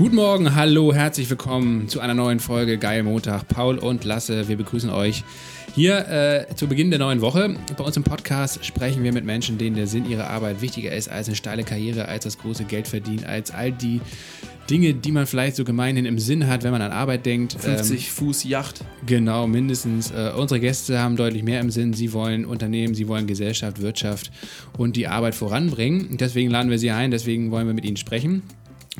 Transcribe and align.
Guten 0.00 0.16
Morgen, 0.16 0.54
hallo, 0.54 0.94
herzlich 0.94 1.28
willkommen 1.28 1.86
zu 1.86 2.00
einer 2.00 2.14
neuen 2.14 2.40
Folge 2.40 2.78
Geil 2.78 3.02
Montag. 3.02 3.46
Paul 3.48 3.76
und 3.76 4.02
Lasse, 4.04 4.48
wir 4.48 4.56
begrüßen 4.56 4.88
euch 4.88 5.24
hier 5.74 6.08
äh, 6.08 6.54
zu 6.54 6.68
Beginn 6.68 6.88
der 6.88 6.98
neuen 6.98 7.20
Woche. 7.20 7.54
Bei 7.76 7.84
uns 7.84 7.98
im 7.98 8.02
Podcast 8.02 8.64
sprechen 8.64 9.04
wir 9.04 9.12
mit 9.12 9.26
Menschen, 9.26 9.58
denen 9.58 9.76
der 9.76 9.86
Sinn 9.86 10.08
ihrer 10.08 10.30
Arbeit 10.30 10.62
wichtiger 10.62 10.90
ist 10.90 11.10
als 11.10 11.26
eine 11.26 11.36
steile 11.36 11.64
Karriere, 11.64 12.08
als 12.08 12.24
das 12.24 12.38
große 12.38 12.64
Geld 12.64 12.88
verdienen, 12.88 13.24
als 13.26 13.50
all 13.50 13.72
die 13.72 14.00
Dinge, 14.70 14.94
die 14.94 15.12
man 15.12 15.26
vielleicht 15.26 15.56
so 15.56 15.64
gemeinhin 15.64 16.06
im 16.06 16.18
Sinn 16.18 16.46
hat, 16.46 16.62
wenn 16.62 16.72
man 16.72 16.80
an 16.80 16.92
Arbeit 16.92 17.26
denkt. 17.26 17.52
50 17.52 18.06
ähm, 18.06 18.10
Fuß 18.10 18.44
Yacht. 18.44 18.82
Genau, 19.04 19.46
mindestens. 19.46 20.12
Äh, 20.12 20.32
unsere 20.34 20.60
Gäste 20.60 20.98
haben 20.98 21.16
deutlich 21.16 21.42
mehr 21.42 21.60
im 21.60 21.70
Sinn. 21.70 21.92
Sie 21.92 22.14
wollen 22.14 22.46
Unternehmen, 22.46 22.94
sie 22.94 23.06
wollen 23.06 23.26
Gesellschaft, 23.26 23.82
Wirtschaft 23.82 24.32
und 24.78 24.96
die 24.96 25.08
Arbeit 25.08 25.34
voranbringen. 25.34 26.16
Deswegen 26.16 26.50
laden 26.50 26.70
wir 26.70 26.78
sie 26.78 26.90
ein, 26.90 27.10
deswegen 27.10 27.50
wollen 27.50 27.66
wir 27.66 27.74
mit 27.74 27.84
ihnen 27.84 27.98
sprechen. 27.98 28.42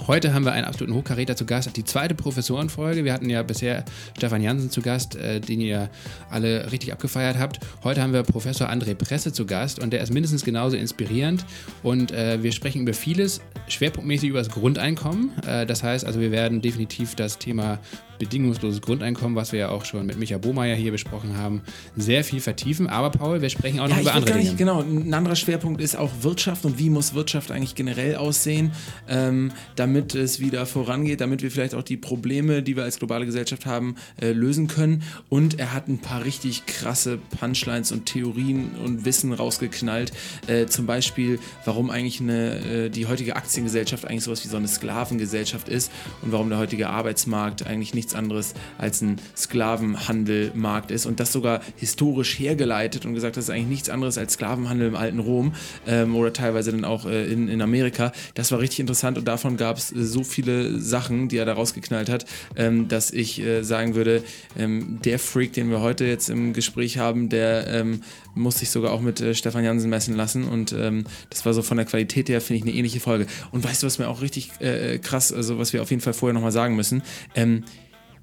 Heute 0.07 0.33
haben 0.33 0.45
wir 0.45 0.53
einen 0.53 0.65
absoluten 0.65 0.95
Hochkaräter 0.95 1.37
zu 1.37 1.45
Gast, 1.45 1.77
die 1.77 1.85
zweite 1.85 2.15
Professorenfolge. 2.15 3.05
Wir 3.05 3.13
hatten 3.13 3.29
ja 3.29 3.43
bisher 3.43 3.85
Stefan 4.17 4.43
Jansen 4.43 4.71
zu 4.71 4.81
Gast, 4.81 5.15
äh, 5.17 5.41
den 5.41 5.61
ihr 5.61 5.91
alle 6.31 6.73
richtig 6.73 6.93
abgefeiert 6.93 7.39
habt. 7.39 7.61
Heute 7.85 8.03
haben 8.03 8.13
wir 8.13 8.23
Professor 8.23 8.69
André 8.69 8.95
Presse 8.95 9.33
zu 9.33 9.47
Gast 9.47 9.79
und 9.79 9.93
der 9.93 10.01
ist 10.01 10.13
mindestens 10.13 10.45
genauso 10.45 10.77
inspirierend. 10.77 11.45
Und 11.83 12.13
äh, 12.13 12.43
wir 12.43 12.53
sprechen 12.53 12.83
über 12.83 12.95
vieles, 12.95 13.41
schwerpunktmäßig 13.69 14.31
über 14.31 14.39
das 14.39 14.49
Grundeinkommen. 14.49 15.33
Äh, 15.47 15.67
das 15.67 15.83
heißt 15.83 16.07
also, 16.07 16.19
wir 16.19 16.33
werden 16.33 16.61
definitiv 16.63 17.15
das 17.15 17.39
Thema 17.39 17.79
bedingungsloses 18.21 18.81
Grundeinkommen, 18.83 19.35
was 19.35 19.51
wir 19.51 19.59
ja 19.59 19.69
auch 19.71 19.85
schon 19.85 20.07
mit 20.07 20.17
Micha 20.19 20.39
Bohmeier 20.39 20.77
hier 20.77 20.93
besprochen 20.93 21.37
haben, 21.37 21.63
sehr 21.97 22.23
viel 22.23 22.41
vertiefen. 22.41 22.87
Aber 22.87 23.11
Paul, 23.11 23.43
wir 23.43 23.51
sprechen 23.51 23.81
auch 23.81 23.89
noch 23.89 23.97
ja, 23.97 24.03
über 24.03 24.15
andere 24.15 24.39
Dinge. 24.39 24.55
Genau, 24.55 24.83
ein 24.83 25.13
anderer 25.13 25.35
Schwerpunkt 25.35 25.81
ist 25.81 25.97
auch 25.97 26.11
Wirtschaft 26.21 26.65
und 26.65 26.79
wie 26.79 26.91
muss 26.91 27.15
Wirtschaft 27.15 27.51
eigentlich 27.51 27.75
generell 27.75 28.17
aussehen, 28.17 28.73
ähm, 29.09 29.51
damit 29.75 30.15
es 30.15 30.39
wieder 30.39 30.67
vorangeht, 30.67 31.21
damit 31.21 31.43
wir 31.43 31.51
vielleicht 31.51 31.75
auch 31.75 31.83
die 31.83 31.97
Probleme, 31.97 32.63
die 32.63 32.77
wir 32.77 32.85
als 32.85 32.99
globale 32.99 33.27
Gesellschaft 33.27 33.67
haben, 33.67 33.97
äh, 34.21 34.33
lösen 34.33 34.69
können. 34.69 35.03
Und 35.31 35.59
er 35.59 35.73
hat 35.73 35.89
ein 35.89 35.99
paar 35.99 36.25
richtig 36.25 36.67
krasse 36.67 37.19
Punchlines 37.41 37.91
und 37.91 38.05
Theorien 38.05 38.73
und 38.85 39.07
Wissen 39.07 39.33
rausgeknallt. 39.33 40.13
Äh, 40.47 40.67
zum 40.67 40.87
Beispiel, 40.87 41.39
warum 41.65 41.89
eigentlich 41.89 42.21
eine, 42.21 42.59
äh, 42.59 42.91
die 42.91 43.07
heutige 43.07 43.37
Aktiengesellschaft 43.37 44.05
eigentlich 44.05 44.25
sowas 44.25 44.45
wie 44.45 44.49
so 44.49 44.59
eine 44.59 44.69
Sklavengesellschaft 44.69 45.71
ist 45.71 45.91
und 46.21 46.33
warum 46.33 46.51
der 46.51 46.59
heutige 46.59 46.91
Arbeitsmarkt 46.91 47.67
eigentlich 47.67 47.95
nichts 47.95 48.10
nichts 48.11 48.15
anderes 48.15 48.55
als 48.79 49.03
ein 49.03 49.21
Sklavenhandelmarkt 49.37 50.91
ist 50.91 51.07
und 51.07 51.21
das 51.21 51.33
sogar 51.33 51.61
historisch 51.77 52.39
hergeleitet 52.39 53.07
und 53.07 53.15
gesagt, 53.15 53.37
das 53.37 53.45
ist 53.45 53.51
eigentlich 53.51 53.69
nichts 53.69 53.89
anderes 53.89 54.19
als 54.19 54.35
Sklavenhandel 54.35 54.89
im 54.89 54.97
alten 54.97 55.19
Rom 55.19 55.53
ähm, 55.87 56.17
oder 56.17 56.33
teilweise 56.33 56.73
dann 56.73 56.85
auch 56.85 57.07
äh, 57.07 57.31
in, 57.33 57.49
in 57.49 57.63
Amerika. 57.63 58.13
Das 58.35 58.51
war 58.53 58.59
richtig 58.59 58.81
interessant 58.81 59.19
und 59.19 59.29
davon 59.29 59.57
gab 59.57 59.77
es 59.77 59.93
äh, 59.93 60.03
so 60.03 60.25
viele 60.25 60.79
Sachen, 60.81 61.29
die 61.29 61.37
er 61.37 61.45
da 61.45 61.53
rausgeknallt 61.53 62.09
hat, 62.09 62.25
ähm, 62.57 62.89
dass 62.89 63.13
ich 63.13 63.41
äh, 63.41 63.63
sagen 63.63 63.95
würde, 63.95 64.23
ähm, 64.59 64.99
der 65.05 65.19
Freak, 65.19 65.53
den 65.53 65.71
wir 65.71 65.81
heute 65.81 66.05
jetzt 66.05 66.31
im 66.31 66.53
Gespräch 66.53 66.99
haben, 66.99 67.29
der 67.29 67.69
ähm, 67.69 68.03
muss 68.35 68.59
sich 68.59 68.71
sogar 68.71 68.93
auch 68.93 69.01
mit 69.01 69.21
äh, 69.21 69.35
Stefan 69.35 69.65
Jansen 69.65 69.91
messen 69.91 70.17
lassen 70.17 70.45
und 70.45 70.73
ähm, 70.73 71.05
das 71.29 71.45
war 71.47 71.55
so 71.55 71.63
von 71.63 71.77
der 71.77 71.87
Qualität 71.87 72.29
her, 72.29 72.41
finde 72.41 72.59
ich, 72.59 72.63
eine 72.63 72.73
ähnliche 72.73 73.01
Folge. 73.01 73.27
Und 73.53 73.65
weißt 73.65 73.83
du, 73.83 73.87
was 73.87 73.99
mir 73.99 74.09
auch 74.09 74.21
richtig 74.21 74.51
äh, 74.61 74.99
krass, 74.99 75.33
also 75.33 75.59
was 75.59 75.73
wir 75.73 75.83
auf 75.83 75.91
jeden 75.91 76.03
Fall 76.03 76.13
vorher 76.13 76.35
nochmal 76.35 76.53
sagen 76.53 76.77
müssen, 76.77 77.03
ähm, 77.35 77.65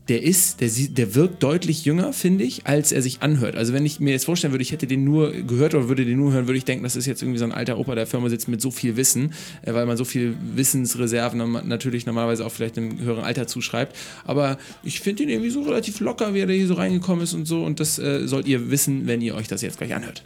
der 0.09 0.23
ist, 0.23 0.61
der, 0.61 0.69
der 0.69 1.16
wirkt 1.16 1.44
deutlich 1.44 1.83
jünger, 1.83 2.13
finde 2.13 2.44
ich, 2.44 2.66
als 2.66 2.91
er 2.91 3.02
sich 3.02 3.22
anhört. 3.22 3.55
Also 3.55 3.73
wenn 3.73 3.86
ich 3.86 4.00
mir 4.00 4.11
jetzt 4.11 4.25
vorstellen 4.25 4.53
würde, 4.53 4.61
ich 4.61 4.72
hätte 4.72 4.88
den 4.88 5.03
nur 5.03 5.31
gehört 5.31 5.75
oder 5.75 5.89
würde 5.89 6.05
den 6.05 6.17
nur 6.17 6.31
hören, 6.31 6.47
würde 6.47 6.58
ich 6.58 6.66
denken, 6.66 6.83
das 6.83 6.95
ist 6.95 7.05
jetzt 7.05 7.22
irgendwie 7.22 7.39
so 7.39 7.45
ein 7.45 7.52
alter 7.52 7.77
Opa, 7.77 7.95
der 7.95 8.08
Firma 8.08 8.30
sitzt 8.30 8.47
mit 8.47 8.61
so 8.61 8.72
viel 8.72 8.95
Wissen, 8.95 9.33
äh, 9.64 9.73
weil 9.73 9.86
man 9.86 9.97
so 9.97 10.05
viel 10.05 10.36
Wissensreserven 10.55 11.67
natürlich 11.67 12.05
normalerweise 12.05 12.45
auch 12.45 12.52
vielleicht 12.52 12.77
im 12.77 12.99
höheren 12.99 13.23
Alter 13.23 13.47
zuschreibt. 13.47 13.95
Aber 14.25 14.58
ich 14.83 15.02
finde 15.02 15.23
ihn 15.23 15.30
irgendwie 15.30 15.49
so 15.49 15.61
relativ 15.61 15.99
locker, 15.99 16.33
wie 16.33 16.39
er 16.39 16.48
hier 16.49 16.67
so 16.67 16.76
reingekommen 16.76 17.23
ist 17.23 17.33
und 17.33 17.45
so. 17.45 17.64
Und 17.64 17.80
das 17.80 17.99
äh, 17.99 18.27
sollt 18.27 18.48
ihr 18.48 18.71
wissen, 18.71 19.08
wenn 19.08 19.21
ihr 19.21 19.36
euch 19.36 19.48
das 19.48 19.61
jetzt 19.61 19.77
gleich 19.77 19.93
anhört. 19.93 20.23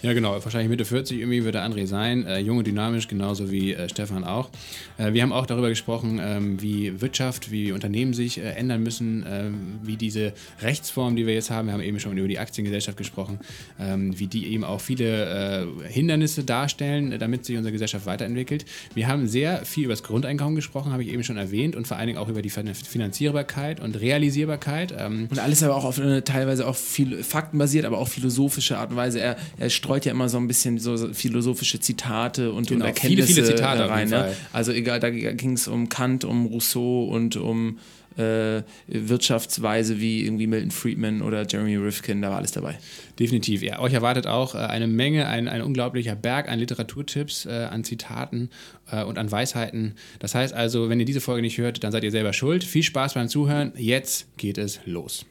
Ja, 0.00 0.12
genau. 0.12 0.32
Wahrscheinlich 0.32 0.68
Mitte 0.68 0.84
40 0.84 1.18
irgendwie 1.18 1.44
wird 1.44 1.56
der 1.56 1.68
André 1.68 1.86
sein. 1.86 2.24
Äh, 2.24 2.38
jung 2.38 2.58
und 2.58 2.66
dynamisch, 2.66 3.08
genauso 3.08 3.50
wie 3.50 3.72
äh, 3.72 3.88
Stefan 3.88 4.22
auch. 4.22 4.48
Äh, 4.96 5.12
wir 5.12 5.22
haben 5.22 5.32
auch 5.32 5.44
darüber 5.44 5.68
gesprochen, 5.68 6.20
ähm, 6.22 6.62
wie 6.62 7.00
Wirtschaft, 7.00 7.50
wie 7.50 7.72
Unternehmen 7.72 8.12
sich 8.12 8.38
äh, 8.38 8.42
ändern 8.50 8.84
müssen, 8.84 9.26
ähm, 9.28 9.80
wie 9.82 9.96
diese 9.96 10.34
Rechtsform, 10.62 11.16
die 11.16 11.26
wir 11.26 11.34
jetzt 11.34 11.50
haben, 11.50 11.66
wir 11.66 11.72
haben 11.72 11.82
eben 11.82 11.98
schon 11.98 12.16
über 12.16 12.28
die 12.28 12.38
Aktiengesellschaft 12.38 12.96
gesprochen, 12.96 13.40
ähm, 13.80 14.16
wie 14.16 14.28
die 14.28 14.46
eben 14.52 14.62
auch 14.62 14.80
viele 14.80 15.66
äh, 15.84 15.88
Hindernisse 15.88 16.44
darstellen, 16.44 17.10
äh, 17.10 17.18
damit 17.18 17.44
sich 17.44 17.56
unsere 17.56 17.72
Gesellschaft 17.72 18.06
weiterentwickelt. 18.06 18.66
Wir 18.94 19.08
haben 19.08 19.26
sehr 19.26 19.64
viel 19.64 19.86
über 19.86 19.94
das 19.94 20.04
Grundeinkommen 20.04 20.54
gesprochen, 20.54 20.92
habe 20.92 21.02
ich 21.02 21.08
eben 21.12 21.24
schon 21.24 21.38
erwähnt, 21.38 21.74
und 21.74 21.88
vor 21.88 21.96
allen 21.96 22.06
Dingen 22.06 22.18
auch 22.18 22.28
über 22.28 22.42
die 22.42 22.50
Finanzierbarkeit 22.50 23.80
und 23.80 24.00
Realisierbarkeit. 24.00 24.94
Ähm. 24.96 25.26
und 25.28 25.40
alles 25.40 25.64
aber 25.64 25.74
auch 25.74 25.84
auf 25.84 25.98
eine 25.98 26.22
teilweise 26.22 26.68
auch 26.68 26.76
viel 26.76 27.24
faktenbasiert, 27.24 27.84
aber 27.84 27.98
auch 27.98 28.08
philosophische 28.08 28.78
Art 28.78 28.90
und 28.90 28.96
Weise. 28.96 29.18
Er, 29.18 29.36
er 29.58 29.70
streut 29.88 30.04
ja 30.04 30.12
immer 30.12 30.28
so 30.28 30.36
ein 30.36 30.46
bisschen 30.46 30.78
so 30.78 31.12
philosophische 31.12 31.80
Zitate 31.80 32.52
und, 32.52 32.68
genau, 32.68 32.84
und 32.84 32.88
Erkenntnisse 32.88 33.26
viele, 33.26 33.46
viele 33.46 33.56
Zitate 33.56 33.88
rein. 33.88 34.10
Ne? 34.10 34.34
Also 34.52 34.72
egal, 34.72 35.00
da 35.00 35.10
ging 35.10 35.52
es 35.52 35.66
um 35.66 35.88
Kant, 35.88 36.24
um 36.24 36.46
Rousseau 36.46 37.04
und 37.04 37.36
um 37.36 37.78
äh, 38.18 38.62
Wirtschaftsweise 38.88 40.00
wie 40.00 40.24
irgendwie 40.24 40.46
Milton 40.46 40.72
Friedman 40.72 41.22
oder 41.22 41.46
Jeremy 41.46 41.76
Rifkin, 41.76 42.20
da 42.20 42.30
war 42.30 42.38
alles 42.38 42.52
dabei. 42.52 42.78
Definitiv. 43.18 43.62
Ja, 43.62 43.78
euch 43.78 43.92
erwartet 43.94 44.26
auch 44.26 44.54
äh, 44.54 44.58
eine 44.58 44.88
Menge, 44.88 45.26
ein, 45.28 45.48
ein 45.48 45.62
unglaublicher 45.62 46.16
Berg 46.16 46.48
an 46.48 46.58
Literaturtipps, 46.58 47.46
äh, 47.46 47.68
an 47.70 47.84
Zitaten 47.84 48.50
äh, 48.90 49.04
und 49.04 49.18
an 49.18 49.30
Weisheiten. 49.30 49.94
Das 50.18 50.34
heißt 50.34 50.52
also, 50.52 50.88
wenn 50.88 50.98
ihr 50.98 51.06
diese 51.06 51.20
Folge 51.20 51.42
nicht 51.42 51.58
hört, 51.58 51.82
dann 51.84 51.92
seid 51.92 52.04
ihr 52.04 52.10
selber 52.10 52.32
schuld. 52.32 52.64
Viel 52.64 52.82
Spaß 52.82 53.14
beim 53.14 53.28
Zuhören. 53.28 53.72
Jetzt 53.76 54.26
geht 54.36 54.58
es 54.58 54.80
los. 54.84 55.24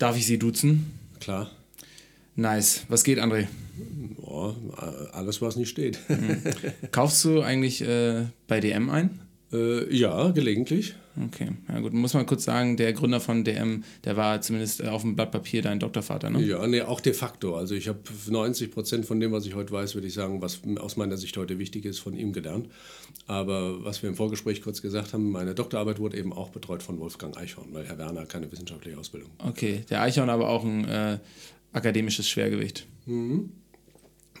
Darf 0.00 0.16
ich 0.16 0.24
Sie 0.24 0.38
duzen? 0.38 0.98
Klar. 1.20 1.50
Nice. 2.34 2.84
Was 2.88 3.04
geht, 3.04 3.18
André? 3.18 3.48
Oh, 4.22 4.54
alles, 5.12 5.42
was 5.42 5.56
nicht 5.56 5.68
steht. 5.68 5.98
Mhm. 6.08 6.42
Kaufst 6.90 7.22
du 7.26 7.42
eigentlich 7.42 7.82
äh, 7.82 8.24
bei 8.48 8.60
DM 8.60 8.88
ein? 8.88 9.20
Äh, 9.52 9.94
ja, 9.94 10.30
gelegentlich. 10.30 10.94
Okay, 11.16 11.48
ja 11.68 11.80
gut. 11.80 11.92
Muss 11.92 12.14
man 12.14 12.24
kurz 12.24 12.44
sagen, 12.44 12.76
der 12.76 12.92
Gründer 12.92 13.20
von 13.20 13.42
DM, 13.42 13.82
der 14.04 14.16
war 14.16 14.40
zumindest 14.40 14.84
auf 14.86 15.02
dem 15.02 15.16
Blatt 15.16 15.32
Papier 15.32 15.60
dein 15.60 15.80
Doktorvater, 15.80 16.30
ne? 16.30 16.40
Ja, 16.42 16.64
nee, 16.66 16.82
auch 16.82 17.00
de 17.00 17.12
facto. 17.12 17.56
Also 17.56 17.74
ich 17.74 17.88
habe 17.88 17.98
90 18.28 18.70
Prozent 18.70 19.06
von 19.06 19.18
dem, 19.18 19.32
was 19.32 19.44
ich 19.44 19.54
heute 19.54 19.72
weiß, 19.72 19.94
würde 19.94 20.06
ich 20.06 20.14
sagen, 20.14 20.40
was 20.40 20.60
aus 20.78 20.96
meiner 20.96 21.16
Sicht 21.16 21.36
heute 21.36 21.58
wichtig 21.58 21.84
ist, 21.84 21.98
von 21.98 22.14
ihm 22.14 22.32
gelernt. 22.32 22.68
Aber 23.26 23.84
was 23.84 24.02
wir 24.02 24.08
im 24.08 24.14
Vorgespräch 24.14 24.62
kurz 24.62 24.82
gesagt 24.82 25.12
haben, 25.12 25.30
meine 25.30 25.54
Doktorarbeit 25.54 25.98
wurde 25.98 26.16
eben 26.16 26.32
auch 26.32 26.50
betreut 26.50 26.82
von 26.82 27.00
Wolfgang 27.00 27.36
Eichhorn, 27.36 27.68
weil 27.72 27.86
Herr 27.86 27.98
Werner 27.98 28.26
keine 28.26 28.50
wissenschaftliche 28.50 28.96
Ausbildung. 28.96 29.30
Okay, 29.38 29.84
der 29.90 30.02
Eichhorn 30.02 30.30
aber 30.30 30.48
auch 30.48 30.64
ein 30.64 30.84
äh, 30.88 31.18
akademisches 31.72 32.28
Schwergewicht. 32.28 32.86
Mhm. 33.06 33.50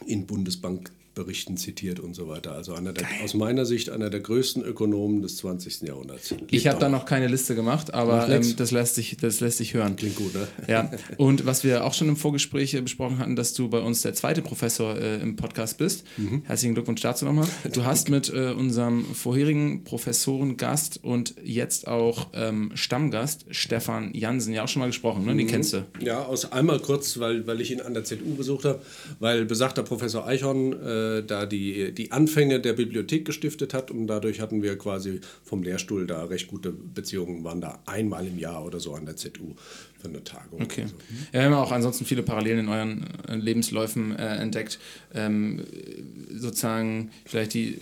In 0.06 0.26
Bundesbank 0.26 0.92
Berichten 1.20 1.58
zitiert 1.58 2.00
und 2.00 2.14
so 2.14 2.28
weiter. 2.28 2.52
Also 2.52 2.72
einer 2.72 2.94
der, 2.94 3.06
aus 3.22 3.34
meiner 3.34 3.66
Sicht 3.66 3.90
einer 3.90 4.08
der 4.08 4.20
größten 4.20 4.64
Ökonomen 4.64 5.20
des 5.20 5.36
20. 5.36 5.82
Jahrhunderts. 5.82 6.30
Lebt 6.30 6.50
ich 6.50 6.66
habe 6.66 6.78
da 6.78 6.88
noch 6.88 7.04
keine 7.04 7.26
Liste 7.26 7.54
gemacht, 7.54 7.92
aber 7.92 8.26
ähm, 8.30 8.56
das, 8.56 8.70
lässt 8.70 8.94
sich, 8.94 9.18
das 9.18 9.40
lässt 9.40 9.58
sich 9.58 9.74
hören. 9.74 9.96
Klingt 9.96 10.16
gut, 10.16 10.32
ne? 10.34 10.48
Ja. 10.66 10.90
Und 11.18 11.44
was 11.44 11.62
wir 11.62 11.84
auch 11.84 11.92
schon 11.92 12.08
im 12.08 12.16
Vorgespräch 12.16 12.72
äh, 12.72 12.80
besprochen 12.80 13.18
hatten, 13.18 13.36
dass 13.36 13.52
du 13.52 13.68
bei 13.68 13.80
uns 13.80 14.00
der 14.00 14.14
zweite 14.14 14.40
Professor 14.40 14.96
äh, 14.96 15.20
im 15.20 15.36
Podcast 15.36 15.76
bist. 15.76 16.04
Mhm. 16.16 16.42
Herzlichen 16.46 16.74
Glückwunsch 16.74 17.02
dazu 17.02 17.26
nochmal. 17.26 17.46
Du 17.70 17.84
hast 17.84 18.08
mit 18.08 18.32
äh, 18.32 18.52
unserem 18.52 19.04
vorherigen 19.04 19.84
Professorengast 19.84 21.04
und 21.04 21.34
jetzt 21.44 21.86
auch 21.86 22.28
ähm, 22.32 22.72
Stammgast 22.74 23.44
Stefan 23.50 24.14
Jansen 24.14 24.54
ja 24.54 24.64
auch 24.64 24.68
schon 24.68 24.80
mal 24.80 24.86
gesprochen, 24.86 25.26
ne? 25.26 25.36
Den 25.36 25.46
mhm. 25.46 25.50
kennst 25.50 25.74
du. 25.74 25.84
Ja, 26.00 26.22
aus 26.22 26.50
einmal 26.50 26.78
kurz, 26.78 27.18
weil, 27.18 27.46
weil 27.46 27.60
ich 27.60 27.70
ihn 27.70 27.82
an 27.82 27.92
der 27.92 28.04
ZU 28.04 28.34
besucht 28.36 28.64
habe, 28.64 28.80
weil 29.18 29.44
besagter 29.44 29.82
Professor 29.82 30.26
Eichhorn 30.26 30.72
äh, 31.18 31.22
da 31.22 31.46
die, 31.46 31.92
die 31.92 32.12
Anfänge 32.12 32.60
der 32.60 32.72
Bibliothek 32.74 33.24
gestiftet 33.24 33.74
hat 33.74 33.90
und 33.90 34.06
dadurch 34.06 34.40
hatten 34.40 34.62
wir 34.62 34.76
quasi 34.78 35.20
vom 35.44 35.62
Lehrstuhl 35.62 36.06
da 36.06 36.24
recht 36.24 36.48
gute 36.48 36.70
Beziehungen, 36.72 37.44
waren 37.44 37.60
da 37.60 37.80
einmal 37.86 38.26
im 38.26 38.38
Jahr 38.38 38.64
oder 38.64 38.80
so 38.80 38.94
an 38.94 39.06
der 39.06 39.16
ZU 39.16 39.54
für 39.98 40.08
eine 40.08 40.24
Tagung. 40.24 40.62
Okay. 40.62 40.86
So. 40.86 40.94
Ja, 41.32 41.40
wir 41.40 41.42
haben 41.44 41.54
auch 41.54 41.72
ansonsten 41.72 42.04
viele 42.04 42.22
Parallelen 42.22 42.60
in 42.60 42.68
euren 42.68 43.06
äh, 43.28 43.36
Lebensläufen 43.36 44.16
äh, 44.16 44.36
entdeckt. 44.36 44.78
Ähm, 45.14 45.64
sozusagen 46.30 47.10
vielleicht 47.26 47.54
die, 47.54 47.78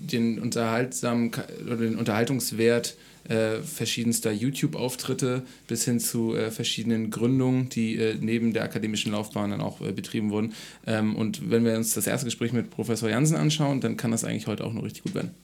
den 0.00 0.38
unterhaltsamen 0.38 1.30
oder 1.66 1.76
den 1.76 1.96
Unterhaltungswert 1.96 2.96
äh, 3.28 3.60
verschiedenster 3.60 4.32
YouTube-Auftritte 4.32 5.42
bis 5.66 5.84
hin 5.84 6.00
zu 6.00 6.34
äh, 6.34 6.50
verschiedenen 6.50 7.10
Gründungen, 7.10 7.68
die 7.68 7.96
äh, 7.96 8.16
neben 8.20 8.52
der 8.52 8.64
akademischen 8.64 9.12
Laufbahn 9.12 9.50
dann 9.50 9.60
auch 9.60 9.80
äh, 9.80 9.92
betrieben 9.92 10.30
wurden. 10.30 10.54
Ähm, 10.86 11.16
und 11.16 11.50
wenn 11.50 11.64
wir 11.64 11.76
uns 11.76 11.94
das 11.94 12.06
erste 12.06 12.26
Gespräch 12.26 12.52
mit 12.52 12.70
Professor 12.70 13.08
Jansen 13.08 13.36
anschauen, 13.36 13.80
dann 13.80 13.96
kann 13.96 14.10
das 14.10 14.24
eigentlich 14.24 14.46
heute 14.46 14.64
auch 14.64 14.72
noch 14.72 14.84
richtig 14.84 15.04
gut 15.04 15.14
werden. 15.14 15.41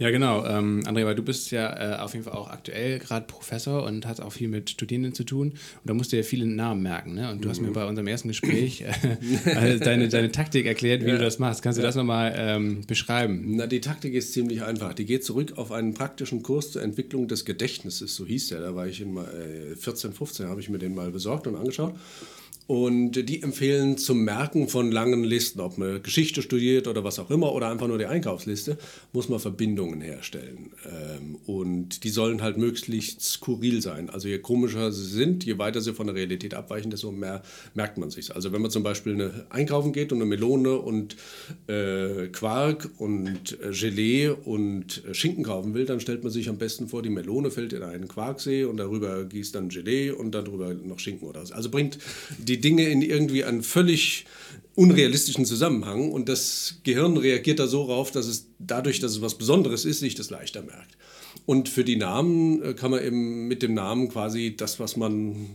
Ja, 0.00 0.10
genau. 0.10 0.46
Ähm, 0.46 0.80
André, 0.86 1.04
weil 1.04 1.14
du 1.14 1.22
bist 1.22 1.50
ja 1.50 1.96
äh, 1.96 1.98
auf 1.98 2.14
jeden 2.14 2.24
Fall 2.24 2.32
auch 2.32 2.48
aktuell 2.48 2.98
gerade 2.98 3.26
Professor 3.26 3.84
und 3.84 4.06
hast 4.06 4.20
auch 4.20 4.32
viel 4.32 4.48
mit 4.48 4.70
Studierenden 4.70 5.12
zu 5.12 5.24
tun. 5.24 5.50
Und 5.50 5.58
da 5.84 5.92
musst 5.92 6.10
du 6.12 6.16
ja 6.16 6.22
viele 6.22 6.46
Namen 6.46 6.82
merken. 6.82 7.12
Ne? 7.12 7.30
Und 7.30 7.44
du 7.44 7.50
hast 7.50 7.60
mir 7.60 7.70
bei 7.70 7.84
unserem 7.84 8.08
ersten 8.08 8.28
Gespräch 8.28 8.80
äh, 9.44 9.78
deine, 9.78 10.08
deine 10.08 10.32
Taktik 10.32 10.64
erklärt, 10.64 11.04
wie 11.04 11.08
ja. 11.08 11.16
du 11.16 11.22
das 11.22 11.38
machst. 11.38 11.62
Kannst 11.62 11.78
du 11.78 11.82
ja. 11.82 11.88
das 11.88 11.96
nochmal 11.96 12.34
ähm, 12.34 12.80
beschreiben? 12.86 13.44
Na, 13.56 13.66
die 13.66 13.82
Taktik 13.82 14.14
ist 14.14 14.32
ziemlich 14.32 14.62
einfach. 14.62 14.94
Die 14.94 15.04
geht 15.04 15.22
zurück 15.22 15.52
auf 15.56 15.70
einen 15.70 15.92
praktischen 15.92 16.42
Kurs 16.42 16.72
zur 16.72 16.82
Entwicklung 16.82 17.28
des 17.28 17.44
Gedächtnisses, 17.44 18.16
so 18.16 18.24
hieß 18.24 18.48
der. 18.48 18.60
Da 18.60 18.74
war 18.74 18.86
ich 18.86 19.02
in 19.02 19.14
äh, 19.18 19.76
14, 19.76 20.14
15, 20.14 20.48
habe 20.48 20.62
ich 20.62 20.70
mir 20.70 20.78
den 20.78 20.94
mal 20.94 21.10
besorgt 21.10 21.46
und 21.46 21.56
angeschaut. 21.56 21.94
Und 22.70 23.28
die 23.28 23.42
empfehlen 23.42 23.98
zum 23.98 24.22
Merken 24.22 24.68
von 24.68 24.92
langen 24.92 25.24
Listen, 25.24 25.58
ob 25.58 25.76
man 25.76 26.04
Geschichte 26.04 26.40
studiert 26.40 26.86
oder 26.86 27.02
was 27.02 27.18
auch 27.18 27.28
immer 27.28 27.52
oder 27.52 27.68
einfach 27.68 27.88
nur 27.88 27.98
die 27.98 28.06
Einkaufsliste, 28.06 28.78
muss 29.12 29.28
man 29.28 29.40
Verbindungen 29.40 30.00
herstellen. 30.00 30.70
Ähm, 30.84 31.36
und 31.46 32.04
die 32.04 32.10
sollen 32.10 32.42
halt 32.42 32.58
möglichst 32.58 33.22
skurril 33.22 33.82
sein. 33.82 34.08
Also 34.08 34.28
je 34.28 34.38
komischer 34.38 34.92
sie 34.92 35.04
sind, 35.04 35.44
je 35.44 35.58
weiter 35.58 35.80
sie 35.80 35.94
von 35.94 36.06
der 36.06 36.14
Realität 36.14 36.54
abweichen, 36.54 36.92
desto 36.92 37.10
mehr 37.10 37.42
merkt 37.74 37.98
man 37.98 38.10
sich. 38.10 38.32
Also 38.36 38.52
wenn 38.52 38.62
man 38.62 38.70
zum 38.70 38.84
Beispiel 38.84 39.14
eine, 39.14 39.46
einkaufen 39.50 39.92
geht 39.92 40.12
und 40.12 40.18
eine 40.18 40.26
Melone 40.26 40.76
und 40.78 41.16
äh, 41.66 42.28
Quark 42.28 42.88
und 42.98 43.58
äh, 43.64 43.72
Gelee 43.72 44.28
und 44.28 45.02
äh, 45.06 45.12
Schinken 45.12 45.42
kaufen 45.42 45.74
will, 45.74 45.86
dann 45.86 45.98
stellt 45.98 46.22
man 46.22 46.30
sich 46.30 46.48
am 46.48 46.58
besten 46.58 46.86
vor, 46.86 47.02
die 47.02 47.10
Melone 47.10 47.50
fällt 47.50 47.72
in 47.72 47.82
einen 47.82 48.06
Quarksee 48.06 48.62
und 48.62 48.76
darüber 48.76 49.24
gießt 49.24 49.56
dann 49.56 49.70
Gelee 49.70 50.12
und 50.12 50.36
darüber 50.36 50.72
noch 50.72 51.00
Schinken 51.00 51.26
oder 51.26 51.44
so. 51.44 51.52
Also 51.52 51.68
bringt 51.68 51.98
die 52.38 52.59
Dinge 52.60 52.88
in 52.88 53.02
irgendwie 53.02 53.44
einen 53.44 53.62
völlig 53.62 54.26
unrealistischen 54.76 55.44
Zusammenhang 55.44 56.10
und 56.10 56.28
das 56.28 56.80
Gehirn 56.84 57.16
reagiert 57.16 57.58
da 57.58 57.66
so 57.66 57.82
rauf, 57.82 58.10
dass 58.10 58.26
es 58.26 58.46
dadurch, 58.58 59.00
dass 59.00 59.12
es 59.12 59.20
was 59.20 59.36
Besonderes 59.36 59.84
ist, 59.84 60.00
sich 60.00 60.14
das 60.14 60.30
leichter 60.30 60.62
merkt. 60.62 60.96
Und 61.46 61.68
für 61.68 61.84
die 61.84 61.96
Namen 61.96 62.62
äh, 62.62 62.74
kann 62.74 62.90
man 62.90 63.04
eben 63.04 63.48
mit 63.48 63.62
dem 63.62 63.74
Namen 63.74 64.08
quasi 64.08 64.54
das, 64.56 64.80
was 64.80 64.96
man 64.96 65.50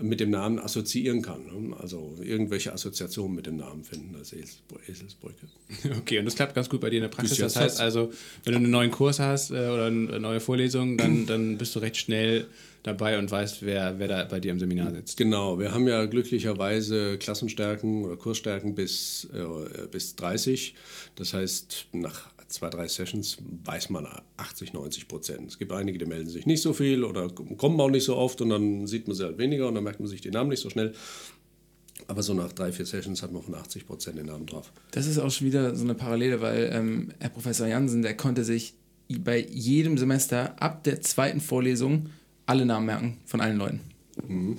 mit 0.00 0.20
dem 0.20 0.30
Namen 0.30 0.58
assoziieren 0.58 1.22
kann. 1.22 1.46
Ne? 1.46 1.76
Also 1.78 2.16
irgendwelche 2.20 2.72
Assoziationen 2.72 3.34
mit 3.36 3.46
dem 3.46 3.56
Namen 3.56 3.84
finden, 3.84 4.14
als 4.16 4.32
Eselsbrücke. 4.32 5.46
Okay, 5.98 6.18
und 6.18 6.24
das 6.24 6.34
klappt 6.34 6.54
ganz 6.54 6.68
gut 6.68 6.80
bei 6.80 6.90
dir 6.90 6.96
in 6.96 7.02
der 7.02 7.08
Praxis. 7.08 7.38
Das 7.38 7.56
heißt 7.56 7.80
also, 7.80 8.10
wenn 8.44 8.54
du 8.54 8.58
einen 8.58 8.70
neuen 8.70 8.90
Kurs 8.90 9.20
hast 9.20 9.50
äh, 9.50 9.54
oder 9.54 9.86
eine 9.86 10.18
neue 10.18 10.40
Vorlesung, 10.40 10.96
dann, 10.96 11.26
dann 11.26 11.58
bist 11.58 11.74
du 11.76 11.78
recht 11.78 11.96
schnell 11.96 12.46
dabei 12.84 13.18
und 13.18 13.30
weißt, 13.30 13.62
wer, 13.62 13.98
wer 13.98 14.08
da 14.08 14.24
bei 14.24 14.38
dir 14.38 14.52
im 14.52 14.60
Seminar 14.60 14.92
sitzt. 14.92 15.16
Genau, 15.16 15.58
wir 15.58 15.72
haben 15.72 15.88
ja 15.88 16.04
glücklicherweise 16.04 17.18
Klassenstärken 17.18 18.04
oder 18.04 18.16
Kursstärken 18.16 18.74
bis, 18.74 19.26
äh, 19.32 19.86
bis 19.88 20.14
30. 20.16 20.74
Das 21.16 21.32
heißt, 21.32 21.88
nach 21.92 22.28
zwei, 22.46 22.68
drei 22.68 22.86
Sessions 22.86 23.38
weiß 23.64 23.88
man 23.88 24.06
80, 24.36 24.74
90 24.74 25.08
Prozent. 25.08 25.48
Es 25.48 25.58
gibt 25.58 25.72
einige, 25.72 25.98
die 25.98 26.04
melden 26.04 26.28
sich 26.28 26.44
nicht 26.44 26.60
so 26.60 26.74
viel 26.74 27.04
oder 27.04 27.28
kommen 27.30 27.80
auch 27.80 27.90
nicht 27.90 28.04
so 28.04 28.16
oft 28.16 28.40
und 28.42 28.50
dann 28.50 28.86
sieht 28.86 29.08
man 29.08 29.16
sie 29.16 29.24
halt 29.24 29.38
weniger 29.38 29.66
und 29.66 29.74
dann 29.74 29.84
merkt 29.84 30.00
man 30.00 30.08
sich 30.08 30.20
den 30.20 30.32
Namen 30.32 30.50
nicht 30.50 30.60
so 30.60 30.68
schnell. 30.68 30.92
Aber 32.06 32.22
so 32.22 32.34
nach 32.34 32.52
drei, 32.52 32.70
vier 32.70 32.84
Sessions 32.84 33.22
hat 33.22 33.32
man 33.32 33.42
von 33.42 33.54
80 33.54 33.86
Prozent 33.86 34.18
den 34.18 34.26
Namen 34.26 34.44
drauf. 34.44 34.70
Das 34.90 35.06
ist 35.06 35.18
auch 35.18 35.30
schon 35.30 35.46
wieder 35.46 35.74
so 35.74 35.84
eine 35.84 35.94
Parallele, 35.94 36.42
weil 36.42 36.70
ähm, 36.70 37.12
Herr 37.18 37.30
Professor 37.30 37.66
Jansen, 37.66 38.02
der 38.02 38.14
konnte 38.14 38.44
sich 38.44 38.74
bei 39.08 39.38
jedem 39.50 39.96
Semester 39.96 40.60
ab 40.60 40.84
der 40.84 41.00
zweiten 41.00 41.40
Vorlesung 41.40 42.10
alle 42.46 42.66
Namen 42.66 42.86
merken 42.86 43.18
von 43.24 43.40
allen 43.40 43.58
Leuten. 43.58 43.80
Mhm. 44.26 44.58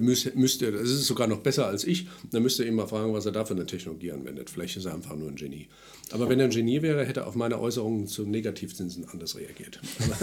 Müsste, 0.00 0.32
müsste, 0.36 0.70
das 0.70 0.82
ist 0.82 1.06
sogar 1.06 1.26
noch 1.26 1.40
besser 1.40 1.66
als 1.66 1.84
ich, 1.84 2.06
dann 2.30 2.42
müsste 2.42 2.62
ihr 2.62 2.68
ihn 2.68 2.76
mal 2.76 2.86
fragen, 2.86 3.12
was 3.12 3.26
er 3.26 3.32
da 3.32 3.44
für 3.44 3.54
eine 3.54 3.66
Technologie 3.66 4.12
anwendet. 4.12 4.48
Vielleicht 4.48 4.76
ist 4.76 4.84
er 4.84 4.94
einfach 4.94 5.16
nur 5.16 5.28
ein 5.28 5.34
Genie. 5.34 5.66
Aber 6.12 6.28
wenn 6.28 6.40
er 6.40 6.46
ein 6.46 6.50
Genie 6.50 6.82
wäre, 6.82 7.04
hätte 7.04 7.20
er 7.20 7.26
auf 7.26 7.34
meine 7.34 7.60
Äußerungen 7.60 8.06
zu 8.06 8.26
Negativzinsen 8.26 9.06
anders 9.10 9.36
reagiert. 9.36 9.80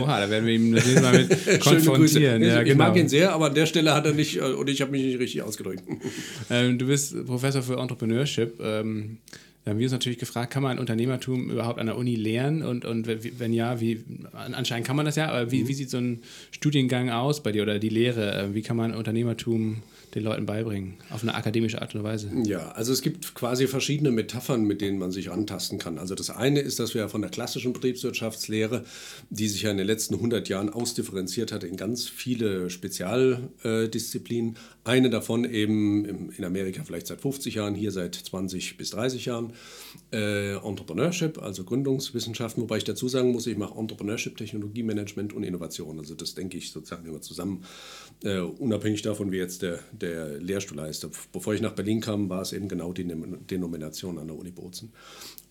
Oha, 0.00 0.20
da 0.20 0.30
werden 0.30 0.46
wir 0.46 0.54
ihm 0.54 0.74
das 0.74 1.00
mal 1.00 1.12
mit 1.12 1.60
konfrontieren. 1.60 2.42
Ja, 2.42 2.60
ich 2.60 2.68
genau. 2.68 2.84
mag 2.84 2.96
ihn 2.96 3.08
sehr, 3.08 3.32
aber 3.32 3.46
an 3.46 3.54
der 3.54 3.66
Stelle 3.66 3.94
hat 3.94 4.06
er 4.06 4.12
nicht, 4.12 4.36
äh, 4.36 4.40
und 4.40 4.68
ich 4.68 4.80
habe 4.80 4.90
mich 4.90 5.02
nicht 5.02 5.18
richtig 5.18 5.42
ausgedrückt. 5.42 5.82
Ähm, 6.50 6.78
du 6.78 6.86
bist 6.86 7.24
Professor 7.26 7.62
für 7.62 7.78
Entrepreneurship. 7.78 8.60
Ähm, 8.60 9.18
da 9.64 9.70
haben 9.70 9.78
wir 9.78 9.86
uns 9.86 9.92
natürlich 9.92 10.18
gefragt, 10.18 10.52
kann 10.52 10.62
man 10.62 10.78
Unternehmertum 10.78 11.50
überhaupt 11.50 11.78
an 11.78 11.86
der 11.86 11.96
Uni 11.96 12.16
lernen? 12.16 12.62
Und, 12.62 12.84
und 12.84 13.08
wenn 13.38 13.52
ja, 13.54 13.80
wie, 13.80 14.04
anscheinend 14.32 14.86
kann 14.86 14.96
man 14.96 15.06
das 15.06 15.16
ja, 15.16 15.30
aber 15.30 15.50
wie, 15.50 15.62
mhm. 15.62 15.68
wie 15.68 15.74
sieht 15.74 15.88
so 15.88 15.96
ein 15.96 16.22
Studiengang 16.50 17.08
aus 17.08 17.42
bei 17.42 17.50
dir 17.50 17.62
oder 17.62 17.78
die 17.78 17.88
Lehre? 17.88 18.50
Wie 18.52 18.60
kann 18.60 18.76
man 18.76 18.94
Unternehmertum 18.94 19.82
den 20.14 20.22
Leuten 20.22 20.46
beibringen, 20.46 20.94
auf 21.10 21.22
eine 21.22 21.34
akademische 21.34 21.80
Art 21.80 21.94
und 21.94 22.02
Weise? 22.02 22.30
Ja, 22.44 22.70
also 22.72 22.92
es 22.92 23.02
gibt 23.02 23.34
quasi 23.34 23.66
verschiedene 23.66 24.10
Metaphern, 24.10 24.64
mit 24.64 24.80
denen 24.80 24.98
man 24.98 25.10
sich 25.10 25.30
antasten 25.30 25.78
kann. 25.78 25.98
Also 25.98 26.14
das 26.14 26.30
eine 26.30 26.60
ist, 26.60 26.78
dass 26.78 26.94
wir 26.94 27.08
von 27.08 27.20
der 27.20 27.30
klassischen 27.30 27.72
Betriebswirtschaftslehre, 27.72 28.84
die 29.30 29.48
sich 29.48 29.62
ja 29.62 29.70
in 29.70 29.78
den 29.78 29.86
letzten 29.86 30.14
100 30.14 30.48
Jahren 30.48 30.70
ausdifferenziert 30.70 31.52
hat 31.52 31.64
in 31.64 31.76
ganz 31.76 32.08
viele 32.08 32.70
Spezialdisziplinen, 32.70 34.56
eine 34.84 35.10
davon 35.10 35.44
eben 35.44 36.30
in 36.30 36.44
Amerika 36.44 36.84
vielleicht 36.84 37.06
seit 37.06 37.20
50 37.20 37.54
Jahren, 37.54 37.74
hier 37.74 37.90
seit 37.90 38.14
20 38.14 38.76
bis 38.76 38.90
30 38.90 39.24
Jahren, 39.24 39.52
äh, 40.12 40.56
Entrepreneurship, 40.56 41.42
also 41.42 41.64
Gründungswissenschaften, 41.64 42.62
wobei 42.62 42.76
ich 42.76 42.84
dazu 42.84 43.08
sagen 43.08 43.32
muss, 43.32 43.46
ich 43.46 43.56
mache 43.56 43.78
Entrepreneurship, 43.78 44.36
Technologiemanagement 44.36 45.32
und 45.32 45.42
Innovation. 45.42 45.98
Also 45.98 46.14
das 46.14 46.34
denke 46.34 46.58
ich 46.58 46.70
sozusagen 46.70 47.06
immer 47.06 47.22
zusammen, 47.22 47.64
äh, 48.22 48.38
unabhängig 48.38 49.02
davon, 49.02 49.32
wie 49.32 49.38
jetzt 49.38 49.62
der, 49.62 49.80
der 49.92 50.03
Lehrstuhl 50.04 50.80
heißt. 50.80 51.06
Bevor 51.32 51.54
ich 51.54 51.60
nach 51.60 51.72
Berlin 51.72 52.00
kam, 52.00 52.28
war 52.28 52.42
es 52.42 52.52
eben 52.52 52.68
genau 52.68 52.92
die 52.92 53.04
Denomination 53.04 54.18
an 54.18 54.28
der 54.28 54.36
Uni 54.36 54.50
Bozen. 54.50 54.92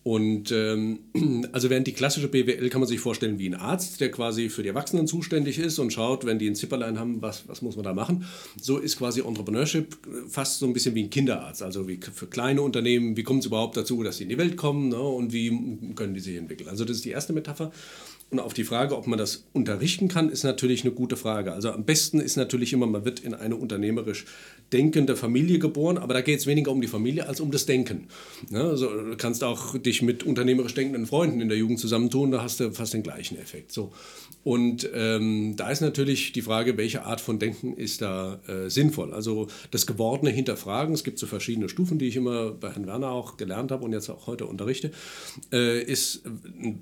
Und 0.04 0.52
ähm, 0.52 0.98
also 1.52 1.70
während 1.70 1.86
die 1.86 1.94
klassische 1.94 2.28
BWL 2.28 2.68
kann 2.68 2.82
man 2.82 2.88
sich 2.88 3.00
vorstellen 3.00 3.38
wie 3.38 3.48
ein 3.48 3.54
Arzt, 3.54 4.02
der 4.02 4.10
quasi 4.10 4.50
für 4.50 4.62
die 4.62 4.68
Erwachsenen 4.68 5.06
zuständig 5.06 5.58
ist 5.58 5.78
und 5.78 5.94
schaut, 5.94 6.26
wenn 6.26 6.38
die 6.38 6.46
ein 6.46 6.54
Zipperlein 6.54 6.98
haben, 6.98 7.22
was, 7.22 7.48
was 7.48 7.62
muss 7.62 7.74
man 7.74 7.84
da 7.84 7.94
machen. 7.94 8.26
So 8.60 8.76
ist 8.76 8.98
quasi 8.98 9.22
Entrepreneurship 9.22 9.96
fast 10.28 10.58
so 10.58 10.66
ein 10.66 10.74
bisschen 10.74 10.94
wie 10.94 11.04
ein 11.04 11.10
Kinderarzt. 11.10 11.62
Also 11.62 11.88
wie 11.88 11.98
für 11.98 12.26
kleine 12.26 12.60
Unternehmen, 12.60 13.16
wie 13.16 13.22
kommt 13.22 13.40
es 13.40 13.46
überhaupt 13.46 13.78
dazu, 13.78 14.02
dass 14.02 14.18
sie 14.18 14.24
in 14.24 14.28
die 14.28 14.36
Welt 14.36 14.58
kommen 14.58 14.90
ne, 14.90 15.00
und 15.00 15.32
wie 15.32 15.48
können 15.94 16.12
die 16.12 16.20
sich 16.20 16.36
entwickeln. 16.36 16.68
Also 16.68 16.84
das 16.84 16.98
ist 16.98 17.06
die 17.06 17.10
erste 17.10 17.32
Metapher. 17.32 17.72
Und 18.34 18.40
auf 18.40 18.52
die 18.52 18.64
Frage, 18.64 18.96
ob 18.96 19.06
man 19.06 19.16
das 19.16 19.44
unterrichten 19.52 20.08
kann, 20.08 20.28
ist 20.28 20.42
natürlich 20.42 20.82
eine 20.82 20.92
gute 20.92 21.16
Frage. 21.16 21.52
Also 21.52 21.70
am 21.70 21.84
besten 21.84 22.18
ist 22.18 22.34
natürlich 22.34 22.72
immer, 22.72 22.84
man 22.84 23.04
wird 23.04 23.20
in 23.20 23.32
eine 23.32 23.54
unternehmerisch 23.54 24.24
denkende 24.72 25.14
Familie 25.14 25.60
geboren, 25.60 25.98
aber 25.98 26.14
da 26.14 26.20
geht 26.20 26.40
es 26.40 26.46
weniger 26.48 26.72
um 26.72 26.80
die 26.80 26.88
Familie 26.88 27.28
als 27.28 27.38
um 27.38 27.52
das 27.52 27.64
Denken. 27.64 28.08
Ja, 28.50 28.68
also 28.68 28.88
du 28.88 29.16
kannst 29.16 29.44
auch 29.44 29.78
dich 29.78 30.02
mit 30.02 30.24
unternehmerisch 30.24 30.74
denkenden 30.74 31.06
Freunden 31.06 31.40
in 31.40 31.48
der 31.48 31.56
Jugend 31.56 31.78
zusammentun, 31.78 32.32
da 32.32 32.42
hast 32.42 32.58
du 32.58 32.72
fast 32.72 32.92
den 32.92 33.04
gleichen 33.04 33.38
Effekt. 33.38 33.70
So. 33.70 33.92
Und 34.44 34.88
ähm, 34.94 35.56
da 35.56 35.70
ist 35.70 35.80
natürlich 35.80 36.32
die 36.32 36.42
Frage, 36.42 36.76
welche 36.76 37.04
Art 37.04 37.22
von 37.22 37.38
Denken 37.38 37.74
ist 37.74 38.02
da 38.02 38.40
äh, 38.46 38.68
sinnvoll. 38.68 39.12
Also 39.14 39.48
das 39.70 39.86
Gewordene 39.86 40.30
hinterfragen, 40.30 40.94
es 40.94 41.02
gibt 41.02 41.18
so 41.18 41.26
verschiedene 41.26 41.70
Stufen, 41.70 41.98
die 41.98 42.08
ich 42.08 42.16
immer 42.16 42.50
bei 42.50 42.70
Herrn 42.70 42.86
Werner 42.86 43.10
auch 43.10 43.38
gelernt 43.38 43.72
habe 43.72 43.84
und 43.84 43.94
jetzt 43.94 44.10
auch 44.10 44.26
heute 44.26 44.44
unterrichte, 44.44 44.92
äh, 45.50 45.82
ist 45.82 46.22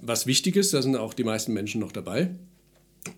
was 0.03 0.27
Wichtiges, 0.27 0.71
da 0.71 0.83
sind 0.83 0.97
auch 0.97 1.15
die 1.15 1.25
meisten 1.25 1.53
Menschen 1.53 1.81
noch 1.81 1.93
dabei. 1.93 2.35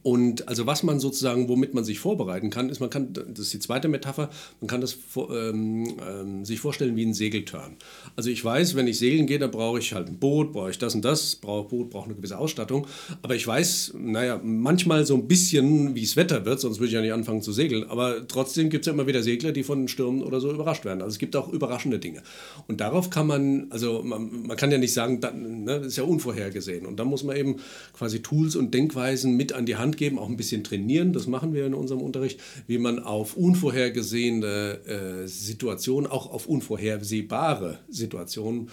Und 0.03 0.49
also 0.49 0.67
was 0.67 0.83
man 0.83 0.99
sozusagen, 0.99 1.49
womit 1.49 1.75
man 1.75 1.85
sich 1.85 1.99
vorbereiten 1.99 2.49
kann, 2.49 2.71
ist, 2.71 2.81
man 2.81 2.89
kann, 2.89 3.13
das 3.13 3.39
ist 3.39 3.53
die 3.53 3.59
zweite 3.59 3.89
Metapher, 3.89 4.31
man 4.61 4.69
kann 4.69 4.81
das 4.81 4.97
ähm, 5.31 5.97
ähm, 6.09 6.45
sich 6.45 6.61
vorstellen 6.61 6.97
wie 6.97 7.05
ein 7.05 7.13
Segeltörn. 7.13 7.77
Also 8.17 8.31
ich 8.31 8.43
weiß, 8.43 8.77
wenn 8.77 8.87
ich 8.87 8.99
segeln 8.99 9.27
gehe, 9.27 9.39
dann 9.39 9.51
brauche 9.51 9.79
ich 9.79 9.93
halt 9.93 10.09
ein 10.09 10.19
Boot, 10.19 10.53
brauche 10.53 10.71
ich 10.71 10.79
das 10.79 10.95
und 10.95 11.05
das, 11.05 11.37
brauche 11.37 11.69
Boot, 11.69 11.91
brauche 11.91 12.07
eine 12.07 12.15
gewisse 12.15 12.39
Ausstattung. 12.39 12.87
Aber 13.21 13.35
ich 13.35 13.47
weiß, 13.47 13.95
naja, 13.99 14.41
manchmal 14.43 15.05
so 15.05 15.17
ein 15.17 15.29
bisschen, 15.29 15.95
wie 15.95 16.03
es 16.03 16.17
Wetter 16.17 16.47
wird, 16.47 16.61
sonst 16.61 16.79
würde 16.79 16.89
ich 16.89 16.95
ja 16.95 17.03
nicht 17.03 17.13
anfangen 17.13 17.43
zu 17.43 17.53
segeln. 17.53 17.85
Aber 17.89 18.27
trotzdem 18.27 18.71
gibt 18.71 18.85
es 18.85 18.87
ja 18.87 18.95
immer 18.95 19.07
wieder 19.07 19.23
Segler, 19.23 19.53
die 19.53 19.65
von 19.65 19.89
Stürmen 19.89 20.23
oder 20.23 20.41
so 20.41 20.51
überrascht 20.51 20.87
werden. 20.87 21.03
Also 21.03 21.15
es 21.15 21.19
gibt 21.19 21.37
auch 21.37 21.53
überraschende 21.53 21.99
Dinge. 21.99 22.23
Und 22.69 22.81
darauf 22.81 23.11
kann 23.11 23.27
man, 23.27 23.67
also 23.69 24.03
man, 24.03 24.47
man 24.47 24.57
kann 24.57 24.71
ja 24.71 24.79
nicht 24.79 24.95
sagen, 24.95 25.21
dann, 25.21 25.65
ne, 25.65 25.79
das 25.79 25.89
ist 25.89 25.97
ja 25.97 26.05
unvorhergesehen. 26.05 26.87
Und 26.87 26.99
da 26.99 27.05
muss 27.05 27.23
man 27.23 27.37
eben 27.37 27.57
quasi 27.93 28.23
Tools 28.23 28.57
und 28.57 28.73
Denkweisen 28.73 29.37
mit 29.37 29.53
an 29.53 29.67
die 29.67 29.74
Hand 29.77 29.97
geben, 29.97 30.19
auch 30.19 30.29
ein 30.29 30.37
bisschen 30.37 30.65
trainieren, 30.65 31.13
das 31.13 31.27
machen 31.27 31.53
wir 31.55 31.67
in 31.67 31.75
unserem 31.75 32.01
Unterricht, 32.01 32.41
wie 32.67 32.79
man 32.79 32.99
auf 32.99 33.37
unvorhergesehene 33.37 35.25
äh, 35.25 35.29
Situationen, 35.29 36.11
auch 36.11 36.31
auf 36.31 36.47
unvorhersehbare 36.47 37.79
Situationen 37.89 38.71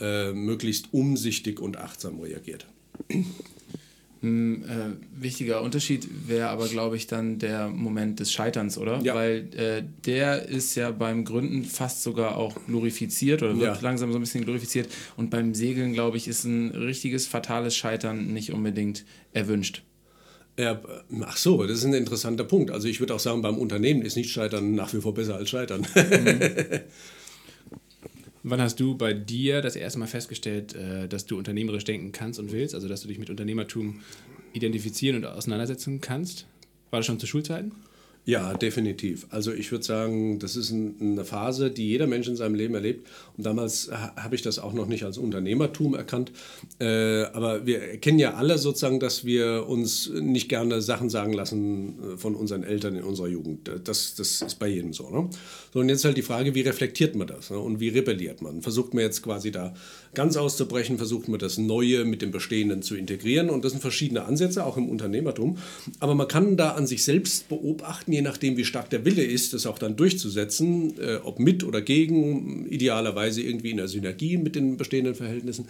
äh, 0.00 0.32
möglichst 0.32 0.92
umsichtig 0.92 1.60
und 1.60 1.76
achtsam 1.76 2.20
reagiert. 2.20 2.66
Ein 4.22 4.62
äh, 4.62 5.20
wichtiger 5.20 5.62
Unterschied 5.62 6.06
wäre 6.28 6.48
aber, 6.48 6.68
glaube 6.68 6.96
ich, 6.96 7.08
dann 7.08 7.40
der 7.40 7.68
Moment 7.68 8.20
des 8.20 8.30
Scheiterns, 8.30 8.78
oder? 8.78 9.00
Ja. 9.02 9.16
Weil 9.16 9.48
äh, 9.56 9.82
der 10.06 10.48
ist 10.48 10.76
ja 10.76 10.92
beim 10.92 11.24
Gründen 11.24 11.64
fast 11.64 12.04
sogar 12.04 12.36
auch 12.36 12.54
glorifiziert 12.66 13.42
oder 13.42 13.58
wird 13.58 13.76
ja. 13.76 13.82
langsam 13.82 14.12
so 14.12 14.18
ein 14.18 14.20
bisschen 14.20 14.44
glorifiziert. 14.44 14.88
Und 15.16 15.30
beim 15.30 15.54
Segeln, 15.54 15.92
glaube 15.92 16.18
ich, 16.18 16.28
ist 16.28 16.44
ein 16.44 16.70
richtiges 16.70 17.26
fatales 17.26 17.74
Scheitern 17.74 18.32
nicht 18.32 18.52
unbedingt 18.52 19.04
erwünscht. 19.32 19.82
Ja, 20.58 20.82
ach 21.22 21.36
so, 21.36 21.62
das 21.66 21.78
ist 21.78 21.84
ein 21.84 21.94
interessanter 21.94 22.44
Punkt. 22.44 22.70
Also 22.70 22.86
ich 22.86 23.00
würde 23.00 23.14
auch 23.14 23.20
sagen, 23.20 23.40
beim 23.40 23.56
Unternehmen 23.56 24.02
ist 24.02 24.16
nicht 24.16 24.30
Scheitern 24.30 24.74
nach 24.74 24.92
wie 24.92 25.00
vor 25.00 25.14
besser 25.14 25.36
als 25.36 25.48
Scheitern. 25.48 25.86
Mhm. 25.94 26.80
Wann 28.44 28.60
hast 28.60 28.80
du 28.80 28.96
bei 28.96 29.14
dir 29.14 29.62
das 29.62 29.76
erste 29.76 30.00
Mal 30.00 30.08
festgestellt, 30.08 30.74
äh, 30.74 31.08
dass 31.08 31.26
du 31.26 31.38
unternehmerisch 31.38 31.84
denken 31.84 32.12
kannst 32.12 32.40
und 32.40 32.50
willst, 32.50 32.74
also 32.74 32.88
dass 32.88 33.02
du 33.02 33.08
dich 33.08 33.18
mit 33.18 33.30
Unternehmertum 33.30 34.00
identifizieren 34.52 35.16
und 35.16 35.26
auseinandersetzen 35.26 36.00
kannst? 36.00 36.46
War 36.90 36.98
das 36.98 37.06
schon 37.06 37.20
zu 37.20 37.26
Schulzeiten? 37.26 37.72
Ja, 38.24 38.54
definitiv. 38.54 39.26
Also 39.30 39.52
ich 39.52 39.72
würde 39.72 39.84
sagen, 39.84 40.38
das 40.38 40.54
ist 40.54 40.70
ein, 40.70 40.94
eine 41.00 41.24
Phase, 41.24 41.72
die 41.72 41.88
jeder 41.88 42.06
Mensch 42.06 42.28
in 42.28 42.36
seinem 42.36 42.54
Leben 42.54 42.74
erlebt. 42.74 43.08
Und 43.36 43.44
damals 43.44 43.90
habe 43.90 44.36
ich 44.36 44.42
das 44.42 44.60
auch 44.60 44.72
noch 44.72 44.86
nicht 44.86 45.04
als 45.04 45.18
Unternehmertum 45.18 45.96
erkannt. 45.96 46.30
Äh, 46.78 47.24
aber 47.32 47.66
wir 47.66 47.82
erkennen 47.82 48.20
ja 48.20 48.34
alle 48.34 48.58
sozusagen, 48.58 49.00
dass 49.00 49.24
wir 49.24 49.66
uns 49.66 50.08
nicht 50.08 50.48
gerne 50.48 50.82
Sachen 50.82 51.10
sagen 51.10 51.32
lassen 51.32 52.14
äh, 52.14 52.16
von 52.16 52.36
unseren 52.36 52.62
Eltern 52.62 52.94
in 52.94 53.02
unserer 53.02 53.26
Jugend. 53.26 53.68
Das, 53.82 54.14
das 54.14 54.40
ist 54.40 54.58
bei 54.60 54.68
jedem 54.68 54.92
so. 54.92 55.10
Ne? 55.10 55.28
So, 55.72 55.80
und 55.80 55.88
jetzt 55.88 56.04
halt 56.04 56.16
die 56.16 56.22
Frage, 56.22 56.54
wie 56.54 56.60
reflektiert 56.60 57.16
man 57.16 57.26
das 57.26 57.50
ne? 57.50 57.58
und 57.58 57.80
wie 57.80 57.88
rebelliert 57.88 58.40
man? 58.40 58.62
Versucht 58.62 58.94
man 58.94 59.02
jetzt 59.02 59.22
quasi 59.22 59.50
da 59.50 59.74
ganz 60.14 60.36
auszubrechen, 60.36 60.96
versucht 60.96 61.26
man 61.26 61.40
das 61.40 61.58
Neue 61.58 62.04
mit 62.04 62.22
dem 62.22 62.30
Bestehenden 62.30 62.82
zu 62.82 62.94
integrieren. 62.94 63.50
Und 63.50 63.64
das 63.64 63.72
sind 63.72 63.80
verschiedene 63.80 64.26
Ansätze, 64.26 64.64
auch 64.64 64.76
im 64.76 64.88
Unternehmertum. 64.88 65.58
Aber 65.98 66.14
man 66.14 66.28
kann 66.28 66.56
da 66.56 66.72
an 66.72 66.86
sich 66.86 67.02
selbst 67.02 67.48
beobachten, 67.48 68.11
je 68.12 68.22
nachdem, 68.22 68.56
wie 68.56 68.64
stark 68.64 68.90
der 68.90 69.04
Wille 69.04 69.24
ist, 69.24 69.52
das 69.52 69.66
auch 69.66 69.78
dann 69.78 69.96
durchzusetzen, 69.96 70.94
äh, 70.98 71.16
ob 71.22 71.38
mit 71.38 71.64
oder 71.64 71.80
gegen, 71.80 72.66
idealerweise 72.68 73.42
irgendwie 73.42 73.70
in 73.70 73.78
der 73.78 73.88
Synergie 73.88 74.36
mit 74.36 74.54
den 74.54 74.76
bestehenden 74.76 75.14
Verhältnissen. 75.14 75.66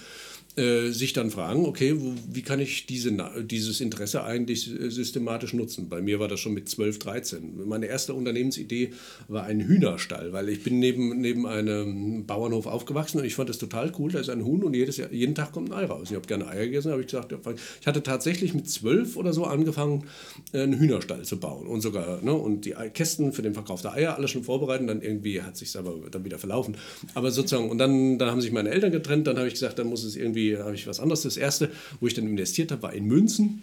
Äh, 0.54 0.90
sich 0.90 1.14
dann 1.14 1.30
fragen, 1.30 1.64
okay, 1.64 1.98
wo, 1.98 2.12
wie 2.30 2.42
kann 2.42 2.60
ich 2.60 2.84
diese, 2.84 3.10
dieses 3.42 3.80
Interesse 3.80 4.22
eigentlich 4.22 4.70
systematisch 4.88 5.54
nutzen? 5.54 5.88
Bei 5.88 6.02
mir 6.02 6.20
war 6.20 6.28
das 6.28 6.40
schon 6.40 6.52
mit 6.52 6.68
12, 6.68 6.98
13. 6.98 7.66
Meine 7.66 7.86
erste 7.86 8.12
Unternehmensidee 8.12 8.92
war 9.28 9.44
ein 9.44 9.60
Hühnerstall, 9.60 10.34
weil 10.34 10.50
ich 10.50 10.62
bin 10.62 10.78
neben, 10.78 11.18
neben 11.22 11.46
einem 11.46 12.26
Bauernhof 12.26 12.66
aufgewachsen 12.66 13.18
und 13.18 13.24
ich 13.24 13.34
fand 13.34 13.48
das 13.48 13.56
total 13.56 13.92
cool, 13.98 14.12
da 14.12 14.20
ist 14.20 14.28
ein 14.28 14.44
Huhn 14.44 14.62
und 14.62 14.74
jedes 14.74 14.98
Jahr, 14.98 15.10
jeden 15.10 15.34
Tag 15.34 15.52
kommt 15.52 15.72
ein 15.72 15.78
Ei 15.78 15.86
raus. 15.86 16.08
Ich 16.10 16.16
habe 16.16 16.26
gerne 16.26 16.46
Eier 16.46 16.66
gegessen, 16.66 16.92
habe 16.92 17.00
ich 17.00 17.06
gesagt, 17.06 17.32
ich 17.80 17.86
hatte 17.86 18.02
tatsächlich 18.02 18.52
mit 18.52 18.68
12 18.68 19.16
oder 19.16 19.32
so 19.32 19.44
angefangen, 19.44 20.04
einen 20.52 20.78
Hühnerstall 20.78 21.22
zu 21.22 21.40
bauen 21.40 21.66
und 21.66 21.80
sogar, 21.80 22.20
ne, 22.20 22.34
und 22.34 22.66
die 22.66 22.74
Kästen 22.92 23.32
für 23.32 23.40
den 23.40 23.54
Verkauf 23.54 23.80
der 23.80 23.94
Eier, 23.94 24.16
alles 24.16 24.30
schon 24.30 24.44
vorbereitet, 24.44 24.86
dann 24.86 25.00
irgendwie 25.00 25.40
hat 25.40 25.56
sich 25.56 25.74
aber 25.78 25.94
dann 26.10 26.26
wieder 26.26 26.38
verlaufen. 26.38 26.76
Aber 27.14 27.30
sozusagen, 27.30 27.70
und 27.70 27.78
dann, 27.78 28.18
dann 28.18 28.30
haben 28.30 28.42
sich 28.42 28.52
meine 28.52 28.68
Eltern 28.68 28.92
getrennt, 28.92 29.26
dann 29.26 29.38
habe 29.38 29.46
ich 29.46 29.54
gesagt, 29.54 29.78
dann 29.78 29.86
muss 29.86 30.04
es 30.04 30.14
irgendwie 30.14 30.41
irgendwie 30.42 30.58
habe 30.58 30.74
ich 30.74 30.86
was 30.86 31.00
anderes. 31.00 31.22
Das 31.22 31.36
erste, 31.36 31.70
wo 32.00 32.06
ich 32.06 32.14
dann 32.14 32.26
investiert 32.26 32.72
habe, 32.72 32.82
war 32.82 32.92
in 32.92 33.06
Münzen. 33.06 33.62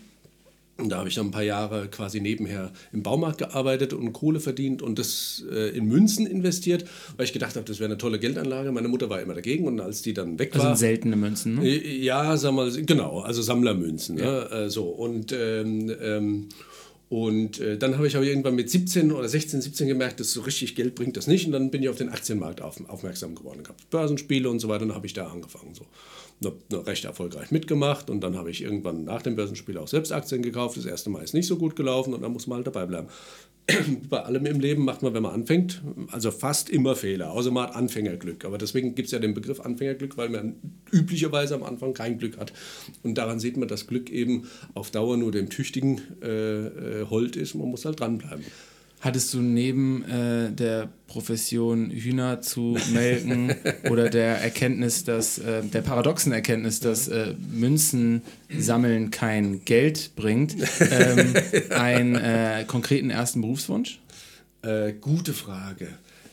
Und 0.78 0.90
da 0.90 1.00
habe 1.00 1.10
ich 1.10 1.16
dann 1.16 1.28
ein 1.28 1.32
paar 1.32 1.44
Jahre 1.44 1.90
quasi 1.90 2.22
nebenher 2.22 2.72
im 2.94 3.04
Baumarkt 3.04 3.40
gearbeitet 3.40 3.92
und 3.92 4.14
Kohle 4.14 4.40
verdient 4.40 4.82
und 4.82 4.98
das 4.98 5.44
äh, 5.52 5.76
in 5.76 5.88
Münzen 5.88 6.26
investiert, 6.26 6.86
weil 7.18 7.26
ich 7.26 7.34
gedacht 7.34 7.58
habe, 7.58 7.66
das 7.66 7.80
wäre 7.80 7.90
eine 7.90 7.98
tolle 7.98 8.18
Geldanlage. 8.18 8.72
Meine 8.72 8.88
Mutter 8.88 9.10
war 9.10 9.22
immer 9.22 9.34
dagegen 9.34 9.68
und 9.68 9.82
als 9.82 10.04
die 10.04 10.14
dann 10.14 10.40
weg 10.40 10.52
also 10.54 10.64
war. 10.64 10.70
Also 10.72 10.80
seltene 10.80 11.18
Münzen, 11.18 11.56
ne? 11.56 11.68
Äh, 11.68 11.98
ja, 11.98 12.38
sag 12.38 12.54
mal, 12.54 12.72
genau, 12.72 13.20
also 13.20 13.42
Sammlermünzen. 13.42 14.16
Ne? 14.16 14.22
Ja. 14.22 14.32
Ne? 14.32 14.52
Äh, 14.52 14.70
so 14.70 14.86
und 14.86 15.34
ähm, 15.34 15.94
ähm, 16.02 16.48
und 17.10 17.60
äh, 17.60 17.76
dann 17.76 17.96
habe 17.98 18.06
ich 18.06 18.16
aber 18.16 18.26
irgendwann 18.26 18.56
mit 18.56 18.70
17 18.70 19.12
oder 19.12 19.28
16, 19.28 19.62
17 19.62 19.88
gemerkt, 19.88 20.20
dass 20.20 20.32
so 20.32 20.42
richtig 20.42 20.76
Geld 20.76 20.94
bringt 20.94 21.18
das 21.18 21.26
nicht. 21.26 21.48
Und 21.48 21.54
dann 21.54 21.72
bin 21.72 21.82
ich 21.82 21.90
auf 21.90 21.98
den 21.98 22.10
Aktienmarkt 22.10 22.62
auf, 22.62 22.80
aufmerksam 22.88 23.34
geworden. 23.34 23.64
Gehabt. 23.64 23.90
Börsenspiele 23.90 24.48
und 24.48 24.60
so 24.60 24.70
weiter. 24.70 24.84
Und 24.84 24.90
dann 24.90 24.96
habe 24.96 25.08
ich 25.08 25.14
da 25.14 25.28
angefangen. 25.28 25.74
So 25.74 25.86
recht 26.72 27.06
erfolgreich 27.06 27.52
mitgemacht 27.52 28.10
und 28.10 28.22
dann 28.22 28.38
habe 28.38 28.50
ich 28.50 28.64
irgendwann 28.64 29.04
nach 29.04 29.22
dem 29.22 29.36
Börsenspiel 29.36 29.78
auch 29.78 29.88
selbst 29.88 30.12
Aktien 30.12 30.42
gekauft. 30.42 30.78
Das 30.78 30.86
erste 30.86 31.10
Mal 31.10 31.24
ist 31.24 31.34
nicht 31.34 31.48
so 31.48 31.58
gut 31.58 31.76
gelaufen 31.76 32.14
und 32.14 32.22
dann 32.22 32.32
muss 32.32 32.48
man 32.48 32.58
halt 32.58 32.68
dabei 32.68 32.86
bleiben. 32.86 33.08
Bei 34.10 34.24
allem 34.24 34.46
im 34.46 34.60
Leben 34.60 34.86
macht 34.86 35.02
man, 35.02 35.14
wenn 35.14 35.24
man 35.24 35.34
anfängt, 35.34 35.82
also 36.12 36.32
fast 36.32 36.70
immer 36.70 36.96
Fehler, 36.96 37.32
außer 37.32 37.52
man 37.52 37.68
hat 37.68 37.76
Anfängerglück. 37.76 38.46
Aber 38.46 38.58
deswegen 38.58 38.96
gibt 38.96 39.08
es 39.08 39.12
ja 39.12 39.20
den 39.20 39.34
Begriff 39.34 39.60
Anfängerglück, 39.60 40.18
weil 40.18 40.30
man 40.30 40.56
üblicherweise 40.92 41.56
am 41.56 41.64
Anfang 41.64 41.94
kein 41.94 42.18
Glück 42.18 42.38
hat. 42.38 42.54
Und 43.04 43.18
daran 43.18 43.40
sieht 43.40 43.58
man, 43.58 43.68
dass 43.68 43.88
Glück 43.88 44.10
eben 44.10 44.48
auf 44.74 44.92
Dauer 44.92 45.18
nur 45.18 45.32
dem 45.32 45.50
Tüchtigen 45.50 46.02
äh, 46.22 46.68
äh, 46.68 47.06
hold 47.10 47.36
ist. 47.36 47.54
Man 47.56 47.70
muss 47.70 47.86
halt 47.86 48.00
dranbleiben. 48.00 48.46
Hattest 49.02 49.34
du 49.34 49.40
neben 49.40 50.04
äh, 50.04 50.52
der 50.52 50.90
Profession 51.08 51.90
Hühner 51.90 52.42
zu 52.42 52.78
melken 52.92 53.56
oder 53.90 54.10
der 54.10 54.42
Erkenntnis, 54.42 55.06
dass 55.06 55.40
äh, 55.40 55.64
der 55.64 55.82
paradoxen 55.82 56.34
Erkenntnis, 56.34 56.82
dass 56.82 57.08
äh, 57.08 57.34
Münzen 57.52 58.22
sammeln 58.58 59.10
kein 59.10 59.64
Geld 59.64 60.12
bringt, 60.16 60.56
ähm, 60.82 61.34
einen 61.70 62.16
äh, 62.16 62.66
konkreten 62.68 63.10
ersten 63.10 63.40
Berufswunsch? 63.40 64.00
Äh, 64.64 64.94
gute 65.00 65.34
Frage. 65.34 65.88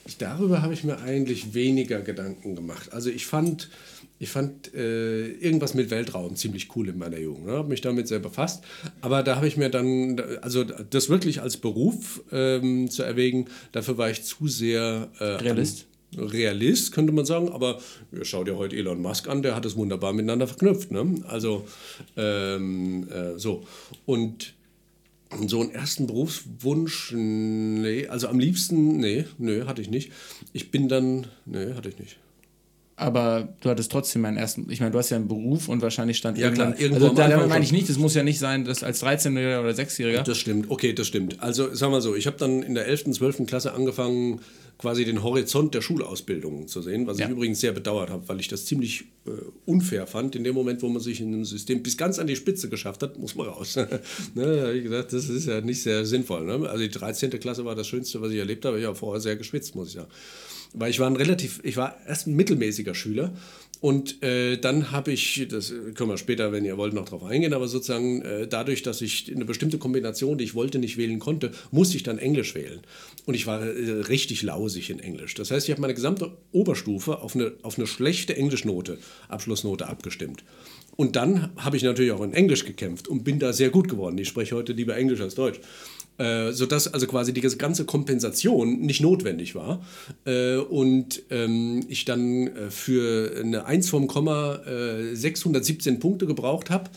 Ich, 0.07 0.19
darüber 0.19 0.63
habe 0.63 0.75
ich 0.75 0.83
mir 0.83 1.01
eigentlich 1.01 1.55
weniger 1.55 2.01
Gedanken 2.01 2.57
gemacht. 2.57 2.93
Also 2.93 3.11
ich 3.11 3.27
fand 3.27 3.71
ich 4.19 4.31
fand 4.31 4.73
äh, 4.75 5.29
irgendwas 5.29 5.75
mit 5.75 5.91
Weltraum 5.91 6.37
ziemlich 6.37 6.75
cool 6.75 6.89
in 6.89 6.99
meiner 6.99 7.19
Jugend. 7.19 7.47
Ne? 7.47 7.53
Habe 7.53 7.69
mich 7.69 7.83
damit 7.83 8.09
sehr 8.09 8.19
befasst. 8.19 8.65
Aber 9.03 9.23
da 9.23 9.37
habe 9.37 9.47
ich 9.47 9.57
mir 9.57 9.69
dann, 9.69 10.21
also 10.41 10.65
das 10.65 11.11
wirklich 11.11 11.43
als 11.43 11.59
Beruf 11.59 12.23
ähm, 12.33 12.91
zu 12.91 13.03
erwägen, 13.03 13.47
dafür 13.73 13.99
war 13.99 14.11
ich 14.11 14.25
zu 14.25 14.49
sehr. 14.49 15.11
Äh, 15.19 15.25
Realist? 15.25 15.87
Realist, 16.17 16.93
könnte 16.93 17.13
man 17.13 17.27
sagen. 17.27 17.51
Aber 17.51 17.79
ja, 18.13 18.25
schau 18.25 18.43
dir 18.45 18.57
heute 18.57 18.77
Elon 18.77 19.03
Musk 19.03 19.29
an, 19.29 19.43
der 19.43 19.55
hat 19.55 19.67
es 19.67 19.77
wunderbar 19.77 20.15
miteinander 20.15 20.47
verknüpft. 20.47 20.93
Ne? 20.93 21.23
Also 21.29 21.67
ähm, 22.17 23.09
äh, 23.11 23.39
so. 23.39 23.65
Und 24.07 24.55
so 25.47 25.61
einen 25.61 25.73
ersten 25.73 26.07
Berufswunsch, 26.07 27.13
nee, 27.13 28.07
also 28.07 28.29
am 28.29 28.39
liebsten, 28.39 28.99
nee, 28.99 29.25
nee, 29.39 29.63
hatte 29.63 29.83
ich 29.83 29.91
nicht. 29.91 30.13
Ich 30.53 30.71
bin 30.71 30.89
dann, 30.89 31.27
nee, 31.45 31.75
hatte 31.75 31.89
ich 31.89 31.99
nicht 31.99 32.17
aber 32.99 33.55
du 33.61 33.69
hattest 33.69 33.93
trotzdem 33.93 34.23
meinen 34.23 34.39
ersten, 34.39 34.71
ich 34.71 34.81
meine, 34.81 34.91
du 34.91 34.99
hast 34.99 35.11
ja 35.11 35.19
einen 35.19 35.29
Beruf 35.29 35.69
und 35.69 35.83
wahrscheinlich 35.83 36.17
stand 36.17 36.39
ja, 36.39 36.51
klar, 36.51 36.75
irgendwo. 36.79 37.09
Also 37.09 37.15
da 37.15 37.47
meine 37.47 37.63
ich 37.63 37.71
nicht, 37.71 37.91
das 37.91 37.99
muss 37.99 38.15
ja 38.15 38.23
nicht 38.23 38.39
sein, 38.39 38.65
dass 38.65 38.83
als 38.83 39.03
13-Jähriger 39.03 39.61
oder 39.61 39.71
6-Jähriger. 39.71 40.23
Das 40.23 40.39
stimmt, 40.39 40.71
okay, 40.71 40.95
das 40.95 41.07
stimmt. 41.07 41.43
Also 41.43 41.75
sagen 41.75 41.93
wir 41.93 42.01
so, 42.01 42.17
ich 42.17 42.27
habe 42.27 42.39
dann 42.39 42.63
in 42.63 42.75
der 42.75 42.87
11., 42.87 43.13
12. 43.13 43.47
Klasse 43.47 43.75
angefangen, 43.75 44.41
quasi 44.79 45.05
den 45.05 45.23
Horizont 45.23 45.75
der 45.75 45.83
Schulausbildung 45.83 46.69
zu 46.69 46.81
sehen, 46.81 47.07
was 47.07 47.19
ja. 47.19 47.27
ich 47.27 47.33
übrigens 47.33 47.61
sehr 47.61 47.73
bedauert 47.73 48.09
habe, 48.09 48.27
weil 48.29 48.41
ich 48.41 48.49
das 48.49 48.65
ziemlich 48.65 49.05
äh, 49.27 49.31
unfair 49.67 50.07
fand. 50.07 50.35
In 50.35 50.45
dem 50.45 50.55
Moment, 50.55 50.83
wo 50.83 50.89
man 50.89 51.03
sich 51.03 51.21
in 51.21 51.29
einem 51.29 51.45
System 51.45 51.83
bis 51.83 51.99
ganz 51.99 52.19
an 52.19 52.27
die 52.27 52.37
Spitze 52.37 52.71
geschafft 52.71 53.03
hat, 53.03 53.19
muss 53.19 53.35
man 53.35 53.47
raus. 53.47 53.77
ne, 53.77 53.89
da 54.35 54.63
habe 54.63 54.77
ich 54.77 54.85
gedacht, 54.85 55.13
das 55.13 55.29
ist 55.29 55.47
ja 55.47 55.61
nicht 55.61 55.83
sehr 55.83 56.07
sinnvoll. 56.07 56.45
Ne? 56.47 56.69
Also 56.69 56.83
die 56.83 56.91
13. 56.91 57.31
Klasse 57.41 57.67
war 57.67 57.75
das 57.75 57.87
Schönste, 57.87 58.23
was 58.23 58.33
ich 58.33 58.39
erlebt 58.39 58.65
habe. 58.65 58.79
Ich 58.79 58.87
habe 58.87 58.97
vorher 58.97 59.21
sehr 59.21 59.37
geschwitzt, 59.37 59.75
muss 59.75 59.89
ich 59.89 59.95
sagen 59.95 60.09
weil 60.77 60.91
ich 60.91 61.01
war 61.01 61.09
ein 61.09 61.17
relativ, 61.17 61.61
ich 61.65 61.77
war 61.77 61.97
erst 62.07 62.27
ein 62.27 62.37
mittelmäßiger 62.37 62.95
Schüler 62.95 63.33
und 63.81 64.23
äh, 64.23 64.57
dann 64.57 64.91
habe 64.91 65.13
ich, 65.13 65.47
das 65.51 65.73
können 65.95 66.11
wir 66.11 66.17
später, 66.17 66.51
wenn 66.51 66.65
ihr 66.65 66.79
wollt, 66.79 66.95
noch 66.95 67.09
drauf 67.09 67.25
eingehen, 67.25 67.53
aber 67.53 67.69
sozusagen 67.69 68.23
äh, 68.23 68.47
dadurch, 68.49 68.83
dass 68.83 69.03
ich 69.03 69.31
eine 69.35 69.45
bestimmte 69.45 69.79
Kombination, 69.79 70.39
die 70.39 70.45
ich 70.45 70.55
wollte, 70.55 70.79
nicht 70.79 70.97
wählen 70.97 71.19
konnte, 71.19 71.53
musste 71.71 71.97
ich 71.97 72.03
dann 72.03 72.19
Englisch 72.19 72.55
wählen. 72.55 72.81
Und 73.27 73.35
ich 73.35 73.47
war 73.47 73.63
äh, 73.63 73.91
richtig 74.09 74.43
lausig 74.43 74.89
in 74.91 74.99
Englisch. 74.99 75.35
Das 75.35 75.51
heißt, 75.51 75.67
ich 75.67 75.73
habe 75.73 75.83
meine 75.83 75.95
gesamte 75.95 76.33
Oberstufe 76.53 77.21
auf 77.21 77.35
eine, 77.35 77.53
auf 77.63 77.79
eine 77.79 77.87
schlechte 77.87 78.35
Englischnote, 78.37 78.99
Abschlussnote 79.29 79.87
abgestimmt. 79.89 80.43
Und 80.97 81.15
dann 81.15 81.51
habe 81.57 81.77
ich 81.77 81.83
natürlich 81.83 82.13
auch 82.13 82.23
in 82.23 82.33
Englisch 82.33 82.65
gekämpft 82.65 83.07
und 83.07 83.23
bin 83.23 83.39
da 83.39 83.53
sehr 83.53 83.69
gut 83.69 83.89
geworden. 83.89 84.17
Ich 84.17 84.29
spreche 84.29 84.57
heute 84.57 84.73
lieber 84.73 84.97
Englisch 84.97 85.21
als 85.21 85.35
Deutsch. 85.35 85.61
Äh, 86.19 86.53
sodass 86.53 86.93
also 86.93 87.07
quasi 87.07 87.35
die 87.35 87.43
ganze 87.43 87.85
Kompensation 87.85 88.81
nicht 88.81 89.03
notwendig 89.03 89.55
war. 89.55 89.85
Äh, 90.25 90.57
und 90.57 91.23
ähm, 91.31 91.85
ich 91.89 92.07
dann 92.07 92.47
äh, 92.47 92.71
für 92.71 93.39
eine 93.39 93.67
1 93.67 93.91
vom 93.91 94.07
Komma 94.07 94.61
617 95.13 95.99
Punkte 95.99 96.27
gebraucht 96.27 96.71
habe 96.71 96.91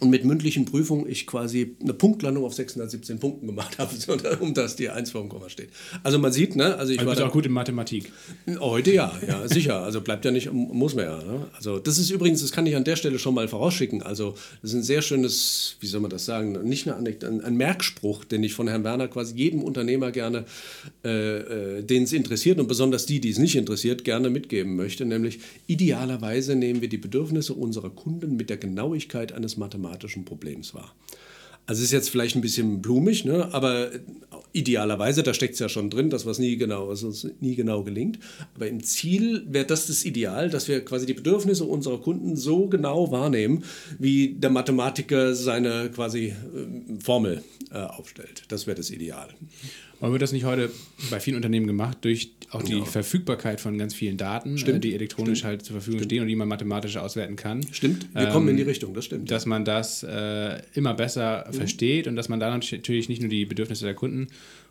und 0.00 0.10
mit 0.10 0.24
mündlichen 0.24 0.64
Prüfungen 0.64 1.08
ich 1.08 1.26
quasi 1.26 1.76
eine 1.80 1.92
Punktlandung 1.92 2.44
auf 2.44 2.54
617 2.54 3.18
Punkten 3.18 3.46
gemacht 3.46 3.78
habe, 3.78 3.94
um 4.40 4.54
dass 4.54 4.76
die 4.76 4.88
1 4.88 5.10
vor 5.10 5.20
dem 5.20 5.28
Komma 5.28 5.48
steht. 5.48 5.68
Also 6.02 6.18
man 6.18 6.32
sieht, 6.32 6.56
ne? 6.56 6.76
Also 6.76 6.92
ich 6.92 6.98
also 6.98 7.08
war 7.08 7.14
bist 7.14 7.26
auch 7.26 7.32
gut 7.32 7.46
in 7.46 7.52
Mathematik. 7.52 8.10
Heute 8.58 8.92
ja, 8.92 9.12
ja, 9.26 9.46
sicher. 9.46 9.82
Also 9.82 10.00
bleibt 10.00 10.24
ja 10.24 10.30
nicht, 10.30 10.50
muss 10.52 10.94
man 10.94 11.04
ja. 11.04 11.16
Ne? 11.18 11.46
Also 11.54 11.78
das 11.78 11.98
ist 11.98 12.10
übrigens, 12.10 12.40
das 12.40 12.50
kann 12.50 12.66
ich 12.66 12.76
an 12.76 12.84
der 12.84 12.96
Stelle 12.96 13.18
schon 13.18 13.34
mal 13.34 13.46
vorausschicken. 13.46 14.02
Also 14.02 14.34
das 14.62 14.70
ist 14.70 14.76
ein 14.76 14.82
sehr 14.82 15.02
schönes, 15.02 15.76
wie 15.80 15.86
soll 15.86 16.00
man 16.00 16.10
das 16.10 16.24
sagen, 16.24 16.52
nicht 16.62 16.88
eine 16.88 16.96
ein, 16.96 17.40
ein 17.42 17.56
Merkspruch, 17.56 18.24
den 18.24 18.42
ich 18.42 18.54
von 18.54 18.68
Herrn 18.68 18.84
Werner 18.84 19.08
quasi 19.08 19.36
jedem 19.36 19.62
Unternehmer 19.62 20.12
gerne, 20.12 20.46
äh, 21.04 21.78
äh, 21.78 21.82
den 21.82 22.04
es 22.04 22.12
interessiert 22.12 22.58
und 22.58 22.68
besonders 22.68 23.04
die, 23.04 23.20
die 23.20 23.30
es 23.30 23.38
nicht 23.38 23.56
interessiert, 23.56 24.04
gerne 24.04 24.30
mitgeben 24.30 24.76
möchte. 24.76 25.04
Nämlich 25.04 25.40
idealerweise 25.66 26.56
nehmen 26.56 26.80
wir 26.80 26.88
die 26.88 26.98
Bedürfnisse 26.98 27.52
unserer 27.52 27.90
Kunden 27.90 28.36
mit 28.36 28.48
der 28.48 28.56
Genauigkeit 28.56 29.32
eines 29.32 29.58
Mathematischen 29.58 29.89
systematischen 29.90 30.24
Problems 30.24 30.74
war. 30.74 30.94
Also 31.66 31.84
ist 31.84 31.92
jetzt 31.92 32.10
vielleicht 32.10 32.34
ein 32.34 32.40
bisschen 32.40 32.82
blumig, 32.82 33.24
ne? 33.24 33.48
aber 33.52 33.90
idealerweise, 34.52 35.22
da 35.22 35.34
steckt 35.34 35.54
es 35.54 35.60
ja 35.60 35.68
schon 35.68 35.88
drin, 35.88 36.10
dass 36.10 36.26
was 36.26 36.40
nie 36.40 36.56
genau, 36.56 36.88
was 36.88 37.04
uns 37.04 37.28
nie 37.40 37.54
genau 37.54 37.84
gelingt. 37.84 38.18
Aber 38.56 38.66
im 38.66 38.82
Ziel 38.82 39.44
wäre 39.48 39.66
das 39.66 39.86
das 39.86 40.04
Ideal, 40.04 40.50
dass 40.50 40.66
wir 40.66 40.84
quasi 40.84 41.06
die 41.06 41.14
Bedürfnisse 41.14 41.64
unserer 41.64 42.00
Kunden 42.00 42.34
so 42.34 42.66
genau 42.66 43.12
wahrnehmen, 43.12 43.62
wie 44.00 44.34
der 44.34 44.50
Mathematiker 44.50 45.34
seine 45.34 45.90
quasi 45.90 46.28
äh, 46.28 46.34
Formel 47.00 47.44
äh, 47.72 47.78
aufstellt. 47.78 48.44
Das 48.48 48.66
wäre 48.66 48.76
das 48.76 48.90
Ideal. 48.90 49.28
Aber 50.00 50.12
wird 50.12 50.22
das 50.22 50.32
nicht 50.32 50.44
heute 50.44 50.70
bei 51.10 51.20
vielen 51.20 51.36
Unternehmen 51.36 51.66
gemacht, 51.66 51.98
durch 52.02 52.30
auch 52.50 52.62
die 52.62 52.78
Ja. 52.78 52.84
Verfügbarkeit 52.84 53.60
von 53.60 53.76
ganz 53.78 53.94
vielen 53.94 54.16
Daten, 54.16 54.56
Stimmt. 54.58 54.78
äh, 54.78 54.80
die 54.80 54.94
elektronisch 54.94 55.40
Stimmt. 55.40 55.48
halt 55.50 55.64
zur 55.64 55.74
Verfügung 55.74 56.02
stehen 56.02 56.22
und 56.22 56.28
die 56.28 56.36
man 56.36 56.48
mathematisch 56.48 56.96
auswerten 56.96 57.36
kann? 57.36 57.64
Stimmt, 57.70 58.06
wir 58.14 58.26
kommen 58.28 58.48
in 58.48 58.56
die 58.56 58.62
Richtung, 58.62 58.94
das 58.94 59.04
stimmt. 59.04 59.30
Dass 59.30 59.46
man 59.46 59.64
das 59.64 60.02
äh, 60.02 60.60
immer 60.74 60.94
besser 60.94 61.44
Mhm. 61.48 61.52
versteht 61.54 62.06
und 62.06 62.16
dass 62.16 62.28
man 62.28 62.40
da 62.40 62.50
natürlich 62.50 63.08
nicht 63.08 63.20
nur 63.20 63.30
die 63.30 63.44
Bedürfnisse 63.44 63.84
der 63.84 63.94
Kunden 63.94 64.28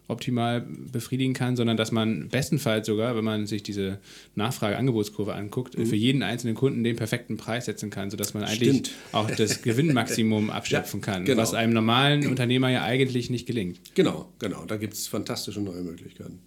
optimal 0.10 0.62
befriedigen 0.92 1.34
kann, 1.34 1.56
sondern 1.56 1.78
dass 1.78 1.92
man 1.92 2.28
bestenfalls 2.30 2.88
sogar, 2.88 3.16
wenn 3.16 3.24
man 3.24 3.48
sich 3.48 3.64
diese 3.64 4.00
Nachfrage-Angebotskurve 4.36 5.34
anguckt, 5.34 5.76
für 5.76 5.96
jeden 5.96 6.24
einzelnen 6.24 6.56
Kunden 6.56 6.84
den 6.84 6.96
perfekten 6.96 7.38
Preis 7.38 7.66
setzen 7.66 7.90
kann, 7.90 8.10
sodass 8.10 8.34
man 8.34 8.44
eigentlich 8.44 8.60
Mhm. 8.70 8.74
Stimmt. 8.86 8.92
auch 9.14 9.32
das 9.32 9.62
Gewinnmaximum 9.62 10.50
abschöpfen 10.50 11.00
kann, 11.02 11.26
genau. 11.26 11.42
was 11.42 11.54
einem 11.54 11.74
normalen 11.74 12.28
Unternehmer 12.28 12.70
ja 12.70 12.84
eigentlich 12.84 13.30
nicht 13.30 13.46
gelingt. 13.46 13.80
Genau, 13.96 14.32
genau, 14.40 14.66
da 14.66 14.78
gibt 14.78 14.94
es 14.96 15.08
fantastische 15.08 15.62
neue 15.62 15.82
Möglichkeiten. 15.82 16.40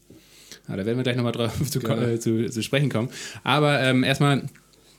Ja, 0.69 0.77
da 0.77 0.85
werden 0.87 0.99
wir 0.99 1.03
gleich 1.03 1.17
nochmal 1.17 1.33
drauf 1.33 1.53
zu, 1.71 1.81
äh, 1.81 2.21
zu, 2.21 2.49
zu 2.51 2.63
sprechen 2.63 2.89
kommen. 2.89 3.09
Aber 3.43 3.81
ähm, 3.81 4.05
erstmal 4.05 4.49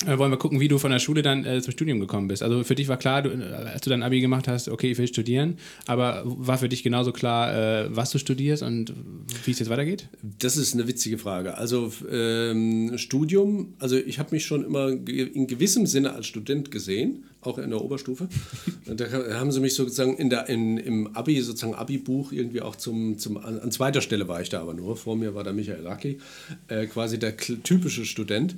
wollen 0.06 0.32
wir 0.32 0.38
gucken, 0.38 0.60
wie 0.60 0.68
du 0.68 0.78
von 0.78 0.92
der 0.92 1.00
Schule 1.00 1.22
dann 1.22 1.46
äh, 1.46 1.62
zum 1.62 1.72
Studium 1.72 2.00
gekommen 2.00 2.28
bist. 2.28 2.44
Also 2.44 2.64
für 2.64 2.76
dich 2.76 2.88
war 2.88 2.98
klar, 2.98 3.22
du, 3.22 3.30
äh, 3.30 3.44
als 3.44 3.82
du 3.82 3.90
dein 3.90 4.04
Abi 4.04 4.22
gemacht 4.22 4.48
hast, 4.48 4.70
okay, 4.70 4.92
ich 4.92 4.98
will 4.98 5.08
studieren, 5.08 5.58
aber 5.86 6.24
war 6.26 6.58
für 6.58 6.70
dich 6.70 6.84
genauso 6.84 7.12
klar, 7.12 7.54
äh, 7.54 7.96
was 7.96 8.12
du 8.12 8.18
studierst 8.18 8.64
und 8.64 8.94
wie 9.46 9.52
es 9.52 9.60
jetzt 9.60 9.70
weitergeht? 9.70 10.10
Das 10.40 10.58
ist 10.58 10.74
eine 10.74 10.88
witzige 10.88 11.18
Frage. 11.18 11.58
Also 11.58 11.92
ähm, 12.12 12.98
Studium, 12.98 13.74
also 13.80 13.98
ich 13.98 14.20
habe 14.20 14.30
mich 14.32 14.46
schon 14.46 14.66
immer 14.66 14.90
in 14.90 15.48
gewissem 15.48 15.86
Sinne 15.86 16.14
als 16.14 16.28
Student 16.28 16.72
gesehen, 16.72 17.24
auch 17.42 17.58
in 17.58 17.70
der 17.70 17.82
Oberstufe. 17.82 18.28
da 18.86 19.06
haben 19.38 19.52
sie 19.52 19.60
mich 19.60 19.76
sozusagen 19.76 20.18
in 20.18 20.30
der, 20.30 20.50
in, 20.50 20.78
im 20.78 21.16
Abi, 21.16 21.42
sozusagen 21.42 21.76
Abi-Buch 21.76 22.32
irgendwie 22.32 22.62
auch 22.62 22.76
zum, 22.76 23.18
zum 23.18 23.38
an, 23.38 23.60
an 23.60 23.72
zweiter 23.72 24.02
Stelle 24.02 24.28
war 24.28 24.42
ich 24.42 24.50
da 24.50 24.62
aber 24.62 24.74
nur. 24.74 24.96
Vor 24.96 25.16
mir 25.16 25.36
war 25.36 25.44
der 25.44 25.54
Michael 25.54 25.86
Racki, 25.86 26.20
äh, 26.68 26.86
quasi 26.88 27.20
der 27.20 27.36
typische 27.38 28.06
Student. 28.06 28.56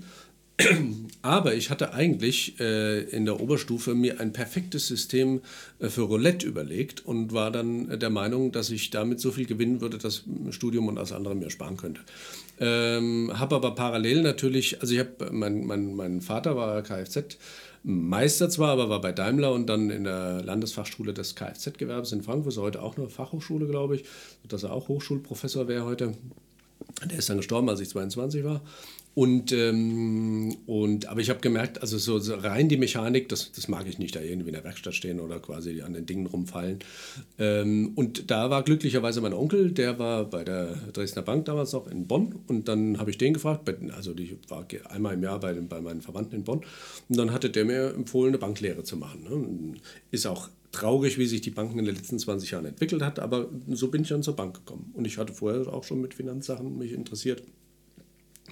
Aber 1.22 1.54
ich 1.54 1.70
hatte 1.70 1.94
eigentlich 1.94 2.60
äh, 2.60 3.02
in 3.02 3.26
der 3.26 3.42
Oberstufe 3.42 3.94
mir 3.94 4.22
ein 4.22 4.32
perfektes 4.32 4.88
System 4.88 5.42
äh, 5.80 5.90
für 5.90 6.04
Roulette 6.04 6.48
überlegt 6.48 7.06
und 7.06 7.34
war 7.34 7.52
dann 7.52 7.90
äh, 7.90 7.98
der 7.98 8.10
Meinung, 8.10 8.52
dass 8.52 8.70
ich 8.70 8.90
damit 8.90 9.20
so 9.20 9.32
viel 9.32 9.46
gewinnen 9.46 9.82
würde, 9.82 9.98
dass 9.98 10.24
Studium 10.52 10.88
und 10.88 10.98
alles 10.98 11.12
andere 11.12 11.36
mir 11.36 11.50
sparen 11.50 11.76
könnte. 11.76 12.02
Ähm, 12.60 13.32
habe 13.38 13.56
aber 13.56 13.76
parallel 13.76 14.22
natürlich, 14.22 14.82
also 14.82 14.94
ich 14.94 15.00
habe, 15.00 15.30
mein, 15.32 15.66
mein, 15.66 15.96
mein 15.96 16.22
Vater 16.22 16.56
war 16.56 16.82
Kfz. 16.84 17.38
Meister 17.84 18.50
zwar, 18.50 18.70
aber 18.70 18.90
war 18.90 19.02
bei 19.02 19.12
Daimler 19.12 19.52
und 19.52 19.68
dann 19.68 19.92
in 19.92 20.06
der 20.06 20.42
Landesfachschule 20.42 21.14
des 21.14 21.36
Kfz-Gewerbes 21.36 22.14
in 22.14 22.24
Frankfurt, 22.24 22.54
ist 22.54 22.60
heute 22.60 22.82
auch 22.82 22.98
eine 22.98 23.10
Fachhochschule, 23.10 23.68
glaube 23.68 23.98
ich, 23.98 24.06
dass 24.48 24.64
er 24.64 24.72
auch 24.72 24.88
Hochschulprofessor 24.88 25.68
wäre 25.68 25.86
heute. 25.86 26.14
Der 27.04 27.20
ist 27.20 27.30
dann 27.30 27.38
gestorben, 27.38 27.70
als 27.70 27.82
ich 27.82 27.90
22 27.90 28.44
war. 28.44 28.62
Und, 29.16 29.54
ähm, 29.54 30.58
und 30.66 31.08
aber 31.08 31.22
ich 31.22 31.30
habe 31.30 31.40
gemerkt, 31.40 31.82
also 31.82 31.98
so, 31.98 32.20
so 32.20 32.36
rein 32.36 32.68
die 32.68 32.76
Mechanik, 32.76 33.30
das, 33.30 33.50
das 33.54 33.70
mag 33.70 33.88
ich 33.88 33.98
nicht, 33.98 34.14
da 34.14 34.20
irgendwie 34.20 34.50
in 34.50 34.56
der 34.56 34.66
Werkstatt 34.66 34.94
stehen 34.94 35.22
oder 35.22 35.40
quasi 35.40 35.82
an 35.82 35.94
den 35.94 36.06
Dingen 36.06 36.28
rumfallen. 36.28 36.80
Ähm, 37.40 37.94
und 37.96 38.30
da 38.30 38.50
war 38.50 38.62
glücklicherweise 38.64 39.22
mein 39.22 39.34
Onkel, 39.34 39.72
der 39.72 40.00
war 40.00 40.26
bei 40.26 40.44
der 40.44 40.76
Dresdner 40.92 41.22
Bank 41.22 41.46
damals 41.46 41.72
noch 41.72 41.88
in 41.88 42.08
Bonn. 42.08 42.36
Und 42.48 42.68
dann 42.68 43.00
habe 43.00 43.10
ich 43.10 43.18
den 43.18 43.34
gefragt, 43.34 43.70
also 43.96 44.14
ich 44.18 44.36
war 44.50 44.68
einmal 44.90 45.14
im 45.14 45.24
Jahr 45.24 45.40
bei, 45.40 45.54
den, 45.54 45.70
bei 45.70 45.80
meinen 45.80 46.02
Verwandten 46.02 46.36
in 46.36 46.44
Bonn. 46.44 46.62
Und 47.08 47.18
dann 47.18 47.32
hatte 47.32 47.50
der 47.50 47.64
mir 47.64 47.94
empfohlen, 47.94 48.34
eine 48.34 48.38
Banklehre 48.38 48.84
zu 48.84 48.98
machen. 48.98 49.24
Ne? 49.24 49.80
Ist 50.12 50.26
auch 50.26 50.50
traurig, 50.74 51.18
wie 51.18 51.26
sich 51.26 51.40
die 51.40 51.52
Banken 51.52 51.80
in 51.80 51.86
den 51.86 51.96
letzten 51.96 52.20
20 52.20 52.52
Jahren 52.52 52.66
entwickelt 52.66 53.02
hat, 53.02 53.20
aber 53.20 53.48
so 53.70 53.88
bin 53.88 54.02
ich 54.02 54.10
dann 54.10 54.24
zur 54.24 54.36
Bank 54.36 54.56
gekommen. 54.56 54.92
Und 54.94 55.08
ich 55.08 55.18
hatte 55.18 55.34
vorher 55.34 55.74
auch 55.74 55.86
schon 55.86 56.02
mit 56.02 56.14
Finanzsachen 56.14 56.78
mich 56.78 56.92
interessiert. 56.92 57.44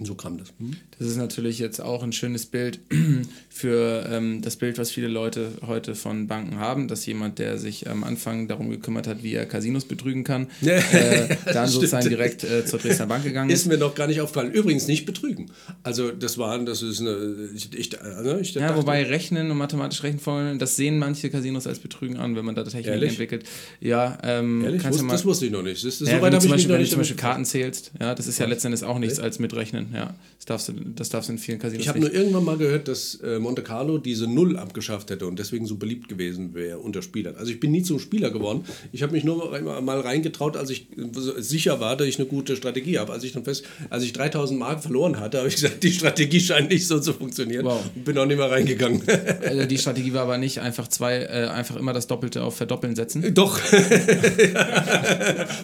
So 0.01 0.15
kam 0.15 0.39
das. 0.39 0.47
Hm? 0.57 0.71
Das 0.97 1.07
ist 1.07 1.17
natürlich 1.17 1.59
jetzt 1.59 1.79
auch 1.79 2.01
ein 2.01 2.13
schönes 2.13 2.47
Bild 2.47 2.79
für 3.49 4.07
ähm, 4.09 4.41
das 4.41 4.55
Bild, 4.55 4.79
was 4.79 4.89
viele 4.89 5.07
Leute 5.07 5.49
heute 5.67 5.93
von 5.93 6.27
Banken 6.27 6.57
haben, 6.57 6.87
dass 6.87 7.05
jemand, 7.05 7.37
der 7.37 7.59
sich 7.59 7.87
am 7.87 8.03
Anfang 8.03 8.47
darum 8.47 8.71
gekümmert 8.71 9.05
hat, 9.05 9.21
wie 9.21 9.33
er 9.33 9.45
Casinos 9.45 9.85
betrügen 9.85 10.23
kann, 10.23 10.47
Ja, 10.61 10.77
äh, 10.77 11.37
dann 11.53 11.67
sozusagen 11.67 12.01
stimmt. 12.01 12.17
direkt 12.17 12.43
äh, 12.43 12.65
zur 12.65 12.79
Dresdner 12.79 13.05
Bank 13.05 13.23
gegangen 13.23 13.51
Ist 13.51 13.61
ist. 13.61 13.65
mir 13.67 13.77
noch 13.77 13.93
gar 13.93 14.07
nicht 14.07 14.19
aufgefallen. 14.19 14.51
Übrigens 14.51 14.87
nicht 14.87 15.05
betrügen. 15.05 15.51
Also 15.83 16.09
das 16.11 16.39
waren, 16.39 16.65
das 16.65 16.81
ist 16.81 16.99
eine, 16.99 17.49
ich, 17.55 17.71
ich, 17.77 17.93
äh, 17.93 18.39
ich 18.41 18.55
Ja, 18.55 18.61
dachte- 18.69 18.77
wobei 18.77 19.03
Rechnen 19.03 19.51
und 19.51 19.57
mathematisch 19.57 20.01
Rechenformeln, 20.01 20.57
das 20.57 20.75
sehen 20.75 20.97
manche 20.97 21.29
Casinos 21.29 21.67
als 21.67 21.77
Betrügen 21.77 22.17
an, 22.17 22.35
wenn 22.35 22.45
man 22.45 22.55
da 22.55 22.63
Techniken 22.63 22.89
Ehrlich? 22.89 23.09
entwickelt. 23.11 23.43
Ja, 23.79 24.17
ähm, 24.23 24.63
Ehrlich, 24.65 24.81
kannst 24.81 24.97
Wus- 24.97 25.01
du 25.01 25.05
mal, 25.07 25.13
das 25.13 25.25
wusste 25.25 25.45
ich 25.45 25.51
noch 25.51 25.61
nicht. 25.61 25.85
Das, 25.85 25.99
das, 25.99 26.09
ja, 26.09 26.15
so 26.17 26.23
wenn 26.23 26.31
du 26.33 26.39
zum 26.39 26.49
Beispiel, 26.49 26.73
wenn 26.73 26.81
du 26.81 26.87
zum 26.89 26.97
Beispiel 26.97 27.17
Karten 27.17 27.45
zählst, 27.45 27.91
ja, 27.99 28.15
das 28.15 28.25
ist 28.25 28.39
ja 28.39 28.47
letzten 28.47 28.67
Endes 28.67 28.81
auch 28.81 28.97
nichts 28.97 29.19
als 29.19 29.37
mitrechnen. 29.37 29.82
Ja, 29.93 30.13
das 30.37 30.45
darfst 30.45 30.67
du, 30.69 30.73
das 30.95 31.09
darfst 31.09 31.29
du 31.29 31.33
in 31.33 31.39
vielen 31.39 31.59
Casinos 31.59 31.83
Ich 31.83 31.87
habe 31.89 31.99
nur 31.99 32.13
irgendwann 32.13 32.43
mal 32.43 32.57
gehört, 32.57 32.87
dass 32.87 33.15
äh, 33.23 33.39
Monte 33.39 33.63
Carlo 33.63 33.97
diese 33.97 34.27
Null 34.27 34.57
abgeschafft 34.57 35.09
hätte 35.09 35.25
und 35.27 35.39
deswegen 35.39 35.65
so 35.65 35.75
beliebt 35.77 36.09
gewesen 36.09 36.53
wäre 36.53 36.79
unter 36.79 37.01
Spielern. 37.01 37.35
Also 37.37 37.51
ich 37.51 37.59
bin 37.59 37.71
nie 37.71 37.83
zum 37.83 37.99
Spieler 37.99 38.29
geworden. 38.31 38.65
Ich 38.91 39.03
habe 39.03 39.13
mich 39.13 39.23
nur 39.23 39.57
mal- 39.81 39.99
reingetraut, 40.01 40.57
als 40.57 40.69
ich 40.69 40.87
äh, 40.97 41.41
sicher 41.41 41.79
war, 41.79 41.95
dass 41.95 42.07
ich 42.07 42.19
eine 42.19 42.27
gute 42.27 42.55
Strategie 42.57 42.99
habe. 42.99 43.13
Als 43.13 43.23
ich 43.23 43.31
dann 43.31 43.43
fest, 43.45 43.63
als 43.89 44.03
ich 44.03 44.11
3000 44.13 44.59
Mark 44.59 44.81
verloren 44.83 45.19
hatte, 45.19 45.37
habe 45.37 45.47
ich 45.47 45.55
gesagt, 45.55 45.81
die 45.83 45.91
Strategie 45.91 46.39
scheint 46.41 46.69
nicht 46.69 46.87
so 46.87 46.99
zu 46.99 47.13
funktionieren. 47.13 47.65
Wow. 47.65 47.81
Und 47.95 48.03
bin 48.05 48.17
auch 48.17 48.25
nicht 48.25 48.37
mehr 48.37 48.51
reingegangen. 48.51 49.01
Also 49.43 49.65
die 49.65 49.77
Strategie 49.77 50.13
war 50.13 50.23
aber 50.23 50.37
nicht 50.37 50.59
einfach 50.59 50.87
zwei, 50.87 51.17
äh, 51.19 51.47
einfach 51.47 51.75
immer 51.75 51.93
das 51.93 52.07
Doppelte 52.07 52.43
auf 52.43 52.55
Verdoppeln 52.57 52.95
setzen. 52.95 53.33
Doch. 53.33 53.57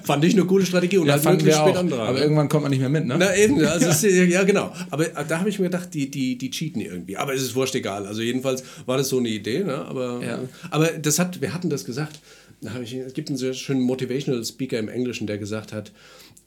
Fand 0.03 0.23
ich 0.25 0.33
eine 0.33 0.45
coole 0.45 0.65
Strategie 0.65 0.97
und 0.97 1.07
Ja, 1.07 1.17
fanden 1.17 1.43
möglichst 1.45 1.59
wir 1.59 1.63
spät 1.67 1.75
auch. 1.75 1.79
antragen. 1.79 2.07
Aber 2.09 2.21
irgendwann 2.21 2.49
kommt 2.49 2.63
man 2.63 2.71
nicht 2.71 2.79
mehr 2.79 2.89
mit, 2.89 3.05
ne? 3.05 3.15
Na 3.17 3.35
eben, 3.35 3.63
also 3.65 3.87
es 3.87 4.03
ist, 4.03 4.08
ja 4.09 4.43
genau. 4.43 4.73
Aber 4.89 5.05
da 5.05 5.39
habe 5.39 5.49
ich 5.49 5.59
mir 5.59 5.65
gedacht, 5.65 5.93
die, 5.93 6.09
die, 6.09 6.37
die 6.37 6.49
cheaten 6.49 6.81
irgendwie. 6.81 7.17
Aber 7.17 7.33
es 7.33 7.41
ist 7.41 7.55
wurscht 7.55 7.75
egal. 7.75 8.05
Also 8.05 8.21
jedenfalls 8.21 8.63
war 8.85 8.97
das 8.97 9.09
so 9.09 9.17
eine 9.19 9.29
Idee. 9.29 9.63
Ne? 9.63 9.75
Aber, 9.75 10.21
Ja. 10.23 10.39
aber 10.71 10.87
das 10.87 11.19
hat, 11.19 11.41
wir 11.41 11.53
hatten 11.53 11.69
das 11.69 11.85
gesagt. 11.85 12.19
Da 12.61 12.79
ich, 12.81 12.93
es 12.93 13.13
gibt 13.13 13.29
einen 13.29 13.37
sehr 13.37 13.53
schönen 13.53 13.81
Motivational 13.81 14.43
Speaker 14.43 14.77
im 14.79 14.89
Englischen, 14.89 15.27
der 15.27 15.37
gesagt 15.37 15.71
hat, 15.71 15.91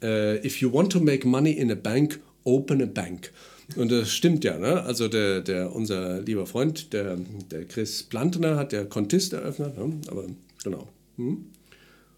äh, 0.02 0.44
if 0.46 0.60
you 0.60 0.72
want 0.72 0.92
to 0.92 1.00
make 1.00 1.26
money 1.26 1.52
in 1.52 1.70
a 1.70 1.74
bank, 1.74 2.20
open 2.44 2.82
a 2.82 2.86
bank. 2.86 3.30
Und 3.76 3.90
das 3.90 4.12
stimmt 4.12 4.44
ja, 4.44 4.58
ne? 4.58 4.82
Also 4.82 5.08
der, 5.08 5.40
der, 5.40 5.74
unser 5.74 6.20
lieber 6.20 6.46
Freund, 6.46 6.92
der, 6.92 7.16
der 7.50 7.64
Chris 7.64 8.02
Plantner, 8.02 8.56
hat 8.56 8.72
der 8.72 8.84
Contist 8.84 9.32
eröffnet, 9.32 9.78
ne? 9.78 9.94
aber 10.08 10.26
genau. 10.62 10.88
Hm? 11.16 11.46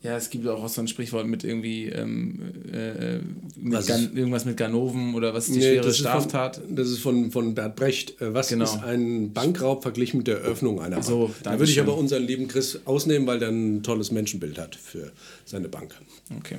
Ja, 0.04 0.16
es 0.18 0.28
gibt 0.28 0.46
auch 0.46 0.68
so 0.68 0.82
ein 0.82 0.86
Sprichwort 0.86 1.26
mit 1.26 1.44
irgendwie 1.44 1.86
ähm, 1.86 2.42
äh, 2.70 3.16
mit 3.58 3.72
Was 3.72 3.86
Gan 3.86 4.00
ist- 4.04 4.14
irgendwas 4.14 4.44
mit 4.44 4.58
Ganoven 4.58 5.14
oder 5.14 5.32
was 5.32 5.48
ist 5.48 5.54
die 5.54 5.60
Nee, 5.60 5.64
schwere 5.72 5.84
das 5.86 5.94
ist 5.94 5.98
Straftat. 6.00 6.56
Von, 6.56 6.76
das 6.76 6.88
ist 6.90 6.98
von, 6.98 7.30
von 7.30 7.54
Bert 7.54 7.74
Brecht. 7.74 8.20
Äh, 8.20 8.34
Was 8.34 8.48
Genau. 8.48 8.64
ist 8.66 8.82
ein 8.82 9.32
Bankraub 9.32 9.82
verglichen 9.82 10.18
mit 10.18 10.26
der 10.26 10.40
Eröffnung 10.42 10.78
einer 10.80 10.96
Bank? 10.96 11.04
So, 11.06 11.34
da 11.42 11.58
würde 11.58 11.72
ich 11.72 11.80
aber 11.80 11.96
unseren 11.96 12.22
lieben 12.24 12.48
Chris 12.48 12.80
ausnehmen, 12.84 13.26
weil 13.26 13.38
der 13.38 13.48
ein 13.48 13.82
tolles 13.82 14.10
Menschenbild 14.12 14.58
hat 14.58 14.76
für 14.76 15.10
seine 15.46 15.68
Bank. 15.70 15.94
Okay. 16.38 16.58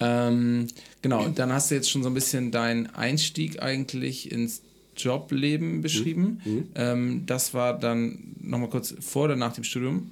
Ähm, 0.00 0.66
genau, 1.02 1.28
dann 1.28 1.52
hast 1.52 1.70
du 1.70 1.74
jetzt 1.74 1.90
schon 1.90 2.02
so 2.02 2.08
ein 2.08 2.14
bisschen 2.14 2.50
deinen 2.50 2.86
Einstieg 2.86 3.62
eigentlich 3.62 4.32
ins 4.32 4.62
Jobleben 4.96 5.82
beschrieben. 5.82 6.40
Ähm, 6.74 7.24
das 7.26 7.52
war 7.52 7.78
dann 7.78 8.34
nochmal 8.40 8.70
kurz 8.70 8.94
vor 9.00 9.24
oder 9.24 9.36
nach 9.36 9.52
dem 9.52 9.64
Studium? 9.64 10.10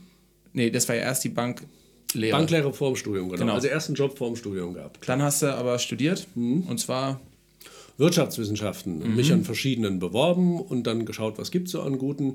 Nee, 0.53 0.69
das 0.71 0.87
war 0.89 0.97
ja 0.97 1.03
erst 1.03 1.25
die 1.25 1.31
Banklehre. 2.13 2.37
Banklehre 2.37 2.73
vorm 2.73 2.97
Studium, 2.97 3.29
genau. 3.29 3.41
Genau. 3.41 3.55
Also 3.55 3.69
ersten 3.69 3.95
Job 3.95 4.17
vorm 4.17 4.37
Studium 4.37 4.75
gehabt. 4.75 5.07
Dann 5.07 5.23
hast 5.23 5.43
du 5.43 5.55
aber 5.55 5.79
studiert 5.79 6.27
und 6.35 6.81
zwar 6.81 7.21
Wirtschaftswissenschaften. 7.99 9.17
Mich 9.17 9.33
an 9.33 9.45
verschiedenen 9.45 9.99
beworben 9.99 10.61
und 10.61 10.87
dann 10.87 11.05
geschaut, 11.05 11.37
was 11.37 11.51
gibt 11.51 11.67
es 11.67 11.73
so 11.73 11.83
an 11.83 11.99
guten. 11.99 12.35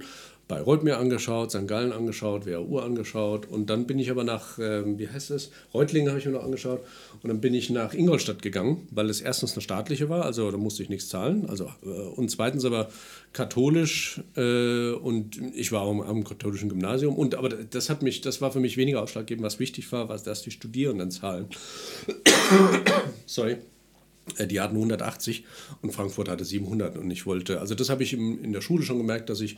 Bayreuth 0.49 0.83
mir 0.83 0.97
angeschaut, 0.97 1.51
St. 1.51 1.67
Gallen 1.67 1.93
angeschaut, 1.93 2.45
WHU 2.45 2.79
angeschaut 2.79 3.47
und 3.49 3.69
dann 3.69 3.87
bin 3.87 3.97
ich 3.97 4.11
aber 4.11 4.25
nach, 4.25 4.59
ähm, 4.59 4.99
wie 4.99 5.07
heißt 5.07 5.31
es, 5.31 5.51
Reutlingen 5.73 6.09
habe 6.09 6.19
ich 6.19 6.25
mir 6.25 6.33
noch 6.33 6.43
angeschaut 6.43 6.81
und 7.23 7.29
dann 7.29 7.39
bin 7.39 7.53
ich 7.53 7.69
nach 7.69 7.93
Ingolstadt 7.93 8.41
gegangen, 8.41 8.87
weil 8.91 9.09
es 9.09 9.21
erstens 9.21 9.53
eine 9.53 9.61
staatliche 9.61 10.09
war, 10.09 10.25
also 10.25 10.51
da 10.51 10.57
musste 10.57 10.83
ich 10.83 10.89
nichts 10.89 11.07
zahlen, 11.07 11.49
also 11.49 11.71
äh, 11.83 11.87
und 11.87 12.29
zweitens 12.29 12.65
aber 12.65 12.89
katholisch 13.31 14.21
äh, 14.35 14.91
und 14.91 15.39
ich 15.55 15.71
war 15.71 15.87
am, 15.87 16.01
am 16.01 16.23
katholischen 16.25 16.69
Gymnasium 16.69 17.15
und 17.15 17.35
aber 17.35 17.49
das 17.49 17.89
hat 17.89 18.01
mich, 18.01 18.21
das 18.21 18.41
war 18.41 18.51
für 18.51 18.59
mich 18.59 18.75
weniger 18.75 19.01
ausschlaggebend, 19.01 19.45
was 19.45 19.59
wichtig 19.59 19.89
war, 19.91 20.09
was 20.09 20.23
dass 20.23 20.41
die 20.41 20.51
Studierenden 20.51 21.11
zahlen. 21.11 21.47
Sorry. 23.25 23.57
Äh, 24.37 24.47
Die 24.47 24.59
hatten 24.59 24.75
180 24.75 25.45
und 25.81 25.91
Frankfurt 25.91 26.29
hatte 26.29 26.45
700 26.45 26.97
und 26.97 27.11
ich 27.11 27.25
wollte, 27.25 27.59
also 27.59 27.75
das 27.75 27.89
habe 27.89 28.03
ich 28.03 28.13
in 28.13 28.53
der 28.53 28.61
Schule 28.61 28.83
schon 28.83 28.97
gemerkt, 28.97 29.29
dass 29.29 29.41
ich 29.41 29.57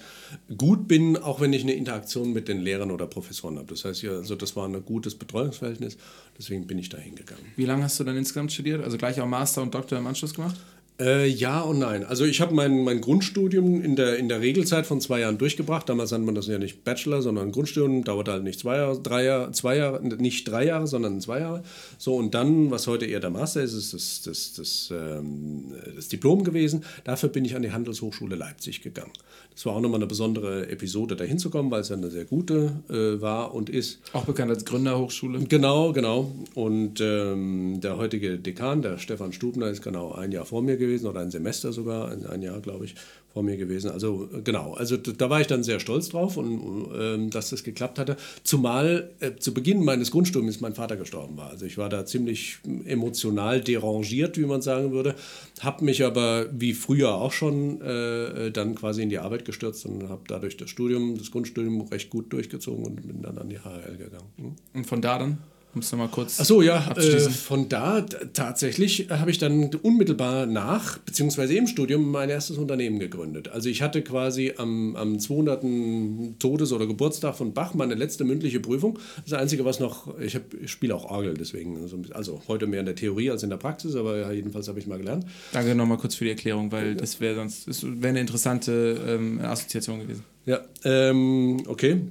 gut 0.57 0.87
bin, 0.87 1.17
auch 1.17 1.39
wenn 1.39 1.53
ich 1.53 1.63
eine 1.63 1.73
Interaktion 1.73 2.33
mit 2.33 2.47
den 2.47 2.59
Lehrern 2.59 2.91
oder 2.91 3.07
Professoren 3.07 3.57
habe. 3.57 3.67
Das 3.67 3.85
heißt, 3.85 4.01
ja, 4.01 4.11
also 4.11 4.35
das 4.35 4.55
war 4.55 4.67
ein 4.67 4.83
gutes 4.85 5.15
Betreuungsverhältnis, 5.15 5.97
deswegen 6.37 6.67
bin 6.67 6.77
ich 6.77 6.89
da 6.89 6.97
hingegangen. 6.97 7.45
Wie 7.55 7.65
lange 7.65 7.83
hast 7.83 7.99
du 7.99 8.03
dann 8.03 8.17
insgesamt 8.17 8.51
studiert? 8.51 8.83
Also 8.83 8.97
gleich 8.97 9.19
auch 9.21 9.27
Master 9.27 9.61
und 9.61 9.73
Doktor 9.73 9.97
im 9.97 10.07
Anschluss 10.07 10.33
gemacht? 10.33 10.55
Äh, 10.97 11.27
ja 11.27 11.59
und 11.59 11.79
nein. 11.79 12.05
Also 12.05 12.23
ich 12.23 12.39
habe 12.39 12.53
mein, 12.53 12.85
mein 12.85 13.01
Grundstudium 13.01 13.81
in 13.81 13.97
der, 13.97 14.17
in 14.17 14.29
der 14.29 14.39
Regelzeit 14.39 14.85
von 14.85 15.01
zwei 15.01 15.19
Jahren 15.19 15.37
durchgebracht. 15.37 15.89
Damals 15.89 16.11
nannte 16.11 16.25
man 16.25 16.35
das 16.35 16.47
ja 16.47 16.57
nicht 16.57 16.85
Bachelor, 16.85 17.21
sondern 17.21 17.51
Grundstudium. 17.51 18.05
Dauert 18.05 18.29
halt 18.29 18.43
nicht 18.43 18.61
zwei 18.61 18.77
Jahre, 18.77 19.01
drei 19.01 19.25
Jahre, 19.25 19.51
zwei 19.51 19.75
Jahre, 19.75 20.01
nicht 20.01 20.47
drei 20.47 20.65
Jahre, 20.65 20.87
sondern 20.87 21.19
zwei 21.19 21.39
Jahre. 21.41 21.63
So 21.97 22.15
und 22.15 22.33
dann, 22.33 22.71
was 22.71 22.87
heute 22.87 23.05
eher 23.05 23.19
der 23.19 23.29
Master 23.29 23.61
ist, 23.61 23.73
ist 23.73 23.93
das, 23.93 24.21
das, 24.21 24.53
das, 24.53 24.93
ähm, 24.97 25.73
das 25.95 26.07
Diplom 26.07 26.45
gewesen. 26.45 26.85
Dafür 27.03 27.27
bin 27.27 27.43
ich 27.43 27.57
an 27.57 27.61
die 27.61 27.73
Handelshochschule 27.73 28.37
Leipzig 28.37 28.81
gegangen. 28.81 29.11
Das 29.55 29.65
war 29.65 29.73
auch 29.73 29.79
nochmal 29.79 29.99
eine 29.99 30.07
besondere 30.07 30.69
Episode, 30.69 31.15
da 31.15 31.23
hinzukommen, 31.23 31.71
weil 31.71 31.79
es 31.79 31.87
ja 31.87 31.95
eine 31.95 32.11
sehr 32.11 32.25
gute 32.25 32.73
äh, 32.89 33.21
war 33.21 33.53
und 33.53 33.69
ist. 33.69 33.99
Auch 34.11 34.25
bekannt 34.25 34.51
als 34.51 34.65
Gründerhochschule. 34.65 35.39
Genau, 35.47 35.93
genau. 35.93 36.29
Und 36.55 36.99
ähm, 36.99 37.79
der 37.79 37.95
heutige 37.95 38.37
Dekan, 38.37 38.81
der 38.81 38.97
Stefan 38.97 39.31
Stubner, 39.31 39.69
ist 39.69 39.81
genau 39.81 40.11
ein 40.11 40.33
Jahr 40.33 40.45
vor 40.45 40.61
mir 40.61 40.75
gewesen 40.75 41.07
oder 41.07 41.21
ein 41.21 41.31
Semester 41.31 41.71
sogar, 41.71 42.11
ein, 42.11 42.25
ein 42.25 42.41
Jahr, 42.41 42.59
glaube 42.59 42.83
ich, 42.83 42.95
vor 43.35 43.43
mir 43.43 43.57
gewesen. 43.57 43.91
Also 43.91 44.29
genau, 44.45 44.75
also 44.75 44.95
da 44.95 45.29
war 45.29 45.41
ich 45.41 45.47
dann 45.47 45.61
sehr 45.61 45.81
stolz 45.81 46.07
drauf 46.07 46.37
und 46.37 46.87
ähm, 46.97 47.29
dass 47.31 47.49
das 47.49 47.65
geklappt 47.65 47.99
hatte. 47.99 48.15
Zumal 48.43 49.11
äh, 49.19 49.35
zu 49.35 49.53
Beginn 49.53 49.83
meines 49.83 50.09
Grundstudiums 50.09 50.61
mein 50.61 50.73
Vater 50.73 50.95
gestorben 50.95 51.35
war. 51.35 51.49
Also 51.49 51.65
ich 51.65 51.77
war 51.77 51.89
da 51.89 52.05
ziemlich 52.05 52.59
emotional 52.85 53.59
derangiert, 53.59 54.37
wie 54.37 54.45
man 54.45 54.61
sagen 54.61 54.93
würde, 54.93 55.15
habe 55.59 55.83
mich 55.83 56.05
aber 56.05 56.45
wie 56.53 56.71
früher 56.71 57.15
auch 57.15 57.33
schon 57.33 57.81
äh, 57.81 58.51
dann 58.51 58.73
quasi 58.73 59.03
in 59.03 59.09
die 59.09 59.19
Arbeit 59.19 59.43
gestürzt 59.43 59.85
und 59.85 60.07
habe 60.07 60.21
dadurch 60.29 60.55
das 60.55 60.69
Studium, 60.69 61.17
das 61.17 61.29
Grundstudium 61.29 61.81
recht 61.81 62.09
gut 62.09 62.31
durchgezogen 62.31 62.85
und 62.85 63.05
bin 63.05 63.21
dann 63.21 63.37
an 63.37 63.49
die 63.49 63.59
HL 63.59 63.97
gegangen. 63.97 64.29
Hm? 64.37 64.55
Und 64.73 64.87
von 64.87 65.01
da 65.01 65.19
dann? 65.19 65.39
Es 65.79 65.91
nochmal 65.91 66.09
kurz 66.09 66.39
Ach 66.39 66.45
so, 66.45 66.61
ja, 66.61 66.91
äh, 66.95 67.19
von 67.29 67.69
da 67.69 68.01
tatsächlich 68.01 69.07
habe 69.09 69.31
ich 69.31 69.37
dann 69.37 69.73
unmittelbar 69.75 70.45
nach, 70.45 70.97
beziehungsweise 70.99 71.55
im 71.55 71.67
Studium, 71.67 72.09
mein 72.09 72.29
erstes 72.29 72.57
Unternehmen 72.57 72.99
gegründet. 72.99 73.49
Also 73.49 73.69
ich 73.69 73.81
hatte 73.81 74.01
quasi 74.01 74.53
am, 74.57 74.95
am 74.95 75.19
200. 75.19 76.39
Todes- 76.39 76.71
oder 76.71 76.87
Geburtstag 76.87 77.35
von 77.35 77.53
Bach 77.53 77.73
meine 77.73 77.95
letzte 77.95 78.23
mündliche 78.23 78.59
Prüfung. 78.59 78.99
Das 79.23 79.33
Einzige, 79.33 79.65
was 79.65 79.79
noch, 79.79 80.17
ich, 80.19 80.39
ich 80.61 80.71
spiele 80.71 80.95
auch 80.95 81.05
Orgel, 81.05 81.35
deswegen, 81.35 81.77
also 82.11 82.41
heute 82.47 82.67
mehr 82.67 82.81
in 82.81 82.85
der 82.85 82.95
Theorie 82.95 83.29
als 83.31 83.43
in 83.43 83.49
der 83.49 83.57
Praxis, 83.57 83.95
aber 83.95 84.31
jedenfalls 84.33 84.67
habe 84.67 84.79
ich 84.79 84.87
mal 84.87 84.97
gelernt. 84.97 85.25
Danke 85.51 85.75
nochmal 85.75 85.97
kurz 85.97 86.15
für 86.15 86.23
die 86.23 86.31
Erklärung, 86.31 86.71
weil 86.71 86.95
das 86.95 87.19
wäre 87.19 87.35
sonst, 87.35 87.67
das 87.67 87.83
wäre 87.83 88.09
eine 88.09 88.21
interessante 88.21 88.97
ähm, 89.07 89.39
Assoziation 89.41 89.99
gewesen. 89.99 90.23
Ja, 90.45 90.61
ähm, 90.83 91.63
okay. 91.67 92.01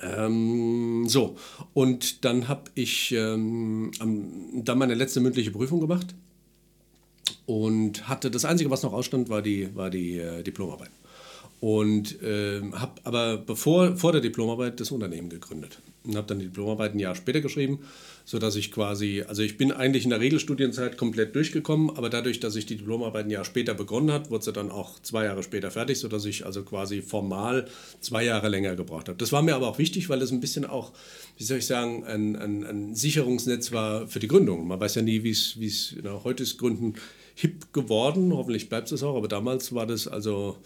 Ähm, 0.00 1.04
so, 1.08 1.36
und 1.74 2.24
dann 2.24 2.48
habe 2.48 2.70
ich 2.74 3.12
ähm, 3.12 3.90
dann 4.54 4.78
meine 4.78 4.94
letzte 4.94 5.20
mündliche 5.20 5.50
Prüfung 5.50 5.80
gemacht 5.80 6.14
und 7.46 8.08
hatte 8.08 8.30
das 8.30 8.44
Einzige, 8.44 8.70
was 8.70 8.82
noch 8.82 8.92
ausstand, 8.92 9.28
war 9.28 9.42
die, 9.42 9.74
war 9.74 9.90
die 9.90 10.18
äh, 10.18 10.42
Diplomarbeit. 10.42 10.90
Und 11.60 12.22
äh, 12.22 12.62
habe 12.72 12.92
aber 13.02 13.36
bevor, 13.38 13.96
vor 13.96 14.12
der 14.12 14.20
Diplomarbeit 14.20 14.78
das 14.78 14.92
Unternehmen 14.92 15.28
gegründet 15.28 15.80
und 16.08 16.16
habe 16.16 16.26
dann 16.26 16.38
die 16.38 16.46
Diplomarbeit 16.46 16.94
ein 16.94 16.98
Jahr 16.98 17.14
später 17.14 17.40
geschrieben 17.40 17.80
sodass 18.28 18.56
ich 18.56 18.70
quasi, 18.70 19.24
also 19.26 19.40
ich 19.40 19.56
bin 19.56 19.72
eigentlich 19.72 20.04
in 20.04 20.10
der 20.10 20.20
Regelstudienzeit 20.20 20.98
komplett 20.98 21.34
durchgekommen, 21.34 21.88
aber 21.96 22.10
dadurch, 22.10 22.40
dass 22.40 22.56
ich 22.56 22.66
die 22.66 22.76
Diplomarbeit 22.76 23.24
ein 23.24 23.30
Jahr 23.30 23.46
später 23.46 23.72
begonnen 23.72 24.12
hat, 24.12 24.30
wurde 24.30 24.44
sie 24.44 24.52
dann 24.52 24.70
auch 24.70 25.00
zwei 25.00 25.24
Jahre 25.24 25.42
später 25.42 25.70
fertig, 25.70 25.98
sodass 25.98 26.26
ich 26.26 26.44
also 26.44 26.62
quasi 26.62 27.00
formal 27.00 27.68
zwei 28.02 28.24
Jahre 28.24 28.50
länger 28.50 28.76
gebraucht 28.76 29.08
habe. 29.08 29.16
Das 29.16 29.32
war 29.32 29.40
mir 29.40 29.54
aber 29.54 29.66
auch 29.66 29.78
wichtig, 29.78 30.10
weil 30.10 30.20
es 30.20 30.30
ein 30.30 30.40
bisschen 30.40 30.66
auch, 30.66 30.92
wie 31.38 31.44
soll 31.44 31.56
ich 31.56 31.66
sagen, 31.66 32.04
ein, 32.04 32.36
ein, 32.36 32.64
ein 32.64 32.94
Sicherungsnetz 32.94 33.72
war 33.72 34.06
für 34.08 34.20
die 34.20 34.28
Gründung. 34.28 34.68
Man 34.68 34.78
weiß 34.78 34.96
ja 34.96 35.00
nie, 35.00 35.22
wie 35.22 35.30
es, 35.30 35.58
wie 35.58 35.68
es, 35.68 35.96
heute 36.22 36.42
ist 36.42 36.58
Gründen 36.58 36.96
hip 37.34 37.72
geworden, 37.72 38.34
hoffentlich 38.34 38.68
bleibt 38.68 38.92
es 38.92 39.02
auch, 39.02 39.16
aber 39.16 39.28
damals 39.28 39.74
war 39.74 39.86
das 39.86 40.06
also 40.06 40.58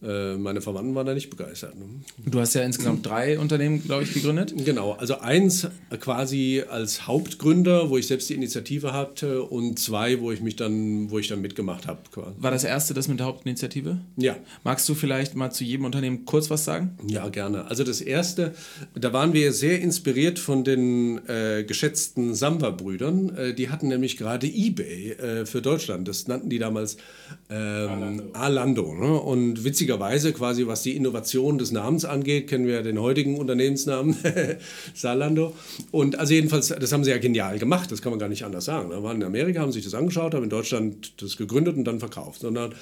meine 0.00 0.60
Verwandten 0.60 0.94
waren 0.94 1.06
da 1.06 1.14
nicht 1.14 1.30
begeistert. 1.30 1.74
Ne? 1.76 1.84
Du 2.24 2.38
hast 2.38 2.54
ja 2.54 2.62
insgesamt 2.62 3.04
drei 3.04 3.38
Unternehmen, 3.38 3.82
glaube 3.82 4.04
ich, 4.04 4.14
gegründet. 4.14 4.54
Genau, 4.64 4.92
also 4.92 5.18
eins 5.18 5.66
quasi 6.00 6.62
als 6.68 7.06
Hauptgründer, 7.06 7.90
wo 7.90 7.98
ich 7.98 8.06
selbst 8.06 8.28
die 8.30 8.34
Initiative 8.34 8.92
hatte 8.92 9.42
und 9.42 9.78
zwei, 9.78 10.20
wo 10.20 10.30
ich 10.30 10.40
mich 10.40 10.56
dann, 10.56 11.10
wo 11.10 11.18
ich 11.18 11.28
dann 11.28 11.40
mitgemacht 11.40 11.86
habe. 11.86 12.00
War 12.38 12.50
das 12.50 12.64
erste 12.64 12.94
das 12.94 13.08
mit 13.08 13.18
der 13.18 13.26
Hauptinitiative? 13.26 13.98
Ja. 14.16 14.36
Magst 14.64 14.88
du 14.88 14.94
vielleicht 14.94 15.34
mal 15.34 15.50
zu 15.50 15.64
jedem 15.64 15.84
Unternehmen 15.84 16.24
kurz 16.24 16.50
was 16.50 16.64
sagen? 16.64 16.96
Ja, 17.06 17.28
gerne. 17.28 17.66
Also 17.66 17.84
das 17.84 18.00
erste, 18.00 18.54
da 18.94 19.12
waren 19.12 19.32
wir 19.32 19.52
sehr 19.52 19.80
inspiriert 19.80 20.38
von 20.38 20.64
den 20.64 21.20
äh, 21.26 21.64
geschätzten 21.64 22.34
Samba-Brüdern. 22.34 23.36
Äh, 23.36 23.54
die 23.54 23.70
hatten 23.70 23.88
nämlich 23.88 24.16
gerade 24.16 24.46
eBay 24.46 25.12
äh, 25.12 25.46
für 25.46 25.62
Deutschland. 25.62 26.08
Das 26.08 26.28
nannten 26.28 26.50
die 26.50 26.58
damals 26.58 26.96
ähm, 27.50 28.30
Alando. 28.32 28.32
Alando 28.32 28.94
ne? 28.94 29.14
Und 29.14 29.64
witzig 29.64 29.87
witzigerweise 29.88 30.34
quasi, 30.34 30.66
was 30.66 30.82
die 30.82 30.96
Innovation 30.96 31.56
des 31.56 31.72
Namens 31.72 32.04
angeht, 32.04 32.48
kennen 32.48 32.66
wir 32.66 32.74
ja 32.74 32.82
den 32.82 33.00
heutigen 33.00 33.38
Unternehmensnamen 33.38 34.14
Salando. 34.94 35.54
Und 35.90 36.18
also 36.18 36.34
jedenfalls, 36.34 36.68
das 36.68 36.92
haben 36.92 37.04
sie 37.04 37.10
ja 37.10 37.16
genial 37.16 37.58
gemacht, 37.58 37.90
das 37.90 38.02
kann 38.02 38.12
man 38.12 38.18
gar 38.18 38.28
nicht 38.28 38.44
anders 38.44 38.66
sagen. 38.66 38.90
Da 38.90 39.02
waren 39.02 39.16
in 39.16 39.24
Amerika, 39.24 39.60
haben 39.60 39.72
sich 39.72 39.84
das 39.84 39.94
angeschaut, 39.94 40.34
haben 40.34 40.44
in 40.44 40.50
Deutschland 40.50 41.22
das 41.22 41.38
gegründet 41.38 41.76
und 41.76 41.84
dann 41.84 42.00
verkauft. 42.00 42.42
Sondern, 42.42 42.74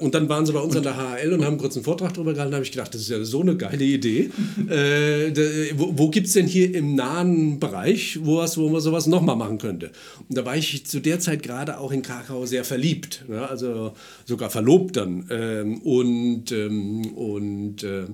und 0.00 0.14
dann 0.14 0.28
waren 0.30 0.46
sie 0.46 0.54
bei 0.54 0.60
uns 0.60 0.74
und, 0.74 0.86
an 0.86 0.96
der 0.96 1.22
HL 1.22 1.34
und 1.34 1.44
haben 1.44 1.58
kurz 1.58 1.76
einen 1.76 1.84
Vortrag 1.84 2.14
darüber 2.14 2.32
gehalten. 2.32 2.52
Da 2.52 2.56
habe 2.56 2.64
ich 2.64 2.72
gedacht, 2.72 2.94
das 2.94 3.02
ist 3.02 3.10
ja 3.10 3.22
so 3.22 3.42
eine 3.42 3.56
geile 3.56 3.84
Idee. 3.84 4.30
äh, 4.70 5.72
wo 5.76 5.98
wo 5.98 6.08
gibt 6.08 6.28
es 6.28 6.32
denn 6.32 6.46
hier 6.46 6.74
im 6.74 6.94
nahen 6.94 7.60
Bereich, 7.60 8.18
wo, 8.22 8.38
was, 8.38 8.56
wo 8.56 8.68
man 8.70 8.80
sowas 8.80 9.06
nochmal 9.06 9.36
machen 9.36 9.58
könnte? 9.58 9.90
Und 10.28 10.38
da 10.38 10.46
war 10.46 10.56
ich 10.56 10.86
zu 10.86 11.00
der 11.00 11.20
Zeit 11.20 11.42
gerade 11.42 11.78
auch 11.78 11.92
in 11.92 12.00
Krakau 12.00 12.46
sehr 12.46 12.64
verliebt, 12.64 13.24
ja, 13.28 13.44
also 13.46 13.92
sogar 14.24 14.48
verlobt 14.48 14.96
dann. 14.96 15.26
Ähm, 15.30 15.78
und 15.82 16.13
und, 16.14 16.52
ähm, 16.52 17.06
und 17.14 17.82
äh, 17.82 18.06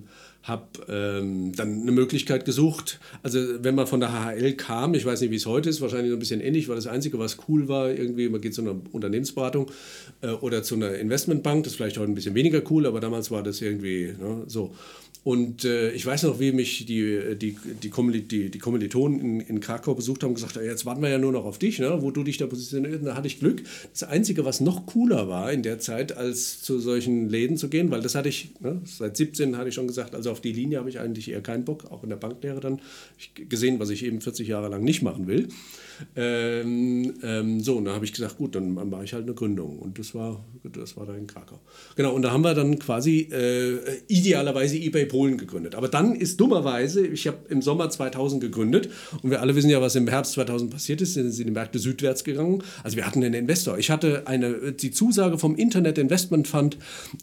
habe 0.43 0.67
ähm, 0.89 1.53
dann 1.55 1.83
eine 1.83 1.93
Möglichkeit 1.93 2.45
gesucht. 2.45 2.99
Also 3.23 3.39
wenn 3.63 3.75
man 3.75 3.87
von 3.87 4.01
der 4.01 4.11
HHL 4.13 4.55
kam, 4.55 4.95
ich 4.95 5.05
weiß 5.05 5.21
nicht, 5.21 5.31
wie 5.31 5.37
es 5.37 5.47
heute 5.47 5.69
ist, 5.69 5.81
wahrscheinlich 5.81 6.11
so 6.11 6.17
ein 6.17 6.19
bisschen 6.19 6.41
ähnlich, 6.41 6.69
weil 6.69 6.77
das 6.77 6.87
Einzige, 6.87 7.19
was 7.19 7.39
cool 7.49 7.69
war, 7.69 7.91
irgendwie, 7.91 8.29
man 8.29 8.41
geht 8.41 8.55
zu 8.55 8.63
einer 8.63 8.75
Unternehmensberatung 8.93 9.71
äh, 10.23 10.29
oder 10.29 10.63
zu 10.63 10.77
einer 10.77 10.95
Investmentbank, 10.95 11.65
das 11.65 11.75
ist 11.75 11.77
vielleicht 11.77 11.99
heute 11.99 12.11
ein 12.11 12.15
bisschen 12.15 12.35
weniger 12.35 12.63
cool, 12.71 12.87
aber 12.87 13.01
damals 13.01 13.31
war 13.31 13.43
das 13.43 13.61
irgendwie 13.61 14.15
ne, 14.19 14.45
so. 14.47 14.75
Und 15.23 15.67
äh, 15.67 15.91
ich 15.93 16.07
weiß 16.07 16.23
noch, 16.23 16.41
wie 16.41 16.53
mich 16.53 16.87
die, 16.87 17.37
die, 17.37 17.57
die, 17.83 17.91
Kommil 17.91 18.23
die, 18.23 18.59
Kommilitonen 18.59 19.21
in, 19.21 19.41
in 19.41 19.61
Krakau 19.61 19.95
besucht 19.95 20.23
haben 20.23 20.31
und 20.31 20.37
gesagt, 20.37 20.57
jetzt 20.57 20.87
warten 20.87 21.03
wir 21.03 21.11
ja 21.11 21.19
nur 21.19 21.33
noch 21.33 21.45
auf 21.45 21.59
dich, 21.59 21.79
ne? 21.79 21.99
wo 22.01 22.11
du 22.11 22.25
dich 22.25 22.39
da 22.39 22.47
positionierst. 22.47 23.05
Da 23.05 23.15
hatte 23.15 23.27
ich 23.27 23.39
Glück. 23.39 23.63
Das 23.93 24.05
Einzige, 24.05 24.47
was 24.47 24.61
noch 24.61 24.87
cooler 24.87 25.29
war 25.29 25.53
in 25.53 25.63
der 25.63 25.79
Zeit, 25.79 26.17
als 26.17 26.63
zu 26.63 26.79
solchen 26.79 27.29
Läden 27.29 27.59
zu 27.59 27.69
gehen, 27.69 27.91
weil 27.91 28.01
das 28.01 28.15
hatte 28.15 28.31
ich, 28.31 28.55
ne? 28.61 28.81
seit 28.85 29.19
17 29.19 29.59
hatte 29.59 29.69
ich 29.69 29.75
schon 29.75 29.87
gesagt, 29.87 30.15
also 30.15 30.31
auf 30.31 30.41
die 30.41 30.53
Linie 30.53 30.79
habe 30.79 30.89
ich 30.89 30.99
eigentlich 30.99 31.31
eher 31.31 31.43
keinen 31.43 31.67
Bock, 31.67 31.91
auch 31.91 32.03
in 32.03 32.09
der 32.09 32.17
Banklehre 32.17 32.61
dann. 32.61 32.81
Ich 33.19 33.33
gesehen, 33.49 33.79
was 33.79 33.91
ich 33.91 34.05
eben 34.05 34.23
40 34.23 34.49
Jahre 34.49 34.69
lang 34.69 34.83
nicht 34.85 35.03
machen 35.03 35.27
will. 35.27 35.49
Ähm, 36.17 37.15
ähm, 37.23 37.61
so, 37.61 37.77
und 37.77 37.85
da 37.85 37.95
habe 37.95 38.05
ich 38.05 38.13
gesagt, 38.13 38.39
gut, 38.39 38.55
dann 38.55 38.73
mache 38.73 39.05
ich 39.05 39.13
halt 39.13 39.25
eine 39.25 39.35
Gründung. 39.35 39.79
Und 39.79 39.99
das 39.99 40.15
war, 40.15 40.45
das 40.63 40.97
war 40.97 41.07
da 41.07 41.15
in 41.15 41.27
Krakau. 41.27 41.61
Genau, 41.97 42.15
und 42.15 42.23
da 42.23 42.31
haben 42.31 42.43
wir 42.43 42.55
dann 42.55 42.79
quasi 42.79 43.29
äh, 43.31 43.79
idealerweise 44.09 44.79
eBay 44.79 45.07
Polen 45.11 45.39
gegründet. 45.39 45.75
Aber 45.75 45.89
dann 45.89 46.15
ist 46.15 46.41
dummerweise, 46.41 47.05
ich 47.05 47.27
habe 47.27 47.39
im 47.49 47.63
Sommer 47.63 47.91
2000 47.91 48.41
gegründet 48.41 48.89
und 49.23 49.31
wir 49.31 49.41
alle 49.41 49.57
wissen 49.57 49.69
ja, 49.69 49.81
was 49.81 49.97
im 49.97 50.07
Herbst 50.07 50.33
2000 50.35 50.71
passiert 50.71 51.01
ist, 51.01 51.15
sind, 51.15 51.33
sind 51.33 51.47
die 51.47 51.53
Märkte 51.53 51.81
südwärts 51.81 52.23
gegangen. 52.23 52.63
Also 52.85 52.97
wir 52.97 53.07
hatten 53.07 53.23
einen 53.25 53.35
Investor. 53.35 53.77
Ich 53.77 53.91
hatte 53.91 54.27
eine, 54.27 54.73
die 54.73 54.93
Zusage 54.93 55.37
vom 55.37 55.57
Internet 55.57 55.99
Investment 55.99 56.47
Fund 56.47 56.79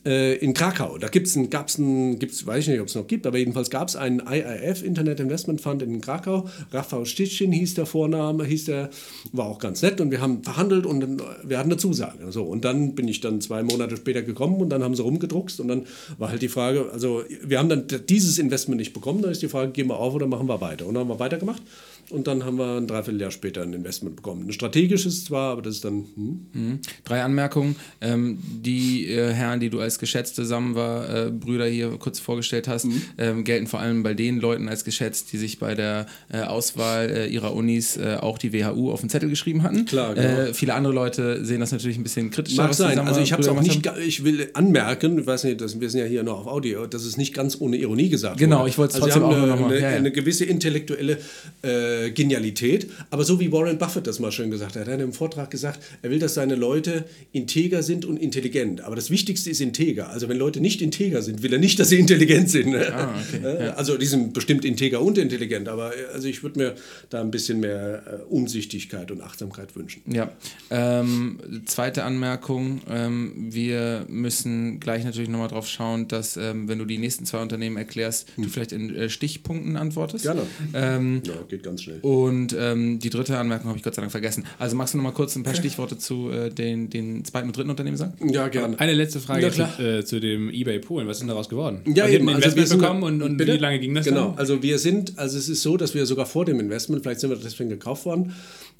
äh, 0.05 0.35
in 0.35 0.53
Krakau. 0.53 0.97
Da 0.97 1.07
gibt's 1.07 1.35
ein, 1.37 1.49
gab's 1.49 1.77
ein, 1.77 2.19
gibt's, 2.19 2.45
weiß 2.45 2.65
ich 2.65 2.69
nicht, 2.71 2.81
ob 2.81 2.87
es 2.87 2.95
noch 2.95 3.07
gibt, 3.07 3.25
aber 3.25 3.37
jedenfalls 3.37 3.69
gab 3.69 3.87
es 3.87 3.95
einen 3.95 4.19
IIF 4.19 4.83
Internet 4.83 5.21
Investment 5.21 5.61
Fund 5.61 5.81
in 5.81 6.01
Krakau. 6.01 6.49
Rafał 6.71 7.05
Stitschin 7.05 7.53
hieß 7.53 7.75
der 7.75 7.85
Vorname, 7.85 8.43
hieß 8.43 8.65
der, 8.65 8.89
war 9.31 9.45
auch 9.45 9.59
ganz 9.59 9.81
nett 9.81 10.01
und 10.01 10.11
wir 10.11 10.19
haben 10.19 10.43
verhandelt 10.43 10.85
und 10.85 11.21
wir 11.43 11.57
hatten 11.57 11.71
eine 11.71 11.77
Zusage. 11.77 12.31
So, 12.31 12.43
und 12.43 12.65
dann 12.65 12.95
bin 12.95 13.07
ich 13.07 13.21
dann 13.21 13.39
zwei 13.39 13.63
Monate 13.63 13.95
später 13.95 14.23
gekommen 14.23 14.59
und 14.59 14.69
dann 14.69 14.83
haben 14.83 14.95
sie 14.95 15.03
rumgedruckst 15.03 15.61
und 15.61 15.69
dann 15.69 15.85
war 16.17 16.29
halt 16.29 16.41
die 16.41 16.49
Frage, 16.49 16.91
also 16.91 17.23
wir 17.43 17.59
haben 17.59 17.69
dann 17.69 17.76
dieses 17.83 18.37
Investment 18.37 18.79
nicht 18.79 18.93
bekommen, 18.93 19.21
dann 19.21 19.31
ist 19.31 19.41
die 19.41 19.47
Frage, 19.47 19.71
gehen 19.71 19.87
wir 19.87 19.97
auf 19.97 20.13
oder 20.13 20.27
machen 20.27 20.47
wir 20.47 20.61
weiter? 20.61 20.85
Und 20.85 20.93
dann 20.93 21.01
haben 21.01 21.09
wir 21.09 21.19
weitergemacht 21.19 21.61
und 22.09 22.27
dann 22.27 22.45
haben 22.45 22.57
wir 22.57 22.77
ein 22.77 22.87
Dreivierteljahr 22.87 23.31
später 23.31 23.63
ein 23.63 23.73
Investment 23.73 24.15
bekommen. 24.15 24.47
Ein 24.47 24.53
strategisches 24.53 25.25
zwar, 25.25 25.51
aber 25.51 25.61
das 25.61 25.75
ist 25.75 25.85
dann. 25.85 26.05
Hm. 26.15 26.45
Mhm. 26.53 26.79
Drei 27.03 27.21
Anmerkungen. 27.21 27.75
Ähm, 28.01 28.39
die 28.41 29.07
äh, 29.07 29.33
Herren, 29.33 29.59
die 29.59 29.69
du 29.69 29.79
als 29.79 29.99
geschätzte 29.99 30.45
Samwa-Brüder 30.45 31.67
äh, 31.67 31.71
hier 31.71 31.89
kurz 31.97 32.19
vorgestellt 32.19 32.67
hast, 32.67 32.85
mhm. 32.85 33.01
ähm, 33.17 33.43
gelten 33.43 33.67
vor 33.67 33.79
allem 33.79 34.03
bei 34.03 34.13
den 34.13 34.39
Leuten 34.39 34.69
als 34.69 34.83
geschätzt, 34.85 35.33
die 35.33 35.37
sich 35.37 35.59
bei 35.59 35.75
der 35.75 36.05
äh, 36.31 36.41
Auswahl 36.41 37.09
äh, 37.09 37.27
ihrer 37.27 37.53
Unis 37.53 37.97
äh, 37.97 38.17
auch 38.19 38.37
die 38.37 38.53
WHU 38.53 38.91
auf 38.91 39.01
den 39.01 39.09
Zettel 39.09 39.29
geschrieben 39.29 39.63
hatten. 39.63 39.85
Klar, 39.85 40.15
genau. 40.15 40.27
Äh, 40.27 40.53
viele 40.53 40.75
andere 40.75 40.93
Leute 40.93 41.43
sehen 41.43 41.59
das 41.59 41.71
natürlich 41.71 41.97
ein 41.97 42.03
bisschen 42.03 42.31
kritischer. 42.31 42.63
Mag 42.63 42.73
sein. 42.73 42.99
Also 42.99 43.19
ich 43.19 43.33
habe 43.33 43.41
es 43.41 43.47
auch 43.49 43.61
nicht. 43.61 43.85
Ich 44.05 44.23
will 44.23 44.49
anmerken, 44.53 45.19
ich 45.19 45.27
weiß 45.27 45.43
nicht, 45.43 45.59
das, 45.59 45.79
wir 45.79 45.89
sind 45.89 45.99
ja 45.99 46.05
hier 46.05 46.23
noch 46.23 46.41
auf 46.41 46.47
Audio, 46.47 46.87
dass 46.87 47.03
es 47.03 47.17
nicht 47.17 47.33
ganz 47.33 47.59
ohne 47.59 47.77
Ironie 47.77 48.09
gesagt 48.09 48.37
Genau, 48.37 48.65
ich 48.65 48.77
wollte 48.77 48.97
es 48.97 49.03
also 49.03 49.19
trotzdem 49.19 49.23
auch 49.23 49.35
eine, 49.35 49.47
nochmal. 49.47 49.71
Eine, 49.71 49.81
ja, 49.81 49.91
ja. 49.91 49.97
eine 49.97 50.11
gewisse 50.11 50.45
intellektuelle 50.45 51.17
äh, 51.63 51.96
äh, 52.05 52.11
Genialität. 52.11 52.89
Aber 53.09 53.23
so 53.23 53.39
wie 53.39 53.51
Warren 53.51 53.77
Buffett 53.77 54.07
das 54.07 54.19
mal 54.19 54.31
schön 54.31 54.51
gesagt 54.51 54.75
hat, 54.75 54.87
er 54.87 54.93
hat 54.93 55.01
im 55.01 55.13
Vortrag 55.13 55.49
gesagt, 55.49 55.79
er 56.01 56.09
will, 56.09 56.19
dass 56.19 56.33
seine 56.33 56.55
Leute 56.55 57.05
integer 57.31 57.83
sind 57.83 58.05
und 58.05 58.17
intelligent. 58.17 58.81
Aber 58.81 58.95
das 58.95 59.09
Wichtigste 59.09 59.49
ist 59.49 59.61
integer. 59.61 60.09
Also 60.09 60.29
wenn 60.29 60.37
Leute 60.37 60.61
nicht 60.61 60.81
integer 60.81 61.21
sind, 61.21 61.43
will 61.43 61.53
er 61.53 61.59
nicht, 61.59 61.79
dass 61.79 61.89
sie 61.89 61.99
intelligent 61.99 62.49
sind. 62.49 62.75
Ah, 62.75 63.13
okay. 63.33 63.65
ja. 63.65 63.73
Also 63.73 63.97
die 63.97 64.05
sind 64.05 64.33
bestimmt 64.33 64.65
integer 64.65 65.01
und 65.01 65.17
intelligent. 65.17 65.67
Aber 65.67 65.95
äh, 65.95 66.05
also 66.13 66.27
ich 66.27 66.43
würde 66.43 66.59
mir 66.59 66.75
da 67.09 67.21
ein 67.21 67.31
bisschen 67.31 67.59
mehr 67.59 68.03
äh, 68.05 68.23
Umsichtigkeit 68.23 69.11
und 69.11 69.21
Achtsamkeit 69.21 69.75
wünschen. 69.75 70.01
Ja. 70.11 70.31
Ähm, 70.69 71.39
zweite 71.65 72.03
Anmerkung. 72.03 72.81
Ähm, 72.89 73.47
wir 73.49 74.05
müssen 74.07 74.79
gleich 74.79 75.03
natürlich 75.03 75.29
nochmal 75.29 75.47
drauf 75.47 75.67
schauen, 75.67 76.07
dass 76.07 76.37
ähm, 76.37 76.67
wenn 76.67 76.79
du 76.79 76.85
die 76.85 76.97
nächsten 76.97 77.25
zwei 77.25 77.41
Unternehmen 77.41 77.77
erklärst, 77.77 78.29
hm. 78.35 78.43
du 78.43 78.49
vielleicht 78.49 78.71
in 78.71 78.95
äh, 78.95 79.09
Stichpunkten 79.09 79.77
antwortest. 79.77 80.23
Gerne. 80.23 80.43
Ähm, 80.73 81.21
ja, 81.25 81.33
geht 81.47 81.63
ganz 81.63 81.83
schnell. 81.83 81.86
Und 82.01 82.55
ähm, 82.57 82.99
die 82.99 83.09
dritte 83.09 83.37
Anmerkung 83.37 83.69
habe 83.69 83.77
ich 83.77 83.83
Gott 83.83 83.95
sei 83.95 84.01
Dank 84.01 84.11
vergessen. 84.11 84.45
Also 84.59 84.75
magst 84.75 84.93
du 84.93 84.97
noch 84.97 85.03
mal 85.03 85.11
kurz 85.11 85.35
ein 85.35 85.43
paar 85.43 85.55
Stichworte 85.55 85.97
zu 85.97 86.29
äh, 86.29 86.49
den, 86.49 86.89
den 86.89 87.23
zweiten 87.25 87.47
und 87.47 87.57
dritten 87.57 87.69
Unternehmen 87.69 87.97
sagen? 87.97 88.13
Ja, 88.29 88.47
gerne. 88.47 88.79
Eine 88.79 88.93
letzte 88.93 89.19
Frage 89.19 89.51
zu, 89.51 89.63
äh, 89.81 90.03
zu, 90.03 90.19
dem 90.19 90.49
eBay 90.49 90.79
Polen. 90.79 91.07
Was 91.07 91.17
ist 91.17 91.21
denn 91.21 91.29
daraus 91.29 91.49
geworden? 91.49 91.81
Ja, 91.85 92.05
also 92.05 92.15
eben. 92.15 92.29
Also 92.29 92.55
wir 92.55 92.67
bekommen 92.67 93.03
und, 93.03 93.21
und 93.21 93.39
wie 93.39 93.43
lange 93.43 93.79
ging 93.79 93.93
das 93.93 94.05
Genau, 94.05 94.29
dann? 94.29 94.37
also 94.37 94.63
wir 94.63 94.79
sind, 94.79 95.17
also 95.17 95.37
es 95.37 95.49
ist 95.49 95.61
so, 95.61 95.77
dass 95.77 95.93
wir 95.93 96.05
sogar 96.05 96.25
vor 96.25 96.45
dem 96.45 96.59
Investment, 96.59 97.03
vielleicht 97.03 97.19
sind 97.19 97.29
wir 97.29 97.37
deswegen 97.37 97.69
gekauft 97.69 98.05
worden, 98.05 98.33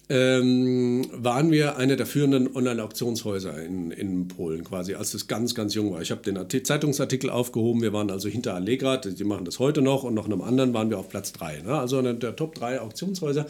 ähm, 0.09 1.05
waren 1.11 1.51
wir 1.51 1.77
eine 1.77 1.97
der 1.97 2.05
führenden 2.05 2.55
Online-Auktionshäuser 2.55 3.61
in, 3.61 3.91
in 3.91 4.27
Polen 4.29 4.63
quasi, 4.63 4.95
als 4.95 5.13
es 5.13 5.27
ganz, 5.27 5.53
ganz 5.53 5.73
jung 5.73 5.91
war. 5.91 6.01
Ich 6.01 6.11
habe 6.11 6.21
den 6.21 6.63
Zeitungsartikel 6.63 7.29
aufgehoben, 7.29 7.81
wir 7.81 7.91
waren 7.91 8.09
also 8.09 8.29
hinter 8.29 8.53
Allegra, 8.53 8.97
die 8.97 9.23
machen 9.25 9.43
das 9.43 9.59
heute 9.59 9.81
noch 9.81 10.03
und 10.03 10.13
noch 10.13 10.25
einem 10.25 10.41
anderen 10.41 10.73
waren 10.73 10.89
wir 10.89 10.97
auf 10.97 11.09
Platz 11.09 11.33
3. 11.33 11.63
Ne? 11.63 11.73
Also 11.73 11.97
eine 11.97 12.15
der 12.15 12.35
Top 12.37 12.55
3 12.55 12.79
Auktionshäuser. 12.79 13.47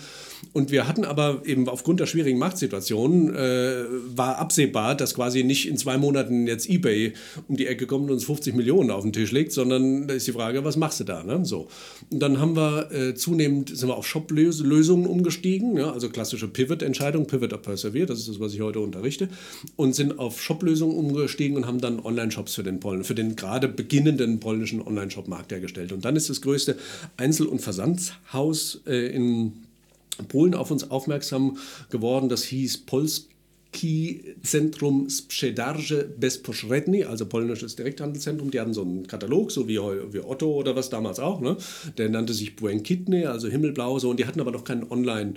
Und 0.54 0.72
wir 0.72 0.88
hatten 0.88 1.06
aber 1.06 1.42
eben 1.46 1.70
aufgrund 1.70 2.00
der 2.00 2.08
schwierigen 2.08 2.40
Marktsituation, 2.40 3.36
äh, 3.36 3.84
war 4.16 4.40
absehbar, 4.40 4.96
dass 4.96 5.14
quasi 5.14 5.44
nicht 5.44 5.68
in 5.68 5.78
zwei 5.78 5.98
Monaten 5.98 6.48
jetzt 6.48 6.68
eBay 6.68 7.14
um 7.48 7.56
die 7.56 7.68
Ecke 7.68 7.86
kommt 7.86 8.06
und 8.06 8.16
uns 8.16 8.26
50 8.26 8.56
Millionen 8.56 8.90
auf 8.90 9.04
den 9.04 9.14
Tisch 9.14 9.32
legt, 9.32 9.52
sondern 9.52 10.08
da 10.08 10.16
ist 10.16 10.26
die 10.26 10.32
Frage, 10.32 10.64
was 10.64 10.76
machst 10.76 11.00
du 11.02 11.04
da? 11.04 11.24
Ne? 11.24 11.46
So. 11.46 11.68
Und 12.10 12.20
dann 12.20 12.40
haben 12.40 12.56
wir 12.56 12.92
äh, 12.92 13.14
zunehmend, 13.14 13.78
sind 13.78 13.90
wir 13.90 13.96
auf 13.96 14.08
Shop-Lösungen 14.08 15.06
umgestiegen, 15.06 15.78
ja? 15.78 15.92
also 15.92 16.10
klassische 16.10 16.47
klassische 16.48 16.50
Pivot-Entscheidung, 16.50 17.28
Pivot 17.28 17.54
or 17.54 17.62
Persevere, 17.62 18.06
das 18.06 18.20
ist 18.20 18.30
das, 18.30 18.40
was 18.40 18.54
ich 18.54 18.62
heute 18.62 18.80
unterrichte, 18.80 19.30
und 19.76 19.96
sind 19.96 20.20
auf 20.20 20.42
Shop-Lösungen 20.42 20.96
umgestiegen 20.96 21.58
und 21.58 21.66
haben 21.66 21.80
dann 21.80 22.00
Online-Shops 22.00 22.56
für 22.56 22.64
den 22.64 22.80
Polen, 22.80 23.04
für 23.04 23.16
den 23.16 23.36
gerade 23.36 23.68
beginnenden 23.68 24.40
polnischen 24.40 24.82
Online-Shop-Markt 24.82 25.52
hergestellt. 25.52 25.92
Und 25.92 26.06
dann 26.06 26.16
ist 26.16 26.30
das 26.30 26.42
größte 26.42 26.78
Einzel- 27.18 27.48
und 27.48 27.60
Versandshaus 27.60 28.82
äh, 28.86 29.08
in 29.14 29.54
Polen 30.30 30.56
auf 30.56 30.72
uns 30.72 30.90
aufmerksam 30.90 31.58
geworden. 31.90 32.30
Das 32.30 32.44
hieß 32.44 32.86
Polski 32.86 34.24
Zentrum 34.42 35.10
Sprzedaży 35.10 36.10
Bezpośredni, 36.18 37.04
also 37.04 37.26
polnisches 37.26 37.76
Direkthandelszentrum. 37.76 38.50
Die 38.50 38.60
hatten 38.60 38.74
so 38.74 38.82
einen 38.82 39.06
Katalog, 39.06 39.52
so 39.52 39.68
wie, 39.68 39.78
wie 39.78 40.20
Otto 40.20 40.52
oder 40.56 40.76
was 40.76 40.90
damals 40.90 41.20
auch. 41.20 41.40
Ne? 41.40 41.58
Der 41.98 42.10
nannte 42.10 42.34
sich 42.34 42.56
Błękitny, 42.56 43.28
also 43.28 43.48
himmelblau. 43.48 44.00
So. 44.00 44.10
Und 44.10 44.20
die 44.20 44.26
hatten 44.26 44.42
aber 44.42 44.52
noch 44.52 44.64
keinen 44.64 44.90
Online- 44.90 45.36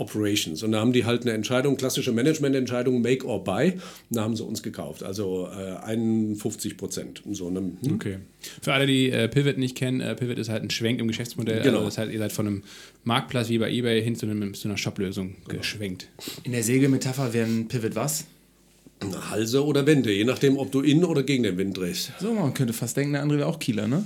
Operations. 0.00 0.62
Und 0.62 0.72
da 0.72 0.80
haben 0.80 0.92
die 0.92 1.04
halt 1.04 1.22
eine 1.22 1.32
Entscheidung, 1.32 1.76
klassische 1.76 2.12
Managemententscheidung, 2.12 3.02
make 3.02 3.26
or 3.26 3.44
buy. 3.44 3.72
Und 3.72 3.80
da 4.10 4.22
haben 4.22 4.34
sie 4.34 4.44
uns 4.44 4.62
gekauft. 4.62 5.02
Also 5.02 5.48
äh, 5.48 5.76
51 5.84 6.76
Prozent. 6.76 7.22
So 7.30 7.48
hm? 7.48 7.76
Okay. 7.94 8.18
Für 8.62 8.72
alle, 8.72 8.86
die 8.86 9.10
äh, 9.10 9.28
Pivot 9.28 9.58
nicht 9.58 9.76
kennen, 9.76 10.00
äh, 10.00 10.14
Pivot 10.14 10.38
ist 10.38 10.48
halt 10.48 10.62
ein 10.62 10.70
Schwenk 10.70 11.00
im 11.00 11.08
Geschäftsmodell. 11.08 11.62
Genau. 11.62 11.78
Also 11.78 11.88
das 11.88 11.98
heißt, 11.98 12.12
ihr 12.12 12.18
seid 12.18 12.32
von 12.32 12.46
einem 12.46 12.62
Marktplatz 13.04 13.48
wie 13.48 13.58
bei 13.58 13.70
eBay 13.70 14.02
hin 14.02 14.16
zu, 14.16 14.26
einem, 14.26 14.54
zu 14.54 14.68
einer 14.68 14.76
Shop-Lösung 14.76 15.36
genau. 15.46 15.58
geschwenkt. 15.58 16.08
In 16.44 16.52
der 16.52 16.62
Segelmetapher 16.62 17.32
wäre 17.32 17.46
ein 17.46 17.68
Pivot 17.68 17.94
was? 17.94 18.24
Halse 19.30 19.64
oder 19.64 19.86
Wände, 19.86 20.12
je 20.12 20.24
nachdem, 20.24 20.58
ob 20.58 20.70
du 20.72 20.80
in 20.80 21.04
oder 21.04 21.22
gegen 21.22 21.42
den 21.42 21.56
Wind 21.56 21.76
drehst. 21.76 22.12
So, 22.20 22.34
man 22.34 22.52
könnte 22.52 22.72
fast 22.72 22.96
denken, 22.96 23.14
der 23.14 23.22
andere 23.22 23.38
wäre 23.38 23.48
auch 23.48 23.58
Kieler, 23.58 23.88
ne? 23.88 24.04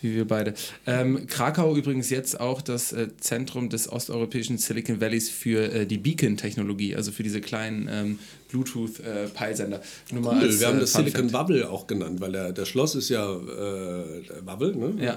Wie 0.00 0.14
wir 0.14 0.26
beide. 0.26 0.54
Ähm, 0.86 1.26
Krakau 1.26 1.74
übrigens 1.76 2.10
jetzt 2.10 2.38
auch 2.38 2.62
das 2.62 2.92
äh, 2.92 3.08
Zentrum 3.18 3.68
des 3.68 3.90
osteuropäischen 3.90 4.58
Silicon 4.58 5.00
Valleys 5.00 5.28
für 5.28 5.72
äh, 5.72 5.86
die 5.86 5.98
Beacon-Technologie, 5.98 6.94
also 6.94 7.10
für 7.10 7.22
diese 7.24 7.40
kleinen 7.40 7.88
ähm, 7.90 8.18
Bluetooth-Peilsender. 8.48 9.78
Äh, 9.78 10.14
cool, 10.16 10.28
als, 10.28 10.60
wir 10.60 10.66
haben 10.66 10.78
äh, 10.78 10.80
das 10.80 10.92
Silicon 10.92 11.30
Bubble 11.30 11.68
auch 11.68 11.86
genannt, 11.86 12.20
weil 12.20 12.32
der, 12.32 12.52
der 12.52 12.64
Schloss 12.64 12.94
ist 12.94 13.08
ja 13.08 13.30
äh, 13.30 14.42
Bubble. 14.44 14.74
Ne? 14.74 15.04
Ja. 15.04 15.16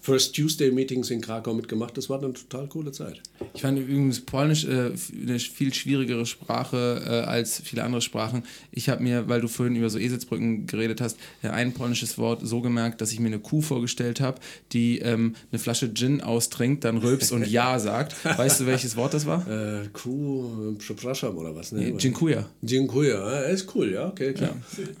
First 0.00 0.34
Tuesday 0.36 0.70
Meetings 0.70 1.10
in 1.10 1.20
Krakau 1.20 1.54
mitgemacht, 1.54 1.96
das 1.96 2.08
war 2.08 2.22
eine 2.22 2.32
total 2.32 2.68
coole 2.68 2.92
Zeit. 2.92 3.20
Ich 3.54 3.62
fand 3.62 3.78
übrigens 3.78 4.20
Polnisch 4.20 4.64
äh, 4.64 4.92
eine 5.22 5.38
viel 5.38 5.72
schwierigere 5.72 6.26
Sprache 6.26 7.02
äh, 7.04 7.28
als 7.28 7.60
viele 7.60 7.84
andere 7.84 8.02
Sprachen. 8.02 8.44
Ich 8.70 8.88
habe 8.88 9.02
mir, 9.02 9.28
weil 9.28 9.40
du 9.40 9.48
vorhin 9.48 9.76
über 9.76 9.88
so 9.90 9.98
Eselsbrücken 9.98 10.66
geredet 10.66 11.00
hast, 11.00 11.16
äh, 11.42 11.48
ein 11.48 11.72
polnisches 11.72 12.18
Wort 12.18 12.40
so 12.42 12.60
gemerkt, 12.60 13.00
dass 13.00 13.12
ich 13.12 13.20
mir 13.20 13.28
eine 13.28 13.38
Kuh 13.38 13.62
vorgestellt 13.62 14.20
habe, 14.20 14.40
die 14.72 14.98
ähm, 14.98 15.34
eine 15.50 15.58
Flasche 15.58 15.92
Gin 15.94 16.20
austrinkt, 16.20 16.84
dann 16.84 16.98
rülpst 16.98 17.32
und 17.32 17.46
Ja 17.48 17.78
sagt. 17.78 18.14
Weißt 18.24 18.60
du, 18.60 18.66
welches 18.66 18.96
Wort 18.96 19.14
das 19.14 19.24
war? 19.24 19.46
Kuh, 19.92 20.74
przepraszam 20.78 21.36
oder 21.36 21.54
was? 21.54 21.72
Ne? 21.72 21.96
Dziękuję. 21.96 22.44
Dziękuję, 22.62 23.18
ist 23.52 23.74
cool, 23.74 23.92
ja, 23.92 24.06
okay, 24.08 24.32
klar. 24.32 24.54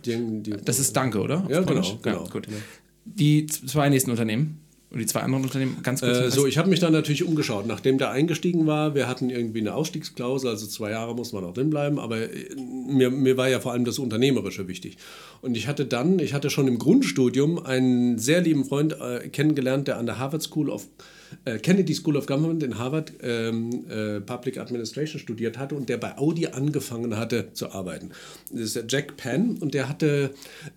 Ja. 0.04 0.56
Das 0.64 0.78
ist 0.78 0.96
Danke, 0.96 1.20
oder? 1.20 1.46
Ja, 1.48 1.62
genau, 1.62 1.98
genau. 2.02 2.24
Ja, 2.24 2.30
gut. 2.30 2.46
Die 3.04 3.46
zwei 3.46 3.88
nächsten 3.88 4.10
Unternehmen. 4.10 4.60
Und 4.90 5.00
die 5.00 5.06
zwei 5.06 5.20
anderen 5.20 5.44
Unternehmen 5.44 5.76
ganz 5.82 6.00
kurz. 6.00 6.16
Äh, 6.16 6.30
so, 6.30 6.46
ich 6.46 6.56
habe 6.56 6.70
mich 6.70 6.80
dann 6.80 6.94
natürlich 6.94 7.22
umgeschaut, 7.22 7.66
nachdem 7.66 7.98
der 7.98 8.10
eingestiegen 8.10 8.66
war. 8.66 8.94
Wir 8.94 9.06
hatten 9.06 9.28
irgendwie 9.28 9.60
eine 9.60 9.74
Ausstiegsklausel, 9.74 10.48
also 10.48 10.66
zwei 10.66 10.92
Jahre 10.92 11.14
muss 11.14 11.34
man 11.34 11.44
auch 11.44 11.52
drin 11.52 11.68
bleiben, 11.68 11.98
aber 11.98 12.22
äh, 12.22 12.54
mir, 12.56 13.10
mir 13.10 13.36
war 13.36 13.50
ja 13.50 13.60
vor 13.60 13.72
allem 13.72 13.84
das 13.84 13.98
Unternehmerische 13.98 14.66
wichtig. 14.66 14.96
Und 15.42 15.58
ich 15.58 15.66
hatte 15.66 15.84
dann, 15.84 16.18
ich 16.20 16.32
hatte 16.32 16.48
schon 16.48 16.68
im 16.68 16.78
Grundstudium 16.78 17.58
einen 17.66 18.18
sehr 18.18 18.40
lieben 18.40 18.64
Freund 18.64 18.96
äh, 18.98 19.28
kennengelernt, 19.28 19.88
der 19.88 19.98
an 19.98 20.06
der 20.06 20.18
Harvard 20.18 20.42
School 20.42 20.70
of 20.70 20.86
äh, 21.44 21.58
Kennedy 21.58 21.94
School 21.94 22.16
of 22.16 22.26
Government 22.26 22.62
in 22.62 22.78
Harvard 22.78 23.12
ähm, 23.22 23.84
äh, 23.88 24.20
Public 24.20 24.58
Administration 24.58 25.20
studiert 25.20 25.58
hatte 25.58 25.74
und 25.74 25.88
der 25.88 25.96
bei 25.96 26.16
Audi 26.18 26.46
angefangen 26.46 27.16
hatte 27.16 27.52
zu 27.52 27.72
arbeiten. 27.72 28.10
Das 28.50 28.60
ist 28.60 28.76
der 28.76 28.84
Jack 28.88 29.16
Penn 29.16 29.58
und 29.58 29.74
der 29.74 29.88
hatte 29.88 30.30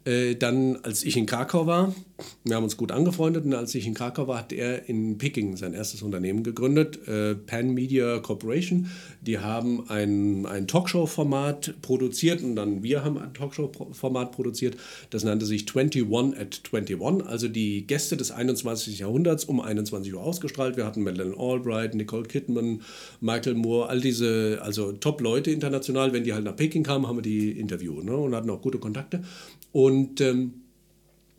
äh, 0.05 0.35
dann, 0.35 0.77
als 0.83 1.03
ich 1.03 1.17
in 1.17 1.25
Krakau 1.25 1.67
war, 1.67 1.95
wir 2.43 2.55
haben 2.55 2.63
uns 2.63 2.77
gut 2.77 2.91
angefreundet 2.91 3.45
und 3.45 3.53
als 3.53 3.73
ich 3.75 3.87
in 3.87 3.93
Krakau 3.93 4.27
war, 4.27 4.39
hat 4.39 4.53
er 4.53 4.87
in 4.87 5.17
Peking 5.17 5.57
sein 5.57 5.73
erstes 5.73 6.01
Unternehmen 6.01 6.43
gegründet, 6.43 7.07
äh, 7.07 7.35
Pan 7.35 7.73
Media 7.73 8.19
Corporation. 8.19 8.89
Die 9.21 9.39
haben 9.39 9.89
ein, 9.89 10.45
ein 10.45 10.67
Talkshow-Format 10.67 11.75
produziert 11.81 12.41
und 12.43 12.55
dann 12.55 12.83
wir 12.83 13.03
haben 13.03 13.17
ein 13.17 13.33
Talkshow-Format 13.33 14.31
produziert, 14.31 14.77
das 15.11 15.23
nannte 15.23 15.45
sich 15.45 15.65
21 15.75 16.39
at 16.39 16.61
21, 16.71 17.27
also 17.27 17.47
die 17.47 17.85
Gäste 17.85 18.17
des 18.17 18.31
21. 18.31 18.99
Jahrhunderts 18.99 19.45
um 19.45 19.61
21 19.61 20.13
Uhr 20.13 20.21
ausgestrahlt. 20.21 20.75
Wir 20.75 20.85
hatten 20.85 21.03
Madeleine 21.03 21.35
Albright, 21.37 21.93
Nicole 21.93 22.23
Kidman, 22.23 22.81
Michael 23.19 23.55
Moore, 23.55 23.89
all 23.89 24.01
diese, 24.01 24.59
also 24.61 24.91
Top-Leute 24.91 25.51
international. 25.51 26.13
Wenn 26.13 26.23
die 26.23 26.33
halt 26.33 26.45
nach 26.45 26.55
Peking 26.55 26.83
kamen, 26.83 27.07
haben 27.07 27.17
wir 27.17 27.23
die 27.23 27.51
interviewt 27.51 28.03
ne? 28.03 28.15
und 28.15 28.35
hatten 28.35 28.49
auch 28.49 28.61
gute 28.61 28.79
Kontakte. 28.79 29.23
Und 29.71 30.19
ähm, 30.21 30.53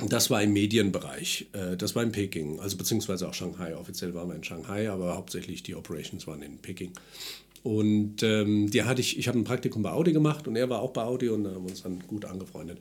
das 0.08 0.30
war 0.30 0.42
im 0.42 0.52
Medienbereich. 0.52 1.46
Äh, 1.52 1.76
das 1.76 1.94
war 1.94 2.02
in 2.02 2.12
Peking, 2.12 2.60
also 2.60 2.76
beziehungsweise 2.76 3.28
auch 3.28 3.34
Shanghai. 3.34 3.76
Offiziell 3.76 4.14
waren 4.14 4.28
wir 4.28 4.36
in 4.36 4.44
Shanghai, 4.44 4.90
aber 4.90 5.16
hauptsächlich 5.16 5.62
die 5.62 5.74
Operations 5.74 6.26
waren 6.26 6.42
in 6.42 6.58
Peking. 6.58 6.92
Und 7.62 8.24
ähm, 8.24 8.70
die 8.70 8.82
hatte 8.82 9.00
ich, 9.00 9.18
ich 9.18 9.28
habe 9.28 9.38
ein 9.38 9.44
Praktikum 9.44 9.82
bei 9.82 9.92
Audi 9.92 10.12
gemacht 10.12 10.48
und 10.48 10.56
er 10.56 10.68
war 10.68 10.80
auch 10.80 10.92
bei 10.92 11.04
Audi 11.04 11.28
und 11.28 11.46
haben 11.46 11.64
uns 11.64 11.82
dann 11.82 12.00
gut 12.08 12.24
angefreundet. 12.24 12.78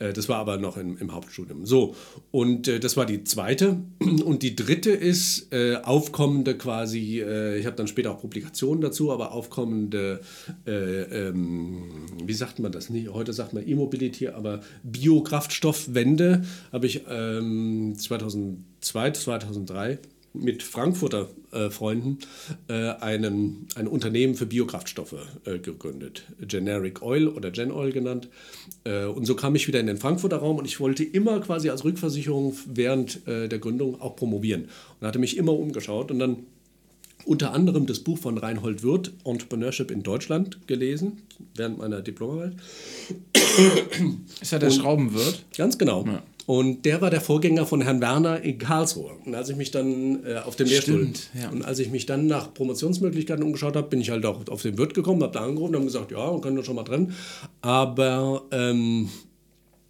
Äh, 0.00 0.12
das 0.12 0.28
war 0.28 0.38
aber 0.38 0.56
noch 0.56 0.76
im, 0.76 0.98
im 0.98 1.14
Hauptstudium. 1.14 1.66
So, 1.66 1.94
und 2.32 2.66
äh, 2.66 2.80
das 2.80 2.96
war 2.96 3.06
die 3.06 3.22
zweite. 3.24 3.76
Und 4.28 4.42
die 4.42 4.56
dritte 4.56 4.90
ist 4.90 5.52
äh, 5.52 5.76
aufkommende 5.76 6.56
quasi, 6.56 7.20
äh, 7.20 7.58
ich 7.58 7.66
habe 7.66 7.76
dann 7.76 7.86
später 7.86 8.10
auch 8.10 8.20
Publikationen 8.20 8.80
dazu, 8.80 9.12
aber 9.12 9.32
aufkommende, 9.32 10.20
äh, 10.66 11.28
ähm, 11.28 12.06
wie 12.24 12.34
sagt 12.34 12.58
man 12.58 12.72
das 12.72 12.90
nicht? 12.90 13.10
Heute 13.10 13.32
sagt 13.32 13.52
man 13.52 13.66
E-Mobility, 13.66 14.28
aber 14.28 14.60
Biokraftstoffwende 14.82 16.44
habe 16.72 16.86
ich 16.86 17.02
ähm, 17.08 17.94
2002, 17.96 19.12
2003 19.12 19.98
mit 20.38 20.62
Frankfurter 20.62 21.28
äh, 21.52 21.70
Freunden 21.70 22.18
äh, 22.68 22.72
einen, 22.72 23.66
ein 23.74 23.86
Unternehmen 23.86 24.34
für 24.34 24.46
Biokraftstoffe 24.46 25.16
äh, 25.44 25.58
gegründet. 25.58 26.24
Generic 26.40 27.02
Oil 27.02 27.28
oder 27.28 27.50
Gen 27.50 27.70
Oil 27.70 27.92
genannt. 27.92 28.28
Äh, 28.84 29.04
und 29.04 29.24
so 29.24 29.34
kam 29.34 29.54
ich 29.54 29.66
wieder 29.68 29.80
in 29.80 29.86
den 29.86 29.96
Frankfurter 29.96 30.38
Raum 30.38 30.58
und 30.58 30.64
ich 30.64 30.80
wollte 30.80 31.04
immer 31.04 31.40
quasi 31.40 31.70
als 31.70 31.84
Rückversicherung 31.84 32.56
während 32.66 33.26
äh, 33.26 33.48
der 33.48 33.58
Gründung 33.58 34.00
auch 34.00 34.16
promovieren. 34.16 34.68
Und 35.00 35.06
hatte 35.06 35.18
mich 35.18 35.36
immer 35.36 35.52
umgeschaut 35.52 36.10
und 36.10 36.18
dann 36.18 36.38
unter 37.24 37.52
anderem 37.52 37.86
das 37.86 38.00
Buch 38.00 38.18
von 38.18 38.38
Reinhold 38.38 38.82
Wirth, 38.82 39.12
Entrepreneurship 39.24 39.90
in 39.90 40.02
Deutschland, 40.02 40.66
gelesen, 40.66 41.22
während 41.54 41.78
meiner 41.78 42.00
Diplomarbeit. 42.00 42.54
Ist 44.40 44.52
ja 44.52 44.58
der 44.58 44.70
Schraubenwirt? 44.70 45.44
Ganz 45.56 45.76
genau. 45.76 46.06
Ja. 46.06 46.22
Und 46.48 46.86
der 46.86 47.02
war 47.02 47.10
der 47.10 47.20
Vorgänger 47.20 47.66
von 47.66 47.82
Herrn 47.82 48.00
Werner 48.00 48.40
in 48.40 48.56
Karlsruhe. 48.56 49.12
Und 49.26 49.34
als 49.34 49.50
ich 49.50 49.56
mich 49.56 49.70
dann 49.70 50.24
äh, 50.24 50.36
auf 50.38 50.56
dem 50.56 50.66
Lehrstuhl 50.66 51.10
ja. 51.38 51.50
und 51.50 51.62
als 51.62 51.78
ich 51.78 51.90
mich 51.90 52.06
dann 52.06 52.26
nach 52.26 52.54
Promotionsmöglichkeiten 52.54 53.44
umgeschaut 53.44 53.76
habe, 53.76 53.86
bin 53.86 54.00
ich 54.00 54.08
halt 54.08 54.24
auch 54.24 54.48
auf 54.48 54.62
den 54.62 54.78
Wirt 54.78 54.94
gekommen, 54.94 55.22
habe 55.22 55.34
da 55.34 55.44
angerufen 55.44 55.74
und 55.74 55.80
haben 55.80 55.86
gesagt, 55.86 56.10
ja, 56.10 56.32
wir 56.32 56.40
können 56.40 56.56
das 56.56 56.64
schon 56.64 56.76
mal 56.76 56.84
trennen. 56.84 57.14
Aber 57.60 58.46
ähm, 58.50 59.10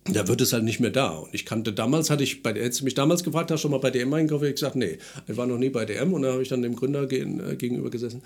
da 0.07 0.27
wird 0.27 0.41
es 0.41 0.53
halt 0.53 0.65
nicht 0.65 0.81
mehr 0.81 0.91
da. 0.91 1.11
Und 1.11 1.33
ich 1.33 1.47
kannte 1.47 1.73
damals, 1.73 2.11
hatte 2.11 2.25
ich 2.25 2.43
bei 2.43 2.51
hättest 2.51 2.81
du 2.81 2.87
mich 2.87 2.95
damals 2.95 3.23
gefragt, 3.23 3.53
hast 3.53 3.61
du 3.61 3.63
schon 3.63 3.71
mal 3.71 3.79
bei 3.79 3.93
DM 3.93 4.13
einkaufen? 4.13 4.47
Ich 4.47 4.55
gesagt, 4.55 4.75
nee, 4.75 4.99
ich 5.29 5.37
war 5.37 5.47
noch 5.47 5.59
nie 5.59 5.69
bei 5.69 5.85
DM 5.85 6.13
und 6.13 6.23
da 6.23 6.33
habe 6.33 6.43
ich 6.43 6.49
dann 6.49 6.63
dem 6.63 6.75
Gründer 6.75 7.05
äh, 7.05 7.55
gegenüber 7.55 7.89
gesessen. 7.89 8.21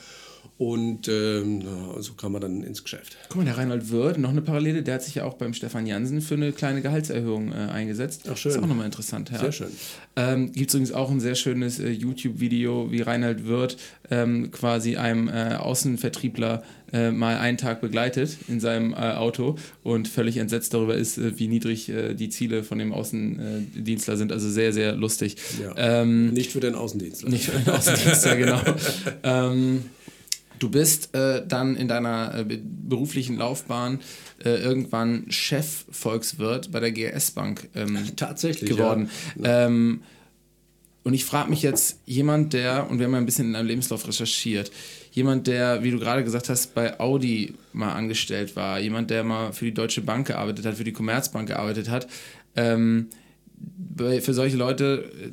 Und 0.58 1.08
ähm, 1.08 1.62
so 1.98 2.12
kam 2.12 2.32
man 2.32 2.40
dann 2.40 2.62
ins 2.62 2.84
Geschäft. 2.84 3.16
Guck 3.28 3.38
mal, 3.38 3.44
der 3.44 3.58
Reinhold 3.58 3.90
Wirth, 3.90 4.18
noch 4.18 4.30
eine 4.30 4.42
Parallele, 4.42 4.82
der 4.82 4.94
hat 4.94 5.02
sich 5.02 5.16
ja 5.16 5.24
auch 5.24 5.34
beim 5.34 5.54
Stefan 5.54 5.86
Jansen 5.86 6.20
für 6.20 6.34
eine 6.34 6.52
kleine 6.52 6.82
Gehaltserhöhung 6.82 7.50
äh, 7.50 7.54
eingesetzt. 7.54 8.28
Ach, 8.30 8.36
schön. 8.36 8.52
Ist 8.52 8.58
auch 8.58 8.66
nochmal 8.66 8.86
interessant. 8.86 9.30
Ja. 9.30 9.38
Sehr 9.38 9.52
schön. 9.52 9.70
Ähm, 10.14 10.52
Gibt 10.52 10.68
es 10.68 10.74
übrigens 10.74 10.92
auch 10.92 11.10
ein 11.10 11.20
sehr 11.20 11.34
schönes 11.34 11.80
äh, 11.80 11.90
YouTube-Video, 11.90 12.92
wie 12.92 13.00
Reinhold 13.00 13.46
Wirth 13.46 13.76
ähm, 14.10 14.50
quasi 14.52 14.96
einem 14.96 15.28
äh, 15.28 15.54
Außenvertriebler 15.54 16.62
äh, 16.92 17.10
mal 17.10 17.38
einen 17.38 17.56
Tag 17.56 17.80
begleitet 17.80 18.36
in 18.48 18.60
seinem 18.60 18.92
äh, 18.92 18.96
Auto 18.96 19.56
und 19.82 20.06
völlig 20.06 20.36
entsetzt 20.36 20.74
darüber 20.74 20.94
ist, 20.94 21.16
äh, 21.16 21.38
wie 21.38 21.48
niedrig 21.48 21.90
die 22.14 22.28
Ziele 22.28 22.62
von 22.62 22.78
dem 22.78 22.92
Außendienstler 22.92 24.16
sind. 24.16 24.30
Also 24.30 24.48
sehr, 24.50 24.72
sehr 24.72 24.94
lustig. 24.94 25.36
Ja. 25.60 26.02
Ähm, 26.02 26.32
Nicht 26.34 26.52
für 26.52 26.60
den 26.60 26.74
Außendienst. 26.74 27.26
nicht 27.28 27.46
für 27.46 27.58
den 27.58 27.72
Außendienstler, 27.72 28.36
genau. 28.36 28.60
Du 30.62 30.70
bist 30.70 31.12
äh, 31.14 31.44
dann 31.46 31.74
in 31.76 31.88
deiner 31.88 32.34
äh, 32.38 32.44
be- 32.44 32.60
beruflichen 32.62 33.36
Laufbahn 33.36 33.98
äh, 34.44 34.50
irgendwann 34.62 35.24
Chef-Volkswirt 35.28 36.70
bei 36.70 36.78
der 36.78 36.92
GS 36.92 37.32
Bank 37.32 37.68
ähm, 37.74 37.98
Tatsächlich, 38.14 38.70
geworden. 38.70 39.10
Ähm, 39.42 40.02
und 41.02 41.14
ich 41.14 41.24
frage 41.24 41.50
mich 41.50 41.62
jetzt, 41.62 41.98
jemand, 42.06 42.52
der, 42.52 42.88
und 42.88 43.00
wir 43.00 43.06
haben 43.06 43.12
ja 43.12 43.18
ein 43.18 43.26
bisschen 43.26 43.46
in 43.48 43.54
deinem 43.54 43.66
Lebenslauf 43.66 44.06
recherchiert, 44.06 44.70
jemand, 45.10 45.48
der, 45.48 45.82
wie 45.82 45.90
du 45.90 45.98
gerade 45.98 46.22
gesagt 46.22 46.48
hast, 46.48 46.74
bei 46.76 47.00
Audi 47.00 47.54
mal 47.72 47.92
angestellt 47.92 48.54
war, 48.54 48.78
jemand, 48.78 49.10
der 49.10 49.24
mal 49.24 49.52
für 49.52 49.64
die 49.64 49.74
Deutsche 49.74 50.00
Bank 50.02 50.28
gearbeitet 50.28 50.64
hat, 50.64 50.76
für 50.76 50.84
die 50.84 50.92
Commerzbank 50.92 51.48
gearbeitet 51.48 51.90
hat, 51.90 52.06
ähm, 52.54 53.08
für 53.96 54.32
solche 54.32 54.56
Leute 54.56 55.10
äh, 55.20 55.30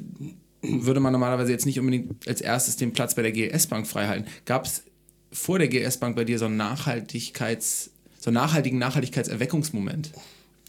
würde 0.61 0.99
man 0.99 1.13
normalerweise 1.13 1.51
jetzt 1.51 1.67
nicht 1.67 1.79
unbedingt 1.79 2.27
als 2.27 2.41
erstes 2.41 2.75
den 2.75 2.91
Platz 2.91 3.13
bei 3.13 3.21
der 3.21 3.31
GS 3.31 3.67
Bank 3.67 3.85
freihalten. 3.85 4.25
Gab 4.45 4.65
es 4.65 4.83
vor 5.31 5.59
der 5.59 5.67
GS 5.67 5.97
Bank 5.97 6.15
bei 6.15 6.23
dir 6.23 6.39
so 6.39 6.45
einen 6.45 6.57
Nachhaltigkeits, 6.57 7.91
so 8.19 8.29
einen 8.29 8.35
nachhaltigen 8.35 8.79
Nachhaltigkeitserweckungsmoment? 8.79 10.11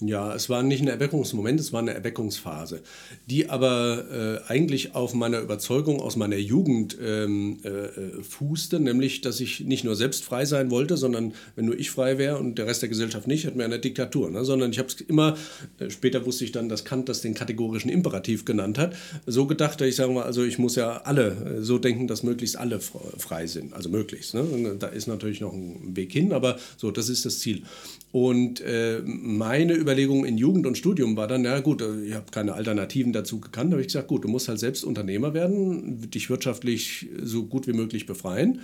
Ja, 0.02 0.34
es 0.34 0.48
war 0.48 0.62
nicht 0.62 0.80
ein 0.80 0.88
Erweckungsmoment, 0.88 1.60
es 1.60 1.74
war 1.74 1.80
eine 1.80 1.92
Erweckungsphase, 1.92 2.80
die 3.28 3.50
aber 3.50 4.40
äh, 4.48 4.50
eigentlich 4.50 4.94
auf 4.94 5.12
meiner 5.12 5.40
Überzeugung 5.40 6.00
aus 6.00 6.16
meiner 6.16 6.38
Jugend 6.38 6.96
ähm, 7.04 7.58
äh, 7.64 8.22
fußte, 8.22 8.80
nämlich, 8.80 9.20
dass 9.20 9.40
ich 9.40 9.60
nicht 9.60 9.84
nur 9.84 9.96
selbst 9.96 10.24
frei 10.24 10.46
sein 10.46 10.70
wollte, 10.70 10.96
sondern 10.96 11.34
wenn 11.54 11.66
nur 11.66 11.78
ich 11.78 11.90
frei 11.90 12.16
wäre 12.16 12.38
und 12.38 12.56
der 12.56 12.66
Rest 12.66 12.80
der 12.80 12.88
Gesellschaft 12.88 13.26
nicht, 13.26 13.44
hätten 13.44 13.58
wir 13.58 13.66
eine 13.66 13.78
Diktatur. 13.78 14.30
Ne? 14.30 14.42
Sondern 14.44 14.70
ich 14.70 14.78
habe 14.78 14.88
es 14.88 15.00
immer, 15.02 15.36
äh, 15.78 15.90
später 15.90 16.24
wusste 16.24 16.44
ich 16.44 16.52
dann, 16.52 16.70
dass 16.70 16.86
Kant 16.86 17.10
das 17.10 17.20
den 17.20 17.34
kategorischen 17.34 17.90
Imperativ 17.90 18.46
genannt 18.46 18.78
hat, 18.78 18.96
so 19.26 19.46
gedacht, 19.46 19.82
dass 19.82 19.88
ich 19.88 19.96
sage 19.96 20.12
mal, 20.12 20.22
also 20.22 20.44
ich 20.44 20.58
muss 20.58 20.76
ja 20.76 21.02
alle 21.02 21.58
äh, 21.58 21.62
so 21.62 21.78
denken, 21.78 22.06
dass 22.06 22.22
möglichst 22.22 22.56
alle 22.56 22.78
fre- 22.78 23.18
frei 23.18 23.46
sind, 23.46 23.74
also 23.74 23.90
möglichst. 23.90 24.32
Ne? 24.32 24.76
Da 24.78 24.86
ist 24.86 25.08
natürlich 25.08 25.42
noch 25.42 25.52
ein 25.52 25.94
Weg 25.94 26.12
hin, 26.12 26.32
aber 26.32 26.58
so, 26.78 26.90
das 26.90 27.10
ist 27.10 27.26
das 27.26 27.40
Ziel. 27.40 27.64
Und 28.12 28.60
äh, 28.62 29.02
meine 29.04 29.74
Überlegung 29.90 30.24
in 30.24 30.38
Jugend 30.38 30.66
und 30.66 30.78
Studium 30.78 31.16
war 31.16 31.26
dann, 31.26 31.44
ja 31.44 31.58
gut, 31.58 31.82
ich 32.06 32.14
habe 32.14 32.26
keine 32.30 32.54
Alternativen 32.54 33.12
dazu 33.12 33.40
gekannt, 33.40 33.72
da 33.72 33.74
habe 33.74 33.80
ich 33.80 33.88
gesagt, 33.88 34.06
gut, 34.06 34.22
du 34.22 34.28
musst 34.28 34.48
halt 34.48 34.60
selbst 34.60 34.84
Unternehmer 34.84 35.34
werden, 35.34 36.08
dich 36.10 36.30
wirtschaftlich 36.30 37.08
so 37.20 37.44
gut 37.44 37.66
wie 37.66 37.72
möglich 37.72 38.06
befreien 38.06 38.60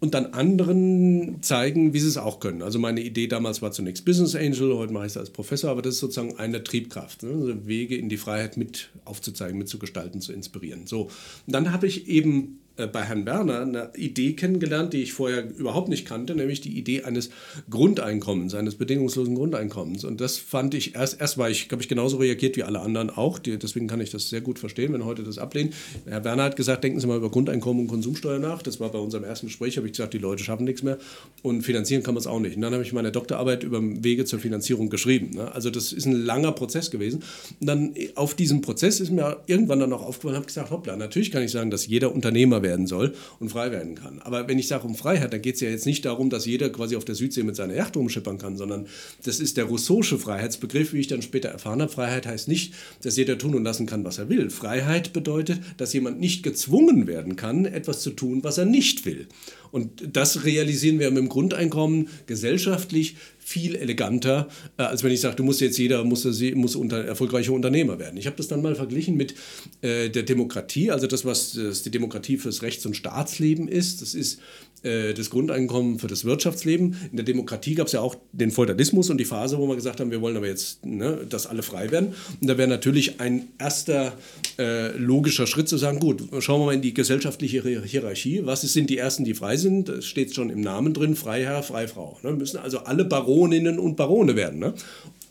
und 0.00 0.14
dann 0.14 0.26
anderen 0.26 1.42
zeigen, 1.42 1.92
wie 1.92 2.00
sie 2.00 2.08
es 2.08 2.16
auch 2.16 2.40
können. 2.40 2.62
Also 2.62 2.78
meine 2.78 3.02
Idee 3.02 3.26
damals 3.26 3.60
war 3.60 3.72
zunächst 3.72 4.06
Business 4.06 4.34
Angel, 4.34 4.74
heute 4.74 4.92
mache 4.94 5.04
ich 5.04 5.12
es 5.12 5.16
als 5.18 5.30
Professor, 5.30 5.70
aber 5.70 5.82
das 5.82 5.94
ist 5.94 6.00
sozusagen 6.00 6.38
eine 6.38 6.64
Triebkraft, 6.64 7.22
ne? 7.24 7.30
also 7.30 7.66
Wege 7.66 7.96
in 7.96 8.08
die 8.08 8.16
Freiheit 8.16 8.56
mit 8.56 8.88
aufzuzeigen, 9.04 9.58
mitzugestalten, 9.58 10.22
zu 10.22 10.32
inspirieren. 10.32 10.86
So, 10.86 11.02
und 11.46 11.52
dann 11.54 11.72
habe 11.72 11.86
ich 11.86 12.08
eben 12.08 12.60
bei 12.76 13.02
Herrn 13.02 13.24
Werner 13.24 13.60
eine 13.60 13.90
Idee 13.96 14.32
kennengelernt, 14.32 14.92
die 14.92 15.02
ich 15.02 15.12
vorher 15.12 15.48
überhaupt 15.56 15.88
nicht 15.88 16.06
kannte, 16.06 16.34
nämlich 16.34 16.60
die 16.60 16.76
Idee 16.76 17.02
eines 17.02 17.30
Grundeinkommens, 17.70 18.54
eines 18.54 18.74
bedingungslosen 18.74 19.36
Grundeinkommens. 19.36 20.04
Und 20.04 20.20
das 20.20 20.38
fand 20.38 20.74
ich 20.74 20.96
erst, 20.96 21.20
erst 21.20 21.38
war 21.38 21.48
ich, 21.50 21.68
glaube 21.68 21.82
ich, 21.82 21.88
genauso 21.88 22.16
reagiert 22.16 22.56
wie 22.56 22.64
alle 22.64 22.80
anderen 22.80 23.10
auch. 23.10 23.38
Deswegen 23.38 23.86
kann 23.86 24.00
ich 24.00 24.10
das 24.10 24.28
sehr 24.28 24.40
gut 24.40 24.58
verstehen, 24.58 24.92
wenn 24.92 25.04
heute 25.04 25.22
das 25.22 25.38
ablehnen. 25.38 25.72
Herr 26.04 26.24
Werner 26.24 26.44
hat 26.44 26.56
gesagt, 26.56 26.82
denken 26.82 26.98
Sie 26.98 27.06
mal 27.06 27.16
über 27.16 27.30
Grundeinkommen 27.30 27.82
und 27.82 27.88
Konsumsteuer 27.88 28.40
nach. 28.40 28.60
Das 28.62 28.80
war 28.80 28.90
bei 28.90 28.98
unserem 28.98 29.22
ersten 29.22 29.46
Gespräch, 29.46 29.76
habe 29.76 29.86
ich 29.86 29.92
gesagt, 29.92 30.12
die 30.12 30.18
Leute 30.18 30.42
schaffen 30.42 30.64
nichts 30.64 30.82
mehr 30.82 30.98
und 31.42 31.62
finanzieren 31.62 32.02
kann 32.02 32.14
man 32.14 32.20
es 32.20 32.26
auch 32.26 32.40
nicht. 32.40 32.56
Und 32.56 32.62
dann 32.62 32.72
habe 32.72 32.82
ich 32.82 32.92
meine 32.92 33.12
Doktorarbeit 33.12 33.62
über 33.62 33.80
Wege 33.82 34.24
zur 34.24 34.40
Finanzierung 34.40 34.90
geschrieben. 34.90 35.30
Ne? 35.34 35.52
Also 35.52 35.70
das 35.70 35.92
ist 35.92 36.06
ein 36.06 36.24
langer 36.24 36.50
Prozess 36.50 36.90
gewesen. 36.90 37.22
Und 37.60 37.66
dann 37.68 37.94
auf 38.16 38.34
diesem 38.34 38.62
Prozess 38.62 38.98
ist 38.98 39.12
mir 39.12 39.36
irgendwann 39.46 39.78
dann 39.78 39.90
noch 39.90 40.02
aufgefallen, 40.02 40.36
habe 40.36 40.46
gesagt, 40.46 40.72
hoppla, 40.72 40.96
natürlich 40.96 41.30
kann 41.30 41.44
ich 41.44 41.52
sagen, 41.52 41.70
dass 41.70 41.86
jeder 41.86 42.12
Unternehmer 42.12 42.63
werden 42.64 42.88
soll 42.88 43.14
und 43.38 43.50
frei 43.50 43.70
werden 43.70 43.94
kann. 43.94 44.20
Aber 44.22 44.48
wenn 44.48 44.58
ich 44.58 44.66
sage 44.66 44.84
um 44.88 44.96
Freiheit, 44.96 45.32
dann 45.32 45.40
geht 45.40 45.54
es 45.54 45.60
ja 45.60 45.70
jetzt 45.70 45.86
nicht 45.86 46.04
darum, 46.04 46.30
dass 46.30 46.46
jeder 46.46 46.70
quasi 46.70 46.96
auf 46.96 47.04
der 47.04 47.14
Südsee 47.14 47.44
mit 47.44 47.54
seiner 47.54 47.74
Yacht 47.74 47.96
rumschippern 47.96 48.38
kann, 48.38 48.56
sondern 48.56 48.88
das 49.22 49.38
ist 49.38 49.56
der 49.56 49.66
Rousseausche 49.66 50.18
Freiheitsbegriff, 50.18 50.92
wie 50.92 50.98
ich 50.98 51.06
dann 51.06 51.22
später 51.22 51.50
erfahren 51.50 51.80
habe. 51.80 51.92
Freiheit 51.92 52.26
heißt 52.26 52.48
nicht, 52.48 52.74
dass 53.04 53.16
jeder 53.16 53.38
tun 53.38 53.54
und 53.54 53.62
lassen 53.62 53.86
kann, 53.86 54.04
was 54.04 54.18
er 54.18 54.28
will. 54.28 54.50
Freiheit 54.50 55.12
bedeutet, 55.12 55.60
dass 55.76 55.92
jemand 55.92 56.18
nicht 56.18 56.42
gezwungen 56.42 57.06
werden 57.06 57.36
kann, 57.36 57.66
etwas 57.66 58.00
zu 58.00 58.10
tun, 58.10 58.42
was 58.42 58.58
er 58.58 58.64
nicht 58.64 59.06
will. 59.06 59.28
Und 59.70 60.16
das 60.16 60.44
realisieren 60.44 61.00
wir 61.00 61.10
mit 61.10 61.18
dem 61.18 61.28
Grundeinkommen 61.28 62.08
gesellschaftlich 62.26 63.16
viel 63.44 63.76
eleganter, 63.76 64.48
äh, 64.78 64.82
als 64.82 65.04
wenn 65.04 65.12
ich 65.12 65.20
sage, 65.20 65.36
du 65.36 65.44
musst 65.44 65.60
jetzt 65.60 65.78
jeder 65.78 66.02
muss, 66.02 66.24
muss 66.54 66.76
unter, 66.76 67.04
erfolgreicher 67.04 67.52
Unternehmer 67.52 67.98
werden. 67.98 68.16
Ich 68.16 68.26
habe 68.26 68.36
das 68.36 68.48
dann 68.48 68.62
mal 68.62 68.74
verglichen 68.74 69.16
mit 69.16 69.34
äh, 69.82 70.08
der 70.08 70.22
Demokratie, 70.22 70.90
also 70.90 71.06
das, 71.06 71.24
was 71.26 71.52
das 71.52 71.82
die 71.82 71.90
Demokratie 71.90 72.38
fürs 72.38 72.62
Rechts- 72.62 72.86
und 72.86 72.96
Staatsleben 72.96 73.68
ist. 73.68 74.00
Das 74.00 74.14
ist 74.14 74.40
äh, 74.84 75.14
das 75.14 75.30
Grundeinkommen 75.30 75.98
für 75.98 76.06
das 76.06 76.24
Wirtschaftsleben. 76.24 76.96
In 77.10 77.16
der 77.16 77.24
Demokratie 77.24 77.74
gab 77.74 77.86
es 77.88 77.92
ja 77.92 78.00
auch 78.00 78.16
den 78.32 78.50
Feudalismus 78.50 79.10
und 79.10 79.18
die 79.18 79.24
Phase, 79.24 79.58
wo 79.58 79.66
wir 79.66 79.74
gesagt 79.74 80.00
haben, 80.00 80.10
wir 80.10 80.20
wollen 80.20 80.36
aber 80.36 80.46
jetzt, 80.46 80.84
ne, 80.84 81.18
dass 81.28 81.46
alle 81.46 81.62
frei 81.62 81.90
werden. 81.90 82.14
Und 82.40 82.46
da 82.48 82.58
wäre 82.58 82.68
natürlich 82.68 83.20
ein 83.20 83.48
erster 83.58 84.12
äh, 84.58 84.96
logischer 84.96 85.46
Schritt 85.46 85.68
zu 85.68 85.76
sagen, 85.76 85.98
gut, 85.98 86.22
schauen 86.40 86.60
wir 86.60 86.66
mal 86.66 86.74
in 86.74 86.82
die 86.82 86.94
gesellschaftliche 86.94 87.62
Hier- 87.62 87.82
Hierarchie. 87.82 88.42
Was 88.44 88.62
sind 88.62 88.90
die 88.90 88.98
Ersten, 88.98 89.24
die 89.24 89.34
frei 89.34 89.56
sind? 89.56 89.88
Das 89.88 90.04
steht 90.04 90.34
schon 90.34 90.50
im 90.50 90.60
Namen 90.60 90.94
drin, 90.94 91.16
Freiherr, 91.16 91.62
Freifrau. 91.62 92.18
Ne? 92.22 92.32
Müssen 92.32 92.58
also 92.58 92.80
alle 92.80 93.04
Baroninnen 93.04 93.78
und 93.78 93.96
Barone 93.96 94.36
werden. 94.36 94.58
Ne? 94.60 94.74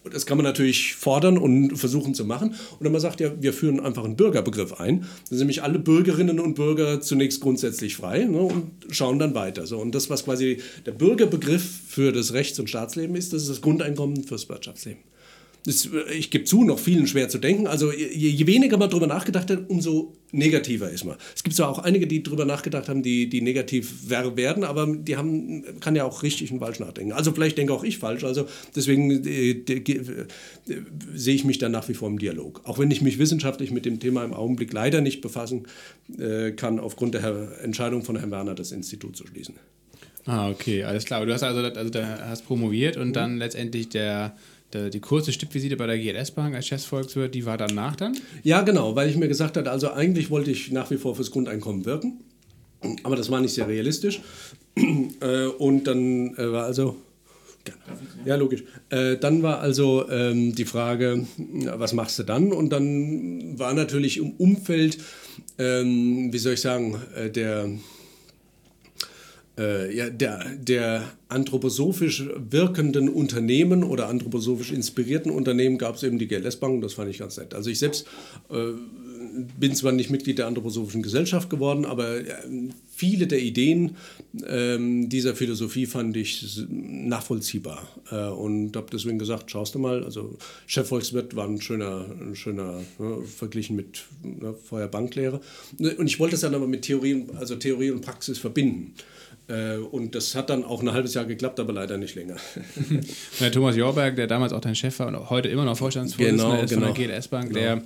Und 0.03 0.13
Das 0.13 0.25
kann 0.25 0.37
man 0.37 0.43
natürlich 0.43 0.95
fordern 0.95 1.37
und 1.37 1.77
versuchen 1.77 2.13
zu 2.13 2.25
machen. 2.25 2.55
Oder 2.79 2.89
man 2.89 2.99
sagt 2.99 3.19
ja, 3.19 3.31
wir 3.39 3.53
führen 3.53 3.79
einfach 3.79 4.03
einen 4.03 4.15
Bürgerbegriff 4.15 4.79
ein. 4.79 5.01
Dann 5.01 5.09
sind 5.29 5.39
nämlich 5.39 5.63
alle 5.63 5.79
Bürgerinnen 5.79 6.39
und 6.39 6.55
Bürger 6.55 7.01
zunächst 7.01 7.41
grundsätzlich 7.41 7.95
frei 7.95 8.25
ne, 8.25 8.39
und 8.39 8.71
schauen 8.89 9.19
dann 9.19 9.33
weiter. 9.33 9.65
So, 9.65 9.79
und 9.79 9.95
das, 9.95 10.09
was 10.09 10.25
quasi 10.25 10.59
der 10.85 10.91
Bürgerbegriff 10.91 11.63
für 11.87 12.11
das 12.11 12.33
Rechts- 12.33 12.59
und 12.59 12.69
Staatsleben 12.69 13.15
ist, 13.15 13.33
das 13.33 13.43
ist 13.43 13.49
das 13.49 13.61
Grundeinkommen 13.61 14.23
fürs 14.23 14.49
Wirtschaftsleben. 14.49 15.03
Das, 15.65 15.85
äh, 15.85 16.13
ich 16.13 16.29
gebe 16.29 16.43
zu, 16.43 16.63
noch 16.63 16.77
vielen 16.79 17.07
schwer 17.07 17.29
zu 17.29 17.37
denken. 17.37 17.67
Also 17.67 17.91
je, 17.91 18.07
je 18.07 18.47
weniger 18.47 18.77
man 18.77 18.89
darüber 18.89 19.07
nachgedacht 19.07 19.49
hat, 19.49 19.69
umso 19.69 20.13
negativer 20.31 20.89
ist 20.89 21.05
man. 21.05 21.15
Es 21.35 21.43
gibt 21.43 21.55
zwar 21.55 21.69
auch 21.69 21.79
einige, 21.79 22.05
die 22.07 22.21
darüber 22.23 22.43
nachgedacht 22.43 22.89
haben, 22.89 23.03
die, 23.03 23.29
die 23.29 23.41
negativ 23.41 23.93
wer- 24.07 24.35
werden, 24.35 24.63
aber 24.63 24.87
die 24.87 25.15
haben, 25.15 25.63
kann 25.79 25.95
ja 25.95 26.03
auch 26.05 26.23
richtig 26.23 26.51
und 26.51 26.59
falsch 26.59 26.79
nachdenken. 26.79 27.13
Also 27.13 27.31
vielleicht 27.31 27.57
denke 27.57 27.71
auch 27.73 27.83
ich 27.83 27.97
falsch. 27.99 28.23
Also 28.23 28.47
deswegen 28.75 29.11
äh, 29.25 29.53
de- 29.53 29.97
äh, 29.97 30.25
sehe 31.13 31.35
ich 31.35 31.45
mich 31.45 31.59
da 31.59 31.69
nach 31.69 31.87
wie 31.87 31.93
vor 31.93 32.09
im 32.09 32.19
Dialog. 32.19 32.61
Auch 32.65 32.79
wenn 32.79 32.91
ich 32.91 33.01
mich 33.01 33.17
wissenschaftlich 33.19 33.71
mit 33.71 33.85
dem 33.85 33.99
Thema 33.99 34.23
im 34.25 34.33
Augenblick 34.33 34.73
leider 34.73 35.01
nicht 35.01 35.21
befassen 35.21 35.63
äh, 36.17 36.51
kann, 36.51 36.79
aufgrund 36.79 37.13
der 37.13 37.21
Herr- 37.21 37.61
Entscheidung 37.63 38.03
von 38.03 38.17
Herrn 38.17 38.31
Werner, 38.31 38.55
das 38.55 38.71
Institut 38.71 39.15
zu 39.15 39.25
schließen. 39.27 39.55
Ah, 40.25 40.49
okay, 40.49 40.83
alles 40.83 41.05
klar. 41.05 41.25
Du 41.25 41.33
hast 41.33 41.43
also, 41.43 41.59
also 41.59 41.99
hast 42.01 42.45
promoviert 42.47 42.95
und 42.97 43.13
dann 43.13 43.37
letztendlich 43.37 43.89
der, 43.89 44.35
die 44.73 44.99
kurze 44.99 45.31
Stippvisite 45.31 45.77
bei 45.77 45.87
der 45.87 45.97
GLS 45.97 46.31
Bank 46.31 46.55
als 46.55 46.67
Chefsvolkswirt, 46.67 47.33
die 47.33 47.45
war 47.45 47.57
danach 47.57 47.95
dann? 47.95 48.17
Ja, 48.43 48.61
genau, 48.61 48.95
weil 48.95 49.09
ich 49.09 49.17
mir 49.17 49.27
gesagt 49.27 49.57
hatte, 49.57 49.71
also 49.71 49.91
eigentlich 49.91 50.29
wollte 50.29 50.51
ich 50.51 50.71
nach 50.71 50.89
wie 50.91 50.97
vor 50.97 51.15
fürs 51.15 51.31
Grundeinkommen 51.31 51.85
wirken, 51.85 52.19
aber 53.03 53.15
das 53.15 53.29
war 53.31 53.39
nicht 53.41 53.53
sehr 53.53 53.67
realistisch. 53.67 54.21
Äh, 55.21 55.45
Und 55.45 55.85
dann 55.85 56.35
äh, 56.35 56.51
war 56.51 56.65
also. 56.65 56.97
Ja, 58.25 58.35
logisch. 58.35 58.63
Äh, 58.89 59.17
dann 59.17 59.41
war 59.43 59.59
also 59.59 60.03
die 60.09 60.65
Frage, 60.65 61.25
was 61.77 61.93
machst 61.93 62.19
du 62.19 62.23
dann? 62.23 62.51
Und 62.51 62.71
dann 62.71 63.57
war 63.57 63.73
natürlich 63.73 64.17
im 64.17 64.31
Umfeld, 64.31 64.97
ähm, 65.59 66.33
wie 66.33 66.37
soll 66.39 66.53
ich 66.53 66.61
sagen, 66.61 66.99
äh, 67.15 67.29
der 67.29 67.69
äh, 69.57 69.95
ja, 69.95 70.09
der, 70.09 70.45
der 70.55 71.03
anthroposophisch 71.29 72.23
wirkenden 72.35 73.09
Unternehmen 73.09 73.83
oder 73.83 74.09
anthroposophisch 74.09 74.71
inspirierten 74.71 75.31
Unternehmen 75.31 75.77
gab 75.77 75.95
es 75.95 76.03
eben 76.03 76.19
die 76.19 76.27
GLS 76.27 76.57
Bank 76.57 76.75
und 76.75 76.81
das 76.81 76.93
fand 76.93 77.09
ich 77.09 77.19
ganz 77.19 77.37
nett. 77.37 77.53
Also 77.53 77.69
ich 77.69 77.79
selbst 77.79 78.07
äh, 78.49 78.73
bin 79.59 79.75
zwar 79.75 79.91
nicht 79.91 80.09
Mitglied 80.09 80.37
der 80.37 80.47
Anthroposophischen 80.47 81.01
Gesellschaft 81.01 81.49
geworden, 81.49 81.85
aber 81.85 82.17
äh, 82.17 82.25
viele 82.95 83.27
der 83.27 83.39
Ideen 83.39 83.95
ähm, 84.47 85.09
dieser 85.09 85.35
Philosophie 85.35 85.85
fand 85.85 86.17
ich 86.17 86.65
nachvollziehbar 86.69 87.87
äh, 88.11 88.27
und 88.27 88.75
habe 88.75 88.87
deswegen 88.91 89.19
gesagt, 89.19 89.51
schaust 89.51 89.75
du 89.75 89.79
mal, 89.79 90.03
also 90.03 90.37
Chefvolkswirt 90.67 91.35
war 91.35 91.47
ein 91.47 91.61
schöner, 91.61 92.05
ein 92.19 92.35
schöner 92.35 92.81
ne, 92.99 93.17
verglichen 93.23 93.75
mit 93.75 94.03
ne, 94.23 94.53
vorher 94.53 94.87
Banklehre 94.87 95.41
und 95.79 96.07
ich 96.07 96.19
wollte 96.19 96.33
das 96.33 96.41
dann 96.41 96.55
aber 96.55 96.67
mit 96.67 96.83
Theorie, 96.83 97.25
also 97.35 97.55
Theorie 97.55 97.91
und 97.91 98.01
Praxis 98.01 98.37
verbinden. 98.37 98.93
Äh, 99.47 99.77
und 99.77 100.15
das 100.15 100.35
hat 100.35 100.49
dann 100.49 100.63
auch 100.63 100.81
ein 100.81 100.91
halbes 100.93 101.13
Jahr 101.13 101.25
geklappt, 101.25 101.59
aber 101.59 101.73
leider 101.73 101.97
nicht 101.97 102.15
länger. 102.15 102.37
Thomas 103.51 103.75
Jorberg, 103.75 104.15
der 104.15 104.27
damals 104.27 104.53
auch 104.53 104.61
dein 104.61 104.75
Chef 104.75 104.97
war 104.99 105.07
und 105.07 105.29
heute 105.29 105.49
immer 105.49 105.65
noch 105.65 105.77
Vorstandsvorsitzender 105.77 106.43
genau, 106.43 106.63
ist 106.63 106.69
genau. 106.69 106.87
von 106.87 106.95
der 106.95 107.07
GLS 107.07 107.27
Bank, 107.27 107.49
genau. 107.49 107.59
der 107.59 107.81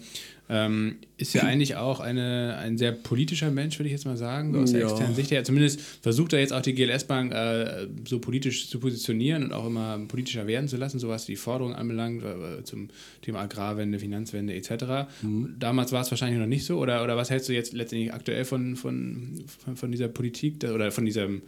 ähm, 0.50 0.96
ist 1.18 1.34
ja 1.34 1.44
eigentlich 1.44 1.76
auch 1.76 2.00
eine, 2.00 2.58
ein 2.58 2.78
sehr 2.78 2.94
politischer 2.94 3.52
Mensch, 3.52 3.78
würde 3.80 3.88
ich 3.88 3.94
jetzt 3.94 4.06
mal 4.06 4.16
sagen, 4.16 4.56
aus 4.56 4.72
der 4.72 4.82
ja. 4.82 4.88
externen 4.88 5.16
Sicht 5.16 5.32
her. 5.32 5.44
Zumindest 5.44 5.82
versucht 5.82 6.32
er 6.32 6.40
jetzt 6.40 6.54
auch 6.54 6.62
die 6.62 6.74
GLS 6.74 7.04
Bank 7.04 7.34
äh, 7.34 7.88
so 8.08 8.20
politisch 8.20 8.70
zu 8.70 8.80
positionieren 8.80 9.44
und 9.44 9.52
auch 9.52 9.66
immer 9.66 10.00
politischer 10.08 10.48
werden 10.48 10.70
zu 10.70 10.78
lassen, 10.78 11.00
so 11.00 11.10
was 11.10 11.26
die 11.26 11.36
Forderungen 11.36 11.76
anbelangt, 11.76 12.24
äh, 12.24 12.64
zum 12.64 12.90
Thema 13.22 13.42
Agrarwende, 13.42 14.00
Finanzwende 14.00 14.54
etc. 14.54 15.10
Mhm. 15.22 15.56
Damals 15.60 15.92
war 15.92 16.02
es 16.02 16.12
wahrscheinlich 16.12 16.40
noch 16.40 16.48
nicht 16.48 16.66
so. 16.66 16.78
Oder, 16.78 17.04
oder 17.04 17.18
was 17.18 17.30
hältst 17.30 17.50
du 17.50 17.54
jetzt 17.54 17.74
letztendlich 17.74 18.14
aktuell 18.14 18.46
von, 18.46 18.78
von, 18.78 19.44
von, 19.66 19.76
von 19.76 19.92
dieser 19.92 20.08
Politik 20.08 20.64
oder 20.64 20.92
von 20.92 21.06
diesem 21.06 21.42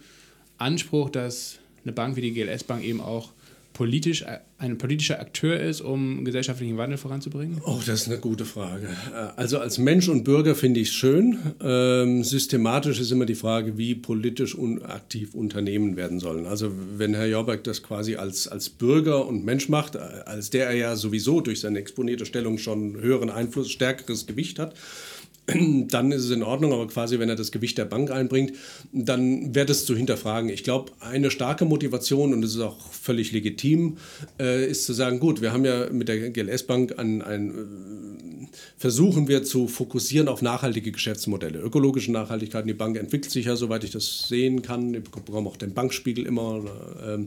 Anspruch, 0.58 1.08
dass 1.08 1.58
eine 1.84 1.92
Bank 1.92 2.16
wie 2.16 2.20
die 2.20 2.32
GLS 2.32 2.64
Bank 2.64 2.84
eben 2.84 3.00
auch 3.00 3.32
politisch, 3.72 4.24
ein 4.58 4.78
politischer 4.78 5.20
Akteur 5.20 5.58
ist, 5.58 5.80
um 5.80 6.24
gesellschaftlichen 6.24 6.76
Wandel 6.76 6.98
voranzubringen? 6.98 7.62
Oh, 7.64 7.80
das 7.86 8.02
ist 8.02 8.08
eine 8.08 8.18
gute 8.18 8.44
Frage. 8.44 8.88
Also 9.36 9.58
als 9.58 9.78
Mensch 9.78 10.08
und 10.08 10.24
Bürger 10.24 10.54
finde 10.54 10.80
ich 10.80 10.88
es 10.88 10.94
schön. 10.94 11.38
Ähm, 11.62 12.22
systematisch 12.24 13.00
ist 13.00 13.10
immer 13.10 13.26
die 13.26 13.34
Frage, 13.34 13.78
wie 13.78 13.94
politisch 13.94 14.56
aktiv 14.82 15.34
Unternehmen 15.34 15.96
werden 15.96 16.20
sollen. 16.20 16.46
Also 16.46 16.72
wenn 16.96 17.14
Herr 17.14 17.26
Jorberg 17.26 17.64
das 17.64 17.82
quasi 17.82 18.16
als, 18.16 18.48
als 18.48 18.68
Bürger 18.70 19.26
und 19.26 19.44
Mensch 19.44 19.68
macht, 19.68 19.96
als 19.96 20.50
der 20.50 20.66
er 20.66 20.74
ja 20.74 20.96
sowieso 20.96 21.40
durch 21.40 21.60
seine 21.60 21.78
exponierte 21.78 22.26
Stellung 22.26 22.58
schon 22.58 23.00
höheren 23.00 23.30
Einfluss, 23.30 23.70
stärkeres 23.70 24.26
Gewicht 24.26 24.58
hat, 24.58 24.74
dann 25.88 26.12
ist 26.12 26.24
es 26.24 26.30
in 26.30 26.42
Ordnung, 26.42 26.72
aber 26.72 26.86
quasi, 26.86 27.18
wenn 27.18 27.28
er 27.28 27.36
das 27.36 27.52
Gewicht 27.52 27.78
der 27.78 27.84
Bank 27.84 28.10
einbringt, 28.10 28.52
dann 28.92 29.54
wird 29.54 29.70
es 29.70 29.86
zu 29.86 29.96
hinterfragen. 29.96 30.50
Ich 30.50 30.64
glaube, 30.64 30.92
eine 31.00 31.30
starke 31.30 31.64
Motivation, 31.64 32.32
und 32.32 32.42
das 32.42 32.54
ist 32.54 32.60
auch 32.60 32.92
völlig 32.92 33.32
legitim, 33.32 33.98
äh, 34.38 34.66
ist 34.66 34.84
zu 34.84 34.92
sagen, 34.92 35.20
gut, 35.20 35.40
wir 35.40 35.52
haben 35.52 35.64
ja 35.64 35.90
mit 35.90 36.08
der 36.08 36.30
GLS-Bank 36.30 36.98
ein, 36.98 37.22
ein 37.22 37.50
äh, 37.50 38.46
versuchen 38.76 39.28
wir 39.28 39.44
zu 39.44 39.68
fokussieren 39.68 40.28
auf 40.28 40.42
nachhaltige 40.42 40.92
Geschäftsmodelle. 40.92 41.58
Ökologische 41.60 42.12
Nachhaltigkeit, 42.12 42.66
die 42.66 42.74
Bank 42.74 42.96
entwickelt 42.96 43.30
sich 43.30 43.46
ja, 43.46 43.56
soweit 43.56 43.84
ich 43.84 43.90
das 43.90 44.28
sehen 44.28 44.62
kann. 44.62 44.94
Ich 44.94 45.02
bekomme 45.02 45.48
auch 45.48 45.56
den 45.56 45.74
Bankspiegel 45.74 46.26
immer 46.26 46.62
äh, 47.04 47.18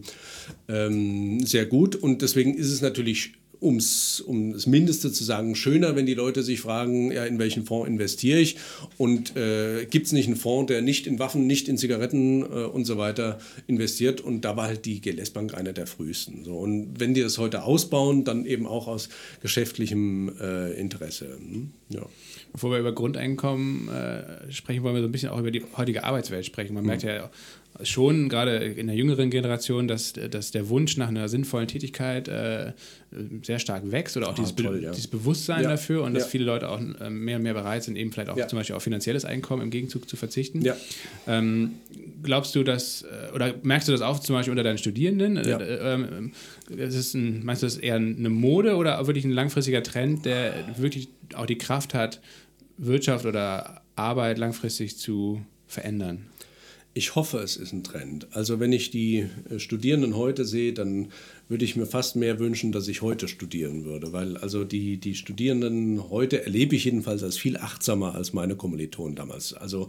ähm, 0.68 1.46
sehr 1.46 1.66
gut. 1.66 1.96
Und 1.96 2.22
deswegen 2.22 2.56
ist 2.56 2.72
es 2.72 2.82
natürlich 2.82 3.34
um's, 3.64 4.20
um 4.20 4.54
das 4.54 4.68
Mindeste 4.68 5.12
zu 5.12 5.24
sagen, 5.24 5.56
schöner, 5.56 5.96
wenn 5.96 6.06
die 6.06 6.14
Leute 6.14 6.44
sich 6.44 6.62
fragen, 6.62 7.12
ja, 7.12 7.26
in 7.26 7.40
welchen 7.40 7.66
Fonds 7.66 7.88
investiere 7.88 8.40
ich 8.40 8.58
und 8.98 9.36
äh, 9.36 9.86
gibt 9.86 10.08
es 10.08 10.12
nicht 10.12 10.28
einen 10.28 10.36
Fonds, 10.36 10.68
der 10.68 10.82
nicht 10.82 11.08
in 11.08 11.20
Waffen, 11.20 11.48
nicht 11.48 11.68
in 11.68 11.78
Zigaretten 11.78 12.42
äh, 12.42 12.46
und 12.66 12.86
so 12.86 12.98
weiter 12.98 13.40
investiert 13.68 14.22
und 14.22 14.42
da 14.42 14.58
war 14.58 14.68
halt 14.68 14.86
die 14.86 15.02
GLS 15.02 15.32
Bank 15.32 15.54
einer 15.54 15.74
der 15.74 15.88
frühesten. 15.88 16.44
So. 16.44 16.58
Und 16.58 17.00
wenn 17.00 17.14
die 17.14 17.22
das 17.22 17.38
heute 17.38 17.64
ausbauen, 17.64 18.24
dann 18.24 18.46
eben 18.46 18.68
auch 18.68 18.88
aus 18.88 19.10
geschäftlichem 19.42 20.32
äh, 20.40 20.74
Interesse. 20.74 21.38
Hm? 21.38 21.72
Ja. 21.90 22.06
Bevor 22.52 22.72
wir 22.72 22.80
über 22.80 22.92
Grundeinkommen 22.92 23.90
äh, 23.90 24.52
sprechen, 24.52 24.84
wollen 24.84 24.96
wir 24.96 25.02
so 25.02 25.08
ein 25.08 25.12
bisschen 25.12 25.30
auch 25.30 25.40
über 25.40 25.52
die 25.52 25.64
heutige 25.76 26.04
Arbeitswelt 26.04 26.46
sprechen. 26.46 26.74
Man 26.74 26.84
mhm. 26.84 26.88
merkt 26.88 27.04
ja 27.04 27.30
schon 27.82 28.30
gerade 28.30 28.58
in 28.58 28.88
der 28.88 28.96
jüngeren 28.96 29.32
Generation, 29.32 29.88
dass, 29.88 30.14
dass 30.14 30.52
der 30.52 30.70
Wunsch 30.70 30.96
nach 30.98 31.08
einer 31.08 31.28
sinnvollen 31.28 31.68
Tätigkeit 31.68 32.28
äh, 32.28 32.74
sehr 33.42 33.58
stark 33.58 33.92
wächst 33.92 34.16
oder 34.16 34.28
auch 34.28 34.34
ah, 34.34 34.36
dieses, 34.38 34.56
toll, 34.56 34.78
Be 34.78 34.84
ja. 34.84 34.92
dieses 34.92 35.08
Bewusstsein 35.08 35.64
ja. 35.64 35.70
dafür 35.72 36.04
und 36.04 36.14
dass 36.14 36.24
ja. 36.24 36.30
viele 36.30 36.46
Leute 36.46 36.70
auch 36.70 36.80
äh, 36.80 37.10
mehr 37.10 37.38
und 37.38 37.44
mehr 37.44 37.54
bereit 37.54 37.84
sind, 37.84 37.96
eben 37.96 38.12
vielleicht 38.12 38.30
auch 38.30 38.48
zum 38.48 38.58
Beispiel 38.58 38.76
auf 38.76 38.84
finanzielles 38.84 39.26
Einkommen 39.26 39.64
im 39.64 39.70
Gegenzug 39.72 40.08
zu 40.08 40.16
verzichten. 40.16 40.64
Ähm, 41.28 41.72
glaubst 42.22 42.56
du, 42.56 42.64
dass, 42.64 43.04
äh, 43.04 43.34
oder 43.34 43.54
merkst 43.64 43.88
du 43.88 43.92
das 43.92 44.02
auch 44.02 44.20
zum 44.20 44.36
Beispiel 44.36 44.52
unter 44.52 44.64
deinen 44.64 44.78
Studierenden? 44.78 45.38
Ja. 45.38 45.58
Äh, 45.58 45.94
ähm, 45.96 46.32
ist 46.70 47.16
ein, 47.16 47.44
meinst 47.44 47.64
du, 47.64 47.66
das 47.66 47.78
eher 47.78 47.96
eine 47.96 48.30
Mode 48.30 48.76
oder 48.76 49.06
wirklich 49.08 49.26
ein 49.26 49.32
langfristiger 49.32 49.82
Trend, 49.82 50.26
der 50.26 50.54
wirklich 50.78 51.10
auch 51.34 51.48
die 51.48 51.58
Kraft 51.58 51.94
hat, 51.94 52.22
Wirtschaft 52.78 53.26
oder 53.26 53.82
Arbeit 53.96 54.38
langfristig 54.38 54.98
zu 54.98 55.44
verändern? 55.68 56.26
Ich 56.96 57.16
hoffe, 57.16 57.40
es 57.40 57.58
ist 57.58 57.74
ein 57.74 57.84
Trend. 57.84 58.28
Also 58.32 58.60
wenn 58.60 58.72
ich 58.72 58.92
die 58.92 59.26
äh, 59.50 59.58
Studierenden 59.58 60.16
heute 60.16 60.46
sehe, 60.46 60.74
dann 60.74 61.08
würde 61.50 61.66
ich 61.66 61.76
mir 61.76 61.88
fast 61.88 62.16
mehr 62.16 62.40
wünschen, 62.40 62.72
dass 62.72 62.88
ich 62.88 63.02
heute 63.02 63.28
studieren 63.28 63.84
würde. 63.84 64.14
Weil 64.14 64.38
also 64.38 64.64
die, 64.64 64.98
die 64.98 65.16
Studierenden 65.16 66.10
heute 66.12 66.44
erlebe 66.44 66.76
ich 66.76 66.86
jedenfalls 66.86 67.24
als 67.24 67.38
viel 67.38 67.58
achtsamer 67.58 68.14
als 68.14 68.34
meine 68.34 68.56
Kommilitonen 68.56 69.16
damals. 69.16 69.54
Also 69.54 69.88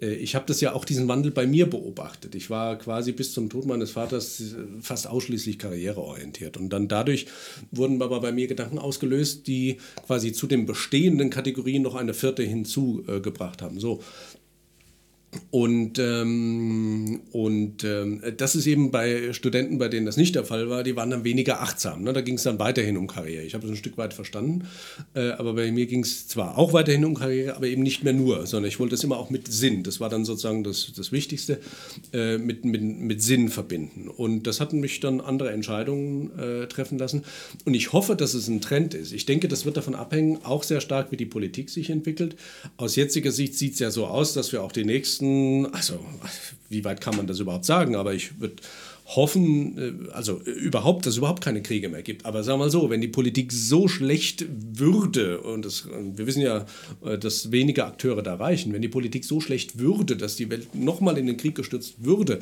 äh, 0.00 0.14
ich 0.14 0.34
habe 0.34 0.46
das 0.46 0.60
ja 0.62 0.72
auch 0.72 0.86
diesen 0.86 1.06
Wandel 1.06 1.32
bei 1.32 1.46
mir 1.46 1.68
beobachtet. 1.68 2.34
Ich 2.34 2.48
war 2.48 2.78
quasi 2.78 3.12
bis 3.12 3.32
zum 3.34 3.50
Tod 3.50 3.66
meines 3.66 3.90
Vaters 3.90 4.40
äh, 4.40 4.54
fast 4.80 5.06
ausschließlich 5.06 5.58
karriereorientiert. 5.58 6.56
Und 6.56 6.70
dann 6.70 6.88
dadurch 6.88 7.26
wurden 7.70 8.00
aber 8.00 8.20
bei 8.20 8.32
mir 8.32 8.46
Gedanken 8.46 8.78
ausgelöst, 8.78 9.46
die 9.46 9.76
quasi 10.06 10.32
zu 10.32 10.46
den 10.46 10.64
bestehenden 10.64 11.28
Kategorien 11.28 11.82
noch 11.82 11.94
eine 11.94 12.14
vierte 12.14 12.42
hinzugebracht 12.42 13.60
haben. 13.60 13.78
So, 13.78 14.02
und, 15.50 15.98
ähm, 15.98 17.20
und 17.32 17.84
ähm, 17.84 18.22
das 18.36 18.54
ist 18.54 18.66
eben 18.66 18.90
bei 18.90 19.32
Studenten, 19.32 19.78
bei 19.78 19.88
denen 19.88 20.06
das 20.06 20.16
nicht 20.16 20.34
der 20.34 20.44
Fall 20.44 20.70
war, 20.70 20.82
die 20.82 20.96
waren 20.96 21.10
dann 21.10 21.24
weniger 21.24 21.60
achtsam. 21.60 22.02
Ne? 22.02 22.12
Da 22.12 22.22
ging 22.22 22.36
es 22.36 22.42
dann 22.42 22.58
weiterhin 22.58 22.96
um 22.96 23.06
Karriere. 23.06 23.44
Ich 23.44 23.54
habe 23.54 23.66
es 23.66 23.70
ein 23.70 23.76
Stück 23.76 23.98
weit 23.98 24.14
verstanden, 24.14 24.66
äh, 25.14 25.30
aber 25.30 25.54
bei 25.54 25.70
mir 25.70 25.86
ging 25.86 26.02
es 26.02 26.28
zwar 26.28 26.56
auch 26.56 26.72
weiterhin 26.72 27.04
um 27.04 27.14
Karriere, 27.14 27.56
aber 27.56 27.66
eben 27.66 27.82
nicht 27.82 28.04
mehr 28.04 28.14
nur, 28.14 28.46
sondern 28.46 28.68
ich 28.68 28.80
wollte 28.80 28.94
es 28.94 29.04
immer 29.04 29.18
auch 29.18 29.28
mit 29.28 29.52
Sinn. 29.52 29.82
Das 29.82 30.00
war 30.00 30.08
dann 30.08 30.24
sozusagen 30.24 30.64
das, 30.64 30.92
das 30.96 31.12
Wichtigste, 31.12 31.60
äh, 32.12 32.38
mit, 32.38 32.64
mit, 32.64 32.82
mit 32.82 33.22
Sinn 33.22 33.48
verbinden. 33.48 34.08
Und 34.08 34.46
das 34.46 34.60
hat 34.60 34.72
mich 34.72 35.00
dann 35.00 35.20
andere 35.20 35.50
Entscheidungen 35.50 36.38
äh, 36.38 36.66
treffen 36.68 36.98
lassen. 36.98 37.24
Und 37.64 37.74
ich 37.74 37.92
hoffe, 37.92 38.16
dass 38.16 38.34
es 38.34 38.48
ein 38.48 38.60
Trend 38.60 38.94
ist. 38.94 39.12
Ich 39.12 39.26
denke, 39.26 39.48
das 39.48 39.66
wird 39.66 39.76
davon 39.76 39.94
abhängen, 39.94 40.38
auch 40.44 40.62
sehr 40.62 40.80
stark, 40.80 41.10
wie 41.12 41.16
die 41.16 41.26
Politik 41.26 41.68
sich 41.68 41.90
entwickelt. 41.90 42.36
Aus 42.76 42.96
jetziger 42.96 43.30
Sicht 43.30 43.54
sieht 43.54 43.74
es 43.74 43.78
ja 43.78 43.90
so 43.90 44.06
aus, 44.06 44.32
dass 44.32 44.52
wir 44.52 44.62
auch 44.62 44.72
die 44.72 44.84
nächsten 44.84 45.17
nächsten, 45.20 45.74
also 45.74 45.98
wie 46.68 46.84
weit 46.84 47.00
kann 47.00 47.16
man 47.16 47.26
das 47.26 47.40
überhaupt 47.40 47.64
sagen, 47.64 47.96
aber 47.96 48.14
ich 48.14 48.40
würde 48.40 48.56
hoffen, 49.06 49.78
äh, 49.78 50.12
also 50.12 50.40
überhaupt, 50.42 51.06
dass 51.06 51.14
es 51.14 51.18
überhaupt 51.18 51.42
keine 51.42 51.62
Kriege 51.62 51.88
mehr 51.88 52.02
gibt. 52.02 52.26
Aber 52.26 52.42
sagen 52.42 52.58
wir 52.58 52.64
mal 52.64 52.70
so, 52.70 52.90
wenn 52.90 53.00
die 53.00 53.08
Politik 53.08 53.52
so 53.52 53.88
schlecht 53.88 54.46
würde, 54.50 55.40
und 55.40 55.64
das, 55.64 55.86
wir 55.88 56.26
wissen 56.26 56.42
ja, 56.42 56.66
äh, 57.04 57.18
dass 57.18 57.50
wenige 57.50 57.86
Akteure 57.86 58.22
da 58.22 58.34
reichen, 58.34 58.72
wenn 58.72 58.82
die 58.82 58.88
Politik 58.88 59.24
so 59.24 59.40
schlecht 59.40 59.78
würde, 59.78 60.16
dass 60.16 60.36
die 60.36 60.50
Welt 60.50 60.74
nochmal 60.74 61.16
in 61.16 61.26
den 61.26 61.38
Krieg 61.38 61.54
gestürzt 61.54 62.04
würde, 62.04 62.40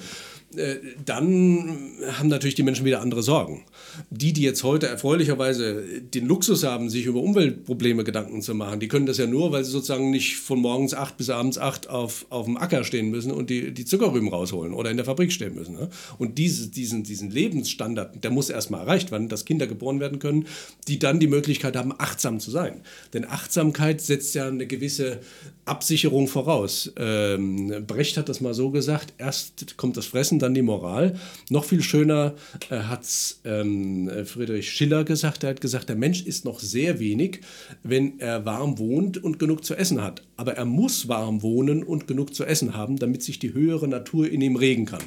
dann 1.04 1.78
haben 2.12 2.28
natürlich 2.28 2.54
die 2.54 2.62
Menschen 2.62 2.84
wieder 2.84 3.00
andere 3.00 3.22
Sorgen. 3.22 3.64
Die, 4.11 4.32
die 4.32 4.42
jetzt 4.42 4.62
heute 4.64 4.86
erfreulicherweise 4.86 5.82
den 6.00 6.26
Luxus 6.26 6.64
haben, 6.64 6.90
sich 6.90 7.07
über 7.07 7.20
Umweltprobleme 7.20 8.04
Gedanken 8.04 8.42
zu 8.42 8.54
machen, 8.54 8.80
die 8.80 8.88
können 8.88 9.07
das 9.07 9.18
ja 9.18 9.26
nur, 9.26 9.52
weil 9.52 9.64
sie 9.64 9.70
sozusagen 9.70 10.11
nicht 10.11 10.36
von 10.36 10.61
morgens 10.61 10.94
acht 10.94 11.16
bis 11.16 11.30
abends 11.30 11.59
acht 11.59 11.88
auf, 11.88 12.26
auf 12.30 12.46
dem 12.46 12.57
Acker 12.57 12.84
stehen 12.84 13.11
müssen 13.11 13.32
und 13.32 13.50
die, 13.50 13.72
die 13.72 13.84
Zuckerrüben 13.84 14.28
rausholen 14.28 14.72
oder 14.72 14.90
in 14.90 14.96
der 14.96 15.07
Fabrik 15.07 15.32
stehen 15.32 15.54
müssen. 15.54 15.74
Ne? 15.74 15.88
Und 16.18 16.38
diese, 16.38 16.68
diesen, 16.68 17.02
diesen 17.02 17.30
Lebensstandard, 17.30 18.22
der 18.22 18.30
muss 18.30 18.50
erstmal 18.50 18.82
erreicht 18.82 19.11
werden, 19.11 19.28
dass 19.28 19.44
Kinder 19.44 19.66
geboren 19.66 20.00
werden 20.00 20.18
können, 20.18 20.46
die 20.88 20.98
dann 20.98 21.20
die 21.20 21.26
Möglichkeit 21.26 21.76
haben, 21.76 21.92
achtsam 21.96 22.40
zu 22.40 22.50
sein. 22.50 22.82
Denn 23.12 23.24
Achtsamkeit 23.24 24.00
setzt 24.00 24.34
ja 24.34 24.48
eine 24.48 24.66
gewisse 24.66 25.20
Absicherung 25.64 26.28
voraus. 26.28 26.92
Ähm, 26.96 27.84
Brecht 27.86 28.16
hat 28.16 28.28
das 28.28 28.40
mal 28.40 28.54
so 28.54 28.70
gesagt, 28.70 29.14
erst 29.18 29.76
kommt 29.76 29.96
das 29.96 30.07
Fressen, 30.07 30.38
dann 30.38 30.45
die 30.55 30.62
Moral. 30.62 31.18
Noch 31.51 31.64
viel 31.64 31.82
schöner 31.82 32.34
äh, 32.70 32.78
hat 32.78 33.03
es 33.03 33.40
ähm, 33.44 34.11
Friedrich 34.24 34.70
Schiller 34.70 35.05
gesagt, 35.05 35.44
er 35.44 35.51
hat 35.51 35.61
gesagt, 35.61 35.88
der 35.88 35.97
Mensch 35.97 36.22
ist 36.22 36.44
noch 36.44 36.61
sehr 36.61 36.99
wenig, 37.01 37.40
wenn 37.82 38.20
er 38.20 38.44
warm 38.44 38.78
wohnt 38.78 39.22
und 39.22 39.38
genug 39.38 39.64
zu 39.64 39.74
essen 39.74 40.03
hat. 40.03 40.22
Aber 40.36 40.55
er 40.55 40.64
muss 40.64 41.09
warm 41.09 41.42
wohnen 41.42 41.82
und 41.82 42.07
genug 42.07 42.34
zu 42.34 42.44
essen 42.44 42.74
haben, 42.76 42.99
damit 42.99 43.22
sich 43.22 43.38
die 43.38 43.55
höhere 43.55 43.88
Natur 43.88 44.30
in 44.30 44.40
ihm 44.40 44.57
regen 44.57 44.84
kann. 44.84 45.03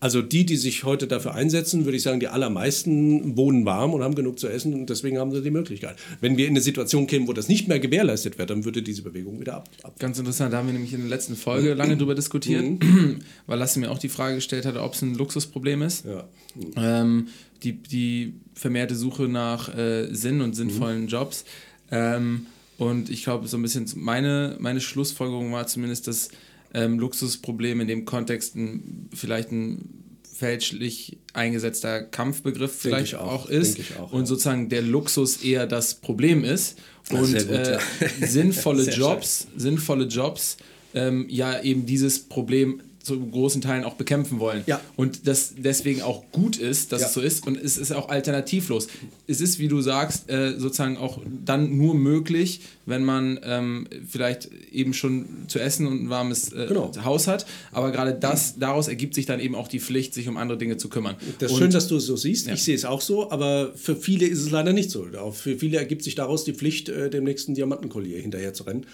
Also 0.00 0.22
die, 0.22 0.44
die 0.44 0.56
sich 0.56 0.84
heute 0.84 1.06
dafür 1.06 1.34
einsetzen, 1.34 1.84
würde 1.84 1.96
ich 1.96 2.02
sagen, 2.02 2.20
die 2.20 2.28
allermeisten 2.28 3.36
wohnen 3.36 3.64
warm 3.64 3.94
und 3.94 4.02
haben 4.02 4.14
genug 4.14 4.38
zu 4.38 4.48
essen 4.48 4.74
und 4.74 4.90
deswegen 4.90 5.18
haben 5.18 5.32
sie 5.32 5.42
die 5.42 5.50
Möglichkeit. 5.50 5.96
Wenn 6.20 6.36
wir 6.36 6.46
in 6.46 6.52
eine 6.52 6.60
Situation 6.60 7.06
kämen, 7.06 7.26
wo 7.28 7.32
das 7.32 7.48
nicht 7.48 7.68
mehr 7.68 7.80
gewährleistet 7.80 8.38
wird, 8.38 8.50
dann 8.50 8.64
würde 8.64 8.82
diese 8.82 9.02
Bewegung 9.02 9.40
wieder 9.40 9.54
ab. 9.54 9.68
ab. 9.82 9.98
Ganz 9.98 10.18
interessant, 10.18 10.52
da 10.52 10.58
haben 10.58 10.66
wir 10.66 10.74
nämlich 10.74 10.92
in 10.92 11.00
der 11.00 11.10
letzten 11.10 11.36
Folge 11.36 11.74
lange 11.74 11.96
drüber 11.96 12.14
diskutiert, 12.14 12.64
weil 13.46 13.58
Lasse 13.64 13.78
mir 13.80 13.90
auch 13.90 13.98
die 13.98 14.10
Frage 14.10 14.34
gestellt 14.34 14.66
hat, 14.66 14.76
ob 14.84 14.94
es 14.94 15.02
ein 15.02 15.14
Luxusproblem 15.14 15.82
ist. 15.82 16.04
Ja. 16.04 16.24
Ähm, 16.76 17.28
die, 17.62 17.72
die 17.72 18.34
vermehrte 18.54 18.94
Suche 18.94 19.24
nach 19.24 19.74
äh, 19.74 20.14
Sinn 20.14 20.40
und 20.40 20.54
sinnvollen 20.54 21.08
Jobs. 21.08 21.44
Ähm, 21.90 22.46
und 22.78 23.10
ich 23.10 23.24
glaube, 23.24 23.48
so 23.48 23.56
ein 23.56 23.62
bisschen 23.62 23.86
meine, 23.96 24.56
meine 24.60 24.80
Schlussfolgerung 24.80 25.52
war 25.52 25.66
zumindest, 25.66 26.08
dass 26.08 26.28
ähm, 26.72 26.98
Luxusproblem 26.98 27.80
in 27.80 27.88
dem 27.88 28.04
Kontext 28.04 28.56
ein, 28.56 29.08
vielleicht 29.14 29.52
ein 29.52 30.04
fälschlich 30.34 31.18
eingesetzter 31.32 32.02
Kampfbegriff 32.02 32.74
vielleicht 32.76 33.12
ich 33.12 33.16
auch, 33.16 33.44
auch, 33.44 33.48
ist 33.48 33.78
auch, 33.98 34.12
und 34.12 34.20
ja. 34.20 34.26
sozusagen 34.26 34.68
der 34.68 34.82
Luxus 34.82 35.42
eher 35.44 35.66
das 35.66 35.94
Problem 35.94 36.42
ist 36.42 36.78
und 37.10 37.32
gut, 37.32 37.48
äh, 37.48 37.74
ja. 37.74 37.80
sinnvolle 38.26 38.90
Jobs, 38.90 39.46
sinnvolle 39.56 40.06
Jobs 40.06 40.56
ähm, 40.92 41.26
ja 41.28 41.62
eben 41.62 41.86
dieses 41.86 42.18
Problem 42.18 42.80
zu 43.04 43.20
großen 43.20 43.60
Teilen 43.60 43.84
auch 43.84 43.94
bekämpfen 43.94 44.40
wollen. 44.40 44.62
Ja. 44.66 44.80
Und 44.96 45.28
das 45.28 45.54
deswegen 45.56 46.02
auch 46.02 46.24
gut 46.32 46.56
ist, 46.56 46.90
dass 46.92 47.02
Ja. 47.02 47.06
es 47.08 47.14
so 47.14 47.20
ist 47.20 47.46
und 47.46 47.56
es 47.56 47.76
ist 47.78 47.92
auch 47.92 48.08
alternativlos. 48.08 48.88
Es 49.26 49.40
ist, 49.40 49.58
wie 49.58 49.68
du 49.68 49.80
sagst, 49.80 50.28
äh, 50.30 50.58
sozusagen 50.58 50.96
auch 50.96 51.20
dann 51.44 51.76
nur 51.76 51.94
möglich, 51.94 52.62
wenn 52.86 53.04
man 53.04 53.40
ähm, 53.44 53.86
vielleicht 54.08 54.50
eben 54.72 54.92
schon 54.94 55.26
zu 55.48 55.58
essen 55.58 55.86
und 55.86 56.02
ein 56.04 56.10
warmes 56.10 56.52
äh, 56.52 56.66
Genau. 56.66 56.90
Haus 57.04 57.26
hat. 57.26 57.46
Aber 57.72 57.90
gerade 57.92 58.14
das, 58.14 58.58
daraus 58.58 58.88
ergibt 58.88 59.14
sich 59.14 59.26
dann 59.26 59.40
eben 59.40 59.54
auch 59.54 59.68
die 59.68 59.80
Pflicht, 59.80 60.14
sich 60.14 60.28
um 60.28 60.36
andere 60.36 60.58
Dinge 60.58 60.76
zu 60.76 60.88
kümmern. 60.88 61.16
Das 61.38 61.50
ist 61.50 61.56
Und- 61.56 61.62
schön, 61.62 61.70
dass 61.72 61.88
du 61.88 61.96
es 61.96 62.06
so 62.06 62.16
siehst. 62.16 62.46
Ja. 62.46 62.54
Ich 62.54 62.62
sehe 62.62 62.74
es 62.74 62.84
auch 62.84 63.00
so, 63.00 63.30
aber 63.30 63.72
für 63.74 63.96
viele 63.96 64.26
ist 64.26 64.40
es 64.40 64.50
leider 64.50 64.72
nicht 64.72 64.90
so. 64.90 65.06
Auch 65.18 65.34
für 65.34 65.56
viele 65.56 65.78
ergibt 65.78 66.02
sich 66.04 66.14
daraus 66.14 66.44
die 66.44 66.52
Pflicht, 66.52 66.88
äh, 66.88 67.10
dem 67.10 67.24
nächsten 67.24 67.54
Diamantenkollier 67.54 68.20
hinterher 68.20 68.52
zu 68.54 68.64
rennen. 68.64 68.86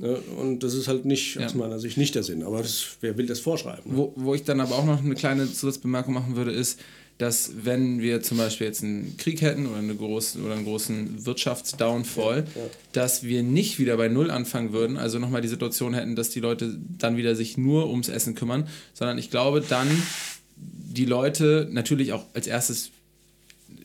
Äh, 0.00 0.14
Und 0.40 0.62
das 0.62 0.74
ist 0.74 0.88
halt 0.88 1.04
nicht, 1.04 1.38
aus 1.38 1.52
Ja. 1.52 1.58
meiner 1.58 1.78
Sicht, 1.78 1.96
nicht 1.96 2.14
der 2.14 2.22
Sinn. 2.22 2.42
Aber 2.42 2.62
das, 2.62 2.96
wer 3.00 3.16
will 3.18 3.26
das 3.26 3.40
vorschreiben? 3.40 3.92
ne? 3.92 3.96
Wo, 3.98 4.12
wo 4.16 4.34
ich 4.34 4.44
dann 4.44 4.60
aber 4.60 4.76
auch 4.76 4.84
noch 4.86 5.02
eine 5.02 5.14
kleine 5.14 5.52
Zusatzbemerkung 5.52 6.14
machen 6.14 6.36
würde, 6.36 6.50
ist, 6.52 6.80
dass 7.18 7.52
wenn 7.62 8.00
wir 8.00 8.22
zum 8.22 8.38
Beispiel 8.38 8.66
jetzt 8.66 8.82
einen 8.82 9.16
Krieg 9.16 9.40
hätten 9.40 9.66
oder, 9.66 9.78
eine 9.78 9.94
große, 9.94 10.40
oder 10.40 10.54
einen 10.54 10.64
großen 10.64 11.24
Wirtschaftsdownfall, 11.24 12.44
dass 12.92 13.22
wir 13.22 13.42
nicht 13.42 13.78
wieder 13.78 13.96
bei 13.96 14.08
Null 14.08 14.30
anfangen 14.30 14.72
würden, 14.72 14.96
also 14.96 15.18
nochmal 15.18 15.40
die 15.40 15.48
Situation 15.48 15.94
hätten, 15.94 16.16
dass 16.16 16.30
die 16.30 16.40
Leute 16.40 16.76
dann 16.98 17.16
wieder 17.16 17.36
sich 17.36 17.56
nur 17.56 17.88
ums 17.88 18.08
Essen 18.08 18.34
kümmern, 18.34 18.68
sondern 18.94 19.18
ich 19.18 19.30
glaube 19.30 19.60
dann 19.60 19.88
die 20.56 21.04
Leute 21.04 21.68
natürlich 21.70 22.12
auch 22.12 22.24
als 22.34 22.46
erstes 22.46 22.90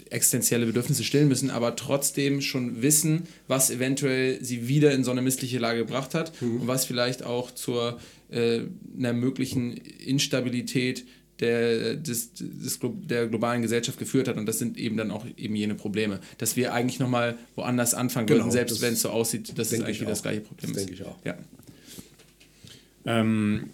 existenzielle 0.09 0.65
Bedürfnisse 0.65 1.03
stillen 1.03 1.27
müssen, 1.27 1.51
aber 1.51 1.75
trotzdem 1.75 2.41
schon 2.41 2.81
wissen, 2.81 3.27
was 3.47 3.69
eventuell 3.69 4.43
sie 4.43 4.67
wieder 4.67 4.91
in 4.91 5.03
so 5.03 5.11
eine 5.11 5.21
missliche 5.21 5.59
Lage 5.59 5.79
gebracht 5.79 6.15
hat 6.15 6.33
und 6.41 6.67
was 6.67 6.85
vielleicht 6.85 7.23
auch 7.23 7.51
zur 7.51 7.99
äh, 8.31 8.61
einer 8.97 9.13
möglichen 9.13 9.77
Instabilität 9.77 11.05
der, 11.39 11.95
des, 11.95 12.33
des, 12.33 12.79
der 13.03 13.27
globalen 13.27 13.61
Gesellschaft 13.61 13.97
geführt 13.97 14.27
hat. 14.27 14.37
Und 14.37 14.45
das 14.45 14.59
sind 14.59 14.77
eben 14.77 14.97
dann 14.97 15.11
auch 15.11 15.25
eben 15.37 15.55
jene 15.55 15.75
Probleme. 15.75 16.19
Dass 16.37 16.55
wir 16.55 16.73
eigentlich 16.73 16.99
nochmal 16.99 17.37
woanders 17.55 17.93
anfangen 17.93 18.27
Genau, 18.27 18.39
würden, 18.41 18.51
selbst 18.51 18.81
wenn 18.81 18.93
es 18.93 19.01
so 19.01 19.09
aussieht, 19.09 19.57
dass 19.57 19.71
es 19.71 19.79
eigentlich 19.79 19.97
ich 19.97 20.01
wieder 20.01 20.11
das 20.11 20.21
gleiche 20.21 20.41
Problem 20.41 20.73
Das 20.73 20.81
ist. 20.81 20.89
denke 20.89 21.01
ich 21.01 21.07
auch. 21.07 21.17
Ja. 21.25 21.37
Ähm, 23.05 23.69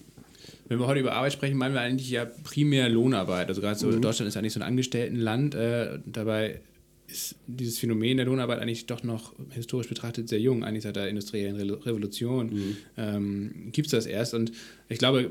wenn 0.67 0.79
wir 0.79 0.87
heute 0.87 0.99
über 0.99 1.13
Arbeit 1.13 1.33
sprechen, 1.33 1.57
meinen 1.57 1.73
wir 1.73 1.81
eigentlich 1.81 2.09
ja 2.09 2.25
primär 2.25 2.89
Lohnarbeit. 2.89 3.49
Also 3.49 3.61
gerade 3.61 3.77
so 3.77 3.91
Deutschland 3.99 4.27
ist 4.29 4.37
eigentlich 4.37 4.53
so 4.53 4.59
ein 4.59 4.63
Angestelltenland. 4.63 5.53
Äh, 5.55 5.99
dabei 6.05 6.61
ist 7.07 7.35
dieses 7.47 7.77
Phänomen 7.77 8.17
der 8.17 8.25
Lohnarbeit 8.25 8.59
eigentlich 8.59 8.87
doch 8.87 9.03
noch 9.03 9.33
historisch 9.51 9.87
betrachtet 9.87 10.27
sehr 10.27 10.39
jung. 10.39 10.63
Eigentlich 10.63 10.83
seit 10.83 10.95
der 10.95 11.07
industriellen 11.07 11.55
Re 11.55 11.85
Revolution 11.85 12.77
ähm, 12.97 13.69
gibt 13.71 13.87
es 13.87 13.91
das 13.91 14.05
erst. 14.05 14.33
Und 14.33 14.51
ich 14.89 14.97
glaube, 14.97 15.29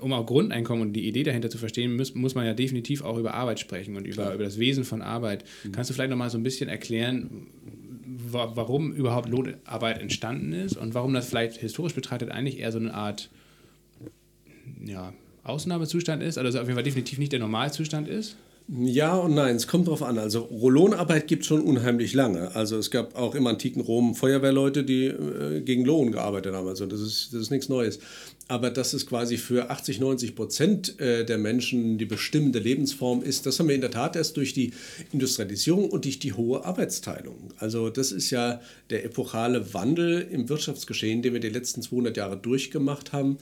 um 0.00 0.12
auch 0.12 0.26
Grundeinkommen 0.26 0.82
und 0.82 0.92
die 0.92 1.06
Idee 1.06 1.22
dahinter 1.22 1.50
zu 1.50 1.58
verstehen, 1.58 1.96
muss, 1.96 2.14
muss 2.14 2.34
man 2.34 2.46
ja 2.46 2.54
definitiv 2.54 3.02
auch 3.02 3.18
über 3.18 3.34
Arbeit 3.34 3.60
sprechen 3.60 3.96
und 3.96 4.06
über, 4.06 4.34
über 4.34 4.44
das 4.44 4.58
Wesen 4.58 4.84
von 4.84 5.02
Arbeit. 5.02 5.44
Kannst 5.72 5.90
du 5.90 5.94
vielleicht 5.94 6.10
noch 6.10 6.16
mal 6.16 6.30
so 6.30 6.38
ein 6.38 6.44
bisschen 6.44 6.68
erklären, 6.68 7.48
wa 8.04 8.52
warum 8.54 8.92
überhaupt 8.92 9.28
Lohnarbeit 9.28 10.00
entstanden 10.00 10.52
ist 10.52 10.76
und 10.76 10.94
warum 10.94 11.12
das 11.12 11.28
vielleicht 11.28 11.56
historisch 11.56 11.94
betrachtet 11.94 12.30
eigentlich 12.30 12.58
eher 12.58 12.72
so 12.72 12.78
eine 12.78 12.94
Art 12.94 13.30
ja, 14.84 15.12
Ausnahmezustand 15.42 16.22
ist, 16.22 16.38
also 16.38 16.58
auf 16.58 16.64
jeden 16.64 16.74
Fall 16.74 16.84
definitiv 16.84 17.18
nicht 17.18 17.32
der 17.32 17.40
Normalzustand 17.40 18.08
ist. 18.08 18.36
Ja 18.72 19.16
und 19.16 19.34
nein, 19.34 19.56
es 19.56 19.66
kommt 19.66 19.88
drauf 19.88 20.00
an. 20.00 20.16
Also 20.16 20.48
Lohnarbeit 20.52 21.26
gibt 21.26 21.42
es 21.42 21.48
schon 21.48 21.60
unheimlich 21.60 22.14
lange. 22.14 22.54
Also 22.54 22.78
es 22.78 22.92
gab 22.92 23.16
auch 23.18 23.34
im 23.34 23.48
antiken 23.48 23.82
Rom 23.82 24.14
Feuerwehrleute, 24.14 24.84
die 24.84 25.06
äh, 25.06 25.60
gegen 25.62 25.84
Lohn 25.84 26.12
gearbeitet 26.12 26.54
haben. 26.54 26.68
Also 26.68 26.86
das 26.86 27.00
ist, 27.00 27.30
das 27.32 27.42
ist 27.42 27.50
nichts 27.50 27.68
Neues. 27.68 27.98
Aber 28.46 28.70
dass 28.70 28.92
es 28.92 29.06
quasi 29.06 29.38
für 29.38 29.70
80, 29.70 29.98
90 29.98 30.36
Prozent 30.36 31.00
äh, 31.00 31.24
der 31.24 31.38
Menschen 31.38 31.98
die 31.98 32.04
bestimmende 32.04 32.60
Lebensform 32.60 33.22
ist, 33.22 33.46
das 33.46 33.58
haben 33.58 33.68
wir 33.68 33.74
in 33.74 33.80
der 33.80 33.90
Tat 33.90 34.14
erst 34.14 34.36
durch 34.36 34.52
die 34.54 34.72
Industrialisierung 35.12 35.88
und 35.90 36.04
durch 36.04 36.20
die 36.20 36.32
hohe 36.32 36.64
Arbeitsteilung. 36.64 37.52
Also 37.58 37.90
das 37.90 38.12
ist 38.12 38.30
ja 38.30 38.60
der 38.90 39.04
epochale 39.04 39.74
Wandel 39.74 40.28
im 40.30 40.48
Wirtschaftsgeschehen, 40.48 41.22
den 41.22 41.32
wir 41.32 41.40
die 41.40 41.48
letzten 41.48 41.82
200 41.82 42.16
Jahre 42.16 42.36
durchgemacht 42.36 43.12
haben, 43.12 43.38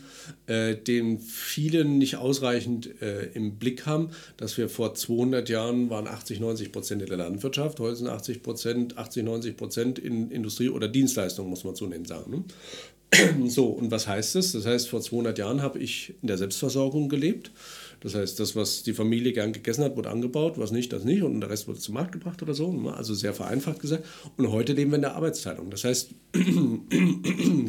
äh, 0.46 0.74
den 0.74 1.20
viele 1.20 1.84
nicht 1.84 2.16
ausreichend 2.16 3.00
äh, 3.02 3.26
im 3.34 3.56
Blick 3.56 3.84
haben, 3.84 4.10
dass 4.38 4.56
wir 4.56 4.70
vor 4.70 4.94
200 4.94 5.17
Jahren 5.48 5.90
waren 5.90 6.06
80, 6.06 6.40
90 6.40 6.72
Prozent 6.72 7.02
in 7.02 7.08
der 7.08 7.18
Landwirtschaft, 7.18 7.80
heute 7.80 7.96
sind 7.96 8.08
80 8.08 8.42
Prozent, 8.42 8.98
80, 8.98 9.24
90 9.24 9.56
Prozent 9.56 9.98
in 9.98 10.30
Industrie 10.30 10.68
oder 10.68 10.88
Dienstleistungen, 10.88 11.50
muss 11.50 11.64
man 11.64 11.74
zunehmend 11.74 12.08
sagen. 12.08 12.30
Ne? 12.30 12.44
So, 13.48 13.66
und 13.66 13.90
was 13.90 14.06
heißt 14.06 14.34
das? 14.34 14.52
Das 14.52 14.66
heißt, 14.66 14.88
vor 14.88 15.00
200 15.00 15.38
Jahren 15.38 15.62
habe 15.62 15.78
ich 15.78 16.14
in 16.22 16.28
der 16.28 16.38
Selbstversorgung 16.38 17.08
gelebt. 17.08 17.50
Das 18.00 18.14
heißt, 18.14 18.38
das, 18.38 18.54
was 18.54 18.82
die 18.82 18.92
Familie 18.92 19.32
gern 19.32 19.52
gegessen 19.52 19.84
hat, 19.84 19.96
wurde 19.96 20.10
angebaut, 20.10 20.58
was 20.58 20.70
nicht, 20.70 20.92
das 20.92 21.04
nicht 21.04 21.22
und 21.22 21.40
der 21.40 21.50
Rest 21.50 21.66
wurde 21.66 21.78
zum 21.78 21.94
Markt 21.94 22.12
gebracht 22.12 22.42
oder 22.42 22.54
so. 22.54 22.72
ne? 22.72 22.94
Also 22.94 23.14
sehr 23.14 23.34
vereinfacht 23.34 23.80
gesagt. 23.80 24.04
Und 24.36 24.50
heute 24.52 24.72
leben 24.72 24.92
wir 24.92 24.96
in 24.96 25.02
der 25.02 25.16
Arbeitsteilung. 25.16 25.70
Das 25.70 25.84
heißt, 25.84 26.10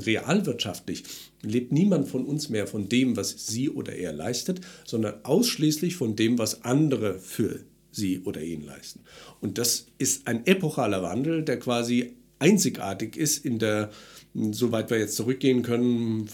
realwirtschaftlich 0.06 1.04
lebt 1.42 1.72
niemand 1.72 2.08
von 2.08 2.26
uns 2.26 2.50
mehr 2.50 2.68
von 2.68 2.90
dem, 2.90 3.18
was 3.18 3.48
sie 3.48 3.70
oder 3.70 3.96
er 3.96 4.14
leistet, 4.14 4.62
sondern 4.86 5.16
ausschließlich 5.24 5.96
von 5.96 6.16
dem, 6.16 6.38
was 6.38 6.64
andere 6.64 7.20
für 7.20 7.62
sie 7.92 8.20
oder 8.20 8.42
ihn 8.42 8.66
leisten. 8.66 9.02
Und 9.42 9.58
das 9.58 9.88
ist 9.98 10.28
ein 10.28 10.46
epochaler 10.46 11.02
Wandel, 11.02 11.44
der 11.44 11.58
quasi 11.60 12.16
einzigartig 12.40 13.18
ist 13.18 13.46
in 13.46 13.60
der, 13.60 13.92
soweit 14.52 14.90
wir 14.90 14.98
jetzt 14.98 15.16
zurückgehen 15.16 15.62
können, 15.62 16.30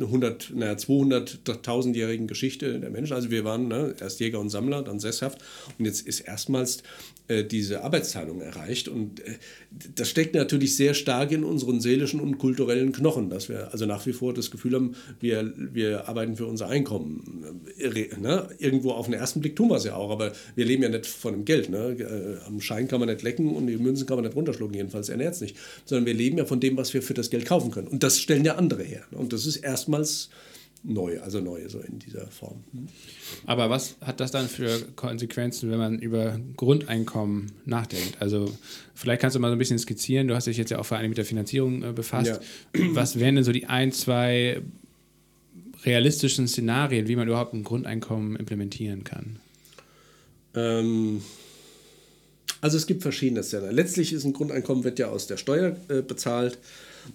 100, 0.00 0.52
naja, 0.54 0.72
200.000-jährigen 0.72 2.26
Geschichte 2.26 2.80
der 2.80 2.90
Menschen. 2.90 3.14
Also 3.14 3.30
wir 3.30 3.44
waren 3.44 3.68
ne, 3.68 3.94
erst 4.00 4.20
Jäger 4.20 4.40
und 4.40 4.50
Sammler, 4.50 4.82
dann 4.82 5.00
sesshaft 5.00 5.38
und 5.78 5.84
jetzt 5.84 6.06
ist 6.06 6.20
erstmals 6.20 6.82
äh, 7.26 7.44
diese 7.44 7.82
Arbeitsteilung 7.82 8.42
erreicht 8.42 8.88
und 8.88 9.20
äh, 9.20 9.36
das 9.94 10.10
steckt 10.10 10.34
natürlich 10.34 10.76
sehr 10.76 10.92
stark 10.92 11.32
in 11.32 11.42
unseren 11.42 11.80
seelischen 11.80 12.20
und 12.20 12.36
kulturellen 12.36 12.92
Knochen, 12.92 13.30
dass 13.30 13.48
wir 13.48 13.72
also 13.72 13.86
nach 13.86 14.04
wie 14.04 14.12
vor 14.12 14.34
das 14.34 14.50
Gefühl 14.50 14.74
haben, 14.74 14.94
wir, 15.20 15.52
wir 15.56 16.08
arbeiten 16.08 16.36
für 16.36 16.46
unser 16.46 16.68
Einkommen. 16.68 17.62
Ne? 18.20 18.48
Irgendwo 18.58 18.90
auf 18.90 19.06
den 19.06 19.14
ersten 19.14 19.40
Blick 19.40 19.56
tun 19.56 19.70
wir 19.70 19.76
es 19.76 19.84
ja 19.84 19.96
auch, 19.96 20.10
aber 20.10 20.32
wir 20.54 20.64
leben 20.64 20.82
ja 20.82 20.90
nicht 20.90 21.06
von 21.06 21.32
dem 21.32 21.44
Geld. 21.46 21.70
Ne? 21.70 21.96
Äh, 21.98 22.46
Am 22.46 22.60
Schein 22.60 22.88
kann 22.88 23.00
man 23.00 23.08
nicht 23.08 23.22
lecken 23.22 23.54
und 23.54 23.68
die 23.68 23.78
Münzen 23.78 24.06
kann 24.06 24.16
man 24.16 24.26
nicht 24.26 24.36
runterschlucken, 24.36 24.74
jedenfalls 24.74 25.08
ernährt 25.08 25.34
es 25.34 25.40
nicht. 25.40 25.56
Sondern 25.86 26.04
wir 26.06 26.14
leben 26.14 26.36
ja 26.36 26.44
von 26.44 26.60
dem, 26.60 26.76
was 26.76 26.92
wir 26.92 27.02
für 27.02 27.14
das 27.14 27.30
Geld 27.30 27.43
kaufen 27.44 27.70
können. 27.70 27.88
Und 27.88 28.02
das 28.02 28.18
stellen 28.18 28.44
ja 28.44 28.56
andere 28.56 28.82
her. 28.82 29.04
ne? 29.10 29.18
Und 29.18 29.32
das 29.32 29.46
ist 29.46 29.56
erstmals 29.56 30.30
neu, 30.84 31.20
also 31.20 31.40
neu 31.40 31.66
so 31.68 31.80
in 31.80 31.98
dieser 31.98 32.26
Form. 32.28 32.62
Aber 33.46 33.70
was 33.70 33.96
hat 34.02 34.20
das 34.20 34.30
dann 34.30 34.48
für 34.48 34.82
Konsequenzen, 34.96 35.70
wenn 35.70 35.78
man 35.78 35.98
über 35.98 36.38
Grundeinkommen 36.56 37.52
nachdenkt? 37.64 38.20
Also 38.20 38.52
vielleicht 38.94 39.22
kannst 39.22 39.34
du 39.34 39.40
mal 39.40 39.48
so 39.48 39.54
ein 39.54 39.58
bisschen 39.58 39.78
skizzieren, 39.78 40.28
du 40.28 40.34
hast 40.34 40.46
dich 40.46 40.58
jetzt 40.58 40.70
ja 40.70 40.78
auch 40.78 40.86
vor 40.86 40.98
allem 40.98 41.08
mit 41.08 41.18
der 41.18 41.24
Finanzierung 41.24 41.82
äh, 41.82 41.92
befasst. 41.92 42.40
Was 42.72 43.18
wären 43.18 43.36
denn 43.36 43.44
so 43.44 43.52
die 43.52 43.66
ein, 43.66 43.92
zwei 43.92 44.60
realistischen 45.84 46.48
Szenarien, 46.48 47.08
wie 47.08 47.16
man 47.16 47.28
überhaupt 47.28 47.52
ein 47.54 47.64
Grundeinkommen 47.64 48.36
implementieren 48.36 49.04
kann? 49.04 49.38
Ähm, 50.54 51.22
also 52.60 52.76
es 52.76 52.86
gibt 52.86 53.02
verschiedene 53.02 53.42
Szenarien. 53.42 53.74
Letztlich 53.74 54.12
ist 54.12 54.24
ein 54.24 54.32
Grundeinkommen 54.32 54.84
wird 54.84 54.98
ja 54.98 55.08
aus 55.08 55.26
der 55.26 55.36
Steuer 55.36 55.76
äh, 55.88 56.02
bezahlt 56.02 56.58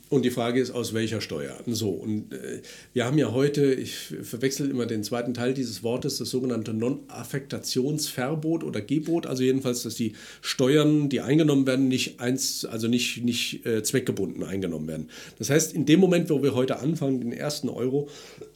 und 0.10 0.24
die 0.24 0.30
Frage 0.30 0.60
ist, 0.60 0.72
aus 0.72 0.94
welcher 0.94 1.22
Steuer? 1.22 1.58
So, 1.68 1.90
und 1.90 2.34
äh, 2.34 2.62
wir 2.94 3.06
haben 3.06 3.18
ja 3.18 3.32
heute, 3.32 3.74
ich 3.74 3.96
verwechsel 4.22 4.70
immer 4.70 4.86
den 4.86 5.04
zweiten 5.04 5.34
Teil 5.34 5.54
dieses 5.54 5.84
Wortes, 5.84 6.18
das 6.18 6.30
sogenannte 6.30 6.74
Non-Affektationsverbot 6.74 8.64
oder 8.64 8.82
Gebot, 8.82 9.26
also 9.26 9.44
jedenfalls, 9.44 9.84
dass 9.84 9.96
die 9.96 10.14
Steuern, 10.42 11.10
die 11.10 11.22
eingenommen 11.22 11.68
werden, 11.68 11.88
nicht 11.88 12.20
eins, 12.20 12.66
also 12.66 12.88
nicht, 12.88 13.24
nicht 13.24 13.66
äh, 13.66 13.84
zweckgebunden 13.84 14.44
eingenommen 14.44 14.88
werden. 14.88 15.10
Das 15.38 15.50
heißt, 15.50 15.74
in 15.74 15.86
dem 15.86 16.00
Moment, 16.00 16.30
wo 16.30 16.44
wir 16.44 16.56
heute 16.56 16.80
anfangen, 16.80 17.20
den 17.22 17.34
ersten 17.34 17.70
Euro 17.70 18.10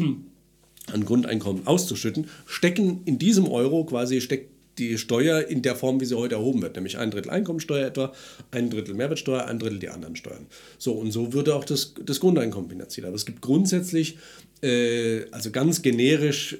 an 0.92 1.04
Grundeinkommen 1.04 1.66
auszuschütten, 1.66 2.28
stecken 2.46 3.02
in 3.04 3.18
diesem 3.18 3.46
Euro 3.48 3.84
quasi 3.84 4.20
steckt 4.20 4.57
die 4.78 4.98
Steuer 4.98 5.40
in 5.40 5.62
der 5.62 5.74
Form, 5.74 6.00
wie 6.00 6.04
sie 6.04 6.16
heute 6.16 6.36
erhoben 6.36 6.62
wird, 6.62 6.76
nämlich 6.76 6.98
ein 6.98 7.10
Drittel 7.10 7.30
Einkommensteuer 7.30 7.86
etwa, 7.86 8.12
ein 8.50 8.70
Drittel 8.70 8.94
Mehrwertsteuer, 8.94 9.46
ein 9.46 9.58
Drittel 9.58 9.78
die 9.78 9.88
anderen 9.88 10.16
Steuern. 10.16 10.46
So, 10.78 10.92
und 10.92 11.12
so 11.12 11.32
würde 11.32 11.54
auch 11.54 11.64
das, 11.64 11.94
das 12.04 12.20
Grundeinkommen 12.20 12.70
finanziert. 12.70 13.06
Aber 13.06 13.16
es 13.16 13.26
gibt 13.26 13.42
grundsätzlich, 13.42 14.18
äh, 14.62 15.22
also 15.30 15.50
ganz 15.50 15.82
generisch, 15.82 16.58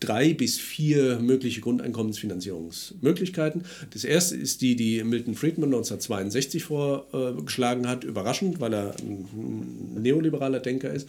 drei 0.00 0.32
bis 0.32 0.58
vier 0.58 1.20
mögliche 1.20 1.60
Grundeinkommensfinanzierungsmöglichkeiten. 1.60 3.64
Das 3.90 4.04
erste 4.04 4.34
ist 4.34 4.62
die, 4.62 4.74
die 4.74 5.04
Milton 5.04 5.34
Friedman 5.34 5.68
1962 5.68 6.64
vorgeschlagen 6.64 7.86
hat, 7.86 8.04
überraschend, 8.04 8.60
weil 8.60 8.72
er 8.72 8.94
ein 8.98 10.02
neoliberaler 10.02 10.60
Denker 10.60 10.90
ist. 10.90 11.08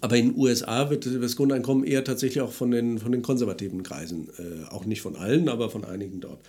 Aber 0.00 0.16
in 0.16 0.30
den 0.32 0.40
USA 0.40 0.90
wird 0.90 1.06
das 1.06 1.36
Grundeinkommen 1.36 1.84
eher 1.84 2.02
tatsächlich 2.04 2.40
auch 2.40 2.52
von 2.52 2.70
den, 2.70 2.98
von 2.98 3.12
den 3.12 3.22
konservativen 3.22 3.82
Kreisen, 3.82 4.28
äh, 4.38 4.68
auch 4.72 4.84
nicht 4.84 5.00
von 5.00 5.16
allen, 5.16 5.48
aber 5.48 5.70
von 5.70 5.84
einigen 5.84 6.20
dort 6.20 6.40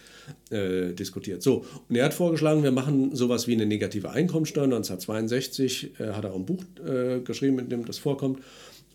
äh, 0.50 0.94
diskutiert. 0.94 1.44
So, 1.44 1.66
und 1.88 1.96
er 1.96 2.06
hat 2.06 2.14
vorgeschlagen, 2.14 2.64
wir 2.64 2.72
machen 2.72 3.16
sowas 3.16 3.48
wie 3.48 3.54
eine 3.54 3.66
negative 3.66 4.10
Einkommensteuer. 4.10 4.64
1962 4.66 6.00
äh, 6.00 6.14
hat 6.14 6.24
er 6.24 6.32
auch 6.32 6.38
ein 6.38 6.46
Buch 6.46 6.64
äh, 6.86 7.20
geschrieben, 7.20 7.60
in 7.60 7.70
dem 7.70 7.86
das 7.86 8.00
vorkommt. 8.00 8.40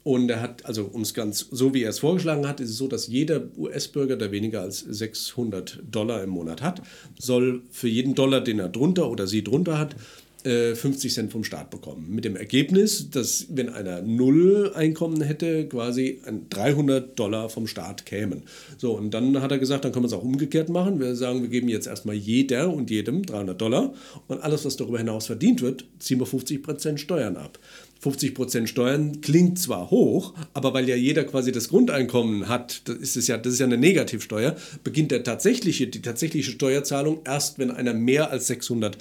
Und 0.05 0.29
er 0.29 0.41
hat, 0.41 0.67
also 0.67 0.91
um 0.93 1.03
es 1.03 1.15
ganz 1.15 1.47
so 1.51 1.75
wie 1.75 1.85
er 1.85 1.91
es 1.91 2.01
vorgeschlagen 2.01 2.49
hat, 2.49 2.59
ist 2.61 2.71
es 2.71 2.77
so, 2.77 2.89
dass 2.89 3.07
jeder 3.07 3.43
US-Bürger, 3.57 4.17
der 4.17 4.33
weniger 4.33 4.61
als 4.61 4.81
600 4.81 5.79
Dollar 5.89 6.25
im 6.25 6.31
Monat 6.31 6.61
hat, 6.61 6.83
soll 7.19 7.63
für 7.71 7.89
jeden 7.89 8.17
Dollar, 8.17 8.41
den 8.41 8.59
er 8.59 8.69
drunter 8.69 9.09
oder 9.09 9.29
sie 9.29 9.45
drunter 9.45 9.79
hat, 9.79 9.95
50 10.45 11.05
äh, 11.11 11.15
Cent 11.15 11.33
vom 11.33 11.45
Staat 11.45 11.71
bekommen. 11.71 12.07
Mit 12.09 12.25
dem 12.25 12.37
Ergebnis, 12.37 13.11
dass 13.11 13.47
wenn 13.51 13.69
einer 13.69 14.03
null 14.03 14.73
Einkommen 14.75 15.21
hätte, 15.21 15.69
quasi 15.69 16.21
300 16.51 17.19
Dollar 17.19 17.49
vom 17.49 17.67
Staat 17.67 18.07
kämen. 18.07 18.43
So, 18.77 18.93
und 18.93 19.13
dann 19.13 19.41
hat 19.41 19.53
er 19.53 19.59
gesagt, 19.59 19.85
dann 19.85 19.93
können 19.93 20.05
wir 20.05 20.09
es 20.09 20.13
auch 20.13 20.25
umgekehrt 20.25 20.69
machen. 20.69 20.99
Wir 20.99 21.15
sagen, 21.15 21.43
wir 21.43 21.49
geben 21.49 21.69
jetzt 21.69 21.87
erstmal 21.87 22.17
jeder 22.17 22.73
und 22.73 22.91
jedem 22.91 23.25
300 23.25 23.61
Dollar 23.61 23.95
und 24.27 24.43
alles, 24.43 24.65
was 24.65 24.77
darüber 24.77 24.99
hinaus 24.99 25.27
verdient 25.27 25.63
wird, 25.63 25.85
ziehen 25.99 26.19
wir 26.19 26.27
50 26.27 26.63
Prozent 26.63 27.01
Steuern 27.01 27.37
ab. 27.37 27.59
50 28.03 28.35
Prozent 28.35 28.69
Steuern 28.69 29.21
klingt 29.21 29.61
zwar 29.61 29.93
hoch, 29.93 30.35
aber 30.55 30.75
weil 30.75 30.89
ja 30.89 30.97
jeder 30.97 31.23
quasi 31.23 31.53
das 31.53 31.69
Grundeinkommen 31.69 32.49
hat, 32.49 32.89
das 32.89 32.97
ist, 32.97 33.17
es 33.17 33.29
ja, 33.29 33.39
das 33.39 33.53
ist 33.53 33.59
ja 33.61 33.67
eine 33.67 33.79
Negativsteuer, 33.79 34.57
beginnt 34.83 35.13
der 35.13 35.23
tatsächliche, 35.23 35.87
die 35.87 36.03
tatsächliche 36.03 36.51
Steuerzahlung 36.51 37.21
erst, 37.25 37.61
wenn 37.61 37.71
einer 37.71 37.95
mehr 37.95 38.33
als 38.33 38.49
600 38.49 38.97
äh, 38.97 38.99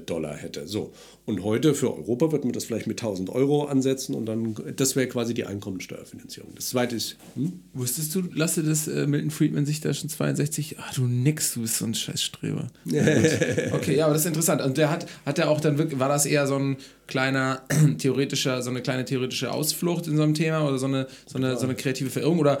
Dollar 0.00 0.36
hätte. 0.36 0.66
So. 0.66 0.92
Und 1.26 1.42
heute 1.42 1.74
für 1.74 1.96
Europa 1.96 2.32
wird 2.32 2.44
man 2.44 2.52
das 2.52 2.64
vielleicht 2.64 2.86
mit 2.86 3.00
1000 3.00 3.30
Euro 3.30 3.64
ansetzen 3.64 4.14
und 4.14 4.26
dann, 4.26 4.54
das 4.76 4.94
wäre 4.94 5.06
quasi 5.08 5.32
die 5.32 5.46
Einkommensteuerfinanzierung. 5.46 6.50
Das 6.54 6.68
zweite 6.68 6.96
ist. 6.96 7.16
Hm? 7.34 7.60
Wusstest 7.72 8.14
du, 8.14 8.22
Lasse, 8.32 8.62
dass 8.62 8.88
äh, 8.88 9.06
Milton 9.06 9.30
Friedman 9.30 9.64
sich 9.64 9.80
da 9.80 9.94
schon 9.94 10.10
62, 10.10 10.76
ach 10.78 10.92
du 10.92 11.06
nix, 11.06 11.54
du 11.54 11.62
bist 11.62 11.78
so 11.78 11.86
ein 11.86 11.94
Scheißstreber. 11.94 12.66
okay, 13.72 13.96
ja, 13.96 14.04
aber 14.04 14.12
das 14.12 14.22
ist 14.22 14.28
interessant. 14.28 14.60
Und 14.60 14.76
der 14.76 14.90
hat, 14.90 15.06
hat 15.24 15.38
er 15.38 15.48
auch 15.48 15.60
dann 15.60 15.78
wirklich, 15.78 15.98
war 15.98 16.10
das 16.10 16.26
eher 16.26 16.46
so 16.46 16.56
ein 16.56 16.76
kleiner 17.06 17.62
theoretischer, 17.98 18.60
so 18.62 18.68
eine 18.68 18.82
kleine 18.82 19.06
theoretische 19.06 19.50
Ausflucht 19.50 20.06
in 20.06 20.16
so 20.16 20.22
einem 20.22 20.34
Thema 20.34 20.66
oder 20.68 20.78
so 20.78 20.86
eine, 20.86 21.06
so 21.26 21.38
eine, 21.38 21.56
so 21.56 21.64
eine 21.64 21.74
kreative 21.74 22.10
Verirrung? 22.10 22.38
Oder 22.38 22.60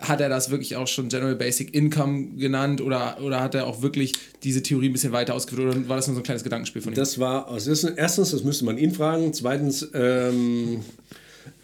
hat 0.00 0.20
er 0.20 0.28
das 0.28 0.50
wirklich 0.50 0.76
auch 0.76 0.88
schon 0.88 1.08
General 1.08 1.36
Basic 1.36 1.74
Income 1.74 2.36
genannt 2.36 2.80
oder, 2.80 3.18
oder 3.22 3.40
hat 3.40 3.54
er 3.54 3.66
auch 3.66 3.82
wirklich 3.82 4.12
diese 4.42 4.62
Theorie 4.62 4.88
ein 4.88 4.92
bisschen 4.92 5.12
weiter 5.12 5.34
ausgeführt 5.34 5.74
oder 5.74 5.88
war 5.88 5.96
das 5.96 6.06
nur 6.08 6.14
so 6.14 6.20
ein 6.20 6.24
kleines 6.24 6.44
Gedankenspiel 6.44 6.82
von 6.82 6.92
ihm? 6.92 6.96
Das 6.96 7.18
war, 7.18 7.48
also 7.48 7.70
erstens, 7.96 8.30
das 8.30 8.42
müsste 8.42 8.64
man 8.64 8.78
ihn 8.78 8.92
fragen, 8.92 9.32
zweitens, 9.32 9.88
ähm, 9.94 10.80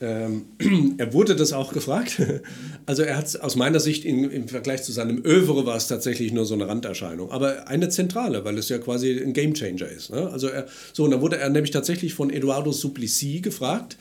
ähm, 0.01 0.47
er 0.99 1.13
wurde 1.13 1.35
das 1.37 1.53
auch 1.53 1.73
gefragt. 1.73 2.23
Also 2.87 3.03
er 3.03 3.19
hat 3.19 3.27
es 3.27 3.37
aus 3.37 3.55
meiner 3.55 3.81
Sicht 3.81 4.07
in, 4.07 4.31
im 4.31 4.49
Vergleich 4.49 4.83
zu 4.83 4.93
seinem 4.93 5.23
Övre 5.23 5.67
war 5.67 5.77
es 5.77 5.89
tatsächlich 5.89 6.33
nur 6.33 6.47
so 6.47 6.55
eine 6.55 6.67
Randerscheinung, 6.69 7.31
aber 7.31 7.69
eine 7.69 7.91
zentrale, 7.91 8.47
weil 8.47 8.57
es 8.57 8.71
ja 8.71 8.79
quasi 8.79 9.21
ein 9.23 9.35
Gamechanger 9.35 9.87
ist. 9.87 10.09
Ne? 10.09 10.27
Also 10.31 10.49
er, 10.49 10.69
so, 10.95 11.05
und 11.05 11.11
dann 11.11 11.21
wurde 11.21 11.37
er 11.37 11.51
nämlich 11.51 11.71
tatsächlich 11.71 12.15
von 12.15 12.31
Eduardo 12.31 12.73
Suplicy 12.73 13.41
gefragt, 13.41 13.99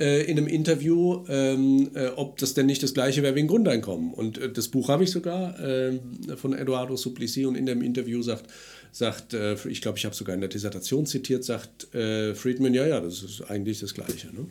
äh, 0.00 0.22
in 0.24 0.38
einem 0.38 0.46
Interview, 0.46 1.24
ähm, 1.28 1.90
äh, 1.94 2.08
ob 2.08 2.38
das 2.38 2.54
denn 2.54 2.66
nicht 2.66 2.82
das 2.82 2.94
gleiche 2.94 3.22
wäre 3.22 3.34
wie 3.34 3.40
ein 3.40 3.48
Grundeinkommen. 3.48 4.12
Und 4.12 4.38
äh, 4.38 4.50
das 4.50 4.68
Buch 4.68 4.88
habe 4.88 5.04
ich 5.04 5.10
sogar 5.10 5.58
äh, 5.60 5.98
von 6.36 6.52
Eduardo 6.52 6.96
Suplicy 6.96 7.46
und 7.46 7.54
in 7.54 7.66
dem 7.66 7.82
Interview 7.82 8.22
sagt, 8.22 8.46
sagt 8.92 9.34
äh, 9.34 9.56
ich 9.68 9.80
glaube, 9.80 9.98
ich 9.98 10.04
habe 10.04 10.14
sogar 10.14 10.34
in 10.34 10.40
der 10.40 10.50
Dissertation 10.50 11.06
zitiert, 11.06 11.44
sagt 11.44 11.94
äh, 11.94 12.34
Friedman, 12.34 12.74
ja, 12.74 12.86
ja, 12.86 13.00
das 13.00 13.22
ist 13.22 13.42
eigentlich 13.50 13.80
das 13.80 13.94
Gleiche. 13.94 14.28
Ne? 14.28 14.46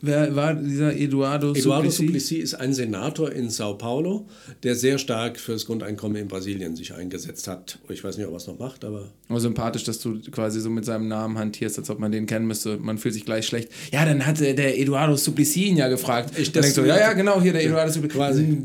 Wer 0.00 0.36
war 0.36 0.54
dieser 0.54 0.94
Eduardo, 0.94 1.54
Eduardo 1.54 1.88
Suplicy? 1.88 2.06
Suplicy 2.06 2.36
ist 2.36 2.54
ein 2.54 2.74
Senator 2.74 3.32
in 3.32 3.48
Sao 3.48 3.74
Paulo, 3.74 4.26
der 4.62 4.74
sehr 4.74 4.98
stark 4.98 5.38
für 5.38 5.52
das 5.52 5.66
Grundeinkommen 5.66 6.16
in 6.16 6.28
Brasilien 6.28 6.76
sich 6.76 6.92
eingesetzt 6.92 7.48
hat. 7.48 7.78
Ich 7.88 8.02
weiß 8.02 8.18
nicht, 8.18 8.26
ob 8.26 8.32
er 8.32 8.36
es 8.36 8.46
noch 8.46 8.58
macht, 8.58 8.84
aber. 8.84 9.12
Aber 9.28 9.40
sympathisch, 9.40 9.84
dass 9.84 10.00
du 10.00 10.20
quasi 10.30 10.60
so 10.60 10.68
mit 10.68 10.84
seinem 10.84 11.08
Namen 11.08 11.38
hantierst, 11.38 11.78
als 11.78 11.88
ob 11.90 12.00
man 12.00 12.12
den 12.12 12.26
kennen 12.26 12.46
müsste. 12.46 12.76
Man 12.76 12.98
fühlt 12.98 13.14
sich 13.14 13.24
gleich 13.24 13.46
schlecht. 13.46 13.70
Ja, 13.92 14.04
dann 14.04 14.26
hat 14.26 14.40
der 14.40 14.78
Eduardo 14.78 15.16
Suplicy 15.16 15.64
ihn 15.68 15.76
ja 15.76 15.88
gefragt. 15.88 16.38
Ich 16.38 16.52
denke 16.52 16.70
so, 16.70 16.84
ja, 16.84 16.98
ja, 16.98 17.12
genau, 17.12 17.40
hier 17.40 17.52
der 17.52 17.64
Eduardo 17.64 17.92
Suplicy. 17.92 18.14
Quasi. 18.14 18.58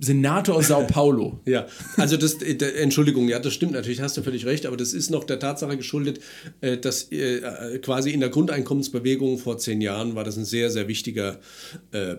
Senator 0.00 0.56
aus 0.56 0.68
Sao 0.68 0.86
Paulo. 0.86 1.40
ja, 1.46 1.66
also 1.96 2.16
das, 2.16 2.42
äh, 2.42 2.56
Entschuldigung, 2.82 3.28
ja, 3.28 3.38
das 3.38 3.54
stimmt 3.54 3.72
natürlich, 3.72 4.00
hast 4.00 4.16
du 4.16 4.22
völlig 4.22 4.44
recht, 4.44 4.66
aber 4.66 4.76
das 4.76 4.92
ist 4.92 5.10
noch 5.10 5.24
der 5.24 5.38
Tatsache 5.38 5.76
geschuldet, 5.76 6.20
äh, 6.60 6.76
dass 6.76 7.10
äh, 7.12 7.78
quasi 7.80 8.10
in 8.10 8.20
der 8.20 8.28
Grundeinkommensbewegung 8.28 9.38
vor 9.38 9.58
zehn 9.58 9.80
Jahren 9.80 10.15
war 10.16 10.24
das 10.24 10.36
ein 10.36 10.44
sehr, 10.44 10.70
sehr 10.70 10.88
wichtiger 10.88 11.38
äh, 11.92 12.16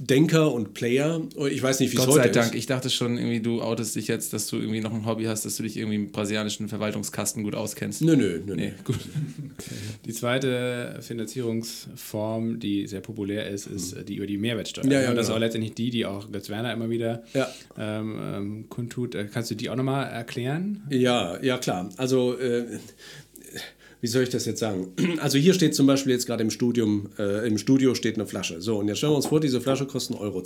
Denker 0.00 0.52
und 0.52 0.74
Player. 0.74 1.22
Ich 1.50 1.62
weiß 1.62 1.80
nicht, 1.80 1.92
wie 1.92 1.96
es 1.96 2.06
heute 2.06 2.10
ist. 2.10 2.24
Gott 2.24 2.34
sei 2.34 2.40
Dank. 2.40 2.54
Ich 2.54 2.66
dachte 2.66 2.90
schon, 2.90 3.16
irgendwie, 3.16 3.40
du 3.40 3.62
outest 3.62 3.96
dich 3.96 4.08
jetzt, 4.08 4.32
dass 4.32 4.46
du 4.48 4.56
irgendwie 4.56 4.80
noch 4.80 4.92
ein 4.92 5.06
Hobby 5.06 5.24
hast, 5.24 5.44
dass 5.44 5.56
du 5.56 5.62
dich 5.62 5.76
irgendwie 5.76 5.96
im 5.96 6.12
brasilianischen 6.12 6.68
Verwaltungskasten 6.68 7.42
gut 7.42 7.54
auskennst. 7.54 8.02
Nö, 8.02 8.16
nö, 8.16 8.40
nö. 8.44 8.54
Nee, 8.54 8.72
gut. 8.84 8.98
Die 10.04 10.12
zweite 10.12 10.98
Finanzierungsform, 11.00 12.60
die 12.60 12.86
sehr 12.86 13.00
populär 13.00 13.48
ist, 13.48 13.66
ist 13.66 14.08
die 14.08 14.16
über 14.16 14.26
die 14.26 14.38
Mehrwertsteuer. 14.38 14.84
Ja, 14.84 15.02
ja, 15.02 15.10
und 15.10 15.16
das 15.16 15.26
genau. 15.26 15.36
ist 15.36 15.36
auch 15.36 15.40
letztendlich 15.40 15.74
die, 15.74 15.90
die 15.90 16.06
auch 16.06 16.30
Götz 16.30 16.50
Werner 16.50 16.72
immer 16.72 16.90
wieder 16.90 17.22
ja. 17.32 17.48
ähm, 17.78 18.18
ähm 18.20 18.68
kundtut. 18.68 19.14
Äh, 19.14 19.28
kannst 19.32 19.50
du 19.50 19.54
die 19.54 19.70
auch 19.70 19.76
nochmal 19.76 20.10
erklären? 20.10 20.82
Ja, 20.90 21.42
ja, 21.42 21.58
klar. 21.58 21.90
Also 21.96 22.38
äh, 22.38 22.64
wie 24.04 24.08
soll 24.08 24.22
ich 24.22 24.28
das 24.28 24.44
jetzt 24.44 24.60
sagen? 24.60 24.88
Also 25.18 25.38
hier 25.38 25.54
steht 25.54 25.74
zum 25.74 25.86
Beispiel 25.86 26.12
jetzt 26.12 26.26
gerade 26.26 26.42
im 26.42 26.50
Studium, 26.50 27.08
äh, 27.18 27.46
im 27.46 27.56
Studio 27.56 27.94
steht 27.94 28.16
eine 28.16 28.26
Flasche. 28.26 28.60
So, 28.60 28.76
und 28.76 28.88
jetzt 28.88 28.98
stellen 28.98 29.12
wir 29.12 29.16
uns 29.16 29.26
vor, 29.26 29.40
diese 29.40 29.62
Flasche 29.62 29.86
kostet 29.86 30.18
1,20 30.18 30.20
Euro. 30.20 30.42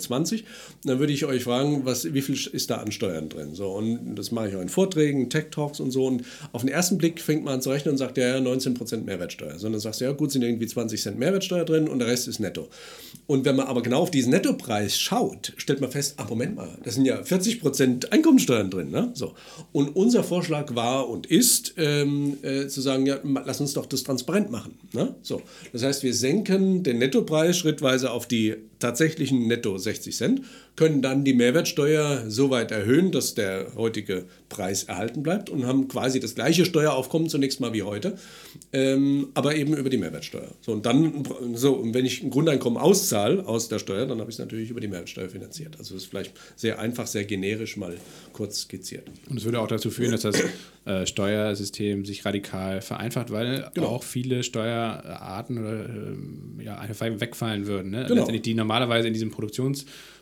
Dann 0.85 0.99
würde 0.99 1.11
ich 1.11 1.25
euch 1.25 1.43
fragen, 1.43 1.81
was, 1.83 2.13
wie 2.13 2.21
viel 2.21 2.37
ist 2.53 2.69
da 2.69 2.77
an 2.77 2.93
Steuern 2.93 3.27
drin? 3.27 3.55
So, 3.55 3.71
und 3.71 4.15
das 4.15 4.31
mache 4.31 4.47
ich 4.47 4.55
auch 4.55 4.61
in 4.61 4.69
Vorträgen, 4.69 5.29
Tech-Talks 5.29 5.81
und 5.81 5.91
so. 5.91 6.05
Und 6.05 6.23
auf 6.53 6.61
den 6.61 6.69
ersten 6.69 6.97
Blick 6.97 7.19
fängt 7.19 7.43
man 7.43 7.55
an 7.55 7.61
zu 7.61 7.69
rechnen 7.69 7.91
und 7.91 7.97
sagt, 7.97 8.17
ja, 8.17 8.29
ja 8.29 8.37
19% 8.37 9.03
Mehrwertsteuer. 9.03 9.59
Sondern 9.59 9.81
sagst 9.81 9.99
du, 9.99 10.05
ja 10.05 10.13
gut, 10.13 10.31
sind 10.31 10.43
irgendwie 10.43 10.67
20 10.67 11.01
Cent 11.01 11.19
Mehrwertsteuer 11.19 11.65
drin 11.65 11.89
und 11.89 11.99
der 11.99 12.07
Rest 12.07 12.29
ist 12.29 12.39
netto. 12.39 12.69
Und 13.27 13.43
wenn 13.43 13.57
man 13.57 13.67
aber 13.67 13.81
genau 13.81 14.03
auf 14.03 14.11
diesen 14.11 14.31
Nettopreis 14.31 14.97
schaut, 14.97 15.51
stellt 15.57 15.81
man 15.81 15.91
fest, 15.91 16.13
ah, 16.15 16.25
Moment 16.29 16.55
mal, 16.55 16.69
da 16.81 16.91
sind 16.91 17.03
ja 17.03 17.19
40% 17.19 18.09
Einkommensteuern 18.11 18.71
drin. 18.71 18.89
Ne? 18.89 19.11
So. 19.15 19.33
Und 19.73 19.97
unser 19.97 20.23
Vorschlag 20.23 20.73
war 20.75 21.09
und 21.09 21.27
ist, 21.27 21.73
ähm, 21.75 22.37
äh, 22.41 22.67
zu 22.67 22.79
sagen, 22.79 23.05
ja, 23.05 23.19
lass 23.49 23.59
uns 23.59 23.73
doch 23.73 23.87
das 23.87 24.03
transparent 24.03 24.51
machen. 24.51 24.77
Ne? 24.93 25.15
So. 25.23 25.41
Das 25.73 25.81
heißt, 25.81 26.03
wir 26.03 26.13
senken 26.13 26.83
den 26.83 26.99
Nettopreis 26.99 27.57
schrittweise 27.57 28.11
auf 28.11 28.27
die 28.27 28.55
tatsächlichen 28.79 29.47
Netto 29.47 29.77
60 29.77 30.15
Cent, 30.15 30.41
können 30.75 31.01
dann 31.01 31.25
die 31.25 31.33
Mehrwertsteuer 31.33 32.29
so 32.29 32.49
weit 32.49 32.71
erhöhen, 32.71 33.11
dass 33.11 33.35
der 33.35 33.75
heutige 33.75 34.25
Preis 34.47 34.85
erhalten 34.85 35.23
bleibt 35.23 35.49
und 35.49 35.65
haben 35.65 35.89
quasi 35.89 36.19
das 36.19 36.35
gleiche 36.35 36.65
Steueraufkommen 36.65 37.27
zunächst 37.27 37.59
mal 37.59 37.73
wie 37.73 37.83
heute, 37.83 38.17
ähm, 38.71 39.27
aber 39.33 39.55
eben 39.55 39.75
über 39.75 39.89
die 39.89 39.97
Mehrwertsteuer. 39.97 40.49
So, 40.61 40.71
und 40.71 40.85
dann, 40.85 41.25
so, 41.53 41.73
und 41.73 41.93
wenn 41.93 42.05
ich 42.05 42.23
ein 42.23 42.29
Grundeinkommen 42.29 42.79
auszahle 42.79 43.45
aus 43.45 43.67
der 43.67 43.79
Steuer, 43.79 44.05
dann 44.05 44.19
habe 44.19 44.29
ich 44.29 44.35
es 44.35 44.39
natürlich 44.39 44.69
über 44.69 44.79
die 44.79 44.87
Mehrwertsteuer 44.87 45.27
finanziert. 45.27 45.75
Also 45.77 45.95
das 45.95 46.03
ist 46.03 46.09
vielleicht 46.09 46.33
sehr 46.55 46.79
einfach, 46.79 47.07
sehr 47.07 47.25
generisch 47.25 47.75
mal 47.75 47.95
kurz 48.31 48.61
skizziert. 48.61 49.03
Und 49.29 49.37
es 49.37 49.43
würde 49.43 49.59
auch 49.59 49.67
dazu 49.67 49.91
führen, 49.91 50.11
dass 50.11 50.21
das 50.21 50.41
äh, 50.85 51.05
Steuersystem 51.05 52.05
sich 52.05 52.25
radikal 52.25 52.81
vereinfacht, 52.81 53.31
weil 53.31 53.69
genau. 53.73 53.87
auch 53.87 54.03
viele 54.03 54.43
Steuerarten 54.43 55.57
oder 55.57 55.85
äh, 55.85 56.63
ja, 56.63 56.77
einfach 56.77 57.05
wegfallen 57.19 57.67
würden. 57.67 57.91
Ne? 57.91 58.03
Genau. 58.03 58.15
Letztendlich 58.15 58.43
die 58.43 58.53
normalerweise 58.69 59.07
in 59.07 59.13
diesem 59.13 59.31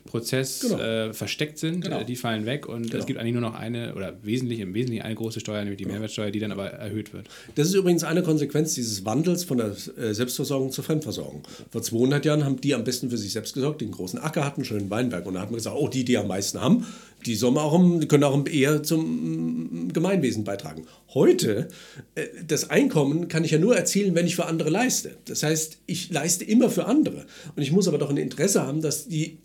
Produktionsprozess 0.08 0.60
Genau. 0.60 0.78
äh, 0.78 1.12
versteckt 1.12 1.58
sind, 1.58 1.82
Genau. 1.82 2.00
äh, 2.00 2.04
die 2.04 2.16
fallen 2.16 2.46
weg 2.46 2.68
und 2.68 2.84
Genau. 2.90 2.98
es 2.98 3.06
gibt 3.06 3.18
eigentlich 3.18 3.32
nur 3.32 3.42
noch 3.42 3.54
eine 3.54 3.94
oder 3.94 4.14
wesentlich 4.22 4.60
im 4.60 4.74
Wesentlichen 4.74 5.02
eine 5.04 5.14
große 5.14 5.40
Steuer, 5.40 5.60
nämlich 5.60 5.78
die 5.78 5.86
Mehrwertsteuer, 5.86 6.30
die 6.30 6.40
dann 6.40 6.52
aber 6.52 6.66
erhöht 6.70 7.12
wird. 7.12 7.28
Das 7.54 7.68
ist 7.68 7.74
übrigens 7.74 8.04
eine 8.04 8.22
Konsequenz 8.22 8.74
dieses 8.74 9.04
Wandels 9.04 9.44
von 9.44 9.58
der 9.58 9.74
äh, 9.96 10.14
Selbstversorgung 10.14 10.72
zur 10.72 10.84
Fremdversorgung. 10.84 11.42
Vor 11.70 11.82
200 11.82 12.24
Jahren 12.24 12.44
haben 12.44 12.60
die 12.60 12.74
am 12.74 12.84
besten 12.84 13.10
für 13.10 13.18
sich 13.18 13.32
selbst 13.32 13.54
gesorgt, 13.54 13.80
die 13.80 13.86
einen 13.86 13.94
großen 13.94 14.18
Acker 14.18 14.44
hatten, 14.44 14.60
einen 14.60 14.64
schönen 14.64 14.90
Weinberg. 14.90 15.26
Und 15.26 15.34
da 15.34 15.40
hat 15.40 15.50
man 15.50 15.56
gesagt, 15.56 15.76
oh, 15.78 15.88
die, 15.88 16.04
die 16.04 16.16
am 16.16 16.28
meisten 16.28 16.60
haben, 16.60 16.86
die 17.26 17.34
sollen 17.34 17.58
auch, 17.58 17.72
können 18.06 18.24
auch 18.24 18.46
eher 18.46 18.82
zum 18.82 19.88
mm, 19.88 19.92
Gemeinwesen 19.92 20.44
beitragen. 20.44 20.86
Heute, 21.14 21.68
äh, 22.14 22.26
das 22.46 22.70
Einkommen 22.70 23.28
kann 23.28 23.44
ich 23.44 23.50
ja 23.50 23.58
nur 23.58 23.76
erzielen, 23.76 24.14
wenn 24.14 24.26
ich 24.26 24.36
für 24.36 24.46
andere 24.46 24.70
leiste. 24.70 25.16
Das 25.24 25.42
heißt, 25.42 25.78
ich 25.86 26.10
leiste 26.10 26.44
immer 26.44 26.70
für 26.70 26.84
andere. 26.86 27.26
Und 27.56 27.62
ich 27.62 27.72
muss 27.72 27.88
aber 27.88 27.98
doch 27.98 28.10
ein 28.10 28.16
Interesse 28.16 28.62
haben, 28.64 28.82
dass 28.82 29.08
die 29.08 29.38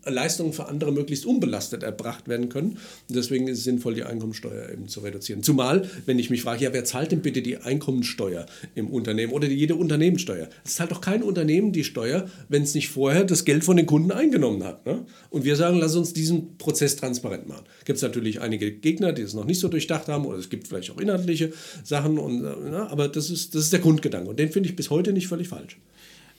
Leistungen 0.54 0.64
für 0.64 0.68
andere 0.68 0.91
möglichst 0.91 1.26
unbelastet 1.26 1.84
erbracht 1.84 2.28
werden 2.28 2.49
können. 2.49 2.78
Und 3.10 3.16
deswegen 3.16 3.47
ist 3.47 3.60
es 3.60 3.64
sinnvoll, 3.64 3.95
die 3.95 4.04
Einkommensteuer 4.04 4.70
eben 4.70 4.88
zu 4.88 5.01
reduzieren. 5.01 5.43
Zumal, 5.43 5.89
wenn 6.06 6.20
ich 6.20 6.30
mich 6.30 6.41
frage, 6.41 6.64
ja, 6.64 6.74
wer 6.74 6.86
zahlt 6.86 7.12
denn 7.12 7.22
bitte 7.22 7.41
die 7.41 7.58
Einkommensteuer 7.58 8.45
im 8.76 8.88
Unternehmen 8.88 9.34
oder 9.34 9.47
jede 9.47 9.76
Unternehmenssteuer? 9.76 10.49
Es 10.64 10.76
zahlt 10.76 10.91
doch 10.91 11.01
kein 11.01 11.24
Unternehmen 11.24 11.72
die 11.72 11.84
Steuer, 11.84 12.28
wenn 12.49 12.64
es 12.64 12.74
nicht 12.76 12.89
vorher 12.89 13.24
das 13.24 13.45
Geld 13.45 13.64
von 13.64 13.78
den 13.78 13.86
Kunden 13.86 14.12
eingenommen 14.12 14.64
hat. 14.64 14.86
Ne? 14.86 15.06
Und 15.30 15.43
wir 15.43 15.56
sagen, 15.56 15.78
lass 15.78 15.95
uns 15.95 16.14
diesen 16.14 16.58
Prozess 16.58 16.95
transparent 16.95 17.47
machen. 17.47 17.66
Gibt 17.86 17.97
es 17.97 18.04
natürlich 18.04 18.41
einige 18.41 18.72
Gegner, 18.72 19.14
die 19.14 19.24
es 19.24 19.34
noch 19.34 19.45
nicht 19.45 19.60
so 19.60 19.68
durchdacht 19.68 20.08
haben 20.08 20.26
oder 20.26 20.38
es 20.38 20.49
gibt 20.49 20.68
vielleicht 20.68 20.91
auch 20.91 20.99
inhaltliche 20.99 21.51
Sachen, 21.84 22.18
und, 22.18 22.43
äh, 22.43 22.70
ne? 22.70 22.88
aber 22.89 23.08
das 23.08 23.30
ist, 23.30 23.56
das 23.56 23.66
ist 23.66 23.74
der 23.74 23.80
Grundgedanke 23.80 24.30
und 24.30 24.39
den 24.39 24.51
finde 24.51 24.70
ich 24.70 24.76
bis 24.76 24.89
heute 24.89 25.14
nicht 25.14 25.28
völlig 25.28 25.47
falsch. 25.47 25.78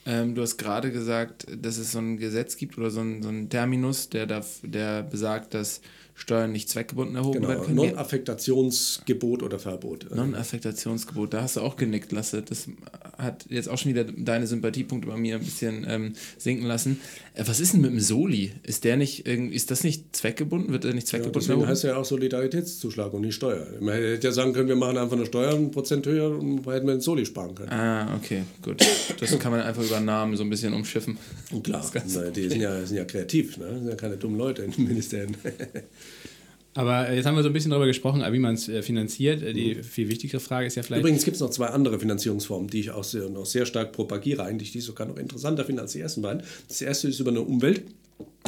Ähm, 0.07 0.35
du 0.35 0.43
hast 0.43 0.59
gerade 0.59 0.93
gesagt, 0.93 1.47
dass 1.51 1.79
es 1.79 1.93
so 1.93 1.99
ein 1.99 2.19
Gesetz 2.19 2.57
gibt 2.57 2.77
oder 2.77 2.91
so 2.91 3.01
ein, 3.01 3.23
so 3.23 3.29
ein 3.31 3.49
Terminus, 3.49 4.11
der, 4.11 4.27
darf, 4.27 4.61
der 4.63 5.03
besagt, 5.03 5.55
dass 5.55 5.81
Steuern 6.17 6.53
nicht 6.53 6.69
zweckgebunden 6.69 7.17
erhoben 7.17 7.35
Genau, 7.41 7.49
werden 7.49 7.65
können. 7.65 7.77
Non-Affektationsgebot 7.77 9.43
oder 9.43 9.59
Verbot. 9.59 10.07
Non-Affektationsgebot, 10.15 11.35
da 11.35 11.43
hast 11.43 11.57
du 11.57 11.61
auch 11.61 11.77
genickt, 11.77 12.13
Lasse. 12.13 12.43
Das 12.43 12.69
hat 13.19 13.47
jetzt 13.49 13.69
auch 13.69 13.79
schon 13.79 13.91
wieder 13.91 14.05
deine 14.05 14.47
Sympathiepunkte 14.47 15.09
bei 15.09 15.17
mir 15.17 15.37
ein 15.37 15.41
bisschen 15.45 15.85
ähm, 15.89 16.13
sinken 16.39 16.67
lassen. 16.67 17.01
Äh, 17.35 17.43
was 17.47 17.59
ist 17.61 17.73
denn 17.73 17.81
mit 17.81 17.91
dem 17.91 18.01
Soli? 18.01 18.53
Ist 18.63 18.85
der 18.85 18.97
nicht, 18.97 19.27
ist 19.27 19.71
das 19.71 19.83
nicht 19.83 20.15
zweckgebunden? 20.15 20.73
Wird 20.73 20.85
der 20.85 20.95
nicht 20.95 21.07
Ja, 21.09 21.11
zweckgebunden 21.11 21.41
deswegen 21.41 21.61
erhoben? 21.61 21.71
heißt 21.71 21.85
ja 21.85 21.97
auch 21.97 22.05
Solidaritätszuschlag 22.05 23.13
und 23.13 23.23
nicht 23.23 23.35
Steuer. 23.35 23.67
Man 23.81 23.95
hätte 23.95 24.27
ja 24.29 24.33
sagen 24.33 24.53
können, 24.53 24.69
wir 24.69 24.77
machen 24.77 24.97
einfach 24.99 25.17
eine 25.17 25.27
Steuer 25.27 25.55
Prozent 25.71 26.07
höher 26.07 26.31
und 26.39 26.59
hätten 26.67 26.87
wir 26.87 26.95
den 26.95 27.01
Soli 27.01 27.27
sparen 27.27 27.55
können. 27.55 27.71
Ah, 27.71 28.17
okay, 28.17 28.43
gut. 28.63 28.85
Das 29.21 29.37
kann 29.39 29.51
man 29.53 29.63
einfach 29.63 29.83
über 29.83 30.01
Namen 30.01 30.37
so 30.37 30.45
ein 30.45 30.51
bisschen 30.51 30.75
umschiffen. 30.75 31.19
Klar, 31.63 31.85
na, 32.15 32.31
die 32.31 32.49
sind 32.49 32.61
ja, 32.61 32.85
sind 32.87 32.97
ja 32.97 33.05
kreativ, 33.05 33.57
ne? 33.59 33.79
sind 33.79 33.89
ja 33.89 33.97
keine 33.97 34.17
dummen 34.17 34.39
Leute 34.39 34.63
in 34.63 34.71
den 34.71 34.87
Ministerien. 34.87 35.37
Aber 36.75 37.09
äh, 37.09 37.17
jetzt 37.17 37.27
haben 37.27 37.37
wir 37.37 37.43
so 37.43 37.49
ein 37.49 37.53
bisschen 37.53 37.71
darüber 37.71 37.87
gesprochen, 37.87 38.23
äh, 38.23 38.33
wie 38.33 38.39
man 38.39 38.55
es 38.55 38.69
äh, 38.69 38.83
finanziert. 38.83 39.43
Die 39.43 39.83
viel 39.83 40.09
wichtigere 40.09 40.41
Frage 40.41 40.67
ist 40.67 40.75
ja 40.75 40.83
vielleicht. 40.83 41.01
Übrigens 41.01 41.25
gibt 41.25 41.37
es 41.37 41.41
noch 41.41 41.51
zwei 41.51 41.67
andere 41.67 41.99
Finanzierungsformen, 41.99 42.69
die 42.69 42.81
ich 42.81 42.91
auch 42.91 43.05
sehr, 43.05 43.29
noch 43.29 43.47
sehr 43.47 43.67
stark 43.67 43.93
propagiere, 43.93 44.45
eigentlich, 44.45 44.73
die 44.73 44.79
ich 44.79 44.85
sogar 44.85 45.07
noch 45.07 45.17
interessanter 45.17 45.65
finde 45.65 45.83
als 45.83 45.93
die 45.93 46.01
ersten 46.01 46.23
beiden. 46.23 46.43
Das 46.69 46.83
erste 46.83 47.09
ist 47.09 47.21
über 47.21 47.31
eine 47.31 47.41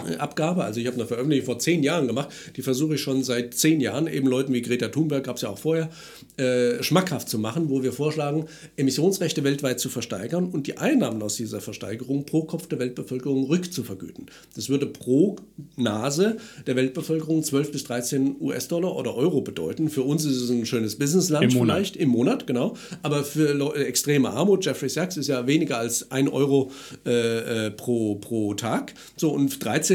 Umweltabgabe. 0.00 0.62
Also 0.64 0.80
ich 0.80 0.86
habe 0.86 0.96
eine 0.96 1.06
Veröffentlichung 1.06 1.46
vor 1.46 1.58
zehn 1.58 1.82
Jahren 1.82 2.06
gemacht, 2.06 2.28
die 2.56 2.62
versuche 2.62 2.94
ich 2.94 3.00
schon 3.00 3.24
seit 3.24 3.54
zehn 3.54 3.80
Jahren, 3.80 4.06
eben 4.06 4.28
Leuten 4.28 4.52
wie 4.52 4.62
Greta 4.62 4.88
Thunberg, 4.88 5.24
gab 5.24 5.36
es 5.36 5.42
ja 5.42 5.48
auch 5.48 5.58
vorher, 5.58 5.90
äh, 6.36 6.82
schmackhaft 6.82 7.28
zu 7.28 7.38
machen, 7.38 7.70
wo 7.70 7.82
wir 7.82 7.92
vorschlagen, 7.92 8.46
Emissionsrechte 8.76 9.42
weltweit 9.44 9.80
zu 9.80 9.88
versteigern 9.88 10.50
und 10.50 10.66
die 10.66 10.76
Einnahmen 10.78 11.22
aus 11.22 11.36
dieser 11.36 11.60
Versteigerung 11.60 12.26
pro 12.26 12.44
Kopf 12.44 12.66
der 12.66 12.78
Weltbevölkerung 12.78 13.44
rückzuvergüten. 13.46 14.26
Das 14.54 14.68
würde 14.68 14.86
pro 14.86 15.36
Nase 15.76 16.36
der 16.66 16.76
Weltbevölkerung 16.76 17.42
12 17.42 17.72
bis 17.72 17.84
13 17.84 18.36
US-Dollar 18.40 18.94
oder 18.96 19.14
Euro 19.16 19.40
bedeuten. 19.40 19.88
Für 19.88 20.02
uns 20.02 20.24
ist 20.24 20.36
es 20.36 20.50
ein 20.50 20.66
schönes 20.66 20.98
Im 21.42 21.58
Monat. 21.58 21.76
vielleicht, 21.76 21.96
im 21.96 22.08
Monat, 22.10 22.46
genau. 22.46 22.76
Aber 23.02 23.24
für 23.24 23.52
Leu- 23.52 23.72
äh, 23.74 23.84
extreme 23.84 24.30
Armut, 24.30 24.64
Jeffrey 24.64 24.88
Sachs 24.88 25.16
ist 25.16 25.28
ja 25.28 25.46
weniger 25.46 25.78
als 25.78 26.10
1 26.10 26.30
Euro 26.30 26.70
äh, 27.06 27.66
äh, 27.66 27.70
pro, 27.70 28.16
pro 28.16 28.54
Tag. 28.54 28.94
So, 29.16 29.30
und 29.30 29.64
13 29.64 29.85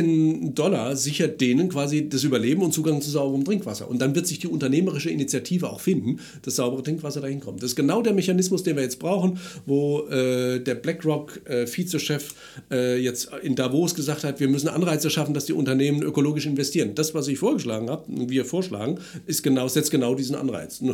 Dollar 0.55 0.95
sichert 0.95 1.41
denen 1.41 1.69
quasi 1.69 2.07
das 2.07 2.23
Überleben 2.23 2.61
und 2.61 2.73
Zugang 2.73 3.01
zu 3.01 3.09
sauberem 3.09 3.43
Trinkwasser. 3.43 3.89
Und 3.89 4.01
dann 4.01 4.15
wird 4.15 4.27
sich 4.27 4.39
die 4.39 4.47
unternehmerische 4.47 5.09
Initiative 5.09 5.69
auch 5.69 5.79
finden, 5.79 6.19
dass 6.43 6.55
saubere 6.55 6.83
Trinkwasser 6.83 7.21
dahin 7.21 7.39
kommt. 7.39 7.61
Das 7.61 7.71
ist 7.71 7.75
genau 7.75 8.01
der 8.01 8.13
Mechanismus, 8.13 8.63
den 8.63 8.75
wir 8.75 8.83
jetzt 8.83 8.99
brauchen, 8.99 9.39
wo 9.65 10.07
äh, 10.07 10.59
der 10.59 10.75
BlackRock-Vizechef 10.75 12.33
äh, 12.71 12.97
jetzt 13.01 13.31
in 13.41 13.55
Davos 13.55 13.95
gesagt 13.95 14.23
hat, 14.23 14.39
wir 14.39 14.47
müssen 14.47 14.67
Anreize 14.67 15.09
schaffen, 15.09 15.33
dass 15.33 15.45
die 15.45 15.53
Unternehmen 15.53 16.01
ökologisch 16.03 16.45
investieren. 16.45 16.95
Das, 16.95 17.13
was 17.13 17.27
ich 17.27 17.39
vorgeschlagen 17.39 17.89
habe, 17.89 18.11
und 18.11 18.29
wir 18.29 18.45
vorschlagen, 18.45 18.99
ist 19.25 19.43
genau, 19.43 19.67
setzt 19.67 19.91
genau 19.91 20.15
diesen 20.15 20.35
Anreiz. 20.35 20.81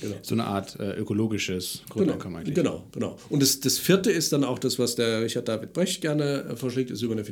Genau. 0.00 0.16
so 0.22 0.34
eine 0.34 0.44
Art 0.44 0.78
äh, 0.80 0.92
ökologisches 0.98 1.82
Grundeinkommen 1.90 2.38
eigentlich. 2.38 2.54
Genau, 2.54 2.84
genau. 2.92 3.16
Und 3.28 3.42
das, 3.42 3.60
das 3.60 3.78
vierte 3.78 4.10
ist 4.10 4.32
dann 4.32 4.44
auch 4.44 4.58
das, 4.58 4.78
was 4.78 4.94
der 4.94 5.22
Richard 5.22 5.48
David 5.48 5.72
Brecht 5.72 6.00
gerne 6.00 6.44
äh, 6.44 6.56
vorschlägt, 6.56 6.90
ist 6.90 7.02
über 7.02 7.12
eine 7.12 7.24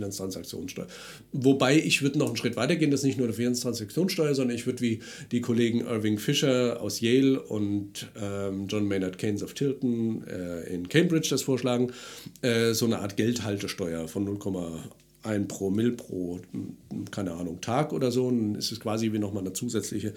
Finanztransaktionssteuer. 0.59 0.87
Wobei 1.33 1.77
ich 1.77 2.03
würde 2.03 2.19
noch 2.19 2.29
einen 2.29 2.37
Schritt 2.37 2.57
weiter 2.57 2.77
gehen, 2.77 2.91
das 2.91 3.01
ist 3.01 3.07
nicht 3.07 3.19
nur 3.19 3.27
eine 3.27 3.35
Finanztransaktionssteuer, 3.35 4.35
sondern 4.35 4.57
ich 4.57 4.67
würde 4.67 4.81
wie 4.81 5.01
die 5.31 5.41
Kollegen 5.41 5.81
Irving 5.81 6.19
Fisher 6.19 6.81
aus 6.81 7.01
Yale 7.01 7.41
und 7.41 8.09
ähm, 8.21 8.67
John 8.69 8.87
Maynard 8.87 9.19
Keynes 9.19 9.43
of 9.43 9.55
Tilton 9.55 10.25
äh, 10.27 10.73
in 10.73 10.89
Cambridge 10.89 11.29
das 11.31 11.43
vorschlagen, 11.43 11.93
äh, 12.43 12.73
so 12.73 12.87
eine 12.87 12.99
Art 12.99 13.17
Geldhaltesteuer 13.17 14.09
von 14.09 14.27
0,1 14.27 15.47
pro 15.47 15.71
Mill 15.71 15.93
pro, 15.93 16.41
hm, 16.53 16.77
keine 17.11 17.33
Ahnung, 17.33 17.61
Tag 17.61 17.93
oder 17.93 18.11
so. 18.11 18.31
Dann 18.31 18.55
ist 18.55 18.73
es 18.73 18.81
quasi 18.81 19.13
wie 19.13 19.19
nochmal 19.19 19.43
eine 19.43 19.53
zusätzliche 19.53 20.15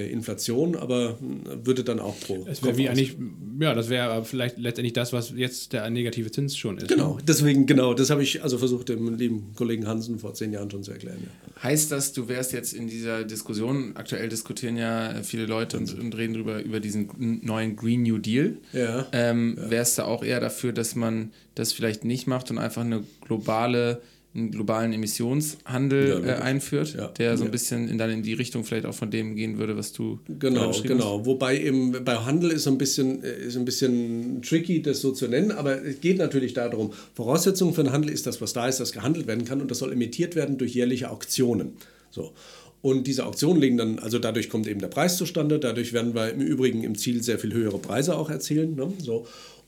Inflation, 0.00 0.76
aber 0.76 1.18
hm, 1.18 1.64
würde 1.64 1.84
dann 1.84 2.00
auch 2.00 2.18
pro. 2.20 2.46
Es 2.48 2.62
wäre 2.62 2.76
wie 2.76 2.88
eigentlich, 2.88 3.16
ja, 3.60 3.74
das 3.74 3.88
wäre 3.88 4.10
aber 4.10 4.24
vielleicht 4.24 4.58
letztendlich 4.58 4.92
das, 4.92 5.12
was 5.12 5.32
jetzt 5.34 5.72
der 5.72 5.88
negative 5.90 6.30
Zins 6.30 6.56
schon 6.56 6.78
ist. 6.78 6.88
Genau, 6.88 7.18
deswegen, 7.26 7.66
genau, 7.66 7.94
das 7.94 8.10
habe 8.10 8.22
ich 8.22 8.42
also 8.42 8.58
versucht, 8.58 8.88
dem 8.88 9.16
lieben 9.16 9.52
Kollegen 9.54 9.86
Hansen 9.86 10.18
vor 10.18 10.34
zehn 10.34 10.52
Jahren 10.52 10.70
schon 10.70 10.82
zu 10.82 10.92
erklären. 10.92 11.18
Ja. 11.22 11.62
Heißt 11.62 11.90
das, 11.92 12.12
du 12.12 12.28
wärst 12.28 12.52
jetzt 12.52 12.74
in 12.74 12.88
dieser 12.88 13.24
Diskussion, 13.24 13.92
aktuell 13.94 14.28
diskutieren 14.28 14.76
ja 14.76 15.14
viele 15.22 15.46
Leute 15.46 15.78
und, 15.78 15.98
und 15.98 16.16
reden 16.16 16.34
drüber, 16.34 16.62
über 16.62 16.80
diesen 16.80 17.40
neuen 17.42 17.76
Green 17.76 18.02
New 18.02 18.18
Deal. 18.18 18.58
Ja. 18.72 19.06
Ähm, 19.12 19.56
Wärst 19.58 19.98
du 19.98 20.02
auch 20.02 20.22
eher 20.22 20.40
dafür, 20.40 20.72
dass 20.72 20.94
man 20.94 21.32
das 21.54 21.72
vielleicht 21.72 22.04
nicht 22.04 22.26
macht 22.26 22.50
und 22.50 22.58
einfach 22.58 22.82
eine 22.82 23.02
globale, 23.22 24.02
einen 24.36 24.50
globalen 24.50 24.92
Emissionshandel 24.92 26.22
Ja, 26.24 26.34
äh, 26.34 26.42
einführt, 26.42 26.94
Ja. 26.94 27.08
der 27.08 27.36
so 27.36 27.44
ein 27.44 27.50
bisschen 27.50 27.88
in, 27.88 27.98
dann 27.98 28.10
in 28.10 28.22
die 28.22 28.34
Richtung 28.34 28.64
vielleicht 28.64 28.86
auch 28.86 28.94
von 28.94 29.10
dem 29.10 29.34
gehen 29.36 29.58
würde, 29.58 29.76
was 29.76 29.92
du 29.92 30.20
Genau, 30.38 30.70
genau. 30.82 31.24
Wobei 31.26 31.60
eben 31.60 32.04
bei 32.04 32.16
Handel 32.16 32.50
ist 32.50 32.64
so 32.64 32.70
ein 32.70 32.78
bisschen 32.78 33.22
äh, 33.24 33.46
ist 33.46 33.56
ein 33.56 33.64
bisschen 33.64 34.42
tricky, 34.42 34.82
das 34.82 35.00
so 35.00 35.12
zu 35.12 35.28
nennen, 35.28 35.52
aber 35.52 35.84
es 35.84 36.00
geht 36.00 36.18
natürlich 36.18 36.54
darum, 36.54 36.92
Voraussetzung 37.14 37.74
für 37.74 37.82
den 37.84 37.92
Handel 37.92 38.10
ist 38.10 38.26
das, 38.26 38.40
was 38.40 38.52
da 38.52 38.68
ist, 38.68 38.80
das 38.80 38.92
gehandelt 38.92 39.26
werden 39.26 39.44
kann 39.44 39.60
und 39.60 39.70
das 39.70 39.78
soll 39.78 39.92
emittiert 39.92 40.36
werden 40.36 40.58
durch 40.58 40.74
jährliche 40.74 41.10
Auktionen. 41.10 41.72
So. 42.10 42.32
Und 42.82 43.06
diese 43.08 43.26
Auktionen 43.26 43.60
legen 43.60 43.76
dann, 43.78 43.98
also 43.98 44.18
dadurch 44.18 44.48
kommt 44.48 44.68
eben 44.68 44.78
der 44.80 44.86
Preis 44.88 45.16
zustande, 45.16 45.58
dadurch 45.58 45.92
werden 45.92 46.14
wir 46.14 46.30
im 46.30 46.40
Übrigen 46.40 46.84
im 46.84 46.96
Ziel 46.96 47.20
sehr 47.22 47.38
viel 47.38 47.52
höhere 47.52 47.78
Preise 47.78 48.16
auch 48.16 48.30
erzielen. 48.30 48.76
Ne? 48.76 48.92
So. 49.02 49.26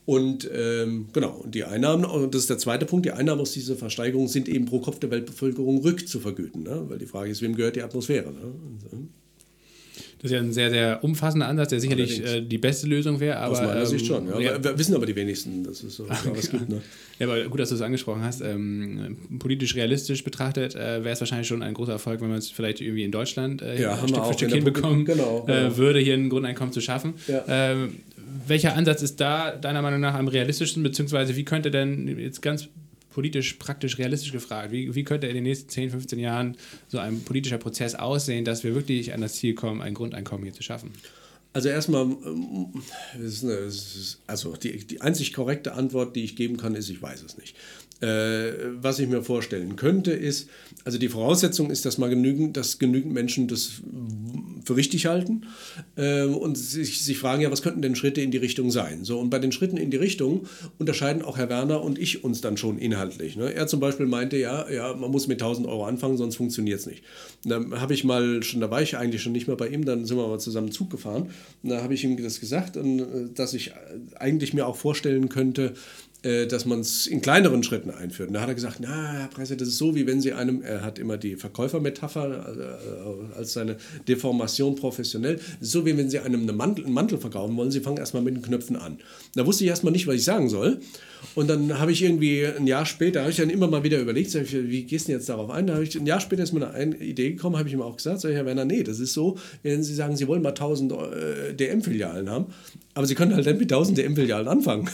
Und 0.09 0.49
ähm, 0.51 1.05
genau, 1.13 1.41
und 1.43 1.53
die 1.53 1.65
Einnahmen, 1.65 2.03
und 2.03 2.33
das 2.33 2.41
ist 2.41 2.49
der 2.49 2.57
zweite 2.57 2.87
Punkt, 2.87 3.05
die 3.05 3.11
Einnahmen 3.11 3.41
aus 3.41 3.51
dieser 3.51 3.75
Versteigerung 3.75 4.27
sind 4.27 4.49
eben 4.49 4.65
pro 4.65 4.79
Kopf 4.79 4.97
der 4.97 5.11
Weltbevölkerung 5.11 5.81
rückzuvergüten. 5.83 6.63
Ne? 6.63 6.83
Weil 6.87 6.97
die 6.97 7.05
Frage 7.05 7.29
ist, 7.29 7.43
wem 7.43 7.55
gehört 7.55 7.75
die 7.75 7.83
Atmosphäre? 7.83 8.31
Ne? 8.31 8.41
Und, 8.41 8.85
äh, 8.91 9.05
Das 10.17 10.31
ist 10.31 10.31
ja 10.31 10.39
ein 10.39 10.51
sehr, 10.51 10.71
sehr 10.71 11.03
umfassender 11.03 11.47
Ansatz, 11.47 11.69
der 11.69 11.79
sicherlich 11.79 12.25
äh, 12.25 12.41
die 12.41 12.57
beste 12.57 12.87
Lösung 12.87 13.19
wäre. 13.19 13.37
Aber, 13.37 13.51
Aus 13.51 13.61
meiner 13.61 13.81
ähm, 13.81 13.85
Sicht 13.85 14.07
schon. 14.07 14.27
Ja. 14.29 14.39
ja, 14.39 14.63
Wir 14.63 14.79
wissen 14.79 14.95
aber 14.95 15.05
die 15.05 15.15
wenigsten, 15.15 15.63
dass 15.63 15.83
es 15.83 15.95
so 15.95 16.09
was 16.09 16.49
gibt. 16.49 16.69
Ne? 16.69 16.81
Ja, 17.19 17.27
aber 17.27 17.43
gut, 17.43 17.59
dass 17.59 17.69
du 17.69 17.75
es 17.75 17.81
angesprochen 17.81 18.23
hast. 18.23 18.41
Ähm, 18.41 19.15
politisch 19.37 19.75
realistisch 19.75 20.23
betrachtet 20.23 20.73
äh, 20.73 21.03
wäre 21.03 21.11
es 21.11 21.19
wahrscheinlich 21.19 21.47
schon 21.47 21.61
ein 21.61 21.75
großer 21.75 21.91
Erfolg, 21.91 22.19
wenn 22.21 22.29
man 22.29 22.39
es 22.39 22.49
vielleicht 22.49 22.81
irgendwie 22.81 23.03
in 23.03 23.11
Deutschland 23.11 23.61
äh, 23.61 23.79
Ja, 23.79 23.95
Stück 23.95 24.25
für 24.25 24.33
Stück 24.33 24.51
hinbekommen 24.55 25.05
genau, 25.05 25.43
genau. 25.45 25.77
würde, 25.77 25.99
hier 25.99 26.15
ein 26.15 26.29
Grundeinkommen 26.29 26.73
zu 26.73 26.81
schaffen. 26.81 27.13
Ja. 27.27 27.43
Ähm, 27.47 27.97
welcher 28.47 28.75
Ansatz 28.75 29.01
ist 29.01 29.19
da 29.19 29.51
deiner 29.51 29.81
Meinung 29.81 29.99
nach 29.99 30.13
am 30.13 30.27
realistischsten, 30.27 30.83
beziehungsweise 30.83 31.35
wie 31.35 31.45
könnte 31.45 31.71
denn 31.71 32.19
jetzt 32.19 32.41
ganz 32.41 32.67
politisch, 33.09 33.53
praktisch, 33.53 33.97
realistisch 33.97 34.31
gefragt, 34.31 34.71
wie, 34.71 34.93
wie 34.95 35.03
könnte 35.03 35.27
in 35.27 35.35
den 35.35 35.43
nächsten 35.43 35.69
10, 35.69 35.89
15 35.91 36.19
Jahren 36.19 36.57
so 36.87 36.99
ein 36.99 37.21
politischer 37.23 37.57
Prozess 37.57 37.95
aussehen, 37.95 38.45
dass 38.45 38.63
wir 38.63 38.75
wirklich 38.75 39.13
an 39.13 39.21
das 39.21 39.33
Ziel 39.33 39.55
kommen, 39.55 39.81
ein 39.81 39.93
Grundeinkommen 39.93 40.43
hier 40.43 40.53
zu 40.53 40.63
schaffen? 40.63 40.91
Also 41.51 41.69
erstmal, 41.69 42.03
ähm, 42.03 42.71
also 44.27 44.55
die, 44.55 44.85
die 44.85 45.01
einzig 45.01 45.33
korrekte 45.33 45.73
Antwort, 45.73 46.15
die 46.15 46.23
ich 46.23 46.35
geben 46.35 46.57
kann, 46.57 46.75
ist, 46.75 46.89
ich 46.89 47.01
weiß 47.01 47.23
es 47.23 47.37
nicht. 47.37 47.55
Äh, 48.01 48.51
was 48.81 48.97
ich 48.99 49.09
mir 49.09 49.23
vorstellen 49.23 49.75
könnte, 49.75 50.11
ist, 50.11 50.49
also 50.85 50.97
die 50.97 51.09
Voraussetzung 51.09 51.69
ist, 51.69 51.85
dass 51.85 51.97
mal 51.97 52.09
genügend, 52.09 52.55
dass 52.55 52.79
genügend 52.79 53.13
Menschen 53.13 53.49
das 53.49 53.81
für 54.63 54.77
richtig 54.77 55.05
halten 55.05 55.47
äh, 55.97 56.23
und 56.23 56.57
sich, 56.57 57.03
sich 57.03 57.17
fragen, 57.17 57.41
ja, 57.41 57.51
was 57.51 57.61
könnten 57.61 57.81
denn 57.81 57.95
Schritte 57.95 58.21
in 58.21 58.31
die 58.31 58.37
Richtung 58.37 58.71
sein? 58.71 59.03
So, 59.03 59.19
und 59.19 59.29
bei 59.29 59.39
den 59.39 59.51
Schritten 59.51 59.75
in 59.75 59.91
die 59.91 59.97
Richtung 59.97 60.47
unterscheiden 60.77 61.23
auch 61.23 61.37
Herr 61.37 61.49
Werner 61.49 61.83
und 61.83 61.99
ich 61.99 62.23
uns 62.23 62.39
dann 62.39 62.55
schon 62.55 62.77
inhaltlich. 62.77 63.35
Ne? 63.35 63.53
Er 63.53 63.67
zum 63.67 63.81
Beispiel 63.81 64.05
meinte, 64.05 64.37
ja, 64.37 64.69
ja, 64.69 64.93
man 64.93 65.11
muss 65.11 65.27
mit 65.27 65.41
1000 65.41 65.67
Euro 65.67 65.83
anfangen, 65.85 66.15
sonst 66.15 66.37
funktioniert 66.37 66.79
es 66.79 66.85
nicht. 66.85 67.03
dann 67.43 67.81
habe 67.81 67.93
ich 67.93 68.05
mal 68.05 68.41
schon, 68.43 68.61
da 68.61 68.71
war 68.71 68.81
ich 68.81 68.95
eigentlich 68.95 69.21
schon 69.21 69.33
nicht 69.33 69.47
mehr 69.47 69.57
bei 69.57 69.67
ihm, 69.67 69.83
dann 69.83 70.05
sind 70.05 70.15
wir 70.15 70.25
mal 70.25 70.39
zusammen 70.39 70.71
Zug 70.71 70.89
gefahren. 70.89 71.31
Und 71.63 71.69
da 71.69 71.83
habe 71.83 71.93
ich 71.93 72.05
ihm 72.05 72.15
das 72.21 72.39
gesagt, 72.39 72.77
und, 72.77 72.99
äh, 72.99 73.05
dass 73.35 73.53
ich 73.53 73.73
eigentlich 74.15 74.53
mir 74.53 74.67
auch 74.67 74.77
vorstellen 74.77 75.27
könnte, 75.27 75.73
dass 76.21 76.65
man 76.65 76.81
es 76.81 77.07
in 77.07 77.21
kleineren 77.21 77.63
Schritten 77.63 77.91
einführt. 77.91 78.27
Und 78.27 78.33
da 78.33 78.41
hat 78.41 78.49
er 78.49 78.55
gesagt, 78.55 78.79
na, 78.81 79.13
Herr 79.13 79.27
Preiser, 79.27 79.55
das 79.55 79.69
ist 79.69 79.77
so, 79.77 79.95
wie 79.95 80.05
wenn 80.05 80.19
Sie 80.19 80.33
einem, 80.33 80.61
er 80.61 80.83
hat 80.83 80.99
immer 80.99 81.17
die 81.17 81.37
Verkäufermetapher 81.37 83.29
äh, 83.33 83.37
als 83.37 83.53
seine 83.53 83.77
Deformation 84.07 84.75
professionell, 84.75 85.39
so 85.61 85.85
wie 85.85 85.95
wenn 85.95 86.09
Sie 86.09 86.19
einem 86.19 86.41
einen 86.41 86.57
Mantel, 86.57 86.85
einen 86.85 86.93
Mantel 86.93 87.19
verkaufen 87.19 87.55
wollen, 87.55 87.71
Sie 87.71 87.79
fangen 87.79 87.97
erstmal 87.97 88.21
mit 88.21 88.35
den 88.35 88.41
Knöpfen 88.41 88.75
an. 88.75 88.99
Da 89.35 89.45
wusste 89.45 89.63
ich 89.63 89.69
erstmal 89.69 89.93
nicht, 89.93 90.07
was 90.07 90.15
ich 90.15 90.23
sagen 90.25 90.49
soll. 90.49 90.81
Und 91.35 91.49
dann 91.49 91.79
habe 91.79 91.91
ich 91.91 92.01
irgendwie 92.01 92.45
ein 92.45 92.67
Jahr 92.67 92.85
später, 92.85 93.21
habe 93.21 93.31
ich 93.31 93.37
dann 93.37 93.49
immer 93.49 93.67
mal 93.67 93.83
wieder 93.83 93.99
überlegt, 93.99 94.33
ich, 94.33 94.53
wie 94.53 94.83
gehst 94.83 95.07
du 95.07 95.11
jetzt 95.11 95.29
darauf 95.29 95.49
ein? 95.49 95.67
Da 95.67 95.75
habe 95.75 95.83
ich 95.83 95.97
ein 95.97 96.05
Jahr 96.05 96.19
später 96.19 96.43
ist 96.43 96.53
mir 96.53 96.69
eine 96.69 96.97
Idee 96.97 97.31
gekommen, 97.31 97.57
habe 97.57 97.67
ich 97.67 97.73
ihm 97.73 97.81
auch 97.81 97.97
gesagt, 97.97 98.21
sag 98.21 98.29
ich, 98.29 98.35
Herr 98.35 98.45
Werner, 98.45 98.65
nee, 98.65 98.83
das 98.83 98.99
ist 98.99 99.13
so, 99.13 99.37
wenn 99.63 99.83
Sie 99.83 99.93
sagen, 99.93 100.15
Sie 100.15 100.27
wollen 100.27 100.41
mal 100.41 100.49
1000 100.49 100.91
äh, 100.91 101.53
DM-Filialen 101.53 102.29
haben, 102.29 102.47
aber 102.99 103.07
Sie 103.07 103.15
können 103.15 103.33
halt 103.33 103.47
dann 103.47 103.57
mit 103.57 103.71
1000 103.71 103.97
DM-Filialen 103.97 104.49
anfangen. 104.49 104.89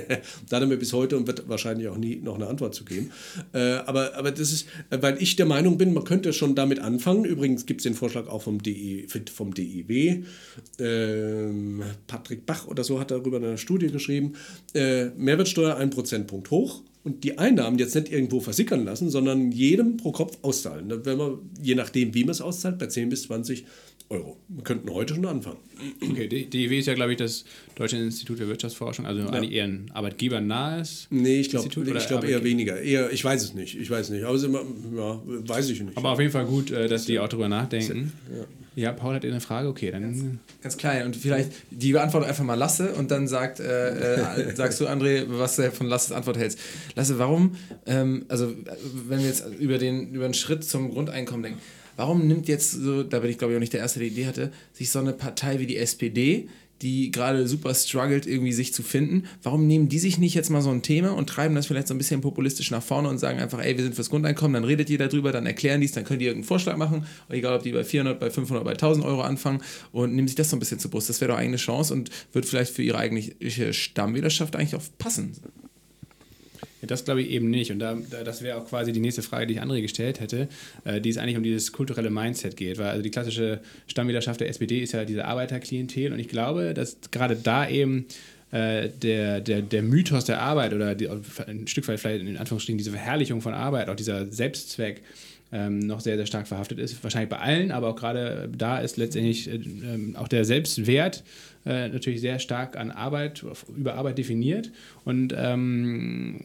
da 0.48 0.56
hat 0.56 0.62
er 0.62 0.66
mir 0.66 0.78
bis 0.78 0.94
heute 0.94 1.18
und 1.18 1.26
wird 1.26 1.46
wahrscheinlich 1.46 1.88
auch 1.88 1.98
nie 1.98 2.16
noch 2.16 2.36
eine 2.36 2.46
Antwort 2.46 2.74
zu 2.74 2.86
geben. 2.86 3.10
Äh, 3.52 3.72
aber, 3.84 4.16
aber 4.16 4.30
das 4.30 4.50
ist, 4.50 4.66
weil 4.88 5.22
ich 5.22 5.36
der 5.36 5.44
Meinung 5.44 5.76
bin, 5.76 5.92
man 5.92 6.04
könnte 6.04 6.32
schon 6.32 6.54
damit 6.54 6.78
anfangen. 6.78 7.26
Übrigens 7.26 7.66
gibt 7.66 7.80
es 7.80 7.82
den 7.82 7.92
Vorschlag 7.92 8.28
auch 8.28 8.40
vom, 8.40 8.62
DI, 8.62 9.06
vom 9.30 9.52
DIW. 9.52 10.22
Äh, 10.78 11.52
Patrick 12.06 12.46
Bach 12.46 12.66
oder 12.66 12.82
so 12.82 12.98
hat 12.98 13.10
darüber 13.10 13.36
eine 13.36 13.58
Studie 13.58 13.88
geschrieben. 13.88 14.36
Äh, 14.72 15.10
Mehrwertsteuer 15.18 15.76
ein 15.76 15.90
Prozentpunkt 15.90 16.50
hoch 16.50 16.80
und 17.02 17.24
die 17.24 17.38
Einnahmen 17.38 17.78
jetzt 17.78 17.94
nicht 17.94 18.12
irgendwo 18.12 18.40
versickern 18.40 18.84
lassen, 18.84 19.10
sondern 19.10 19.52
jedem 19.52 19.96
pro 19.96 20.12
Kopf 20.12 20.36
auszahlen. 20.42 20.90
Werden 20.90 21.18
wir, 21.18 21.38
je 21.62 21.74
nachdem, 21.74 22.14
wie 22.14 22.24
man 22.24 22.32
es 22.32 22.40
auszahlt, 22.40 22.78
bei 22.78 22.86
10 22.86 23.08
bis 23.08 23.22
20 23.22 23.64
Euro. 24.10 24.36
Wir 24.48 24.64
könnten 24.64 24.92
heute 24.92 25.14
schon 25.14 25.24
anfangen. 25.24 25.58
Okay, 26.02 26.26
DIW 26.26 26.78
ist 26.78 26.86
ja, 26.86 26.94
glaube 26.94 27.12
ich, 27.12 27.18
das 27.18 27.44
Deutsche 27.76 27.96
Institut 27.96 28.38
für 28.38 28.48
Wirtschaftsforschung, 28.48 29.06
also 29.06 29.20
ja. 29.20 29.42
eher 29.42 29.64
ein 29.64 29.88
arbeitgebernahes 29.94 31.06
Nee, 31.10 31.40
ich 31.40 31.50
glaube 31.50 31.68
glaub 31.68 32.24
eher 32.24 32.42
weniger. 32.42 32.80
Eher, 32.80 33.12
ich 33.12 33.24
weiß 33.24 33.42
es 33.44 33.54
nicht, 33.54 33.78
ich 33.78 33.88
weiß 33.88 34.10
nicht. 34.10 34.24
Aber 34.24 34.42
immer, 34.42 34.64
ja, 34.96 35.22
weiß 35.24 35.70
ich 35.70 35.80
nicht. 35.80 35.96
Aber 35.96 36.10
auf 36.10 36.18
jeden 36.18 36.32
Fall 36.32 36.44
gut, 36.44 36.72
äh, 36.72 36.88
dass 36.88 37.06
die 37.06 37.20
auch 37.20 37.28
darüber 37.28 37.48
nachdenken. 37.48 38.12
Ja. 38.36 38.46
Ja, 38.80 38.92
Paul 38.92 39.14
hat 39.14 39.26
eine 39.26 39.42
Frage, 39.42 39.68
okay, 39.68 39.90
dann. 39.90 40.02
Ganz, 40.02 40.24
ganz 40.62 40.76
klein 40.78 41.04
und 41.04 41.14
vielleicht 41.14 41.52
die 41.70 41.92
Beantwortung 41.92 42.30
einfach 42.30 42.44
mal 42.44 42.54
Lasse 42.54 42.94
und 42.94 43.10
dann 43.10 43.28
sagt, 43.28 43.60
äh, 43.60 44.14
äh, 44.14 44.56
sagst 44.56 44.80
du, 44.80 44.86
André, 44.86 45.24
was 45.28 45.56
du 45.56 45.70
von 45.70 45.86
Lasses 45.86 46.12
Antwort 46.12 46.38
hältst. 46.38 46.58
Lasse, 46.94 47.18
warum, 47.18 47.56
ähm, 47.84 48.24
also 48.28 48.54
wenn 49.06 49.18
wir 49.18 49.26
jetzt 49.26 49.44
über 49.58 49.76
den, 49.76 50.14
über 50.14 50.24
den 50.24 50.32
Schritt 50.32 50.64
zum 50.64 50.90
Grundeinkommen 50.90 51.42
denken, 51.42 51.60
warum 51.96 52.26
nimmt 52.26 52.48
jetzt 52.48 52.72
so, 52.72 53.02
da 53.02 53.18
bin 53.18 53.30
ich 53.30 53.36
glaube 53.36 53.52
ich 53.52 53.56
auch 53.58 53.60
nicht 53.60 53.74
der 53.74 53.80
Erste, 53.80 53.98
der 53.98 54.08
die 54.08 54.14
Idee 54.14 54.26
hatte, 54.26 54.50
sich 54.72 54.90
so 54.90 54.98
eine 54.98 55.12
Partei 55.12 55.58
wie 55.58 55.66
die 55.66 55.76
SPD, 55.76 56.48
die 56.82 57.10
gerade 57.10 57.46
super 57.46 57.74
struggelt, 57.74 58.26
irgendwie 58.26 58.52
sich 58.52 58.72
zu 58.72 58.82
finden. 58.82 59.24
Warum 59.42 59.66
nehmen 59.66 59.88
die 59.88 59.98
sich 59.98 60.18
nicht 60.18 60.34
jetzt 60.34 60.50
mal 60.50 60.62
so 60.62 60.70
ein 60.70 60.82
Thema 60.82 61.10
und 61.10 61.28
treiben 61.28 61.54
das 61.54 61.66
vielleicht 61.66 61.88
so 61.88 61.94
ein 61.94 61.98
bisschen 61.98 62.20
populistisch 62.20 62.70
nach 62.70 62.82
vorne 62.82 63.08
und 63.08 63.18
sagen 63.18 63.38
einfach, 63.38 63.62
ey, 63.62 63.76
wir 63.76 63.84
sind 63.84 63.94
fürs 63.94 64.10
Grundeinkommen, 64.10 64.54
dann 64.54 64.64
redet 64.64 64.88
ihr 64.90 64.98
darüber, 64.98 65.32
dann 65.32 65.46
erklären 65.46 65.80
die 65.80 65.86
es, 65.86 65.92
dann 65.92 66.04
könnt 66.04 66.22
ihr 66.22 66.28
irgendeinen 66.28 66.48
Vorschlag 66.48 66.76
machen, 66.76 67.06
egal 67.28 67.56
ob 67.56 67.62
die 67.62 67.72
bei 67.72 67.84
400, 67.84 68.18
bei 68.18 68.30
500, 68.30 68.64
bei 68.64 68.72
1000 68.72 69.04
Euro 69.04 69.22
anfangen 69.22 69.62
und 69.92 70.14
nehmen 70.14 70.28
sich 70.28 70.36
das 70.36 70.50
so 70.50 70.56
ein 70.56 70.60
bisschen 70.60 70.78
zu 70.78 70.88
Brust. 70.88 71.08
Das 71.08 71.20
wäre 71.20 71.32
doch 71.32 71.38
eigene 71.38 71.56
Chance 71.56 71.92
und 71.92 72.10
wird 72.32 72.46
vielleicht 72.46 72.72
für 72.74 72.82
ihre 72.82 72.98
eigentliche 72.98 73.72
Stammwählerschaft 73.72 74.56
eigentlich 74.56 74.76
auch 74.76 74.82
passen. 74.98 75.32
Ja, 76.80 76.86
das 76.86 77.04
glaube 77.04 77.22
ich 77.22 77.30
eben 77.30 77.50
nicht. 77.50 77.70
Und 77.70 77.78
da, 77.78 77.96
das 78.24 78.42
wäre 78.42 78.58
auch 78.58 78.66
quasi 78.66 78.92
die 78.92 79.00
nächste 79.00 79.22
Frage, 79.22 79.46
die 79.46 79.54
ich 79.54 79.62
André 79.62 79.82
gestellt 79.82 80.20
hätte, 80.20 80.48
äh, 80.84 81.00
die 81.00 81.10
es 81.10 81.18
eigentlich 81.18 81.36
um 81.36 81.42
dieses 81.42 81.72
kulturelle 81.72 82.10
Mindset 82.10 82.56
geht. 82.56 82.78
Weil 82.78 82.88
also 82.88 83.02
die 83.02 83.10
klassische 83.10 83.60
Stammwählerschaft 83.86 84.40
der 84.40 84.48
SPD 84.48 84.80
ist 84.80 84.92
ja 84.92 85.04
diese 85.04 85.24
Arbeiterklientel. 85.24 86.12
Und 86.12 86.18
ich 86.18 86.28
glaube, 86.28 86.74
dass 86.74 86.98
gerade 87.10 87.36
da 87.36 87.68
eben 87.68 88.06
äh, 88.50 88.88
der, 88.88 89.40
der, 89.40 89.62
der 89.62 89.82
Mythos 89.82 90.24
der 90.24 90.40
Arbeit 90.40 90.72
oder 90.72 90.94
die, 90.94 91.08
ein 91.08 91.66
Stück 91.66 91.86
weit 91.88 92.00
vielleicht 92.00 92.24
in 92.24 92.36
Anführungsstrichen 92.36 92.78
diese 92.78 92.90
Verherrlichung 92.90 93.40
von 93.40 93.54
Arbeit, 93.54 93.88
auch 93.88 93.96
dieser 93.96 94.30
Selbstzweck, 94.30 95.02
ähm, 95.52 95.80
noch 95.80 96.00
sehr, 96.00 96.16
sehr 96.16 96.26
stark 96.26 96.46
verhaftet 96.46 96.78
ist. 96.78 97.02
Wahrscheinlich 97.02 97.28
bei 97.28 97.38
allen, 97.38 97.72
aber 97.72 97.88
auch 97.88 97.96
gerade 97.96 98.48
da 98.56 98.78
ist 98.78 98.96
letztendlich 98.96 99.48
äh, 99.48 99.56
äh, 99.56 100.16
auch 100.16 100.28
der 100.28 100.44
Selbstwert 100.44 101.24
äh, 101.66 101.88
natürlich 101.88 102.20
sehr 102.20 102.38
stark 102.38 102.76
an 102.76 102.90
Arbeit, 102.90 103.44
über 103.76 103.94
Arbeit 103.94 104.18
definiert. 104.18 104.70
Und 105.04 105.34
ähm, 105.36 106.40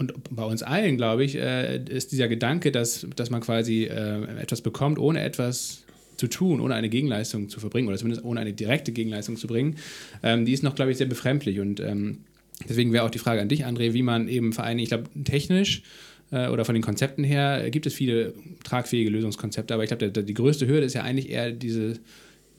und 0.00 0.14
bei 0.34 0.44
uns 0.44 0.62
allen, 0.62 0.96
glaube 0.96 1.24
ich, 1.24 1.36
äh, 1.36 1.76
ist 1.84 2.10
dieser 2.10 2.26
Gedanke, 2.26 2.72
dass, 2.72 3.06
dass 3.16 3.28
man 3.28 3.42
quasi 3.42 3.84
äh, 3.84 4.24
etwas 4.40 4.62
bekommt, 4.62 4.98
ohne 4.98 5.22
etwas 5.22 5.82
zu 6.16 6.26
tun, 6.26 6.62
ohne 6.62 6.74
eine 6.74 6.88
Gegenleistung 6.88 7.50
zu 7.50 7.60
verbringen 7.60 7.86
oder 7.86 7.98
zumindest 7.98 8.24
ohne 8.24 8.40
eine 8.40 8.54
direkte 8.54 8.92
Gegenleistung 8.92 9.36
zu 9.36 9.46
bringen, 9.46 9.76
ähm, 10.22 10.46
die 10.46 10.54
ist 10.54 10.62
noch, 10.62 10.74
glaube 10.74 10.90
ich, 10.90 10.96
sehr 10.96 11.06
befremdlich. 11.06 11.60
Und 11.60 11.80
ähm, 11.80 12.20
deswegen 12.66 12.94
wäre 12.94 13.04
auch 13.04 13.10
die 13.10 13.18
Frage 13.18 13.42
an 13.42 13.50
dich, 13.50 13.66
André, 13.66 13.92
wie 13.92 14.02
man 14.02 14.26
eben 14.26 14.54
vereinigen, 14.54 14.84
ich 14.84 14.88
glaube, 14.88 15.04
technisch 15.22 15.82
äh, 16.30 16.48
oder 16.48 16.64
von 16.64 16.74
den 16.74 16.82
Konzepten 16.82 17.22
her 17.22 17.68
gibt 17.70 17.84
es 17.84 17.92
viele 17.92 18.32
tragfähige 18.64 19.10
Lösungskonzepte, 19.10 19.74
aber 19.74 19.84
ich 19.84 19.90
glaube, 19.90 20.10
die 20.10 20.34
größte 20.34 20.66
Hürde 20.66 20.86
ist 20.86 20.94
ja 20.94 21.02
eigentlich 21.02 21.28
eher 21.28 21.52
diese 21.52 22.00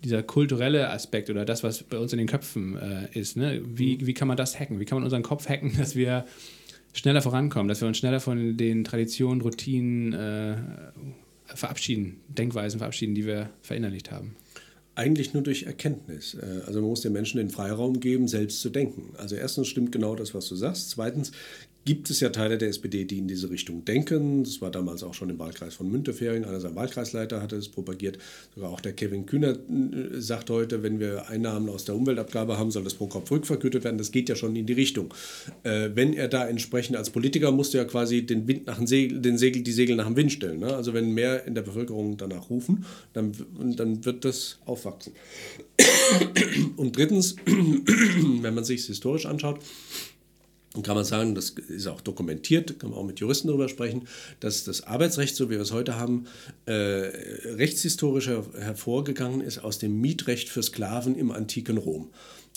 dieser 0.04 0.24
kulturelle 0.24 0.90
Aspekt 0.90 1.30
oder 1.30 1.46
das, 1.46 1.64
was 1.64 1.84
bei 1.84 1.98
uns 1.98 2.12
in 2.12 2.18
den 2.18 2.28
Köpfen 2.28 2.76
äh, 2.76 3.20
ist. 3.20 3.38
Ne? 3.38 3.62
Wie, 3.64 4.06
wie 4.06 4.14
kann 4.14 4.28
man 4.28 4.38
das 4.38 4.60
hacken? 4.60 4.80
Wie 4.80 4.86
kann 4.86 4.98
man 4.98 5.04
unseren 5.04 5.22
Kopf 5.22 5.48
hacken, 5.48 5.74
dass 5.78 5.96
wir 5.96 6.26
schneller 6.94 7.22
vorankommen, 7.22 7.68
dass 7.68 7.82
wir 7.82 7.88
uns 7.88 7.98
schneller 7.98 8.20
von 8.20 8.58
den 8.58 8.84
Traditionen, 8.84 9.42
Routinen 9.42 10.14
äh, 10.14 10.58
verabschieden, 11.46 12.22
Denkweisen 12.28 12.80
verabschieden, 12.80 13.16
die 13.16 13.26
wir 13.26 13.50
verinnerlicht 13.62 14.12
haben? 14.12 14.36
Eigentlich 14.94 15.34
nur 15.34 15.42
durch 15.42 15.64
Erkenntnis. 15.64 16.36
Äh, 16.36 16.62
also 16.66 16.82
man 16.82 16.90
muss 16.90 17.02
den 17.02 17.14
Menschen 17.14 17.38
den 17.38 17.50
Freiraum 17.50 18.00
geben, 18.00 18.28
selbst 18.28 18.62
zu 18.62 18.70
denken. 18.70 19.14
Also 19.18 19.36
erstens 19.36 19.68
stimmt 19.68 19.92
genau 19.92 20.16
das, 20.16 20.34
was 20.34 20.48
du 20.48 20.56
sagst. 20.56 20.90
Zweitens 20.90 21.32
gibt 21.86 22.10
es 22.10 22.20
ja 22.20 22.30
Teile 22.30 22.58
der 22.58 22.70
SPD, 22.70 23.06
die 23.06 23.18
in 23.18 23.28
diese 23.28 23.50
Richtung 23.50 23.86
denken. 23.86 24.44
Das 24.44 24.62
war 24.62 24.70
damals 24.70 25.04
auch 25.04 25.14
schon 25.14 25.30
im 25.30 25.40
Wahlkreis 25.40 25.74
von 25.74 25.92
Müntefering. 25.92 26.46
Einer 26.46 26.60
seiner 26.60 26.76
Wahlkreisleiter 26.76 27.42
hatte 27.42 27.56
es 27.56 27.70
propagiert. 27.70 28.20
Sogar 28.54 28.70
auch 28.70 28.82
der 28.82 28.94
Kevin 28.94 29.26
Kühner 29.26 29.52
äh, 29.52 30.20
sagt 30.20 30.50
heute, 30.50 30.84
wenn 30.84 31.00
wir 31.00 31.30
Einnahmen 31.30 31.70
aus 31.70 31.86
der 31.86 31.96
Umweltabgabe 31.96 32.58
haben, 32.58 32.72
soll 32.72 32.84
das 32.84 32.94
pro 32.94 33.08
Kopf 33.08 33.32
rückvergütet 33.32 33.84
werden. 33.84 33.98
Das 33.98 34.12
geht 34.12 34.30
ja 34.30 34.36
schon 34.36 34.56
in 34.56 34.66
die 34.66 34.74
Richtung. 34.74 35.14
Äh, 35.64 35.90
wenn 35.96 36.14
er 36.14 36.28
da 36.28 36.48
entsprechend 36.48 36.98
als 36.98 37.10
Politiker 37.10 37.52
musste 37.52 37.80
ja 37.80 37.86
quasi 37.86 38.26
den 38.26 38.48
Wind 38.48 38.68
nach 38.68 38.78
dem 38.78 38.88
Segel, 38.88 39.20
den 39.20 39.38
Segel, 39.38 39.64
die 39.64 39.72
Segel 39.72 39.96
nach 39.96 40.08
dem 40.08 40.16
Wind 40.16 40.32
stellen. 40.32 40.60
Ne? 40.60 40.76
Also 40.76 40.94
wenn 40.94 41.12
mehr 41.12 41.46
in 41.46 41.56
der 41.56 41.64
Bevölkerung 41.64 42.18
danach 42.18 42.50
rufen, 42.50 42.86
dann, 43.14 43.32
dann 43.76 44.06
wird 44.06 44.24
das 44.24 44.60
aufwachsen. 44.66 45.14
Und 46.78 46.96
drittens, 46.96 47.36
wenn 47.46 48.54
man 48.54 48.64
sich 48.64 48.82
es 48.82 48.88
historisch 48.88 49.26
anschaut, 49.26 49.60
und 50.74 50.86
kann 50.86 50.96
man 50.96 51.04
sagen, 51.04 51.36
das 51.36 51.50
ist 51.50 51.88
auch 51.88 52.00
dokumentiert, 52.00 52.80
kann 52.80 52.92
man 52.92 53.00
auch 53.00 53.06
mit 53.06 53.20
Juristen 53.20 53.48
darüber 53.48 53.68
sprechen, 53.68 54.08
dass 54.40 54.64
das 54.64 54.84
Arbeitsrecht, 54.84 55.36
so 55.36 55.50
wie 55.50 55.56
wir 55.56 55.62
es 55.62 55.74
heute 55.74 55.98
haben, 55.98 56.28
äh, 56.66 56.74
rechtshistorisch 56.74 58.28
hervorgegangen 58.28 59.42
ist 59.42 59.60
aus 59.60 59.80
dem 59.80 60.00
Mietrecht 60.00 60.48
für 60.48 60.64
Sklaven 60.64 61.16
im 61.16 61.32
antiken 61.32 61.78
Rom. 61.78 62.10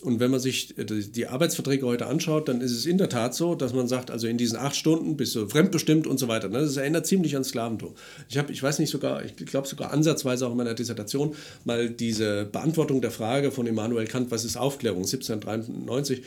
Und 0.05 0.21
wenn 0.21 0.31
man 0.31 0.39
sich 0.39 0.77
äh, 0.77 0.85
die 0.85 1.27
Arbeitsverträge 1.29 1.87
heute 1.87 2.07
anschaut, 2.07 2.49
dann 2.49 2.61
ist 2.61 2.73
es 2.73 2.85
in 2.85 2.99
der 2.99 3.09
Tat 3.09 3.35
so, 3.35 3.55
dass 3.55 3.73
man 3.73 3.89
sagt, 3.89 4.11
also 4.11 4.27
in 4.27 4.37
diesen 4.37 4.59
acht 4.59 4.77
Stunden 4.77 5.17
bist 5.17 5.35
du 5.35 5.49
fremdbestimmt 5.49 6.07
und 6.07 6.19
so 6.19 6.29
weiter. 6.29 6.49
Ne? 6.49 6.61
Das 6.61 6.77
erinnert 6.77 7.07
ziemlich 7.07 7.37
an 7.37 7.43
Sklaventum. 7.43 7.95
Ich 8.29 8.37
habe, 8.37 8.53
ich 8.53 8.63
weiß 8.63 8.81
nicht 8.81 8.91
sogar, 8.91 9.25
ich 9.25 9.35
glaube 9.35 9.67
sogar 9.67 9.93
ansatzweise 9.93 10.47
auch 10.47 10.51
in 10.51 10.59
meiner 10.59 10.75
Dissertation 10.75 11.35
mal 11.65 11.89
diese 11.89 12.45
Beantwortung 12.45 13.01
der 13.01 13.13
Frage 13.13 13.51
von 13.51 13.67
Immanuel 13.67 14.07
Kant, 14.07 14.31
was 14.31 14.45
ist 14.45 14.57
Aufklärung, 14.59 15.05
1793, 15.05 16.23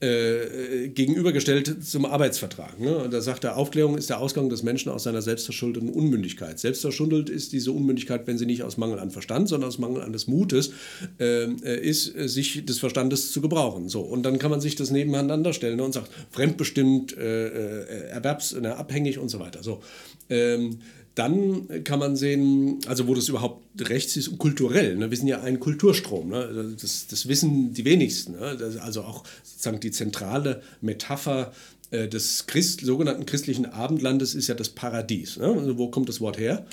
äh, 0.00 0.88
gegenübergestellt 0.88 1.84
zum 1.84 2.06
Arbeitsvertrag. 2.06 2.80
Ne? 2.80 2.96
Und 2.96 3.12
da 3.12 3.20
sagt 3.20 3.44
er, 3.44 3.56
Aufklärung 3.56 3.98
ist 3.98 4.08
der 4.08 4.18
Ausgang 4.18 4.48
des 4.48 4.62
Menschen 4.62 4.90
aus 4.90 5.02
seiner 5.02 5.20
selbstverschuldeten 5.20 5.90
Unmündigkeit. 5.90 6.58
Selbstverschuldet 6.58 7.28
ist 7.28 7.52
diese 7.52 7.72
Unmündigkeit, 7.72 8.26
wenn 8.26 8.38
sie 8.38 8.46
nicht 8.46 8.62
aus 8.62 8.76
Mangel 8.78 8.98
an 8.98 9.10
Verstand, 9.10 9.48
sondern 9.48 9.68
aus 9.68 9.78
Mangel 9.78 10.02
an 10.02 10.12
des 10.12 10.26
Mutes 10.26 10.72
äh, 11.18 11.50
ist, 11.80 12.16
äh, 12.16 12.28
sich 12.28 12.64
des 12.64 12.78
Verstandes 12.78 13.32
zu 13.32 13.40
gebrauchen. 13.40 13.88
So, 13.88 14.00
und 14.00 14.22
dann 14.22 14.38
kann 14.38 14.50
man 14.50 14.60
sich 14.60 14.74
das 14.74 14.90
nebeneinander 14.90 15.52
stellen 15.52 15.76
ne? 15.76 15.84
und 15.84 15.92
sagt, 15.92 16.10
fremdbestimmt, 16.30 17.16
äh, 17.16 17.48
äh 17.48 18.08
erwerbsabhängig 18.10 19.18
und 19.18 19.28
so 19.28 19.38
weiter. 19.38 19.62
So. 19.62 19.82
Ähm, 20.30 20.78
dann 21.14 21.84
kann 21.84 21.98
man 21.98 22.16
sehen, 22.16 22.78
also 22.86 23.08
wo 23.08 23.14
das 23.14 23.28
überhaupt 23.28 23.62
rechts 23.88 24.16
ist, 24.16 24.38
kulturell. 24.38 24.96
Ne? 24.96 25.10
Wir 25.10 25.16
sind 25.16 25.26
ja 25.26 25.42
ein 25.42 25.58
Kulturstrom. 25.58 26.28
Ne? 26.28 26.74
Das, 26.80 27.08
das 27.08 27.28
wissen 27.28 27.74
die 27.74 27.84
wenigsten. 27.84 28.32
Ne? 28.32 28.56
Das, 28.58 28.76
also 28.76 29.02
auch 29.02 29.24
sozusagen 29.42 29.80
die 29.80 29.90
zentrale 29.90 30.62
Metapher 30.80 31.52
äh, 31.90 32.08
des 32.08 32.46
Christ, 32.46 32.82
sogenannten 32.82 33.26
christlichen 33.26 33.66
Abendlandes 33.66 34.34
ist 34.34 34.46
ja 34.46 34.54
das 34.54 34.68
Paradies. 34.68 35.36
Ne? 35.36 35.46
Also 35.46 35.78
wo 35.78 35.88
kommt 35.88 36.08
das 36.08 36.20
Wort 36.20 36.38
her? 36.38 36.64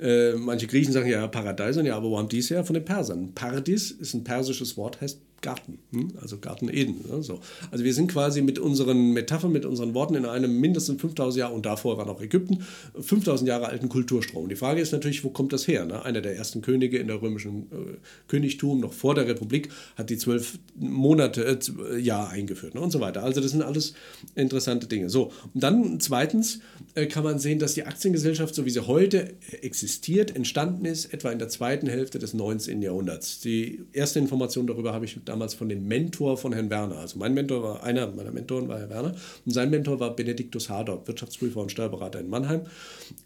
Äh, 0.00 0.32
manche 0.32 0.66
Griechen 0.66 0.92
sagen 0.92 1.08
ja 1.08 1.26
Paradeison, 1.26 1.86
ja, 1.86 1.96
aber 1.96 2.10
wo 2.10 2.18
haben 2.18 2.28
die 2.28 2.38
es 2.38 2.50
her? 2.50 2.64
Von 2.64 2.74
den 2.74 2.84
Persern. 2.84 3.32
Paradis 3.34 3.90
ist 3.92 4.14
ein 4.14 4.24
persisches 4.24 4.76
Wort, 4.76 5.00
heißt 5.00 5.20
Garten, 5.42 5.78
hm? 5.92 6.12
also 6.20 6.38
Garten 6.38 6.68
Eden. 6.68 7.04
Ne? 7.08 7.22
So. 7.22 7.40
Also 7.70 7.84
wir 7.84 7.94
sind 7.94 8.10
quasi 8.10 8.42
mit 8.42 8.58
unseren 8.58 9.12
Metaphern, 9.12 9.52
mit 9.52 9.64
unseren 9.64 9.94
Worten 9.94 10.14
in 10.14 10.24
einem 10.24 10.60
mindestens 10.60 11.00
5000 11.00 11.40
Jahre, 11.40 11.54
und 11.54 11.66
davor 11.66 11.98
war 11.98 12.06
noch 12.06 12.20
Ägypten, 12.20 12.64
5000 12.98 13.48
Jahre 13.48 13.66
alten 13.66 13.88
Kulturstrom. 13.88 14.48
Die 14.48 14.56
Frage 14.56 14.80
ist 14.80 14.92
natürlich, 14.92 15.24
wo 15.24 15.30
kommt 15.30 15.52
das 15.52 15.68
her? 15.68 15.84
Ne? 15.84 16.04
Einer 16.04 16.20
der 16.20 16.36
ersten 16.36 16.62
Könige 16.62 16.98
in 16.98 17.08
der 17.08 17.20
römischen 17.20 17.64
äh, 17.64 17.96
Königtum, 18.28 18.80
noch 18.80 18.92
vor 18.92 19.14
der 19.14 19.26
Republik, 19.26 19.68
hat 19.96 20.10
die 20.10 20.16
zwölf 20.16 20.58
Monate, 20.74 21.58
äh, 21.92 21.98
Jahr 21.98 22.30
eingeführt 22.30 22.74
ne? 22.74 22.80
und 22.80 22.90
so 22.90 23.00
weiter. 23.00 23.22
Also 23.22 23.40
das 23.40 23.50
sind 23.50 23.62
alles 23.62 23.94
interessante 24.34 24.86
Dinge. 24.86 25.10
So, 25.10 25.32
und 25.54 25.62
dann 25.62 26.00
zweitens 26.00 26.60
äh, 26.94 27.06
kann 27.06 27.24
man 27.24 27.38
sehen, 27.38 27.58
dass 27.58 27.74
die 27.74 27.84
Aktiengesellschaft, 27.84 28.54
so 28.54 28.64
wie 28.64 28.70
sie 28.70 28.86
heute 28.86 29.34
existiert, 29.62 30.34
entstanden 30.34 30.84
ist, 30.86 31.12
etwa 31.12 31.30
in 31.30 31.38
der 31.38 31.48
zweiten 31.48 31.88
Hälfte 31.88 32.18
des 32.18 32.34
19. 32.34 32.82
Jahrhunderts. 32.82 33.40
Die 33.40 33.82
erste 33.92 34.18
Information 34.18 34.66
darüber 34.66 34.92
habe 34.92 35.04
ich 35.04 35.18
damals 35.28 35.54
von 35.54 35.68
dem 35.68 35.86
Mentor 35.86 36.36
von 36.36 36.52
Herrn 36.52 36.70
Werner. 36.70 36.98
Also 36.98 37.18
mein 37.18 37.34
Mentor 37.34 37.62
war, 37.62 37.82
einer 37.82 38.06
meiner 38.08 38.32
Mentoren 38.32 38.68
war 38.68 38.78
Herr 38.78 38.90
Werner 38.90 39.14
und 39.44 39.52
sein 39.52 39.70
Mentor 39.70 40.00
war 40.00 40.14
Benediktus 40.16 40.68
Hardorp, 40.68 41.06
Wirtschaftsprüfer 41.06 41.60
und 41.60 41.70
Steuerberater 41.70 42.20
in 42.20 42.28
Mannheim. 42.28 42.62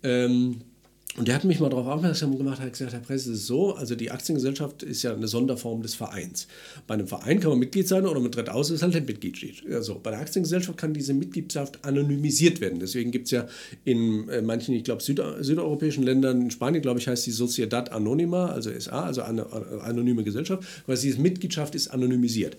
Ähm, 0.03 0.62
und 1.16 1.26
der 1.26 1.34
hat 1.34 1.42
mich 1.42 1.58
mal 1.58 1.68
darauf 1.68 1.88
aufmerksam 1.88 2.38
gemacht, 2.38 2.61
hat 2.61 2.72
gesagt, 2.72 2.92
Herr 2.92 3.00
Presse, 3.00 3.32
es 3.32 3.40
ist 3.40 3.46
so, 3.48 3.74
also 3.74 3.96
die 3.96 4.12
Aktiengesellschaft 4.12 4.84
ist 4.84 5.02
ja 5.02 5.12
eine 5.12 5.26
Sonderform 5.26 5.82
des 5.82 5.96
Vereins. 5.96 6.46
Bei 6.86 6.94
einem 6.94 7.08
Verein 7.08 7.40
kann 7.40 7.50
man 7.50 7.58
Mitglied 7.58 7.88
sein 7.88 8.06
oder 8.06 8.20
man 8.20 8.30
tritt 8.30 8.48
aus, 8.48 8.70
ist 8.70 8.82
halt 8.82 8.94
ein 8.94 9.06
Mitglied. 9.06 9.64
Also 9.72 9.98
bei 10.00 10.12
der 10.12 10.20
Aktiengesellschaft 10.20 10.78
kann 10.78 10.94
diese 10.94 11.12
Mitgliedschaft 11.12 11.84
anonymisiert 11.84 12.61
werden. 12.61 12.78
Deswegen 12.78 13.11
gibt 13.11 13.26
es 13.26 13.32
ja 13.32 13.48
in 13.84 14.28
äh, 14.28 14.40
manchen, 14.40 14.72
ich 14.76 14.84
glaube, 14.84 15.02
Süd 15.02 15.20
südeuropäischen 15.40 16.04
Ländern, 16.04 16.42
in 16.42 16.50
Spanien, 16.52 16.80
glaube 16.80 17.00
ich, 17.00 17.08
heißt 17.08 17.26
die 17.26 17.32
Sociedad 17.32 17.90
Anonima, 17.90 18.46
also 18.46 18.70
SA, 18.78 19.02
also 19.02 19.22
eine 19.22 19.46
anonyme 19.82 20.22
Gesellschaft, 20.22 20.62
weil 20.86 20.96
diese 20.96 21.20
Mitgliedschaft 21.20 21.74
ist 21.74 21.88
anonymisiert. 21.88 22.56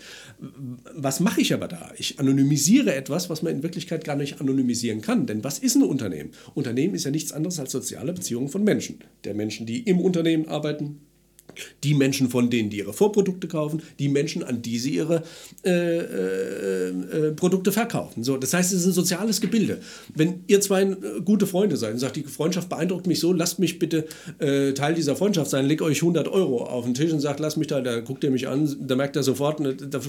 Was 0.93 1.22
mache 1.22 1.39
ich 1.39 1.54
aber 1.54 1.70
da? 1.70 1.91
Ich 1.97 2.20
anonymisiere 2.20 2.93
etwas, 2.93 3.30
was 3.30 3.43
man 3.43 3.54
in 3.54 3.64
Wirklichkeit 3.64 4.04
gar 4.04 4.18
nicht 4.18 4.41
anonymisieren 4.41 5.02
kann. 5.02 5.26
Denn 5.26 5.41
was 5.41 5.58
ist 5.58 5.76
ein 5.76 5.84
Unternehmen? 5.84 6.32
Unternehmen 6.54 6.95
ist 6.95 7.06
ja 7.06 7.12
nichts 7.12 7.32
anderes 7.32 7.58
als 7.58 7.72
soziale 7.72 8.12
Beziehungen 8.12 8.41
Beziehung 8.42 8.50
von 8.50 8.64
Menschen. 8.64 9.00
Der 9.24 9.34
Menschen, 9.34 9.66
die 9.66 9.82
im 9.82 10.00
Unternehmen 10.00 10.48
arbeiten, 10.48 11.02
die 11.84 11.93
Menschen, 11.93 12.30
von 12.30 12.49
denen 12.49 12.70
die 12.70 12.78
ihre 12.78 12.93
Vorprodukte 12.93 13.47
kaufen, 13.47 13.82
die 13.99 14.10
Menschen, 14.10 14.43
an 14.43 14.62
die 14.62 14.80
sie 14.80 14.95
ihre 14.95 15.24
äh, 15.64 15.72
äh, 15.72 16.89
äh, 16.89 17.32
Produkte 17.32 17.72
verkaufen. 17.72 18.24
So, 18.24 18.38
das 18.38 18.54
heißt, 18.54 18.72
es 18.72 18.82
ist 18.82 18.88
ein 18.88 18.93
soziales 18.93 19.41
Gebilde. 19.41 19.80
Wenn 20.14 20.43
ihr 20.47 20.62
zwei 20.62 20.84
äh, 20.84 20.97
gute 21.24 21.47
Freunde 21.47 21.78
seid 21.78 21.93
und 21.93 21.99
sagt, 21.99 22.16
die 22.16 22.24
Freundschaft 22.24 22.70
beeindruckt 22.70 23.08
mich 23.08 23.20
so, 23.20 23.34
lasst 23.34 23.60
mich 23.60 23.80
bitte 23.80 24.08
äh, 24.39 24.74
Teil 24.74 24.93
dieser 24.95 25.16
Freundschaft 25.16 25.52
sein, 25.52 25.66
legt 25.66 25.82
euch 25.82 26.02
100 26.02 26.28
Euro 26.28 26.64
auf 26.66 26.86
den 26.86 26.93
Tisch 26.93 27.12
und 27.12 27.20
sagt, 27.20 27.39
lasst 27.39 27.58
mich 27.58 27.68
da, 27.68 27.82
da 27.82 27.99
guckt 27.99 28.24
ihr 28.24 28.32
mich 28.32 28.47
an, 28.47 28.76
da 28.80 28.95
merkt 28.95 29.16
er 29.16 29.24
sofort, 29.24 29.60
ne, 29.60 29.76
da 29.76 29.99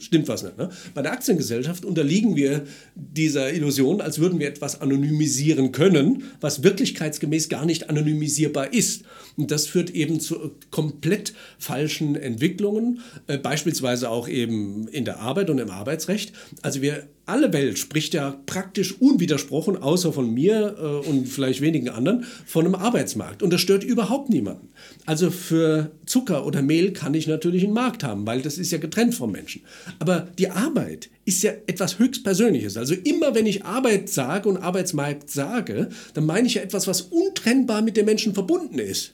stimmt 0.00 0.28
was 0.28 0.42
nicht. 0.42 0.58
Ne? 0.58 0.70
Bei 0.94 1.02
der 1.02 1.12
Aktiengesellschaft 1.12 1.84
unterliegen 1.84 2.36
wir 2.36 2.62
dieser 2.94 3.52
Illusion, 3.52 4.00
als 4.00 4.18
würden 4.18 4.38
wir 4.38 4.48
etwas 4.48 4.80
anonymisieren 4.80 5.72
können, 5.72 6.24
was 6.40 6.62
wirklichkeitsgemäß 6.62 7.48
gar 7.48 7.66
nicht 7.66 7.90
anonymisierbar 7.90 8.72
ist. 8.72 9.04
Und 9.36 9.50
das 9.50 9.66
führt 9.66 9.90
eben 9.90 10.20
zu 10.20 10.52
komplett 10.70 11.34
falschen 11.58 12.16
Entwicklungen, 12.16 13.00
äh, 13.26 13.38
beispielsweise 13.38 14.10
auch 14.10 14.28
eben 14.28 14.88
in 14.88 15.04
der 15.04 15.20
Arbeit 15.20 15.50
und 15.50 15.58
im 15.58 15.70
Arbeitsrecht. 15.70 16.32
Also 16.62 16.80
wir 16.82 17.06
alle 17.26 17.52
Welt 17.52 17.76
spricht 17.76 18.14
ja 18.14 18.40
praktisch 18.46 19.00
unwidersprochen, 19.00 19.76
außer 19.76 20.12
von 20.12 20.32
mir 20.32 20.76
äh, 20.78 21.08
und 21.08 21.26
vielleicht 21.26 21.60
wenigen 21.60 21.88
anderen, 21.88 22.24
von 22.46 22.64
einem 22.64 22.76
Arbeitsmarkt. 22.76 23.42
Und 23.42 23.52
das 23.52 23.60
stört 23.60 23.82
überhaupt 23.82 24.30
niemanden. 24.30 24.68
Also 25.06 25.30
für 25.30 25.90
Zucker 26.06 26.46
oder 26.46 26.62
Mehl 26.62 26.92
kann 26.92 27.14
ich 27.14 27.26
natürlich 27.26 27.64
einen 27.64 27.72
Markt 27.72 28.04
haben, 28.04 28.26
weil 28.26 28.42
das 28.42 28.58
ist 28.58 28.70
ja 28.70 28.78
getrennt 28.78 29.14
vom 29.14 29.32
Menschen. 29.32 29.62
Aber 29.98 30.28
die 30.38 30.50
Arbeit 30.50 31.10
ist 31.24 31.42
ja 31.42 31.50
etwas 31.66 31.98
höchst 31.98 32.22
Persönliches. 32.22 32.76
Also 32.76 32.94
immer 32.94 33.34
wenn 33.34 33.46
ich 33.46 33.64
Arbeit 33.64 34.08
sage 34.08 34.48
und 34.48 34.58
Arbeitsmarkt 34.58 35.28
sage, 35.28 35.90
dann 36.14 36.26
meine 36.26 36.46
ich 36.46 36.54
ja 36.54 36.62
etwas, 36.62 36.86
was 36.86 37.02
untrennbar 37.02 37.82
mit 37.82 37.96
den 37.96 38.06
Menschen 38.06 38.34
verbunden 38.34 38.78
ist. 38.78 39.12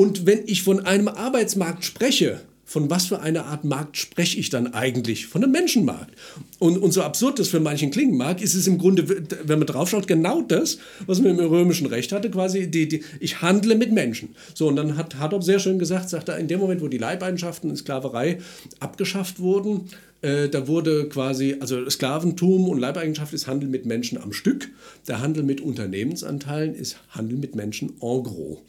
Und 0.00 0.24
wenn 0.24 0.44
ich 0.46 0.62
von 0.62 0.86
einem 0.86 1.08
Arbeitsmarkt 1.08 1.84
spreche, 1.84 2.40
von 2.64 2.88
was 2.88 3.08
für 3.08 3.20
einer 3.20 3.44
Art 3.44 3.64
Markt 3.64 3.98
spreche 3.98 4.40
ich 4.40 4.48
dann 4.48 4.72
eigentlich? 4.72 5.26
Von 5.26 5.44
einem 5.44 5.52
Menschenmarkt. 5.52 6.14
Und, 6.58 6.78
und 6.78 6.92
so 6.92 7.02
absurd 7.02 7.38
das 7.38 7.48
für 7.48 7.60
manchen 7.60 7.90
klingen 7.90 8.16
mag, 8.16 8.40
ist 8.40 8.54
es 8.54 8.66
im 8.66 8.78
Grunde, 8.78 9.06
wenn 9.06 9.58
man 9.58 9.66
draufschaut, 9.66 10.06
genau 10.06 10.40
das, 10.40 10.78
was 11.04 11.20
man 11.20 11.38
im 11.38 11.44
römischen 11.44 11.86
Recht 11.86 12.12
hatte, 12.12 12.30
quasi, 12.30 12.70
die, 12.70 12.88
die, 12.88 13.04
ich 13.20 13.42
handle 13.42 13.74
mit 13.74 13.92
Menschen. 13.92 14.30
So, 14.54 14.68
und 14.68 14.76
dann 14.76 14.96
hat 14.96 15.16
Hardop 15.16 15.44
sehr 15.44 15.58
schön 15.58 15.78
gesagt, 15.78 16.08
sagt 16.08 16.30
er, 16.30 16.38
in 16.38 16.48
dem 16.48 16.60
Moment, 16.60 16.80
wo 16.80 16.88
die 16.88 16.96
Leibeigenschaften 16.96 17.68
in 17.68 17.76
Sklaverei 17.76 18.38
abgeschafft 18.78 19.38
wurden, 19.38 19.90
äh, 20.22 20.48
da 20.48 20.66
wurde 20.66 21.10
quasi, 21.10 21.56
also 21.60 21.90
Sklaventum 21.90 22.70
und 22.70 22.78
Leibeigenschaft 22.78 23.34
ist 23.34 23.46
Handel 23.46 23.68
mit 23.68 23.84
Menschen 23.84 24.16
am 24.16 24.32
Stück. 24.32 24.70
Der 25.08 25.20
Handel 25.20 25.42
mit 25.42 25.60
Unternehmensanteilen 25.60 26.74
ist 26.74 26.96
Handel 27.10 27.36
mit 27.36 27.54
Menschen 27.54 27.90
en 28.00 28.22
gros. 28.22 28.60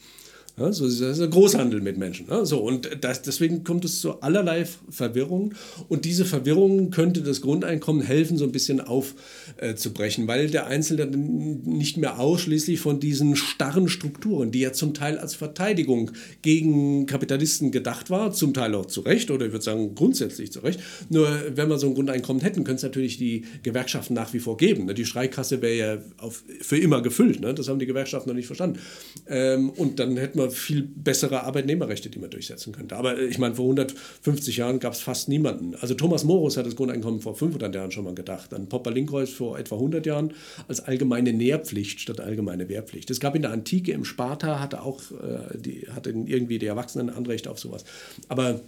Ja, 0.58 0.70
so 0.70 0.84
ist 0.84 1.00
ein 1.02 1.30
Großhandel 1.30 1.80
mit 1.80 1.96
Menschen. 1.96 2.26
Ja, 2.28 2.44
so, 2.44 2.58
und 2.58 2.98
das, 3.00 3.22
deswegen 3.22 3.64
kommt 3.64 3.86
es 3.86 4.02
zu 4.02 4.20
allerlei 4.20 4.66
Verwirrungen. 4.90 5.54
Und 5.88 6.04
diese 6.04 6.26
Verwirrungen 6.26 6.90
könnte 6.90 7.22
das 7.22 7.40
Grundeinkommen 7.40 8.02
helfen, 8.02 8.36
so 8.36 8.44
ein 8.44 8.52
bisschen 8.52 8.82
aufzubrechen, 8.82 10.24
äh, 10.24 10.28
weil 10.28 10.50
der 10.50 10.66
Einzelne 10.66 11.06
nicht 11.06 11.96
mehr 11.96 12.20
ausschließlich 12.20 12.80
von 12.80 13.00
diesen 13.00 13.34
starren 13.34 13.88
Strukturen, 13.88 14.50
die 14.50 14.60
ja 14.60 14.74
zum 14.74 14.92
Teil 14.92 15.18
als 15.18 15.34
Verteidigung 15.34 16.10
gegen 16.42 17.06
Kapitalisten 17.06 17.72
gedacht 17.72 18.10
war, 18.10 18.32
zum 18.32 18.52
Teil 18.52 18.74
auch 18.74 18.86
zu 18.86 19.00
Recht, 19.00 19.30
oder 19.30 19.46
ich 19.46 19.52
würde 19.52 19.64
sagen 19.64 19.94
grundsätzlich 19.94 20.52
zu 20.52 20.60
Recht. 20.60 20.80
Nur 21.08 21.30
wenn 21.54 21.68
wir 21.70 21.78
so 21.78 21.86
ein 21.86 21.94
Grundeinkommen 21.94 22.42
hätten, 22.42 22.64
könnte 22.64 22.76
es 22.76 22.82
natürlich 22.82 23.16
die 23.16 23.46
Gewerkschaften 23.62 24.12
nach 24.12 24.34
wie 24.34 24.38
vor 24.38 24.58
geben. 24.58 24.84
Ne? 24.84 24.92
Die 24.92 25.06
Streikkasse 25.06 25.62
wäre 25.62 25.74
ja 25.74 25.98
auf, 26.18 26.44
für 26.60 26.76
immer 26.76 27.00
gefüllt. 27.00 27.40
Ne? 27.40 27.54
Das 27.54 27.68
haben 27.68 27.78
die 27.78 27.86
Gewerkschaften 27.86 28.28
noch 28.28 28.36
nicht 28.36 28.46
verstanden. 28.46 28.80
Ähm, 29.26 29.70
und 29.70 29.98
dann 29.98 30.18
hätten 30.18 30.38
wir 30.38 30.41
wir 30.42 30.50
viel 30.50 30.82
bessere 30.82 31.44
Arbeitnehmerrechte, 31.44 32.10
die 32.10 32.18
man 32.18 32.30
durchsetzen 32.30 32.72
könnte. 32.72 32.96
Aber 32.96 33.18
äh, 33.18 33.26
ich 33.26 33.38
meine, 33.38 33.54
vor 33.54 33.64
150 33.64 34.56
Jahren 34.56 34.78
gab 34.80 34.92
es 34.92 35.00
fast 35.00 35.28
niemanden. 35.28 35.74
Also 35.76 35.94
Thomas 35.94 36.24
Morus 36.24 36.56
hat 36.56 36.66
das 36.66 36.76
Grundeinkommen 36.76 37.20
vor 37.20 37.34
500 37.34 37.74
Jahren 37.74 37.90
schon 37.90 38.04
mal 38.04 38.14
gedacht. 38.14 38.52
Dann 38.52 38.68
Popper 38.68 38.90
Linkreus 38.90 39.30
vor 39.30 39.58
etwa 39.58 39.76
100 39.76 40.04
Jahren 40.06 40.34
als 40.68 40.80
allgemeine 40.80 41.32
Nährpflicht 41.32 42.00
statt 42.00 42.20
allgemeine 42.20 42.68
Wehrpflicht. 42.68 43.10
Es 43.10 43.20
gab 43.20 43.34
in 43.34 43.42
der 43.42 43.52
Antike 43.52 43.92
im 43.92 44.04
Sparta 44.04 44.60
hatte 44.60 44.82
auch 44.82 45.00
äh, 45.12 45.58
die, 45.58 45.86
hatten 45.90 46.26
irgendwie 46.26 46.58
die 46.58 46.66
Erwachsenen 46.66 47.10
Anrecht 47.10 47.48
auf 47.48 47.58
sowas. 47.58 47.84
Aber 48.28 48.60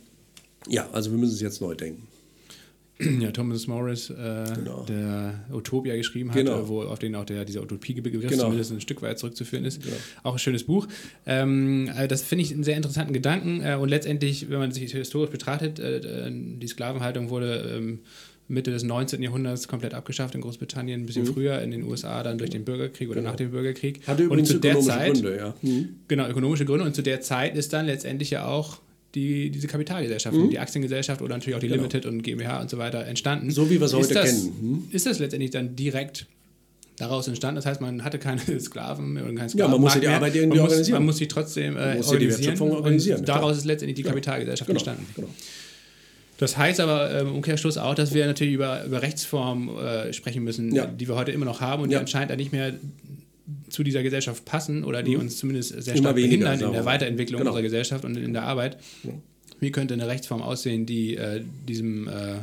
ja, 0.69 0.89
also 0.93 1.11
wir 1.11 1.19
müssen 1.19 1.35
es 1.35 1.41
jetzt 1.41 1.61
neu 1.61 1.75
denken. 1.75 2.07
ja, 3.21 3.33
Thomas 3.33 3.67
Morris, 3.67 4.11
äh, 4.11 4.45
genau. 4.55 4.85
der 4.89 5.45
Utopia 5.53 5.97
geschrieben 5.97 6.31
hat, 6.31 6.37
genau. 6.37 6.69
wo, 6.69 6.83
auf 6.83 6.99
den 6.99 7.15
auch 7.17 7.25
der, 7.25 7.45
dieser 7.45 7.63
Utopie-Begriff 7.63 8.31
genau. 8.31 8.45
zumindest 8.45 8.73
ein 8.73 8.81
Stück 8.81 9.03
weit 9.03 9.19
zurückzuführen 9.19 9.65
ist. 9.65 9.83
Genau. 9.83 9.97
Auch 10.23 10.35
ein 10.35 10.39
schönes 10.39 10.65
Buch. 10.65 10.87
Ähm, 11.27 11.91
also 11.95 12.07
das 12.07 12.23
finde 12.23 12.45
ich 12.45 12.53
einen 12.53 12.63
sehr 12.63 12.77
interessanten 12.77 13.13
Gedanken 13.13 13.63
äh, 13.65 13.75
und 13.75 13.89
letztendlich, 13.89 14.49
wenn 14.49 14.59
man 14.59 14.71
sich 14.71 14.93
historisch 14.93 15.31
betrachtet, 15.31 15.81
äh, 15.81 16.31
die 16.31 16.67
Sklavenhaltung 16.69 17.31
wurde 17.31 17.75
ähm, 17.77 17.99
Mitte 18.47 18.71
des 18.71 18.83
19. 18.83 19.23
Jahrhunderts 19.23 19.69
komplett 19.69 19.95
abgeschafft 19.95 20.35
in 20.35 20.43
Großbritannien, 20.43 21.03
ein 21.03 21.07
bisschen 21.07 21.25
mhm. 21.25 21.33
früher 21.33 21.61
in 21.63 21.71
den 21.71 21.83
USA 21.85 22.23
dann 22.23 22.39
durch 22.39 22.51
den 22.51 22.65
Bürgerkrieg 22.65 23.09
oder 23.09 23.21
genau. 23.21 23.31
nach 23.31 23.37
dem 23.37 23.51
Bürgerkrieg. 23.51 24.07
Hatte 24.07 24.25
übrigens 24.25 24.51
und 24.51 24.57
zu 24.57 24.61
der 24.61 24.81
Zeit, 24.81 25.15
Gründe, 25.15 25.37
ja. 25.37 25.55
Mhm. 25.63 25.97
Genau, 26.09 26.29
ökonomische 26.29 26.65
Gründe 26.65 26.85
und 26.85 26.95
zu 26.95 27.03
der 27.03 27.21
Zeit 27.23 27.57
ist 27.57 27.73
dann 27.73 27.87
letztendlich 27.87 28.31
ja 28.31 28.47
auch 28.47 28.81
die, 29.15 29.51
diese 29.51 29.67
Kapitalgesellschaften, 29.67 30.45
mhm. 30.45 30.51
die 30.51 30.59
Aktiengesellschaft 30.59 31.23
oder 31.23 31.35
natürlich 31.35 31.57
auch 31.57 31.61
die 31.61 31.69
genau. 31.69 31.83
Limited 31.83 32.07
und 32.07 32.23
GmbH 32.23 32.61
und 32.61 32.71
so 32.71 32.79
weiter 32.79 33.05
entstanden. 33.07 33.51
So 33.51 33.71
wie 33.71 33.81
wir 33.81 33.87
es 33.87 33.95
heute 33.95 34.15
das, 34.15 34.25
kennen. 34.25 34.53
Mhm. 34.61 34.89
Ist 34.91 35.07
das 35.07 35.19
letztendlich 35.19 35.51
dann 35.51 35.77
direkt 35.77 36.27
daraus 36.97 37.29
entstanden? 37.29 37.57
Das 37.57 37.67
heißt, 37.67 37.81
man 37.81 38.05
hatte 38.05 38.19
keine 38.19 38.41
Sklaven 38.61 39.17
und 39.17 39.37
keinen 39.37 39.49
Sklaven. 39.49 39.59
Ja, 39.59 39.69
man 39.69 39.81
muss 39.81 39.95
ja 39.95 40.01
die 40.01 40.09
Arbeit 40.09 40.35
irgendwie 40.35 40.59
man 40.59 40.67
organisieren. 40.67 40.99
man 40.99 41.07
muss 41.07 41.17
sie 41.19 41.29
trotzdem 41.29 41.77
äh, 41.77 41.97
muss 41.97 42.09
organisieren. 42.09 42.57
Die 42.57 42.63
organisieren. 42.63 43.21
Und 43.21 43.29
daraus 43.29 43.57
ist 43.57 43.65
letztendlich 43.65 43.97
die 43.97 44.03
Kapitalgesellschaft 44.03 44.67
genau. 44.67 44.79
entstanden. 44.79 45.07
Genau. 45.15 45.29
Das 46.39 46.57
heißt 46.57 46.81
aber 46.81 47.21
im 47.21 47.33
Umkehrschluss 47.37 47.79
auch, 47.79 47.95
dass 47.95 48.13
wir 48.13 48.27
natürlich 48.27 48.55
über, 48.55 48.85
über 48.85 49.03
Rechtsformen 49.03 49.77
äh, 49.77 50.13
sprechen 50.13 50.43
müssen, 50.43 50.75
ja. 50.75 50.87
die 50.87 51.07
wir 51.07 51.15
heute 51.15 51.31
immer 51.31 51.45
noch 51.45 51.61
haben 51.61 51.83
und 51.85 51.91
ja. 51.91 51.99
die 51.99 52.01
anscheinend 52.01 52.37
nicht 52.37 52.53
mehr 52.53 52.75
zu 53.69 53.83
dieser 53.83 54.03
Gesellschaft 54.03 54.45
passen 54.45 54.85
oder 54.85 55.03
die 55.03 55.17
mhm. 55.17 55.23
uns 55.23 55.37
zumindest 55.37 55.71
sehr 55.71 55.97
stark 55.97 56.17
weniger, 56.17 56.47
behindern 56.47 56.69
in 56.69 56.73
der 56.73 56.85
Weiterentwicklung 56.85 57.39
genau. 57.39 57.51
unserer 57.51 57.63
Gesellschaft 57.63 58.05
und 58.05 58.17
in 58.17 58.33
der 58.33 58.45
Arbeit. 58.45 58.79
Wie 59.61 59.71
könnte 59.71 59.95
eine 59.95 60.09
Rechtsform 60.09 60.43
aussehen, 60.43 60.87
die 60.87 61.17
äh, 61.17 61.43
diesem 61.67 62.09
äh, 62.09 62.41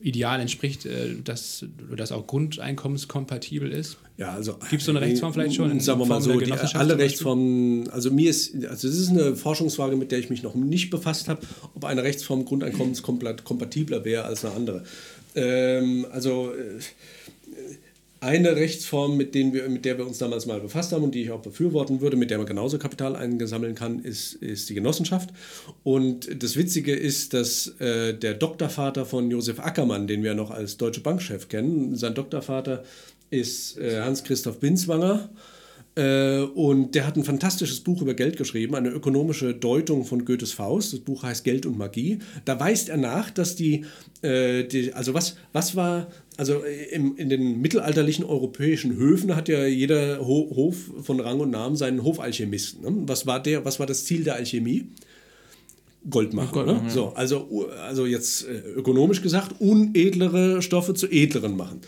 Ideal 0.00 0.40
entspricht, 0.40 0.86
äh, 0.86 1.16
dass 1.24 1.64
das 1.96 2.12
auch 2.12 2.26
grundeinkommenskompatibel 2.26 3.70
ist? 3.72 3.96
Ja, 4.16 4.32
also 4.32 4.54
gibt 4.70 4.80
es 4.80 4.84
so 4.84 4.92
eine 4.92 5.00
Rechtsform 5.00 5.32
vielleicht 5.32 5.54
schon? 5.54 5.70
In 5.70 5.80
sagen 5.80 6.00
wir 6.00 6.06
mal 6.06 6.20
so, 6.20 6.38
die, 6.38 6.52
alle 6.52 6.98
Rechtsformen. 6.98 7.88
Also 7.90 8.10
mir 8.10 8.30
ist, 8.30 8.54
also 8.66 8.88
das 8.88 8.96
ist 8.96 9.08
eine 9.08 9.36
Forschungsfrage, 9.36 9.96
mit 9.96 10.12
der 10.12 10.18
ich 10.18 10.30
mich 10.30 10.42
noch 10.42 10.54
nicht 10.54 10.90
befasst 10.90 11.28
habe, 11.28 11.40
ob 11.74 11.84
eine 11.84 12.02
Rechtsform 12.02 12.44
grundeinkommenskompatibler 12.44 14.04
wäre 14.04 14.24
als 14.24 14.44
eine 14.44 14.54
andere. 14.54 14.84
Ähm, 15.34 16.06
also 16.10 16.52
äh, 16.52 16.80
eine 18.20 18.56
Rechtsform, 18.56 19.16
mit, 19.16 19.34
wir, 19.34 19.68
mit 19.68 19.84
der 19.84 19.98
wir 19.98 20.06
uns 20.06 20.18
damals 20.18 20.46
mal 20.46 20.60
befasst 20.60 20.92
haben 20.92 21.04
und 21.04 21.14
die 21.14 21.22
ich 21.22 21.30
auch 21.30 21.40
befürworten 21.40 22.00
würde, 22.00 22.16
mit 22.16 22.30
der 22.30 22.38
man 22.38 22.46
genauso 22.46 22.78
Kapital 22.78 23.14
eingesammeln 23.14 23.74
kann, 23.74 24.00
ist, 24.00 24.34
ist 24.34 24.68
die 24.68 24.74
Genossenschaft. 24.74 25.30
Und 25.84 26.42
das 26.42 26.56
Witzige 26.56 26.94
ist, 26.94 27.34
dass 27.34 27.68
äh, 27.80 28.14
der 28.14 28.34
Doktorvater 28.34 29.06
von 29.06 29.30
Josef 29.30 29.60
Ackermann, 29.60 30.06
den 30.06 30.22
wir 30.22 30.34
noch 30.34 30.50
als 30.50 30.76
Deutsche 30.76 31.00
Bankchef 31.00 31.48
kennen, 31.48 31.96
sein 31.96 32.14
Doktorvater 32.14 32.84
ist 33.30 33.78
äh, 33.78 34.00
Hans-Christoph 34.00 34.58
Binswanger. 34.58 35.28
Äh, 35.98 36.42
und 36.54 36.94
der 36.94 37.06
hat 37.06 37.16
ein 37.16 37.24
fantastisches 37.24 37.80
Buch 37.80 38.02
über 38.02 38.14
Geld 38.14 38.36
geschrieben, 38.36 38.76
eine 38.76 38.90
ökonomische 38.90 39.52
Deutung 39.52 40.04
von 40.04 40.24
Goethes 40.24 40.52
Faust. 40.52 40.92
Das 40.92 41.00
Buch 41.00 41.24
heißt 41.24 41.42
Geld 41.42 41.66
und 41.66 41.76
Magie. 41.76 42.20
Da 42.44 42.60
weist 42.60 42.88
er 42.88 42.98
nach, 42.98 43.30
dass 43.30 43.56
die, 43.56 43.84
äh, 44.22 44.62
die 44.62 44.92
also 44.94 45.12
was, 45.12 45.36
was 45.52 45.74
war 45.74 46.06
also 46.38 46.64
äh, 46.64 46.84
im, 46.92 47.16
in 47.16 47.28
den 47.28 47.60
mittelalterlichen 47.60 48.24
europäischen 48.24 48.96
Höfen 48.96 49.36
hat 49.36 49.48
ja 49.48 49.66
jeder 49.66 50.20
Ho 50.20 50.50
Hof 50.54 50.76
von 51.02 51.20
Rang 51.20 51.40
und 51.40 51.50
Namen 51.50 51.76
seinen 51.76 52.02
Hofalchemisten. 52.04 52.82
Ne? 52.82 53.02
Was, 53.06 53.26
war 53.26 53.42
der, 53.42 53.64
was 53.64 53.78
war 53.78 53.86
das 53.86 54.04
Ziel 54.04 54.24
der 54.24 54.36
Alchemie? 54.36 54.86
Gold 56.08 56.32
machen. 56.32 56.52
Gold 56.52 56.66
machen 56.68 56.82
ne? 56.84 56.88
ja. 56.88 56.94
So, 56.94 57.08
also, 57.08 57.68
also 57.82 58.06
jetzt 58.06 58.46
äh, 58.46 58.60
ökonomisch 58.76 59.20
gesagt, 59.20 59.56
unedlere 59.58 60.62
Stoffe 60.62 60.94
zu 60.94 61.08
edleren 61.08 61.56
machen. 61.56 61.80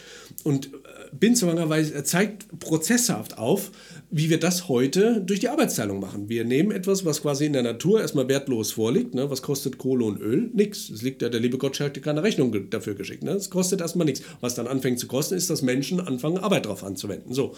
Und 0.42 0.66
äh, 0.66 0.68
Binzwanger 1.12 1.70
zeigt 2.04 2.58
prozesshaft 2.58 3.38
auf, 3.38 3.70
wie 4.12 4.28
wir 4.28 4.40
das 4.40 4.68
heute 4.68 5.20
durch 5.20 5.38
die 5.38 5.48
Arbeitsteilung 5.48 6.00
machen. 6.00 6.28
Wir 6.28 6.44
nehmen 6.44 6.72
etwas, 6.72 7.04
was 7.04 7.22
quasi 7.22 7.46
in 7.46 7.52
der 7.52 7.62
Natur 7.62 8.00
erstmal 8.00 8.28
wertlos 8.28 8.72
vorliegt. 8.72 9.14
Ne? 9.14 9.30
Was 9.30 9.40
kostet 9.40 9.78
Kohle 9.78 10.04
und 10.04 10.20
Öl? 10.20 10.50
Nix. 10.52 10.90
Es 10.90 11.02
liegt 11.02 11.22
ja, 11.22 11.28
der 11.28 11.38
liebe 11.38 11.58
Gott 11.58 11.78
hat 11.78 12.02
keine 12.02 12.22
Rechnung 12.24 12.68
dafür 12.70 12.94
geschickt. 12.94 13.22
Ne? 13.22 13.32
Es 13.32 13.50
kostet 13.50 13.80
erstmal 13.80 14.06
nichts. 14.06 14.22
Was 14.40 14.56
dann 14.56 14.66
anfängt 14.66 14.98
zu 14.98 15.06
kosten, 15.06 15.34
ist, 15.34 15.48
dass 15.48 15.62
Menschen 15.62 16.00
anfangen, 16.00 16.38
Arbeit 16.38 16.64
darauf 16.64 16.82
anzuwenden. 16.82 17.32
So. 17.32 17.54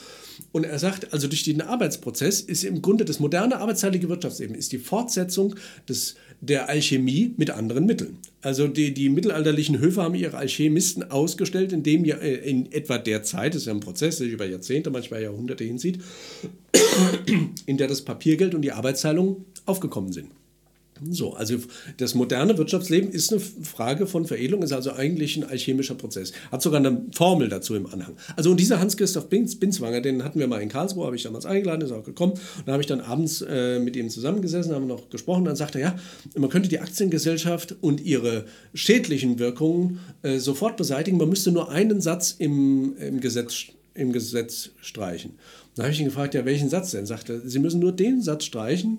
Und 0.53 0.64
er 0.64 0.78
sagt, 0.78 1.14
also 1.14 1.26
durch 1.26 1.42
den 1.44 1.62
Arbeitsprozess 1.62 2.42
ist 2.42 2.64
im 2.64 2.82
Grunde 2.82 3.07
das 3.07 3.18
moderne 3.18 3.59
arbeitsteilige 3.59 4.11
Wirtschaftsleben 4.11 4.55
ist 4.55 4.72
die 4.72 4.78
Fortsetzung 4.78 5.55
des 5.88 6.16
der 6.43 6.68
Alchemie 6.68 7.32
mit 7.36 7.51
anderen 7.51 7.86
Mitteln. 7.86 8.18
Also 8.43 8.66
die, 8.66 8.93
die 8.93 9.09
mittelalterlichen 9.09 9.78
Höfe 9.78 10.03
haben 10.03 10.16
ihre 10.16 10.36
Alchemisten 10.36 11.09
ausgestellt, 11.09 11.72
indem 11.72 12.05
ja 12.05 12.16
äh, 12.16 12.34
in 12.34 12.70
etwa 12.72 12.99
der 12.99 13.22
Zeit, 13.22 13.55
das 13.55 13.62
ist 13.62 13.66
ja 13.66 13.72
ein 13.72 13.80
Prozess, 13.80 14.18
der 14.18 14.24
sich 14.26 14.34
über 14.34 14.45
Jahrzehnte, 14.45 14.90
manchmal 14.90 15.22
Jahrhunderte 15.22 15.62
hinzieht, 15.62 16.01
in 17.66 17.78
der 17.78 17.86
das 17.86 18.03
Papiergeld 18.03 18.57
und 18.57 18.62
die 18.62 18.72
Arbeitsteilung 18.72 19.45
aufgekommen 19.66 20.12
sind. 20.12 20.32
So, 21.11 21.34
also 21.34 21.57
das 21.96 22.14
moderne 22.14 22.57
Wirtschaftsleben 22.59 23.11
ist 23.11 23.32
eine 23.32 23.40
Frage 23.40 24.07
von 24.07 24.26
Veredelung, 24.26 24.62
ist 24.62 24.72
also 24.72 24.92
eigentlich 24.92 25.36
ein 25.36 25.44
alchemischer 25.44 25.94
Prozess. 25.94 26.32
Hat 26.50 26.62
sogar 26.62 26.80
eine 26.80 27.07
Formel 27.12 27.48
dazu 27.48 27.74
im 27.74 27.86
Anhang. 27.86 28.16
Also 28.36 28.50
und 28.50 28.61
dieser 28.61 28.80
Hans-Christoph 28.80 29.28
Binzwanger, 29.28 30.00
den 30.00 30.24
hatten 30.24 30.38
wir 30.38 30.46
mal 30.46 30.61
in 30.61 30.68
Karlsruhe, 30.68 31.07
habe 31.07 31.16
ich 31.16 31.22
damals 31.22 31.46
eingeladen, 31.46 31.82
ist 31.82 31.92
auch 31.92 32.05
gekommen. 32.05 32.32
Und 32.32 32.66
da 32.66 32.72
habe 32.72 32.82
ich 32.82 32.86
dann 32.86 33.00
abends 33.00 33.42
äh, 33.42 33.78
mit 33.78 33.96
ihm 33.96 34.11
zusammengesessen, 34.11 34.74
haben 34.74 34.86
noch 34.86 35.11
gesprochen. 35.11 35.44
Dann 35.44 35.57
sagte 35.57 35.78
er, 35.78 35.82
ja, 35.82 35.96
man 36.36 36.50
könnte 36.50 36.68
die 36.68 36.78
Aktiengesellschaft 36.78 37.76
und 37.80 38.00
ihre 38.00 38.44
schädlichen 38.74 39.38
Wirkungen 39.38 40.00
äh, 40.22 40.38
sofort 40.38 40.76
beseitigen. 40.76 41.16
Man 41.16 41.28
müsste 41.28 41.53
nur 41.53 41.70
einen 41.70 42.00
Satz 42.00 42.34
im, 42.38 42.96
im, 42.98 43.20
Gesetz, 43.20 43.66
im 43.94 44.12
Gesetz 44.12 44.70
streichen. 44.80 45.32
Da 45.75 45.85
habe 45.85 45.93
ich 45.93 46.01
ihn 46.01 46.05
gefragt, 46.05 46.35
ja, 46.35 46.45
welchen 46.45 46.68
Satz 46.68 46.91
denn? 46.91 47.07
Sagt 47.07 47.31
er, 47.31 47.41
Sie 47.41 47.59
müssen 47.59 47.81
nur 47.81 47.93
den 47.93 48.20
Satz 48.20 48.45
streichen, 48.45 48.99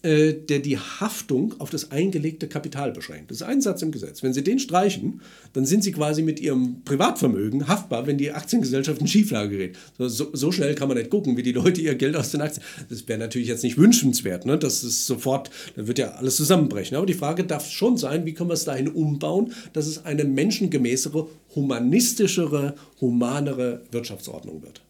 äh, 0.00 0.32
der 0.32 0.60
die 0.60 0.78
Haftung 0.78 1.54
auf 1.58 1.68
das 1.68 1.90
eingelegte 1.90 2.48
Kapital 2.48 2.92
beschränkt. 2.92 3.30
Das 3.30 3.42
ist 3.42 3.42
ein 3.42 3.60
Satz 3.60 3.82
im 3.82 3.92
Gesetz. 3.92 4.22
Wenn 4.22 4.32
Sie 4.32 4.42
den 4.42 4.58
streichen, 4.58 5.20
dann 5.52 5.66
sind 5.66 5.84
Sie 5.84 5.92
quasi 5.92 6.22
mit 6.22 6.40
Ihrem 6.40 6.82
Privatvermögen 6.86 7.68
haftbar, 7.68 8.06
wenn 8.06 8.16
die 8.16 8.32
Aktiengesellschaft 8.32 9.02
in 9.02 9.06
Schieflage 9.06 9.50
gerät. 9.50 9.76
So, 9.98 10.30
so, 10.32 10.50
schnell 10.50 10.74
kann 10.74 10.88
man 10.88 10.96
nicht 10.96 11.10
gucken, 11.10 11.36
wie 11.36 11.42
die 11.42 11.52
Leute 11.52 11.82
ihr 11.82 11.94
Geld 11.94 12.16
aus 12.16 12.30
den 12.30 12.40
Aktien. 12.40 12.64
Das 12.88 13.06
wäre 13.06 13.18
natürlich 13.18 13.48
jetzt 13.48 13.62
nicht 13.62 13.76
wünschenswert, 13.76 14.46
ne? 14.46 14.56
Das 14.56 14.82
ist 14.82 15.06
sofort, 15.06 15.50
da 15.76 15.86
wird 15.86 15.98
ja 15.98 16.12
alles 16.12 16.36
zusammenbrechen. 16.36 16.96
Aber 16.96 17.06
die 17.06 17.12
Frage 17.12 17.44
darf 17.44 17.70
schon 17.70 17.98
sein, 17.98 18.24
wie 18.24 18.32
können 18.32 18.48
wir 18.48 18.54
es 18.54 18.64
dahin 18.64 18.88
umbauen, 18.88 19.52
dass 19.74 19.86
es 19.86 20.06
eine 20.06 20.24
menschengemäßere, 20.24 21.28
humanistischere, 21.54 22.76
humanere 23.00 23.82
Wirtschaftsordnung 23.90 24.62
wird. 24.62 24.80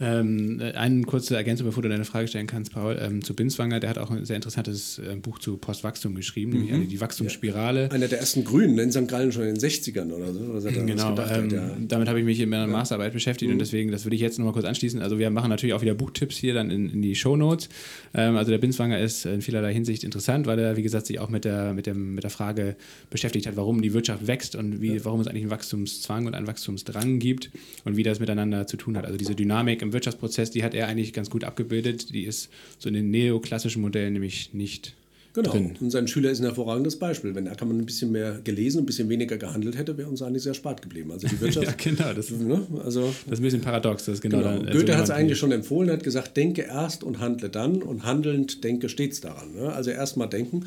Ähm, 0.00 0.60
eine 0.74 1.02
kurze 1.02 1.34
Ergänzung, 1.34 1.66
bevor 1.66 1.82
du 1.82 1.88
deine 1.88 2.04
Frage 2.04 2.28
stellen 2.28 2.46
kannst, 2.46 2.72
Paul, 2.72 2.96
ähm, 3.00 3.24
zu 3.24 3.34
Binswanger, 3.34 3.80
der 3.80 3.90
hat 3.90 3.98
auch 3.98 4.12
ein 4.12 4.24
sehr 4.24 4.36
interessantes 4.36 5.00
äh, 5.00 5.16
Buch 5.16 5.40
zu 5.40 5.56
Postwachstum 5.56 6.14
geschrieben, 6.14 6.52
mhm. 6.52 6.66
nämlich 6.66 6.88
die 6.88 7.00
Wachstumsspirale. 7.00 7.82
Ja. 7.82 7.90
Einer 7.90 8.06
der 8.06 8.20
ersten 8.20 8.44
Grünen 8.44 8.78
in 8.78 8.92
St. 8.92 9.08
Gallen 9.08 9.32
schon 9.32 9.42
in 9.42 9.56
den 9.56 9.58
60ern 9.58 10.12
oder 10.12 10.32
so. 10.32 10.54
Was 10.54 10.64
er 10.64 10.72
da 10.72 10.82
genau, 10.82 11.10
ähm, 11.10 11.18
hat, 11.18 11.52
ja. 11.52 11.76
damit 11.80 12.08
habe 12.08 12.20
ich 12.20 12.24
mich 12.24 12.38
in 12.38 12.48
meiner 12.48 12.68
Masterarbeit 12.68 13.12
beschäftigt 13.12 13.48
mhm. 13.48 13.54
und 13.54 13.58
deswegen, 13.58 13.90
das 13.90 14.04
würde 14.04 14.14
ich 14.14 14.22
jetzt 14.22 14.38
nochmal 14.38 14.52
kurz 14.52 14.66
anschließen. 14.66 15.02
Also 15.02 15.18
wir 15.18 15.30
machen 15.30 15.50
natürlich 15.50 15.74
auch 15.74 15.82
wieder 15.82 15.94
Buchtipps 15.94 16.36
hier 16.36 16.54
dann 16.54 16.70
in, 16.70 16.88
in 16.90 17.02
die 17.02 17.16
Shownotes. 17.16 17.68
Ähm, 18.14 18.36
also 18.36 18.52
der 18.52 18.58
Binswanger 18.58 19.00
ist 19.00 19.26
in 19.26 19.42
vielerlei 19.42 19.74
Hinsicht 19.74 20.04
interessant, 20.04 20.46
weil 20.46 20.60
er, 20.60 20.76
wie 20.76 20.82
gesagt, 20.82 21.06
sich 21.06 21.18
auch 21.18 21.28
mit 21.28 21.44
der, 21.44 21.74
mit 21.74 21.86
dem, 21.86 22.14
mit 22.14 22.22
der 22.22 22.30
Frage 22.30 22.76
beschäftigt 23.10 23.48
hat, 23.48 23.56
warum 23.56 23.82
die 23.82 23.92
Wirtschaft 23.94 24.28
wächst 24.28 24.54
und 24.54 24.80
wie, 24.80 24.94
ja. 24.94 25.04
warum 25.04 25.20
es 25.20 25.26
eigentlich 25.26 25.42
einen 25.42 25.50
Wachstumszwang 25.50 26.26
und 26.26 26.36
einen 26.36 26.46
Wachstumsdrang 26.46 27.18
gibt 27.18 27.50
und 27.84 27.96
wie 27.96 28.04
das 28.04 28.20
miteinander 28.20 28.68
zu 28.68 28.76
tun 28.76 28.96
hat. 28.96 29.04
Also 29.04 29.18
diese 29.18 29.34
Dynamik 29.34 29.82
im 29.82 29.87
Wirtschaftsprozess, 29.92 30.50
die 30.50 30.62
hat 30.64 30.74
er 30.74 30.88
eigentlich 30.88 31.12
ganz 31.12 31.30
gut 31.30 31.44
abgebildet. 31.44 32.12
Die 32.14 32.24
ist 32.24 32.50
so 32.78 32.88
in 32.88 32.94
den 32.94 33.10
neoklassischen 33.10 33.82
Modellen 33.82 34.12
nämlich 34.12 34.54
nicht 34.54 34.94
Genau. 35.34 35.50
Drin. 35.50 35.76
Und 35.80 35.90
sein 35.90 36.08
Schüler 36.08 36.30
ist 36.30 36.40
ein 36.40 36.46
hervorragendes 36.46 36.98
Beispiel. 36.98 37.34
Wenn 37.34 37.46
Ackermann 37.48 37.78
ein 37.78 37.86
bisschen 37.86 38.10
mehr 38.10 38.40
gelesen 38.42 38.78
und 38.78 38.84
ein 38.84 38.86
bisschen 38.86 39.08
weniger 39.08 39.36
gehandelt 39.36 39.76
hätte, 39.76 39.96
wäre 39.96 40.08
uns 40.08 40.22
eigentlich 40.22 40.42
sehr 40.42 40.54
spart 40.54 40.82
geblieben. 40.82 41.12
Also 41.12 41.28
die 41.28 41.40
Wirtschaft. 41.40 41.66
ja, 41.66 41.74
genau. 41.76 42.12
Das, 42.12 42.30
ne? 42.30 42.66
also, 42.84 43.02
das 43.02 43.34
ist 43.34 43.38
ein 43.38 43.42
bisschen 43.42 43.60
paradox. 43.60 44.06
Das 44.06 44.20
genau, 44.20 44.38
genau. 44.38 44.62
Dann, 44.62 44.72
Goethe 44.72 44.96
hat 44.96 45.04
es 45.04 45.10
eigentlich 45.10 45.38
schon 45.38 45.52
empfohlen, 45.52 45.90
hat 45.90 46.02
gesagt, 46.02 46.36
denke 46.36 46.62
erst 46.62 47.04
und 47.04 47.20
handle 47.20 47.50
dann 47.50 47.82
und 47.82 48.04
handelnd 48.04 48.64
denke 48.64 48.88
stets 48.88 49.20
daran. 49.20 49.54
Ne? 49.54 49.72
Also 49.72 49.90
erst 49.90 50.16
mal 50.16 50.26
denken 50.26 50.64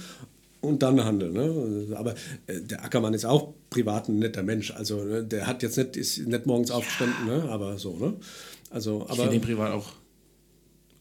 und 0.61 0.83
dann 0.83 1.03
handeln. 1.03 1.33
Ne? 1.33 1.95
Aber 1.97 2.13
äh, 2.47 2.61
der 2.61 2.85
Ackermann 2.85 3.13
ist 3.13 3.25
auch 3.25 3.53
privat 3.69 4.07
ein 4.07 4.19
netter 4.19 4.43
Mensch. 4.43 4.71
Also 4.71 5.03
ne? 5.03 5.23
der 5.23 5.47
hat 5.47 5.63
jetzt 5.63 5.77
nicht, 5.77 5.97
ist 5.97 6.25
nicht 6.27 6.45
morgens 6.45 6.69
ja. 6.69 6.75
aufgestanden, 6.75 7.25
ne? 7.25 7.49
aber 7.49 7.77
so. 7.77 7.97
Ne? 7.97 8.13
Also, 8.71 9.03
aber, 9.03 9.11
ich 9.11 9.19
finde 9.19 9.35
ihn 9.35 9.41
privat 9.41 9.71
auch 9.71 9.93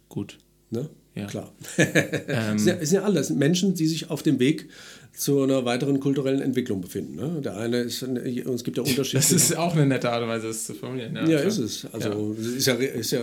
gut. 0.08 0.38
Ne? 0.70 0.88
Ja. 1.14 1.26
Klar. 1.26 1.52
ähm, 1.78 2.56
es, 2.56 2.64
sind 2.64 2.92
ja, 2.92 3.02
alles 3.02 3.30
Menschen, 3.30 3.74
die 3.74 3.86
sich 3.86 4.10
auf 4.10 4.22
dem 4.22 4.38
Weg 4.38 4.68
zu 5.12 5.42
einer 5.42 5.64
weiteren 5.64 5.98
kulturellen 5.98 6.40
Entwicklung 6.40 6.80
befinden. 6.80 7.16
Ne? 7.16 7.40
Der 7.42 7.56
eine 7.56 7.78
ist, 7.80 8.02
es 8.02 8.64
gibt 8.64 8.76
ja 8.76 8.82
Unterschiede. 8.86 9.18
Das 9.18 9.32
ist 9.32 9.56
auch 9.56 9.74
eine 9.74 9.86
nette 9.86 10.10
Art 10.10 10.22
und 10.22 10.28
Weise, 10.28 10.48
das 10.48 10.66
zu 10.66 10.74
formulieren. 10.74 11.16
Ja, 11.16 11.28
ja 11.28 11.38
ist 11.40 11.58
es. 11.58 11.86
Also 11.92 12.36
ja. 12.38 12.56
Ist, 12.56 12.66
ja, 12.66 12.74
ist 12.74 13.10
ja 13.10 13.20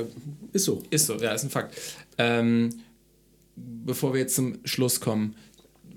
ist 0.51 0.65
so. 0.65 0.83
Ist 0.89 1.05
so, 1.05 1.15
ja, 1.15 1.33
ist 1.33 1.43
ein 1.43 1.49
Fakt. 1.49 1.75
Ähm, 2.17 2.69
bevor 3.55 4.13
wir 4.13 4.21
jetzt 4.21 4.35
zum 4.35 4.57
Schluss 4.65 4.99
kommen, 4.99 5.35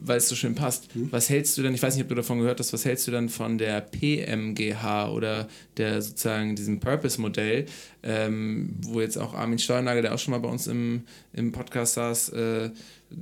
weil 0.00 0.18
es 0.18 0.28
so 0.28 0.34
schön 0.34 0.54
passt. 0.54 0.94
Mhm. 0.96 1.08
Was 1.12 1.28
hältst 1.28 1.56
du 1.58 1.62
denn, 1.62 1.74
ich 1.74 1.82
weiß 1.82 1.94
nicht, 1.94 2.02
ob 2.02 2.08
du 2.08 2.14
davon 2.14 2.38
gehört 2.38 2.58
hast, 2.58 2.72
was 2.72 2.84
hältst 2.84 3.06
du 3.06 3.10
dann 3.10 3.28
von 3.28 3.58
der 3.58 3.80
PMGH 3.80 5.10
oder 5.10 5.48
der 5.76 6.00
sozusagen 6.02 6.56
diesem 6.56 6.80
Purpose-Modell, 6.80 7.66
ähm, 8.02 8.76
wo 8.82 9.00
jetzt 9.00 9.18
auch 9.18 9.34
Armin 9.34 9.58
Steuernagel, 9.58 10.02
der 10.02 10.14
auch 10.14 10.18
schon 10.18 10.32
mal 10.32 10.38
bei 10.38 10.48
uns 10.48 10.66
im, 10.66 11.02
im 11.32 11.52
Podcast 11.52 11.94
saß, 11.94 12.30
äh, 12.30 12.70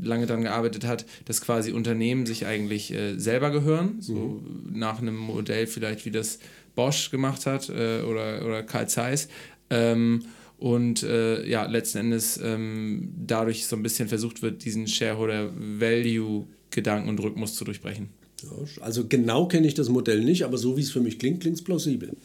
lange 0.02 0.26
daran 0.26 0.44
gearbeitet 0.44 0.84
hat, 0.84 1.06
dass 1.24 1.40
quasi 1.40 1.72
Unternehmen 1.72 2.26
sich 2.26 2.46
eigentlich 2.46 2.92
äh, 2.92 3.18
selber 3.18 3.50
gehören, 3.50 4.00
so 4.00 4.14
mhm. 4.14 4.78
nach 4.78 5.00
einem 5.00 5.16
Modell 5.16 5.66
vielleicht 5.66 6.04
wie 6.04 6.10
das 6.10 6.38
Bosch 6.74 7.10
gemacht 7.10 7.46
hat 7.46 7.68
äh, 7.70 8.02
oder, 8.02 8.44
oder 8.44 8.62
Carl 8.62 8.88
Zeiss. 8.88 9.28
Ähm, 9.70 10.22
und 10.58 11.04
äh, 11.04 11.46
ja, 11.46 11.66
letzten 11.66 11.98
Endes 11.98 12.38
ähm, 12.42 13.12
dadurch 13.16 13.66
so 13.66 13.76
ein 13.76 13.82
bisschen 13.82 14.08
versucht 14.08 14.42
wird, 14.42 14.64
diesen 14.64 14.88
Shareholder 14.88 15.52
Value 15.54 16.48
Gedanken 16.70 17.08
und 17.08 17.20
Rhythmus 17.20 17.54
zu 17.54 17.64
durchbrechen. 17.64 18.08
Ja, 18.42 18.82
also 18.82 19.06
genau 19.06 19.46
kenne 19.48 19.66
ich 19.66 19.74
das 19.74 19.88
Modell 19.88 20.22
nicht, 20.22 20.44
aber 20.44 20.58
so 20.58 20.76
wie 20.76 20.82
es 20.82 20.90
für 20.90 21.00
mich 21.00 21.18
klingt, 21.18 21.40
klingt 21.40 21.56
es 21.56 21.62
plausibel. 21.62 22.16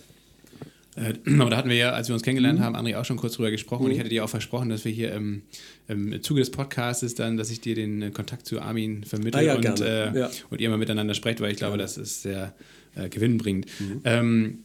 Äh, 0.96 1.14
aber 1.40 1.50
da 1.50 1.58
hatten 1.58 1.70
wir 1.70 1.76
ja, 1.76 1.92
als 1.92 2.08
wir 2.08 2.14
uns 2.14 2.24
kennengelernt 2.24 2.60
mhm. 2.60 2.64
haben, 2.64 2.76
André 2.76 2.98
auch 2.98 3.06
schon 3.06 3.18
kurz 3.18 3.34
drüber 3.34 3.52
gesprochen 3.52 3.84
mhm. 3.84 3.86
und 3.88 3.92
ich 3.94 4.00
hatte 4.00 4.10
dir 4.10 4.24
auch 4.24 4.30
versprochen, 4.30 4.70
dass 4.70 4.86
wir 4.86 4.92
hier 4.92 5.12
im, 5.14 5.44
im 5.88 6.22
Zuge 6.22 6.40
des 6.40 6.52
Podcasts 6.52 7.16
dann, 7.16 7.38
dass 7.38 7.50
ich 7.50 7.62
dir 7.62 7.76
den 7.76 8.02
äh, 8.02 8.12
Kontakt 8.12 8.46
zu 8.46 8.62
Armin 8.62 9.04
vermittle 9.04 9.40
ah, 9.40 9.44
ja, 9.44 9.56
und, 9.56 9.82
äh, 9.82 10.14
ja. 10.18 10.32
und 10.50 10.62
ihr 10.62 10.70
mal 10.70 10.78
miteinander 10.78 11.14
sprecht, 11.14 11.42
weil 11.42 11.52
ich 11.52 11.58
glaube, 11.58 11.78
das 11.78 11.98
ist 11.98 12.22
sehr 12.22 12.54
äh, 12.96 13.10
gewinnbringend. 13.10 13.66
Mhm. 13.80 14.02
Ähm, 14.04 14.60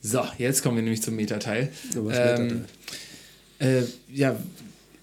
so, 0.00 0.22
jetzt 0.36 0.62
kommen 0.62 0.76
wir 0.76 0.82
nämlich 0.82 1.00
zum 1.00 1.14
Metateil. 1.14 1.70
Ja, 1.94 2.36
ähm, 2.36 2.64
äh, 3.60 3.82
ja, 4.12 4.36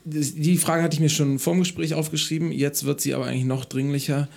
die 0.09 0.57
Frage 0.57 0.83
hatte 0.83 0.95
ich 0.95 0.99
mir 0.99 1.09
schon 1.09 1.39
vor 1.39 1.53
dem 1.53 1.59
Gespräch 1.59 1.93
aufgeschrieben, 1.93 2.51
jetzt 2.51 2.85
wird 2.85 3.01
sie 3.01 3.13
aber 3.13 3.25
eigentlich 3.25 3.45
noch 3.45 3.65
dringlicher. 3.65 4.27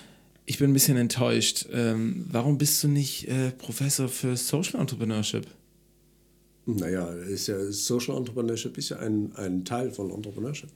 Ich 0.44 0.58
bin 0.58 0.70
ein 0.70 0.72
bisschen 0.72 0.96
enttäuscht. 0.96 1.66
Ähm, 1.72 2.26
warum 2.30 2.58
bist 2.58 2.82
du 2.82 2.88
nicht 2.88 3.28
äh, 3.28 3.50
Professor 3.52 4.08
für 4.08 4.36
Social 4.36 4.80
Entrepreneurship? 4.80 5.46
Naja, 6.66 7.06
ist 7.12 7.48
ja, 7.48 7.70
Social 7.70 8.16
Entrepreneurship 8.16 8.76
ist 8.78 8.90
ja 8.90 8.98
ein, 8.98 9.32
ein 9.36 9.64
Teil 9.64 9.90
von 9.90 10.10
Entrepreneurship. 10.10 10.68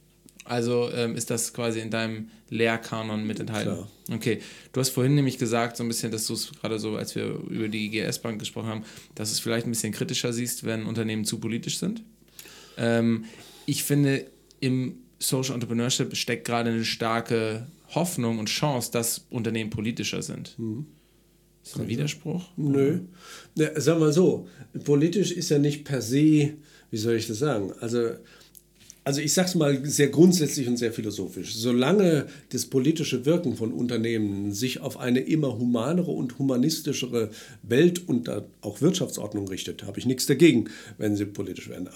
Also 0.44 0.90
ähm, 0.92 1.16
ist 1.16 1.30
das 1.30 1.52
quasi 1.52 1.80
in 1.80 1.90
deinem 1.90 2.30
Lehrkanon 2.50 3.26
mit 3.26 3.40
enthalten. 3.40 3.72
Klar. 3.72 3.88
Okay, 4.12 4.40
du 4.72 4.80
hast 4.80 4.90
vorhin 4.90 5.16
nämlich 5.16 5.38
gesagt, 5.38 5.76
so 5.76 5.82
ein 5.82 5.88
bisschen, 5.88 6.12
dass 6.12 6.26
du 6.28 6.34
es 6.34 6.52
gerade 6.52 6.78
so, 6.78 6.96
als 6.96 7.16
wir 7.16 7.26
über 7.50 7.68
die 7.68 7.86
IGS-Bank 7.86 8.38
gesprochen 8.38 8.68
haben, 8.68 8.84
dass 9.16 9.30
du 9.30 9.34
es 9.34 9.40
vielleicht 9.40 9.66
ein 9.66 9.70
bisschen 9.70 9.92
kritischer 9.92 10.32
siehst, 10.32 10.64
wenn 10.64 10.86
Unternehmen 10.86 11.24
zu 11.24 11.40
politisch 11.40 11.78
sind. 11.78 12.02
Ähm, 12.78 13.24
ich 13.66 13.82
finde, 13.82 14.26
im 14.60 14.96
Social 15.18 15.54
Entrepreneurship 15.54 16.14
steckt 16.16 16.46
gerade 16.46 16.70
eine 16.70 16.84
starke 16.84 17.66
Hoffnung 17.94 18.38
und 18.38 18.48
Chance, 18.48 18.90
dass 18.92 19.26
Unternehmen 19.30 19.70
politischer 19.70 20.22
sind. 20.22 20.58
Mhm. 20.58 20.86
Ist 21.62 21.74
das 21.74 21.82
ein 21.82 21.88
Widerspruch? 21.88 22.44
Nö. 22.56 23.00
Ja, 23.56 23.70
sag 23.80 23.98
mal 23.98 24.12
so, 24.12 24.46
politisch 24.84 25.32
ist 25.32 25.48
ja 25.48 25.58
nicht 25.58 25.84
per 25.84 26.00
se, 26.00 26.54
wie 26.90 26.96
soll 26.96 27.14
ich 27.14 27.26
das 27.26 27.38
sagen? 27.38 27.72
Also 27.80 28.10
also 29.06 29.20
ich 29.20 29.32
sage 29.32 29.48
es 29.48 29.54
mal 29.54 29.86
sehr 29.86 30.08
grundsätzlich 30.08 30.66
und 30.66 30.78
sehr 30.78 30.92
philosophisch. 30.92 31.54
Solange 31.54 32.26
das 32.48 32.66
politische 32.66 33.24
Wirken 33.24 33.54
von 33.54 33.72
Unternehmen 33.72 34.52
sich 34.52 34.80
auf 34.80 34.98
eine 34.98 35.20
immer 35.20 35.56
humanere 35.56 36.10
und 36.10 36.40
humanistischere 36.40 37.30
Welt 37.62 38.08
und 38.08 38.28
auch 38.62 38.80
Wirtschaftsordnung 38.80 39.46
richtet, 39.46 39.84
habe 39.84 40.00
ich 40.00 40.06
nichts 40.06 40.26
dagegen, 40.26 40.70
wenn 40.98 41.14
sie 41.14 41.24
politisch 41.24 41.68
werden. 41.68 41.88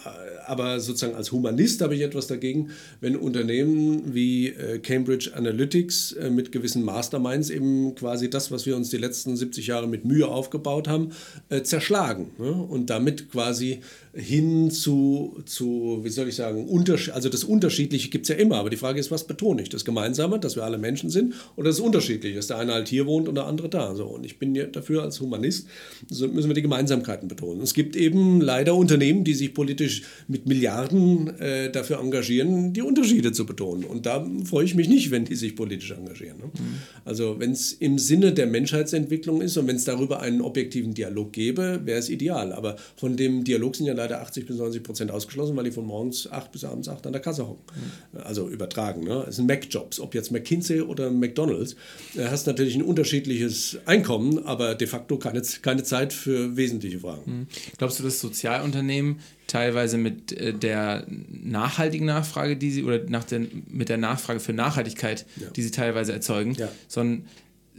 Aber 0.47 0.79
sozusagen 0.79 1.17
als 1.17 1.33
Humanist 1.33 1.81
habe 1.81 1.97
ich 1.97 2.03
etwas 2.03 2.29
dagegen, 2.29 2.71
wenn 3.01 3.17
Unternehmen 3.17 4.15
wie 4.15 4.51
äh, 4.51 4.79
Cambridge 4.79 5.33
Analytics 5.35 6.13
äh, 6.13 6.31
mit 6.31 6.53
gewissen 6.53 6.85
Masterminds 6.85 7.51
eben 7.51 7.97
quasi 7.97 8.31
das, 8.31 8.53
was 8.53 8.67
wir 8.67 8.77
uns 8.77 8.89
die 8.91 8.99
letzten 8.99 9.37
70 9.37 9.67
Jahre 9.67 9.89
mit 9.89 10.05
Mühe 10.05 10.29
aufgebaut 10.29 10.87
haben, 10.87 11.11
äh, 11.49 11.63
zerschlagen 11.63 12.31
ne? 12.39 12.53
und 12.53 12.89
damit 12.89 13.33
quasi 13.33 13.81
hin 14.13 14.71
zu, 14.71 15.41
zu, 15.47 16.01
wie 16.03 16.09
soll 16.09 16.29
ich 16.29 16.35
sagen, 16.35 16.67
Unterschied, 16.67 17.15
also 17.15 17.29
das 17.29 17.45
Unterschiedliche 17.45 18.09
gibt 18.09 18.25
es 18.25 18.29
ja 18.29 18.35
immer, 18.35 18.57
aber 18.57 18.69
die 18.69 18.77
Frage 18.77 18.99
ist, 18.99 19.11
was 19.11 19.25
betone 19.25 19.63
ich? 19.63 19.69
Das 19.69 19.85
Gemeinsame, 19.85 20.41
dass 20.41 20.57
wir 20.57 20.65
alle 20.65 20.79
Menschen 20.79 21.11
sind, 21.11 21.35
oder 21.55 21.69
das 21.69 21.79
Unterschiedliche, 21.79 22.35
dass 22.35 22.49
der 22.49 22.59
eine 22.59 22.73
halt 22.73 22.89
hier 22.89 23.07
wohnt 23.07 23.29
und 23.29 23.37
der 23.37 23.47
andere 23.47 23.69
da. 23.69 23.95
So, 23.95 24.07
und 24.07 24.27
ich 24.27 24.39
bin 24.39 24.55
ja 24.55 24.65
dafür 24.65 25.03
als 25.03 25.21
Humanist, 25.21 25.69
so 26.09 26.27
müssen 26.27 26.49
wir 26.49 26.55
die 26.55 26.63
Gemeinsamkeiten 26.63 27.29
betonen. 27.29 27.61
Es 27.61 27.73
gibt 27.73 27.95
eben 27.95 28.41
leider 28.41 28.75
Unternehmen, 28.75 29.23
die 29.23 29.35
sich 29.35 29.55
politisch 29.55 30.03
mit 30.27 30.47
Milliarden 30.47 31.39
äh, 31.39 31.71
dafür 31.71 32.01
engagieren, 32.01 32.73
die 32.73 32.83
Unterschiede 32.83 33.31
zu 33.31 33.47
betonen. 33.47 33.85
Und 33.85 34.07
da 34.07 34.29
freue 34.45 34.65
ich 34.65 34.75
mich 34.75 34.89
nicht, 34.89 35.13
wenn 35.13 35.25
die 35.25 35.37
sich 35.37 35.55
politisch 35.55 35.93
engagieren. 35.93 36.39
Ne? 36.39 36.45
Mhm. 36.47 36.75
Also 37.05 37.39
wenn 37.39 37.53
es 37.53 37.73
im 37.73 37.99
Sinne 37.99 38.33
der 38.33 38.47
Menschheitsentwicklung 38.47 39.41
ist 39.41 39.57
und 39.57 39.69
wenn 39.69 39.77
es 39.77 39.85
darüber 39.85 40.21
einen 40.21 40.41
objektiven 40.41 40.95
Dialog 40.95 41.33
gäbe, 41.33 41.83
wäre 41.85 41.99
es 41.99 42.09
ideal. 42.09 42.53
Aber 42.53 42.77
von 42.97 43.17
dem 43.17 43.45
Dialog 43.45 43.77
sind 43.77 43.87
ja 43.87 44.00
leider 44.01 44.21
80 44.21 44.47
bis 44.47 44.57
90 44.57 44.83
Prozent 44.83 45.11
ausgeschlossen, 45.11 45.57
weil 45.57 45.65
die 45.65 45.71
von 45.71 45.87
morgens 45.87 46.31
8 46.31 46.51
bis 46.53 46.65
abends 46.65 46.89
8 46.89 47.07
an 47.07 47.13
der 47.13 47.23
Kasse 47.23 47.47
hocken. 47.47 47.65
Mhm. 48.13 48.21
Also 48.23 48.49
übertragen. 48.49 49.05
Ne? 49.05 49.25
Es 49.29 49.37
sind 49.37 49.47
Mac-Jobs, 49.47 50.01
ob 50.01 50.15
jetzt 50.15 50.33
McKinsey 50.33 50.81
oder 50.81 51.11
McDonalds. 51.11 51.77
Du 52.15 52.31
hast 52.31 52.47
natürlich 52.47 52.75
ein 52.75 52.83
unterschiedliches 52.83 53.79
Einkommen, 53.87 54.45
aber 54.45 54.75
de 54.75 54.87
facto 54.87 55.19
keine, 55.19 55.43
keine 55.63 55.83
Zeit 55.83 56.13
für 56.13 56.57
wesentliche 56.57 57.01
Fragen. 57.01 57.41
Mhm. 57.41 57.47
Glaubst 57.79 57.99
du, 57.99 58.03
dass 58.03 58.21
Sozialunternehmen 58.21 59.21
teilweise 59.47 59.99
mit 59.99 60.33
äh, 60.33 60.55
der 60.55 61.07
nachhaltigen 61.09 62.07
Nachfrage, 62.07 62.57
die 62.57 62.71
sie, 62.71 62.85
oder 62.85 63.03
nach 63.09 63.25
der, 63.25 63.43
mit 63.69 63.89
der 63.89 63.99
Nachfrage 63.99 64.41
für 64.41 64.53
Nachhaltigkeit, 64.53 65.27
ja. 65.37 65.49
die 65.51 65.63
sie 65.63 65.71
teilweise 65.71 66.13
erzeugen, 66.13 66.55
ja. 66.55 66.69
so 66.89 67.01
einen 67.01 67.27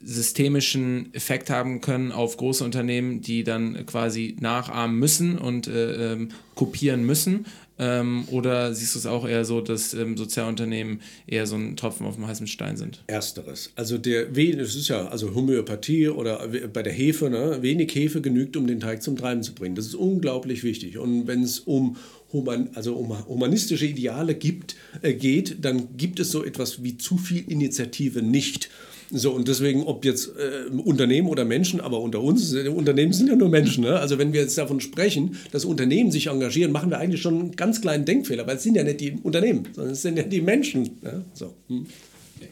systemischen 0.04 1.14
Effekt 1.14 1.50
haben 1.50 1.82
können 1.82 2.12
auf 2.12 2.38
große 2.38 2.64
Unternehmen, 2.64 3.22
die 3.22 3.44
dann 3.44 3.86
quasi 3.86 4.36
nachahmen 4.40 4.98
müssen 4.98 5.38
und 5.38 5.68
äh, 5.68 6.14
ähm, 6.14 6.30
kopieren 6.56 7.06
müssen 7.06 7.46
ähm, 7.82 8.26
oder 8.30 8.76
siehst 8.76 8.94
du 8.94 9.00
es 9.00 9.08
auch 9.08 9.28
eher 9.28 9.44
so, 9.44 9.60
dass 9.60 9.96
ähm, 9.96 10.16
Sozialunternehmen 10.16 11.02
eher 11.26 11.48
so 11.48 11.56
ein 11.56 11.76
Tropfen 11.76 12.06
auf 12.06 12.14
dem 12.16 12.28
heißen 12.28 12.46
Stein 12.46 12.78
sind? 12.78 13.04
Ersteres. 13.08 13.72
Also 13.76 13.98
der 13.98 14.28
das 14.28 14.76
ist 14.76 14.88
ja 14.88 15.08
also 15.08 15.34
Homöopathie 15.34 16.10
oder 16.10 16.48
bei 16.72 16.84
der 16.84 16.94
Hefe, 16.94 17.32
ne? 17.32 17.58
wenig 17.62 17.94
Hefe 17.96 18.22
genügt, 18.22 18.56
um 18.56 18.68
den 18.68 18.80
Teig 18.80 19.02
zum 19.02 19.18
Treiben 19.18 19.42
zu 19.42 19.56
bringen. 19.56 19.74
Das 19.74 19.88
ist 19.88 19.96
unglaublich 19.96 20.64
wichtig. 20.64 21.00
Und 21.00 21.26
wenn 21.26 21.42
es 21.42 21.60
um 21.60 21.98
Human, 22.32 22.70
also 22.76 22.96
um 22.96 23.28
humanistische 23.28 23.88
Ideale 23.88 24.36
gibt, 24.36 24.76
äh, 25.02 25.16
geht, 25.16 25.66
dann 25.66 25.98
gibt 25.98 26.20
es 26.20 26.30
so 26.30 26.46
etwas 26.46 26.84
wie 26.84 26.98
zu 26.98 27.18
viel 27.18 27.44
Initiative 27.50 28.22
nicht. 28.22 28.70
So, 29.12 29.32
und 29.32 29.48
deswegen, 29.48 29.84
ob 29.84 30.06
jetzt 30.06 30.32
äh, 30.38 30.70
Unternehmen 30.72 31.28
oder 31.28 31.44
Menschen, 31.44 31.82
aber 31.82 32.00
unter 32.00 32.22
uns, 32.22 32.54
Unternehmen 32.54 33.12
sind 33.12 33.28
ja 33.28 33.36
nur 33.36 33.50
Menschen. 33.50 33.84
Ne? 33.84 34.00
Also, 34.00 34.18
wenn 34.18 34.32
wir 34.32 34.42
jetzt 34.42 34.58
davon 34.58 34.80
sprechen, 34.80 35.38
dass 35.52 35.66
Unternehmen 35.66 36.12
sich 36.12 36.28
engagieren, 36.28 36.72
machen 36.72 36.90
wir 36.90 36.98
eigentlich 36.98 37.22
schon 37.22 37.40
einen 37.40 37.56
ganz 37.56 37.82
kleinen 37.82 38.06
Denkfehler, 38.06 38.48
weil 38.48 38.56
es 38.56 38.64
sind 38.64 38.76
ja 38.76 38.84
nicht 38.84 39.02
die 39.02 39.18
Unternehmen, 39.24 39.68
sondern 39.74 39.94
es 39.94 40.02
sind 40.02 40.18
ja 40.18 40.24
die 40.24 40.42
Menschen. 40.42 40.98
Ne? 41.02 41.26
So. 41.34 41.54
Hm. 41.68 41.86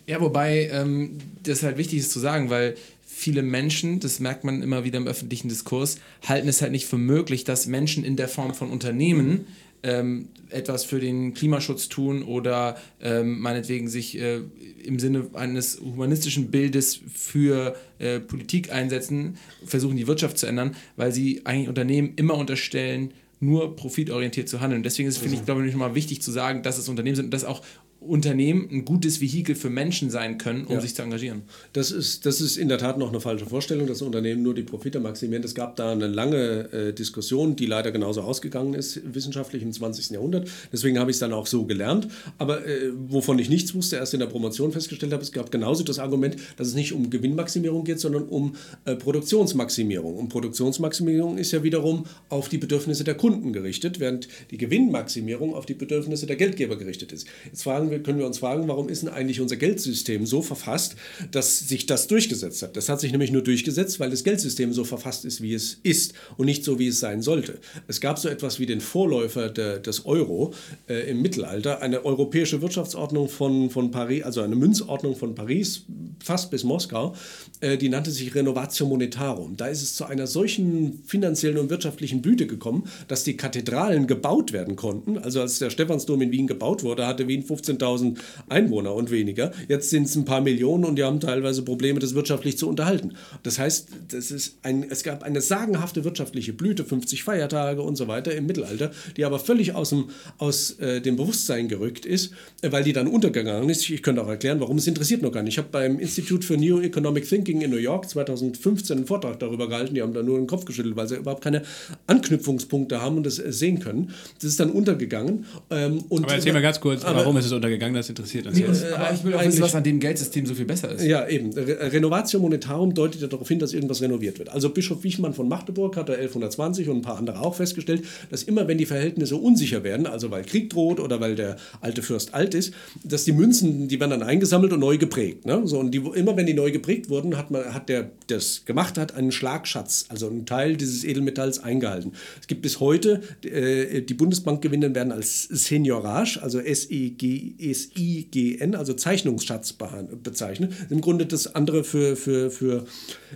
Ja, 0.06 0.22
wobei 0.22 0.70
ähm, 0.72 1.18
das 1.44 1.64
halt 1.64 1.78
wichtig 1.78 2.00
ist 2.00 2.12
zu 2.12 2.20
sagen, 2.20 2.50
weil 2.50 2.76
viele 3.06 3.42
Menschen, 3.42 4.00
das 4.00 4.20
merkt 4.20 4.44
man 4.44 4.62
immer 4.62 4.84
wieder 4.84 4.98
im 4.98 5.08
öffentlichen 5.08 5.50
Diskurs, 5.50 5.98
halten 6.26 6.48
es 6.48 6.62
halt 6.62 6.72
nicht 6.72 6.86
für 6.86 6.98
möglich, 6.98 7.44
dass 7.44 7.68
Menschen 7.68 8.04
in 8.04 8.16
der 8.16 8.28
Form 8.28 8.54
von 8.54 8.70
Unternehmen 8.70 9.48
ähm, 9.84 10.30
etwas 10.50 10.84
für 10.84 11.00
den 11.00 11.34
Klimaschutz 11.34 11.90
tun 11.90 12.24
oder 12.24 12.78
ähm, 13.02 13.40
meinetwegen 13.40 13.88
sich 13.88 14.20
äh, 14.20 14.42
im 14.84 15.00
Sinne 15.00 15.30
eines 15.34 15.80
humanistischen 15.80 16.52
Bildes 16.52 17.00
für 17.14 17.76
äh, 18.00 18.20
Politik 18.20 18.72
einsetzen, 18.72 19.38
versuchen 19.66 19.98
die 19.98 20.08
Wirtschaft 20.08 20.38
zu 20.38 20.48
ändern, 20.48 20.76
weil 20.96 21.12
sie 21.12 21.46
eigentlich 21.46 21.70
Unternehmen 21.70 22.14
immer 22.16 22.36
unterstellen, 22.36 23.14
nur 23.40 23.76
profitorientiert 23.76 24.50
zu 24.50 24.60
handeln. 24.60 24.84
Deswegen 24.84 25.08
ist 25.08 25.16
es, 25.16 25.22
finde 25.22 25.38
ich, 25.38 25.46
glaube 25.46 25.66
ich, 25.66 25.72
nochmal 25.72 25.96
wichtig 25.96 26.22
zu 26.22 26.32
sagen, 26.32 26.62
dass 26.62 26.78
es 26.78 26.90
Unternehmen 26.90 27.16
sind 27.16 27.26
und 27.26 27.32
dass 27.32 27.46
auch 27.46 27.62
Unternehmen 28.02 28.70
ein 28.72 28.86
gutes 28.86 29.20
Vehikel 29.20 29.56
für 29.56 29.70
Menschen 29.70 30.10
sein 30.10 30.38
können, 30.38 30.66
um 30.66 30.76
ja. 30.76 30.82
sich 30.82 30.96
zu 30.96 31.02
engagieren. 31.02 31.42
Das 31.74 31.92
ist, 31.92 32.26
das 32.26 32.40
ist 32.40 32.56
in 32.56 32.70
der 32.70 32.78
Tat 32.78 32.98
noch 32.98 33.10
eine 33.10 33.20
falsche 33.20 33.46
Vorstellung, 33.46 33.88
dass 33.88 34.02
Unternehmen 34.02 34.42
nur 34.42 34.54
die 34.54 34.64
Profite 34.64 35.02
maximieren. 35.02 35.44
Es 35.44 35.54
gab 35.54 35.76
da 35.76 35.92
eine 35.92 36.08
lange 36.08 36.72
äh, 36.72 36.94
Diskussion, 36.94 37.58
die 37.58 37.66
leider 37.66 37.92
genauso 37.92 38.22
ausgegangen 38.22 38.74
ist, 38.74 39.02
wissenschaftlich 39.14 39.64
im 39.64 39.74
20. 39.74 40.12
Jahrhundert. 40.12 40.50
Deswegen 40.72 40.98
habe 40.98 41.12
ich 41.12 41.16
es 41.16 41.20
dann 41.20 41.34
auch 41.34 41.46
so 41.46 41.66
gelernt. 41.66 42.08
Aber 42.38 42.66
äh, 42.66 42.92
wovon 43.10 43.38
ich 43.38 43.50
nichts 43.50 43.76
wusste, 43.76 43.98
erst 43.98 44.14
in 44.14 44.22
der 44.22 44.28
Promotion 44.28 44.72
festgestellt 44.72 45.12
habe, 45.12 45.22
es 45.22 45.34
gab 45.34 45.52
genauso 45.52 45.84
das 45.84 46.00
Argument, 46.00 46.38
dass 46.56 46.68
es 46.70 46.76
nicht 46.76 46.94
um 46.94 47.10
Gewinnmaximierung 47.10 47.84
geht, 47.84 48.00
sondern 48.00 48.24
um 48.24 48.56
äh, 48.86 48.96
Produktionsmaximierung. 48.96 50.16
Und 50.16 50.30
Produktionsmaximierung 50.30 51.38
ist 51.38 51.52
ja 51.52 51.64
wiederum 51.64 52.06
auf 52.30 52.48
die 52.48 52.60
Bedürfnisse 52.60 53.04
der 53.04 53.16
Kunden 53.16 53.52
gerichtet, 53.52 54.00
während 54.00 54.30
die 54.52 54.58
Gewinnmaximierung 54.58 55.54
auf 55.54 55.66
die 55.66 55.74
Bedürfnisse 55.74 56.28
der 56.28 56.38
Geldgeber 56.38 56.78
gerichtet 56.78 57.12
ist. 57.12 57.28
Jetzt 57.46 57.64
fragen 57.64 57.89
wir, 57.92 58.02
können 58.04 58.20
wir 58.20 58.26
uns 58.26 58.40
fragen, 58.40 58.68
warum 58.68 58.90
ist 58.90 59.04
denn 59.04 59.10
eigentlich 59.10 59.42
unser 59.42 59.56
Geldsystem 59.56 60.26
so 60.26 60.42
verfasst, 60.42 60.96
dass 61.32 61.60
sich 61.60 61.86
das 61.86 62.08
durchgesetzt 62.08 62.62
hat? 62.62 62.76
Das 62.76 62.90
hat 62.90 63.00
sich 63.00 63.12
nämlich 63.12 63.32
nur 63.32 63.42
durchgesetzt, 63.42 64.00
weil 64.00 64.10
das 64.10 64.24
Geldsystem 64.24 64.74
so 64.74 64.84
verfasst 64.84 65.26
ist, 65.26 65.42
wie 65.42 65.54
es 65.54 65.80
ist 65.84 66.14
und 66.38 66.46
nicht 66.46 66.64
so, 66.64 66.80
wie 66.80 66.88
es 66.88 67.00
sein 67.00 67.22
sollte. 67.22 67.60
Es 67.88 68.02
gab 68.02 68.20
so 68.20 68.30
etwas 68.30 68.60
wie 68.60 68.66
den 68.66 68.82
Vorläufer 68.82 69.50
de, 69.50 69.82
des 69.82 70.06
Euro 70.06 70.54
äh, 70.88 71.10
im 71.10 71.22
Mittelalter, 71.22 71.82
eine 71.82 72.06
europäische 72.06 72.62
Wirtschaftsordnung 72.62 73.30
von, 73.30 73.70
von 73.70 73.92
Paris, 73.92 74.24
also 74.24 74.42
eine 74.42 74.56
Münzordnung 74.56 75.16
von 75.16 75.36
Paris, 75.36 75.86
fast 76.24 76.52
bis 76.52 76.64
Moskau, 76.64 77.16
äh, 77.62 77.78
die 77.78 77.90
nannte 77.90 78.12
sich 78.12 78.36
Renovatio 78.36 78.86
Monetarum. 78.86 79.58
Da 79.58 79.68
ist 79.68 79.82
es 79.82 79.96
zu 79.96 80.06
einer 80.06 80.28
solchen 80.28 81.04
finanziellen 81.06 81.58
und 81.58 81.70
wirtschaftlichen 81.70 82.22
Blüte 82.22 82.48
gekommen, 82.48 82.84
dass 83.08 83.24
die 83.24 83.38
Kathedralen 83.38 84.08
gebaut 84.08 84.54
werden 84.54 84.76
konnten. 84.76 85.18
Also 85.18 85.42
als 85.42 85.60
der 85.60 85.70
Stephansdom 85.70 86.22
in 86.22 86.32
Wien 86.32 86.48
gebaut 86.48 86.84
wurde, 86.84 87.08
hatte 87.08 87.28
Wien 87.28 87.44
15 87.44 87.78
15.000 87.80 88.18
Einwohner 88.50 88.94
und 88.94 89.12
weniger. 89.12 89.52
Jetzt 89.68 89.90
sind 89.90 90.04
es 90.04 90.16
ein 90.16 90.26
paar 90.26 90.42
Millionen 90.42 90.86
und 90.86 90.96
die 90.96 91.04
haben 91.04 91.20
teilweise 91.20 91.64
Probleme, 91.64 92.00
das 92.00 92.16
wirtschaftlich 92.16 92.58
zu 92.58 92.68
unterhalten. 92.68 93.14
Das 93.44 93.60
heißt, 93.60 93.90
das 94.10 94.32
ist 94.32 94.58
ein, 94.64 94.86
es 94.90 95.04
gab 95.04 95.24
eine 95.24 95.42
sagenhafte 95.42 96.04
wirtschaftliche 96.04 96.54
Blüte, 96.54 96.84
50 96.84 97.24
Feiertage 97.24 97.82
und 97.82 97.96
so 97.96 98.08
weiter 98.08 98.34
im 98.36 98.46
Mittelalter, 98.46 98.92
die 99.18 99.26
aber 99.26 99.40
völlig 99.40 99.76
aus 99.76 99.90
dem, 99.90 100.10
aus, 100.38 100.72
äh, 100.80 101.02
dem 101.02 101.16
Bewusstsein 101.16 101.68
gerückt 101.68 102.06
ist, 102.06 102.34
äh, 102.62 102.72
weil 102.72 102.84
die 102.84 102.94
dann 102.94 103.08
untergegangen 103.08 103.70
ist. 103.70 103.90
Ich 103.90 104.04
könnte 104.04 104.22
auch 104.22 104.30
erklären, 104.30 104.60
warum 104.60 104.78
es 104.78 104.88
interessiert 104.88 105.22
noch 105.22 105.32
gar 105.32 105.44
nicht. 105.44 105.54
Ich 105.54 105.58
habe 105.58 105.70
beim 105.72 106.00
Institute 106.00 106.46
for 106.46 106.58
New 106.58 106.80
Economic 106.82 107.28
Thinking 107.28 107.62
in 107.62 107.72
New 107.72 107.78
York 107.78 108.10
2015 108.10 108.98
einen 108.98 109.08
Vortrag 109.08 109.40
darüber 109.40 109.68
gehalten. 109.68 109.96
Die 109.96 110.02
haben 110.02 110.14
da 110.14 110.24
nur 110.24 110.38
den 110.38 110.48
Kopf 110.48 110.66
geschüttelt, 110.66 110.96
weil 110.96 111.08
sie 111.08 111.16
überhaupt 111.16 111.44
keine 111.44 111.64
Anknüpfungspunkte 112.08 113.02
haben 113.02 113.18
und 113.18 113.26
das 113.26 113.36
sehen 113.36 113.80
können. 113.80 114.14
Das 114.36 114.46
ist 114.46 114.60
dann 114.60 114.72
untergegangen. 114.72 115.46
Ähm, 115.70 116.04
aber 116.10 116.34
erzähl 116.34 116.54
mal 116.54 116.62
ganz 116.62 116.80
kurz, 116.80 117.04
warum 117.04 117.38
ist 117.38 117.46
es 117.46 117.52
untergegangen? 117.52 117.69
Untergegangen, 117.70 117.96
das 117.96 118.10
interessiert 118.10 118.48
uns 118.48 118.60
jetzt. 118.60 118.86
Aber 118.92 119.14
ich 119.14 119.24
will 119.24 119.34
auch 119.34 119.46
wissen, 119.46 119.62
was 119.62 119.76
an 119.76 119.84
dem 119.84 120.00
Geldsystem 120.00 120.46
so 120.46 120.56
viel 120.56 120.66
besser 120.66 120.92
ist. 120.92 121.04
Ja, 121.04 121.28
eben. 121.28 121.54
Re 121.54 121.92
Renovatio 121.92 122.40
Monetarum 122.40 122.94
deutet 122.94 123.22
ja 123.22 123.28
darauf 123.28 123.48
hin, 123.48 123.60
dass 123.60 123.74
irgendwas 123.74 124.02
renoviert 124.02 124.40
wird. 124.40 124.50
Also 124.50 124.70
Bischof 124.70 125.04
Wichmann 125.04 125.34
von 125.34 125.48
Magdeburg 125.48 125.96
hat 125.96 126.10
da 126.10 126.14
1120 126.14 126.90
und 126.90 126.98
ein 126.98 127.02
paar 127.02 127.18
andere 127.18 127.40
auch 127.42 127.56
festgestellt, 127.56 128.04
dass 128.30 128.44
immer 128.44 128.68
wenn 128.68 128.78
die 128.78 128.86
Verhältnisse 128.86 129.36
unsicher 129.36 129.84
werden, 129.84 130.08
also 130.08 130.32
weil 130.32 130.44
Krieg 130.44 130.70
droht 130.70 131.00
oder 131.00 131.20
weil 131.20 131.36
der 131.36 131.58
alte 131.82 132.02
Fürst 132.02 132.34
alt 132.34 132.54
ist, 132.54 132.74
dass 133.04 133.26
die 133.26 133.32
Münzen, 133.32 133.88
die 133.88 134.00
werden 134.00 134.12
dann 134.12 134.24
eingesammelt 134.24 134.74
und 134.74 134.80
neu 134.80 134.98
geprägt. 134.98 135.46
Ne? 135.46 135.62
So, 135.66 135.80
und 135.80 135.92
die, 135.92 135.98
immer 135.98 136.36
wenn 136.36 136.46
die 136.46 136.54
neu 136.54 136.72
geprägt 136.72 137.10
wurden, 137.10 137.38
hat 137.38 137.52
man, 137.52 137.74
hat 137.74 137.90
der, 137.90 138.12
das 138.28 138.66
gemacht 138.66 138.98
hat, 138.98 139.16
einen 139.16 139.32
Schlagschatz, 139.32 140.06
also 140.10 140.28
einen 140.28 140.46
Teil 140.46 140.76
dieses 140.76 141.04
Edelmetalls 141.04 141.60
eingehalten. 141.60 142.14
Es 142.40 142.48
gibt 142.48 142.62
bis 142.62 142.80
heute, 142.80 143.22
äh, 143.44 144.02
die 144.02 144.14
Bundesbankgewinne 144.14 144.94
werden 144.96 145.12
als 145.12 145.44
Seniorage, 145.44 146.42
also 146.42 146.60
S-E-G 146.60 147.54
ESIGN, 147.60 148.76
also 148.76 148.94
Zeichnungsschatz 148.94 149.76
bezeichnet. 150.24 150.74
Im 150.90 151.02
Grunde 151.02 151.26
das 151.26 151.56
andere 151.56 151.84
für, 151.84 152.16
für, 152.16 152.52
für, 152.52 152.86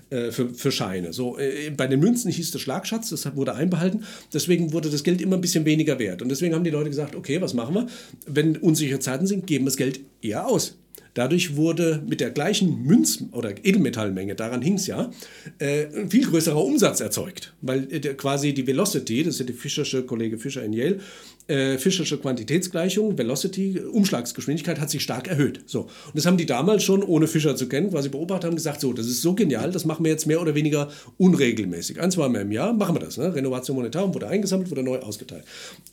äh, 0.10 0.32
für, 0.32 0.50
für 0.50 0.72
Scheine. 0.72 1.14
So, 1.14 1.38
äh, 1.38 1.70
bei 1.72 1.88
den 1.88 2.00
Münzen 2.00 2.32
hieß 2.32 2.52
das 2.52 2.62
Schlagschatz, 2.62 3.10
das 3.10 3.36
wurde 3.36 3.56
einbehalten. 3.56 4.06
Deswegen 4.34 4.74
wurde 4.74 4.90
das 4.90 5.04
Geld 5.04 5.22
immer 5.22 5.36
ein 5.36 5.42
bisschen 5.42 5.66
weniger 5.66 6.00
wert. 6.00 6.22
Und 6.22 6.30
deswegen 6.30 6.56
haben 6.56 6.64
die 6.64 6.70
Leute 6.70 6.90
gesagt, 6.90 7.16
okay, 7.16 7.42
was 7.42 7.54
machen 7.54 7.76
wir? 7.76 7.88
Wenn 8.26 8.58
unsichere 8.58 9.00
Zeiten 9.00 9.28
sind, 9.28 9.48
geben 9.48 9.66
wir 9.66 9.70
das 9.70 9.78
Geld 9.78 10.00
eher 10.22 10.48
aus. 10.48 10.78
Dadurch 11.14 11.56
wurde 11.56 12.02
mit 12.08 12.20
der 12.22 12.32
gleichen 12.32 12.86
Münz- 12.86 13.24
oder 13.32 13.52
Edelmetallmenge, 13.64 14.36
daran 14.36 14.62
hing 14.62 14.76
es 14.76 14.88
ja, 14.88 15.12
äh, 15.60 15.86
ein 15.96 16.10
viel 16.10 16.26
größerer 16.26 16.64
Umsatz 16.64 17.02
erzeugt. 17.02 17.54
Weil 17.62 17.88
äh, 17.92 18.00
quasi 18.16 18.54
die 18.54 18.66
Velocity, 18.66 19.24
das 19.24 19.36
ist 19.36 19.40
ja 19.42 19.46
die 19.46 19.54
Fischersche 19.54 20.04
Kollege 20.04 20.40
Fischer 20.40 20.64
in 20.64 20.74
Yale, 20.74 21.00
äh, 21.48 21.78
Fischersche 21.78 22.18
Quantitätsgleichung, 22.18 23.18
Velocity, 23.18 23.80
Umschlagsgeschwindigkeit 23.80 24.80
hat 24.80 24.90
sich 24.90 25.04
stark 25.04 25.28
erhöht. 25.28 25.62
So. 25.66 25.82
Und 25.82 26.16
das 26.16 26.26
haben 26.26 26.38
die 26.38 26.46
damals 26.46 26.84
schon, 26.84 27.04
ohne 27.04 27.28
Fischer 27.28 27.56
zu 27.56 27.68
kennen, 27.68 27.92
quasi 27.92 28.10
beobachtet 28.10 28.46
haben, 28.46 28.56
gesagt, 28.56 28.82
so, 28.82 28.94
das 28.94 29.08
ist 29.08 29.22
so 29.22 29.34
genial, 29.34 29.72
das 29.72 29.86
machen 29.86 30.06
wir 30.06 30.12
jetzt 30.12 30.26
mehr 30.26 30.42
oder 30.42 30.56
weniger 30.56 30.90
unregelmäßig. 31.18 32.00
Ein, 32.02 32.12
zwei 32.12 32.30
Mal 32.30 32.42
im 32.42 32.52
Jahr 32.52 32.74
machen 32.74 32.96
wir 32.96 33.02
das. 33.02 33.18
Ne? 33.18 33.34
Renovation 33.34 33.76
Monetarum 33.76 34.14
wurde 34.14 34.28
eingesammelt, 34.28 34.72
wurde 34.72 34.84
neu 34.84 35.00
ausgeteilt. 35.00 35.44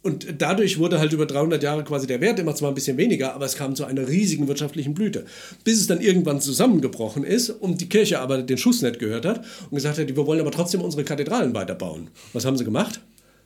Und 0.03 0.27
dadurch 0.39 0.79
wurde 0.79 0.99
halt 0.99 1.13
über 1.13 1.27
300 1.27 1.63
Jahre 1.63 1.85
quasi 1.85 2.07
der 2.07 2.21
Wert 2.21 2.39
immer 2.39 2.55
zwar 2.55 2.71
ein 2.71 2.75
bisschen 2.75 2.97
weniger, 2.97 3.35
aber 3.35 3.47
es 3.47 3.57
kam 3.57 3.75
zu 3.75 3.85
einer 3.85 4.09
riesigen 4.09 4.47
wirtschaftlichen 4.49 4.95
Blüte. 4.95 5.25
Bis 5.65 5.81
es 5.81 5.87
dann 5.87 6.01
irgendwann 6.01 6.41
zusammengebrochen 6.41 7.25
ist 7.25 7.51
und 7.51 7.81
die 7.81 7.89
Kirche 7.89 8.21
aber 8.21 8.43
den 8.43 8.59
Schuss 8.59 8.83
nicht 8.83 8.99
gehört 8.99 9.27
hat 9.27 9.45
und 9.71 9.77
gesagt 9.77 9.99
hat, 9.99 10.09
wir 10.09 10.27
wollen 10.27 10.41
aber 10.41 10.51
trotzdem 10.51 10.81
unsere 10.81 11.05
Kathedralen 11.05 11.55
weiterbauen. 11.55 12.09
Was 12.33 12.45
haben 12.45 12.57
sie 12.57 12.65
gemacht? 12.65 13.01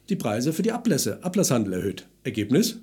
Die 0.09 0.17
Preise 0.17 0.53
für 0.53 0.63
die 0.63 0.73
Ablässe, 0.73 1.23
Ablasshandel 1.23 1.75
erhöht. 1.75 2.07
Ergebnis? 2.25 2.81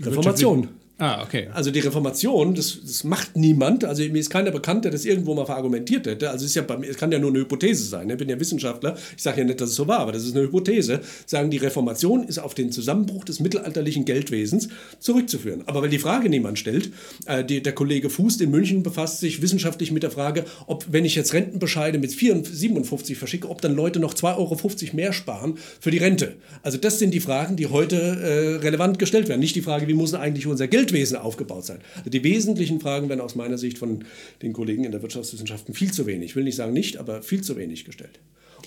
Reformation. 0.00 0.68
Ah, 0.96 1.24
okay. 1.24 1.48
Also 1.52 1.72
die 1.72 1.80
Reformation, 1.80 2.54
das, 2.54 2.78
das 2.80 3.02
macht 3.02 3.36
niemand. 3.36 3.84
Also 3.84 4.04
mir 4.04 4.20
ist 4.20 4.30
keiner 4.30 4.52
bekannt, 4.52 4.84
der 4.84 4.92
das 4.92 5.04
irgendwo 5.04 5.34
mal 5.34 5.44
verargumentiert 5.44 6.06
hätte. 6.06 6.30
Also 6.30 6.46
ist 6.46 6.54
ja, 6.54 6.64
es 6.88 6.96
kann 6.96 7.10
ja 7.10 7.18
nur 7.18 7.30
eine 7.30 7.40
Hypothese 7.40 7.82
sein. 7.82 8.08
Ich 8.10 8.16
bin 8.16 8.28
ja 8.28 8.38
Wissenschaftler. 8.38 8.96
Ich 9.16 9.22
sage 9.22 9.40
ja 9.40 9.44
nicht, 9.44 9.60
dass 9.60 9.70
es 9.70 9.74
so 9.74 9.88
war, 9.88 9.98
aber 9.98 10.12
das 10.12 10.22
ist 10.24 10.36
eine 10.36 10.44
Hypothese. 10.44 11.00
Sagen, 11.26 11.50
die 11.50 11.56
Reformation 11.56 12.22
ist 12.22 12.38
auf 12.38 12.54
den 12.54 12.70
Zusammenbruch 12.70 13.24
des 13.24 13.40
mittelalterlichen 13.40 14.04
Geldwesens 14.04 14.68
zurückzuführen. 15.00 15.64
Aber 15.66 15.82
weil 15.82 15.90
die 15.90 15.98
Frage 15.98 16.28
niemand 16.28 16.60
stellt, 16.60 16.92
äh, 17.26 17.44
die, 17.44 17.60
der 17.60 17.72
Kollege 17.72 18.08
Fuß 18.08 18.40
in 18.40 18.52
München 18.52 18.84
befasst 18.84 19.18
sich 19.18 19.42
wissenschaftlich 19.42 19.90
mit 19.90 20.04
der 20.04 20.12
Frage, 20.12 20.44
ob, 20.68 20.86
wenn 20.92 21.04
ich 21.04 21.16
jetzt 21.16 21.34
Rentenbescheide 21.34 21.98
mit 21.98 22.12
54, 22.12 22.56
57 22.56 23.18
verschicke, 23.18 23.50
ob 23.50 23.60
dann 23.60 23.74
Leute 23.74 23.98
noch 23.98 24.14
2,50 24.14 24.36
Euro 24.36 24.56
mehr 24.92 25.12
sparen 25.12 25.58
für 25.80 25.90
die 25.90 25.98
Rente. 25.98 26.36
Also 26.62 26.78
das 26.78 27.00
sind 27.00 27.12
die 27.12 27.20
Fragen, 27.20 27.56
die 27.56 27.66
heute 27.66 27.96
äh, 27.96 28.56
relevant 28.64 29.00
gestellt 29.00 29.28
werden. 29.28 29.40
Nicht 29.40 29.56
die 29.56 29.62
Frage, 29.62 29.88
wie 29.88 29.94
muss 29.94 30.14
eigentlich 30.14 30.46
unser 30.46 30.68
Geld 30.68 30.83
Geldwesen 30.84 31.16
aufgebaut 31.16 31.64
sein. 31.64 31.78
Also 31.96 32.10
die 32.10 32.22
wesentlichen 32.22 32.80
Fragen 32.80 33.08
werden 33.08 33.20
aus 33.20 33.34
meiner 33.34 33.58
Sicht 33.58 33.78
von 33.78 34.04
den 34.42 34.52
Kollegen 34.52 34.84
in 34.84 34.92
der 34.92 35.02
Wirtschaftswissenschaften 35.02 35.74
viel 35.74 35.92
zu 35.92 36.06
wenig, 36.06 36.30
ich 36.30 36.36
will 36.36 36.44
nicht 36.44 36.56
sagen 36.56 36.72
nicht, 36.72 36.98
aber 36.98 37.22
viel 37.22 37.42
zu 37.42 37.56
wenig 37.56 37.84
gestellt. 37.84 38.20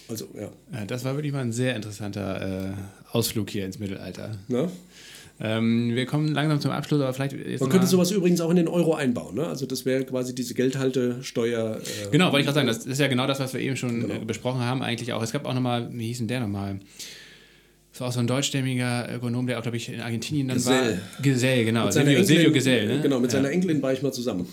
Also, 0.10 0.28
ja. 0.40 0.86
Das 0.86 1.04
war 1.04 1.16
wirklich 1.16 1.34
mal 1.34 1.42
ein 1.42 1.52
sehr 1.52 1.76
interessanter 1.76 2.70
äh, 2.70 2.74
Ausflug 3.12 3.50
hier 3.50 3.66
ins 3.66 3.78
Mittelalter. 3.78 4.38
Ne? 4.48 4.70
Ähm, 5.40 5.94
wir 5.94 6.06
kommen 6.06 6.34
langsam 6.34 6.62
zum 6.62 6.72
Abschluss, 6.72 7.02
aber 7.02 7.14
vielleicht. 7.14 7.60
Man 7.60 7.70
könnte 7.70 7.88
sowas 7.88 8.12
übrigens 8.12 8.40
auch 8.40 8.50
in 8.50 8.56
den 8.56 8.68
Euro 8.70 8.96
einbauen. 8.96 9.36
Ne? 9.36 9.46
Also, 9.46 9.66
das 9.66 9.86
wäre 9.86 10.06
quasi 10.06 10.34
diese 10.34 10.54
Geldhaltesteuer. 10.54 11.78
Äh, 11.78 12.10
genau, 12.10 12.32
wollte 12.32 12.40
ich 12.40 12.46
gerade 12.46 12.56
sagen, 12.56 12.68
das 12.68 12.86
ist 12.86 13.00
ja 13.00 13.08
genau 13.08 13.28
das, 13.28 13.40
was 13.40 13.54
wir 13.54 13.60
eben 13.60 13.76
schon 13.76 14.08
genau. 14.08 14.26
besprochen 14.26 14.62
haben, 14.62 14.82
eigentlich 14.82 15.12
auch. 15.12 15.22
Es 15.22 15.34
gab 15.34 15.46
auch 15.46 15.54
nochmal, 15.54 15.90
wie 15.92 16.08
hieß 16.08 16.20
denn 16.20 16.28
der 16.28 16.40
nochmal? 16.40 16.80
Das 17.98 18.02
war 18.02 18.10
auch 18.10 18.14
so 18.14 18.20
ein 18.20 18.28
deutschstämmiger 18.28 19.10
Ökonom, 19.12 19.48
der 19.48 19.58
auch, 19.58 19.64
glaube 19.64 19.78
ich, 19.78 19.92
in 19.92 20.02
Argentinien 20.02 20.50
dann 20.50 20.58
Gesell. 20.58 21.00
war. 21.16 21.24
Gesell, 21.24 21.66
genau. 21.66 21.90
Silvio, 21.90 22.22
Silvio 22.22 22.52
Gesell. 22.52 22.86
Ne? 22.86 23.02
Genau, 23.02 23.20
mit 23.20 23.32
ja. 23.32 23.40
seiner 23.40 23.50
Enkelin 23.50 23.82
war 23.82 23.92
ich 23.92 24.04
mal 24.04 24.14
zusammen. 24.14 24.48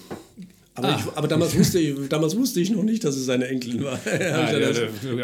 Aber, 0.76 0.88
ah. 0.88 0.98
ich, 0.98 1.16
aber 1.16 1.28
damals, 1.28 1.54
wusste 1.58 1.78
ich, 1.78 1.94
damals 2.08 2.36
wusste 2.36 2.60
ich 2.60 2.70
noch 2.70 2.82
nicht, 2.82 3.04
dass 3.04 3.16
es 3.16 3.26
seine 3.26 3.46
Enkelin 3.46 3.84
war. 3.84 3.98
ah, 4.06 4.52
ja, 4.52 4.58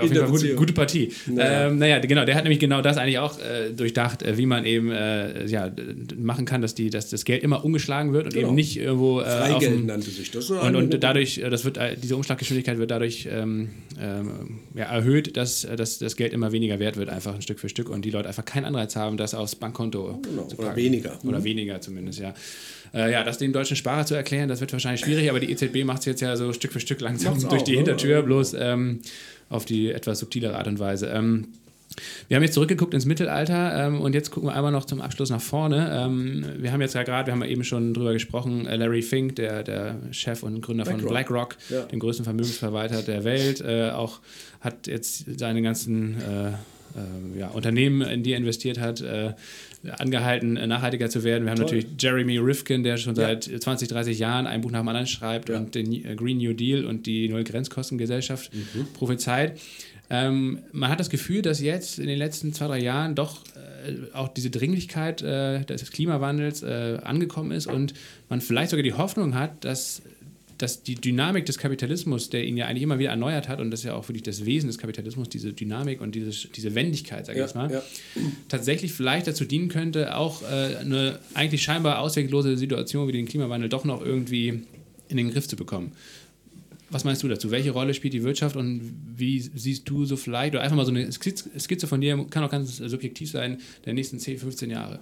jeden 0.02 0.14
Fall 0.14 0.28
gute, 0.28 0.54
gute 0.54 0.72
Partie. 0.72 1.12
Naja. 1.26 1.66
Ähm, 1.66 1.78
naja, 1.78 1.98
genau, 1.98 2.24
der 2.24 2.36
hat 2.36 2.44
nämlich 2.44 2.60
genau 2.60 2.82
das 2.82 2.96
eigentlich 2.96 3.18
auch 3.18 3.36
äh, 3.40 3.70
durchdacht, 3.72 4.22
äh, 4.22 4.38
wie 4.38 4.46
man 4.46 4.64
eben 4.64 4.92
äh, 4.92 5.46
ja, 5.46 5.72
machen 6.16 6.44
kann, 6.44 6.62
dass, 6.62 6.76
die, 6.76 6.88
dass 6.88 7.10
das 7.10 7.24
Geld 7.24 7.42
immer 7.42 7.64
umgeschlagen 7.64 8.12
wird 8.12 8.26
und 8.26 8.34
genau. 8.34 8.48
eben 8.48 8.54
nicht 8.54 8.76
irgendwo. 8.76 9.20
Äh, 9.20 9.24
Freigeld 9.24 9.72
dem, 9.72 9.86
nannte 9.86 10.10
sich 10.10 10.30
das. 10.30 10.50
Und, 10.50 10.76
und 10.76 11.02
dadurch, 11.02 11.38
äh, 11.38 11.50
das 11.50 11.64
wird, 11.64 11.78
äh, 11.78 11.96
diese 11.96 12.14
Umschlaggeschwindigkeit 12.14 12.78
wird 12.78 12.92
dadurch 12.92 13.28
ähm, 13.28 13.70
ähm, 14.00 14.60
ja, 14.74 14.84
erhöht, 14.84 15.36
dass, 15.36 15.66
dass 15.76 15.98
das 15.98 16.14
Geld 16.14 16.32
immer 16.32 16.52
weniger 16.52 16.78
wert 16.78 16.96
wird, 16.96 17.08
einfach 17.08 17.34
ein 17.34 17.42
Stück 17.42 17.58
für 17.58 17.68
Stück 17.68 17.88
und 17.90 18.04
die 18.04 18.10
Leute 18.10 18.28
einfach 18.28 18.44
keinen 18.44 18.66
Anreiz 18.66 18.94
haben, 18.94 19.16
das 19.16 19.34
aufs 19.34 19.56
Bankkonto 19.56 20.20
genau. 20.22 20.46
zu 20.46 20.56
packen. 20.56 20.68
Oder 20.68 20.76
weniger. 20.76 21.18
Oder 21.24 21.40
mhm. 21.40 21.44
weniger 21.44 21.80
zumindest, 21.80 22.20
ja. 22.20 22.34
Äh, 22.92 23.12
ja, 23.12 23.24
das 23.24 23.38
dem 23.38 23.52
deutschen 23.52 23.76
Sparer 23.76 24.06
zu 24.06 24.14
erklären, 24.14 24.48
das 24.48 24.60
wird 24.60 24.72
wahrscheinlich 24.72 25.00
schwierig, 25.00 25.30
aber 25.30 25.40
die 25.40 25.50
EZB 25.50 25.84
macht 25.84 26.00
es 26.00 26.06
jetzt 26.06 26.20
ja 26.20 26.36
so 26.36 26.52
Stück 26.52 26.72
für 26.72 26.80
Stück 26.80 27.00
langsam 27.00 27.34
Macht's 27.34 27.48
durch 27.48 27.62
auch, 27.62 27.64
die 27.64 27.76
Hintertür, 27.76 28.16
ne? 28.16 28.22
bloß 28.24 28.54
ähm, 28.58 29.00
auf 29.48 29.64
die 29.64 29.90
etwas 29.90 30.18
subtilere 30.18 30.56
Art 30.56 30.66
und 30.66 30.78
Weise. 30.78 31.08
Ähm, 31.08 31.48
wir 32.28 32.36
haben 32.36 32.42
jetzt 32.42 32.54
zurückgeguckt 32.54 32.94
ins 32.94 33.04
Mittelalter 33.04 33.86
ähm, 33.86 34.00
und 34.00 34.14
jetzt 34.14 34.30
gucken 34.30 34.48
wir 34.48 34.54
einmal 34.54 34.72
noch 34.72 34.84
zum 34.84 35.00
Abschluss 35.00 35.30
nach 35.30 35.40
vorne. 35.40 35.90
Ähm, 35.92 36.44
wir 36.58 36.72
haben 36.72 36.80
jetzt 36.80 36.94
ja 36.94 37.02
gerade, 37.02 37.26
wir 37.26 37.32
haben 37.32 37.42
ja 37.42 37.48
eben 37.48 37.64
schon 37.64 37.94
drüber 37.94 38.12
gesprochen, 38.12 38.66
äh, 38.66 38.76
Larry 38.76 39.02
Fink, 39.02 39.36
der, 39.36 39.64
der 39.64 39.96
Chef 40.12 40.42
und 40.42 40.60
Gründer 40.60 40.84
BlackRock. 40.84 41.02
von 41.02 41.10
BlackRock, 41.10 41.56
ja. 41.68 41.82
dem 41.82 41.98
größten 41.98 42.24
Vermögensverwalter 42.24 43.02
der 43.02 43.24
Welt, 43.24 43.60
äh, 43.60 43.90
auch 43.90 44.20
hat 44.60 44.86
jetzt 44.86 45.38
seine 45.38 45.62
ganzen 45.62 46.16
äh, 46.20 46.48
äh 46.48 47.38
ja, 47.38 47.48
Unternehmen, 47.48 48.02
in 48.02 48.22
die 48.22 48.32
er 48.32 48.38
investiert 48.38 48.78
hat, 48.78 49.00
äh, 49.00 49.32
angehalten, 49.98 50.56
äh, 50.56 50.66
nachhaltiger 50.66 51.08
zu 51.08 51.24
werden. 51.24 51.44
Wir 51.44 51.50
haben 51.50 51.58
Toll. 51.58 51.66
natürlich 51.66 51.86
Jeremy 51.98 52.38
Rifkin, 52.38 52.82
der 52.82 52.96
schon 52.96 53.14
ja. 53.14 53.22
seit 53.22 53.44
20, 53.44 53.88
30 53.88 54.18
Jahren 54.18 54.46
ein 54.46 54.60
Buch 54.60 54.70
nach 54.70 54.80
dem 54.80 54.88
anderen 54.88 55.06
schreibt 55.06 55.48
ja. 55.48 55.56
und 55.56 55.74
den 55.74 55.92
äh, 55.92 56.14
Green 56.14 56.38
New 56.38 56.52
Deal 56.52 56.84
und 56.84 57.06
die 57.06 57.28
Null-Grenzkostengesellschaft 57.28 58.52
mhm. 58.54 58.86
prophezeit. 58.92 59.58
Ähm, 60.12 60.58
man 60.72 60.90
hat 60.90 60.98
das 60.98 61.08
Gefühl, 61.08 61.40
dass 61.40 61.60
jetzt 61.60 61.98
in 61.98 62.08
den 62.08 62.18
letzten 62.18 62.52
zwei, 62.52 62.66
drei 62.66 62.80
Jahren 62.80 63.14
doch 63.14 63.44
äh, 63.86 64.12
auch 64.12 64.28
diese 64.28 64.50
Dringlichkeit 64.50 65.22
äh, 65.22 65.64
des 65.64 65.90
Klimawandels 65.92 66.62
äh, 66.62 66.98
angekommen 67.04 67.52
ist 67.52 67.66
und 67.68 67.94
man 68.28 68.40
vielleicht 68.40 68.70
sogar 68.70 68.82
die 68.82 68.92
Hoffnung 68.92 69.34
hat, 69.34 69.64
dass 69.64 70.02
dass 70.62 70.82
die 70.82 70.94
Dynamik 70.94 71.46
des 71.46 71.58
Kapitalismus, 71.58 72.30
der 72.30 72.44
ihn 72.44 72.56
ja 72.56 72.66
eigentlich 72.66 72.82
immer 72.82 72.98
wieder 72.98 73.10
erneuert 73.10 73.48
hat, 73.48 73.60
und 73.60 73.70
das 73.70 73.80
ist 73.80 73.86
ja 73.86 73.94
auch 73.94 74.08
wirklich 74.08 74.22
das 74.22 74.44
Wesen 74.44 74.66
des 74.66 74.78
Kapitalismus, 74.78 75.28
diese 75.28 75.52
Dynamik 75.52 76.00
und 76.00 76.14
diese, 76.14 76.48
diese 76.48 76.74
Wendigkeit, 76.74 77.26
sage 77.26 77.38
ich 77.38 77.40
ja, 77.40 77.46
jetzt 77.46 77.54
mal, 77.54 77.70
ja. 77.70 77.82
tatsächlich 78.48 78.92
vielleicht 78.92 79.26
dazu 79.26 79.44
dienen 79.44 79.68
könnte, 79.68 80.16
auch 80.16 80.42
äh, 80.42 80.76
eine 80.76 81.18
eigentlich 81.34 81.62
scheinbar 81.62 82.00
ausweglose 82.00 82.56
Situation 82.56 83.08
wie 83.08 83.12
den 83.12 83.26
Klimawandel 83.26 83.68
doch 83.68 83.84
noch 83.84 84.04
irgendwie 84.04 84.62
in 85.08 85.16
den 85.16 85.30
Griff 85.30 85.48
zu 85.48 85.56
bekommen. 85.56 85.92
Was 86.90 87.04
meinst 87.04 87.22
du 87.22 87.28
dazu? 87.28 87.50
Welche 87.50 87.70
Rolle 87.70 87.94
spielt 87.94 88.14
die 88.14 88.24
Wirtschaft 88.24 88.56
und 88.56 88.80
wie 89.16 89.38
siehst 89.40 89.88
du 89.88 90.04
so 90.04 90.16
vielleicht, 90.16 90.54
oder 90.54 90.62
einfach 90.62 90.76
mal 90.76 90.84
so 90.84 90.90
eine 90.90 91.10
Skizze 91.12 91.86
von 91.86 92.00
dir, 92.00 92.26
kann 92.30 92.42
auch 92.42 92.50
ganz 92.50 92.76
subjektiv 92.78 93.30
sein, 93.30 93.58
der 93.84 93.94
nächsten 93.94 94.18
10, 94.18 94.38
15 94.38 94.70
Jahre? 94.70 95.00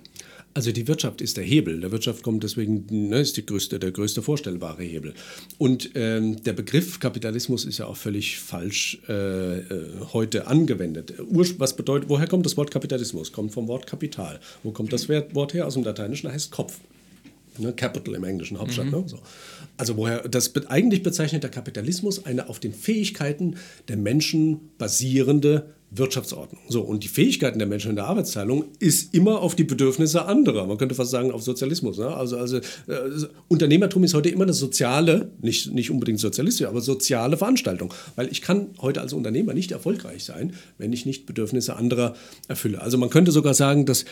Also 0.54 0.72
die 0.72 0.88
Wirtschaft 0.88 1.20
ist 1.20 1.36
der 1.36 1.44
Hebel. 1.44 1.80
Der 1.80 1.92
Wirtschaft 1.92 2.22
kommt 2.22 2.42
deswegen, 2.42 2.86
ne, 3.08 3.20
ist 3.20 3.36
die 3.36 3.46
größte, 3.46 3.78
der 3.78 3.92
größte 3.92 4.22
vorstellbare 4.22 4.82
Hebel. 4.82 5.14
Und 5.56 5.90
ähm, 5.94 6.42
der 6.42 6.52
Begriff 6.52 7.00
Kapitalismus 7.00 7.64
ist 7.64 7.78
ja 7.78 7.86
auch 7.86 7.96
völlig 7.96 8.38
falsch 8.38 8.98
äh, 9.08 9.58
äh 9.58 9.64
heute 10.12 10.46
angewendet. 10.46 11.14
was 11.58 11.76
bedeutet, 11.76 12.08
woher 12.08 12.26
kommt 12.26 12.44
das 12.44 12.56
Wort 12.56 12.70
Kapitalismus? 12.70 13.32
Kommt 13.32 13.52
vom 13.52 13.68
Wort 13.68 13.86
Kapital. 13.86 14.40
Wo 14.62 14.72
kommt 14.72 14.92
das 14.92 15.08
Wort 15.08 15.54
her? 15.54 15.66
Aus 15.66 15.74
dem 15.74 15.84
Lateinischen 15.84 16.30
heißt 16.30 16.50
Kopf. 16.50 16.80
Ne, 17.58 17.72
Capital 17.72 18.14
im 18.14 18.24
englischen 18.24 18.58
Hauptstadt. 18.58 18.86
Mhm. 18.86 18.92
Ne, 18.92 19.04
so. 19.06 19.18
Also 19.76 19.96
woher 19.96 20.28
das 20.28 20.54
eigentlich 20.66 21.02
bezeichnet 21.02 21.42
der 21.42 21.50
Kapitalismus 21.50 22.24
eine 22.24 22.48
auf 22.48 22.58
den 22.60 22.72
Fähigkeiten 22.72 23.56
der 23.88 23.96
Menschen 23.96 24.70
basierende 24.78 25.74
Wirtschaftsordnung. 25.90 26.60
So, 26.68 26.82
und 26.82 27.02
die 27.02 27.08
Fähigkeiten 27.08 27.58
der 27.58 27.66
Menschen 27.66 27.90
in 27.90 27.96
der 27.96 28.06
Arbeitsteilung 28.06 28.66
ist 28.78 29.14
immer 29.14 29.40
auf 29.40 29.54
die 29.54 29.64
Bedürfnisse 29.64 30.26
anderer. 30.26 30.66
Man 30.66 30.76
könnte 30.76 30.94
fast 30.94 31.10
sagen 31.10 31.32
auf 31.32 31.42
Sozialismus. 31.42 31.96
Ne? 31.96 32.14
Also, 32.14 32.36
also 32.36 32.58
äh, 32.58 32.62
Unternehmertum 33.48 34.04
ist 34.04 34.12
heute 34.12 34.28
immer 34.28 34.44
eine 34.44 34.52
soziale, 34.52 35.30
nicht, 35.40 35.72
nicht 35.72 35.90
unbedingt 35.90 36.20
sozialistische, 36.20 36.68
aber 36.68 36.82
soziale 36.82 37.38
Veranstaltung. 37.38 37.94
Weil 38.16 38.28
ich 38.30 38.42
kann 38.42 38.68
heute 38.80 39.00
als 39.00 39.14
Unternehmer 39.14 39.54
nicht 39.54 39.72
erfolgreich 39.72 40.24
sein, 40.24 40.52
wenn 40.76 40.92
ich 40.92 41.06
nicht 41.06 41.24
Bedürfnisse 41.24 41.76
anderer 41.76 42.14
erfülle. 42.48 42.82
Also 42.82 42.98
man 42.98 43.08
könnte 43.08 43.32
sogar 43.32 43.54
sagen, 43.54 43.86
dass 43.86 44.04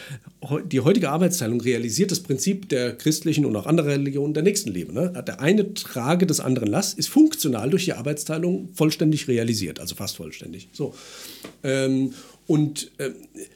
die 0.72 0.80
heutige 0.80 1.10
Arbeitsteilung 1.10 1.60
realisiert 1.60 2.10
das 2.10 2.20
Prinzip 2.20 2.70
der 2.70 2.96
christlichen 2.96 3.44
und 3.44 3.54
auch 3.54 3.66
anderer 3.66 3.88
Religionen 3.88 4.32
der 4.32 4.42
Nächstenliebe. 4.42 4.94
Ne? 4.94 5.12
Der 5.26 5.40
eine 5.40 5.74
trage 5.74 6.26
des 6.26 6.40
anderen 6.40 6.70
Last 6.70 6.98
ist 6.98 7.08
funktional 7.08 7.68
durch 7.68 7.84
die 7.84 7.92
Arbeitsteilung 7.92 8.70
vollständig 8.72 9.28
realisiert, 9.28 9.78
also 9.78 9.94
fast 9.94 10.16
vollständig. 10.16 10.68
So. 10.72 10.94
Ähm, 11.66 12.14
und 12.46 12.92
äh, 12.98 13.10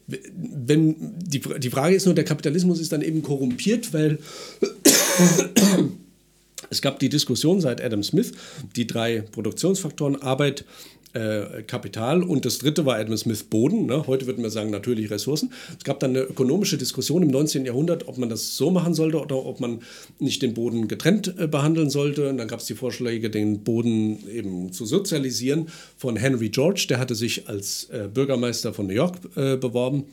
wenn 0.07 0.97
die, 1.19 1.41
die 1.41 1.71
Frage 1.71 1.95
ist 1.95 2.07
nur, 2.07 2.15
der 2.15 2.25
Kapitalismus 2.25 2.81
ist 2.81 2.93
dann 2.93 3.03
eben 3.03 3.23
korrumpiert, 3.23 3.95
weil 3.95 4.19
es 6.71 6.83
gab 6.83 6.99
die 6.99 7.09
Diskussion 7.09 7.61
seit 7.61 7.81
Adam 7.83 8.03
Smith, 8.03 8.33
die 8.75 8.87
drei 8.87 9.21
Produktionsfaktoren 9.21 10.21
Arbeit, 10.21 10.65
äh, 11.13 11.63
Kapital 11.63 12.23
und 12.23 12.45
das 12.45 12.59
dritte 12.59 12.87
war 12.87 12.97
Adam 12.97 13.17
Smith 13.17 13.45
Boden. 13.45 13.87
Ne? 13.87 14.07
Heute 14.07 14.27
würden 14.27 14.43
wir 14.43 14.51
sagen 14.51 14.71
natürliche 14.71 15.11
Ressourcen. 15.11 15.53
Es 15.77 15.85
gab 15.85 16.01
dann 16.01 16.11
eine 16.11 16.21
ökonomische 16.21 16.79
Diskussion 16.79 17.23
im 17.23 17.29
19. 17.29 17.65
Jahrhundert, 17.65 18.09
ob 18.09 18.19
man 18.19 18.29
das 18.29 18.57
so 18.57 18.71
machen 18.71 18.95
sollte 18.95 19.21
oder 19.21 19.45
ob 19.45 19.61
man 19.61 19.81
nicht 20.19 20.43
den 20.43 20.55
Boden 20.55 20.89
getrennt 20.89 21.35
äh, 21.39 21.47
behandeln 21.47 21.91
sollte. 21.91 22.29
Und 22.29 22.39
dann 22.39 22.49
gab 22.49 22.61
es 22.61 22.67
die 22.67 22.75
Vorschläge, 22.75 23.31
den 23.31 23.65
Boden 23.65 24.19
eben 24.29 24.73
zu 24.73 24.87
sozialisieren 24.87 25.69
von 25.97 26.17
Henry 26.17 26.49
George. 26.49 26.87
Der 26.89 26.99
hatte 26.99 27.15
sich 27.15 27.49
als 27.49 27.89
äh, 27.91 28.09
Bürgermeister 28.13 28.73
von 28.73 28.87
New 28.87 28.95
York 28.95 29.17
äh, 29.37 29.57
beworben 29.57 30.05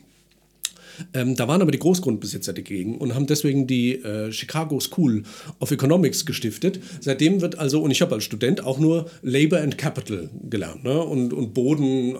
ähm, 1.14 1.36
da 1.36 1.48
waren 1.48 1.62
aber 1.62 1.70
die 1.70 1.78
Großgrundbesitzer 1.78 2.52
dagegen 2.52 2.98
und 2.98 3.14
haben 3.14 3.26
deswegen 3.26 3.66
die 3.66 3.96
äh, 4.02 4.32
Chicago 4.32 4.80
School 4.80 5.22
of 5.60 5.70
Economics 5.70 6.26
gestiftet. 6.26 6.80
Seitdem 7.00 7.40
wird 7.40 7.58
also, 7.58 7.80
und 7.80 7.90
ich 7.90 8.02
habe 8.02 8.14
als 8.14 8.24
Student 8.24 8.64
auch 8.64 8.78
nur 8.78 9.10
Labor 9.22 9.60
and 9.60 9.78
Capital 9.78 10.30
gelernt. 10.48 10.84
Ne? 10.84 11.00
Und, 11.00 11.32
und 11.32 11.54
Boden, 11.54 12.16
äh, 12.16 12.18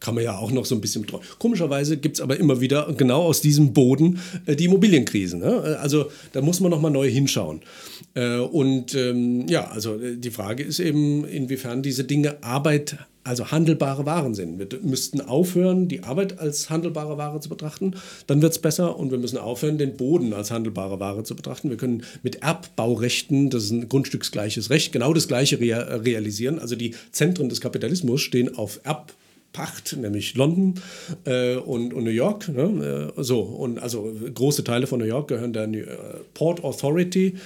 kann 0.00 0.14
man 0.14 0.24
ja 0.24 0.38
auch 0.38 0.50
noch 0.50 0.64
so 0.64 0.74
ein 0.74 0.80
bisschen 0.80 1.02
betreuen. 1.02 1.22
Komischerweise 1.38 1.96
gibt 1.96 2.16
es 2.16 2.20
aber 2.20 2.38
immer 2.38 2.60
wieder 2.60 2.92
genau 2.96 3.22
aus 3.22 3.40
diesem 3.40 3.72
Boden 3.72 4.18
äh, 4.46 4.56
die 4.56 4.66
Immobilienkrise. 4.66 5.38
Ne? 5.38 5.78
Also 5.80 6.06
da 6.32 6.40
muss 6.40 6.60
man 6.60 6.70
nochmal 6.70 6.90
neu 6.90 7.08
hinschauen. 7.08 7.60
Äh, 8.14 8.38
und 8.38 8.94
ähm, 8.94 9.46
ja, 9.48 9.68
also 9.68 10.00
äh, 10.00 10.16
die 10.16 10.30
Frage 10.30 10.62
ist 10.62 10.80
eben, 10.80 11.24
inwiefern 11.24 11.82
diese 11.82 12.04
Dinge 12.04 12.42
Arbeit 12.42 12.98
also 13.24 13.50
handelbare 13.50 14.06
Waren 14.06 14.34
sind. 14.34 14.58
Wir 14.58 14.68
müssten 14.82 15.20
aufhören, 15.20 15.88
die 15.88 16.04
Arbeit 16.04 16.38
als 16.38 16.70
handelbare 16.70 17.18
Ware 17.18 17.40
zu 17.40 17.48
betrachten, 17.48 17.94
dann 18.26 18.42
wird 18.42 18.52
es 18.52 18.58
besser 18.58 18.98
und 18.98 19.10
wir 19.10 19.18
müssen 19.18 19.38
aufhören, 19.38 19.78
den 19.78 19.96
Boden 19.96 20.32
als 20.32 20.50
handelbare 20.50 21.00
Ware 21.00 21.24
zu 21.24 21.34
betrachten. 21.34 21.70
Wir 21.70 21.76
können 21.76 22.04
mit 22.22 22.42
Erbbaurechten, 22.42 23.50
das 23.50 23.64
ist 23.64 23.70
ein 23.70 23.88
grundstücksgleiches 23.88 24.70
Recht, 24.70 24.92
genau 24.92 25.12
das 25.12 25.26
Gleiche 25.26 25.58
realisieren. 25.58 26.58
Also 26.58 26.76
die 26.76 26.94
Zentren 27.10 27.48
des 27.48 27.60
Kapitalismus 27.60 28.20
stehen 28.20 28.56
auf 28.56 28.80
Erbbau. 28.84 29.14
Pacht, 29.54 29.96
nämlich 29.96 30.34
London 30.34 30.74
äh, 31.24 31.54
und, 31.54 31.94
und, 31.94 32.04
New 32.04 32.10
York. 32.10 32.48
Ne? 32.48 33.12
Äh, 33.16 33.22
so, 33.22 33.40
und 33.40 33.78
also 33.78 34.12
große 34.34 34.64
Teile 34.64 34.86
von 34.86 34.98
New 34.98 35.06
York 35.06 35.28
gehören 35.28 35.54
der 35.54 35.66
New, 35.66 35.78
äh, 35.78 35.96
Port 36.34 36.62
Authority, 36.62 37.36